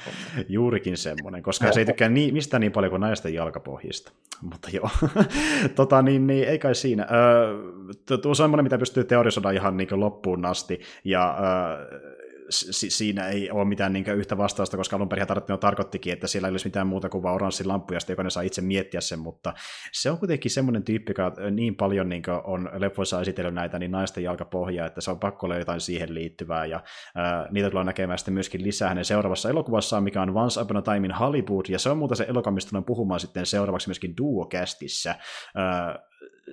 Juurikin 0.49 0.97
semmoinen, 0.97 1.43
koska 1.43 1.73
se 1.73 1.81
ei 1.81 1.87
tykkää 1.87 2.09
niin, 2.09 2.35
mistään 2.35 2.61
niin 2.61 2.73
paljon 2.73 2.91
kuin 2.91 3.01
naisten 3.01 3.35
jalkapohjista. 3.35 4.13
Mutta 4.43 4.69
joo, 4.73 4.91
tota, 5.75 6.03
niin, 6.03 6.27
niin, 6.27 6.49
ei 6.49 6.59
kai 6.59 6.75
siinä. 6.75 7.07
Öö, 7.11 8.19
tuo 8.23 8.31
on 8.31 8.37
semmoinen, 8.37 8.65
mitä 8.65 8.79
pystyy 8.79 9.05
teorisoida 9.05 9.51
ihan 9.51 9.77
niin 9.77 10.01
loppuun 10.01 10.45
asti, 10.45 10.81
ja 11.05 11.39
öö, 11.41 12.19
si- 12.51 12.91
siinä 12.91 13.29
ei 13.29 13.51
ole 13.51 13.65
mitään 13.65 13.93
niin 13.93 14.09
yhtä 14.09 14.39
vastausta, 14.39 14.77
koska 14.77 14.97
alun 14.97 15.09
perin 15.09 15.27
Tarantino 15.27 15.57
tarkoittikin, 15.57 16.13
että 16.13 16.27
siellä 16.27 16.49
ei 16.49 16.51
olisi 16.53 16.67
mitään 16.67 16.87
muuta 16.87 17.09
kuin 17.09 17.23
vaan 17.23 17.35
oranssi 17.35 17.65
lamppu, 17.65 17.95
ja 17.95 18.01
jokainen 18.09 18.31
saa 18.31 18.43
itse 18.43 18.63
miettiä 18.63 19.01
sen, 19.01 19.19
mutta 19.19 19.55
se 19.93 20.11
on 20.11 20.19
kuitenkin 20.19 20.51
semmoinen 20.51 20.83
tyyppi, 20.83 21.11
joka 21.11 21.33
niin 21.51 21.77
paljon 21.77 22.09
niin 22.09 22.23
on 22.45 22.71
leffoissa 22.73 23.21
esitellyt 23.21 23.55
näitä 23.55 23.79
niin 23.79 23.91
naisten 23.91 24.25
jalkapohjaa, 24.25 24.87
että 24.87 25.01
se 25.01 25.11
on 25.11 25.19
pakko 25.19 25.47
olla 25.47 25.57
jotain 25.57 25.81
siihen 25.81 26.15
liittyvää, 26.15 26.67
ja 26.67 26.81
ää, 27.15 27.49
niitä 27.51 27.71
tullaan 27.71 27.87
näkemään 27.87 28.19
sitten 28.19 28.35
myöskin 28.35 28.63
lisää 28.63 28.89
hänen 28.89 29.05
seuraavassa 29.05 29.51
elokuvassaan, 29.51 30.03
mikä 30.03 30.23
on 30.23 30.37
Once 30.37 30.61
Upon 30.61 30.77
a 30.77 30.83
Time 30.83 31.07
in 31.07 31.15
Hollywood, 31.15 31.65
ja 31.69 31.79
se 31.79 31.91
on 31.91 31.99
muuta 31.99 32.15
se 32.15 32.27
elokuva, 32.29 32.55
mistä 32.55 32.83
puhumaan 32.87 33.21
sitten 33.21 33.47
seuraavaksi 33.47 33.89
myöskin 33.89 34.17
Duokästissä. 34.17 35.15
Ää, 35.55 35.99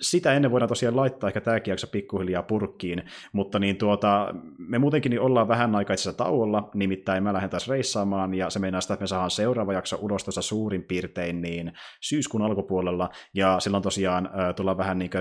sitä 0.01 0.33
ennen 0.33 0.51
voidaan 0.51 0.69
tosiaan 0.69 0.95
laittaa 0.95 1.29
ehkä 1.29 1.41
tämäkin 1.41 1.71
jakso 1.71 1.87
pikkuhiljaa 1.87 2.43
purkkiin, 2.43 3.03
mutta 3.33 3.59
niin 3.59 3.77
tuota, 3.77 4.33
me 4.57 4.79
muutenkin 4.79 5.09
niin 5.09 5.21
ollaan 5.21 5.47
vähän 5.47 5.75
aikaisessa 5.75 6.13
tauolla, 6.13 6.69
nimittäin 6.73 7.23
mä 7.23 7.33
lähden 7.33 7.49
taas 7.49 7.69
reissaamaan, 7.69 8.33
ja 8.33 8.49
se 8.49 8.59
meinaa 8.59 8.81
sitä, 8.81 8.93
että 8.93 9.03
me 9.03 9.07
saadaan 9.07 9.31
seuraava 9.31 9.73
jakso 9.73 9.97
ulos 10.01 10.23
tuossa 10.23 10.41
suurin 10.41 10.83
piirtein 10.83 11.41
niin 11.41 11.73
syyskuun 12.01 12.43
alkupuolella, 12.43 13.09
ja 13.33 13.59
silloin 13.59 13.83
tosiaan 13.83 14.25
äh, 14.25 14.55
tullaan 14.55 14.77
vähän 14.77 14.99
niin 14.99 15.11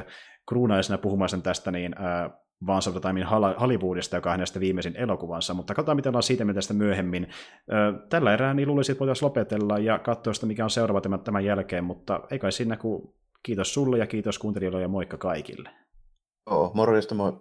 kruunaisena 0.49 0.99
puhumaan 0.99 1.29
sen 1.29 1.43
tästä, 1.43 1.71
niin 1.71 1.95
äh, 2.01 2.31
vaan 2.67 2.79
of 2.79 3.61
Hollywoodista, 3.61 4.17
joka 4.17 4.31
on 4.31 4.33
hänestä 4.33 4.61
viimeisin 4.61 4.97
elokuvansa, 4.97 5.55
mutta 5.55 5.75
katsotaan, 5.75 5.97
mitä 5.97 6.09
ollaan 6.09 6.23
siitä 6.23 6.45
mieltä 6.45 6.75
myöhemmin. 6.75 7.29
Tällä 8.09 8.35
erää 8.35 8.55
niin 8.55 8.69
luulisin, 8.69 8.93
että 8.93 9.01
voitaisiin 9.01 9.27
lopetella 9.27 9.79
ja 9.79 9.99
katsoa 9.99 10.33
sitä, 10.35 10.47
mikä 10.47 10.65
on 10.65 10.71
seuraava 10.71 11.19
tämän 11.25 11.45
jälkeen, 11.45 11.85
mutta 11.85 12.21
ei 12.31 12.39
kai 12.39 12.53
siinä, 12.53 12.77
kun 12.77 13.15
kiitos 13.45 13.75
sulle 13.75 13.99
ja 13.99 14.07
kiitos 14.07 14.39
kuuntelijoille 14.39 14.83
ja 14.83 14.89
moikka 14.89 15.17
kaikille. 15.17 15.71
Joo, 16.51 16.71
morjesta 16.75 17.15
moi. 17.15 17.33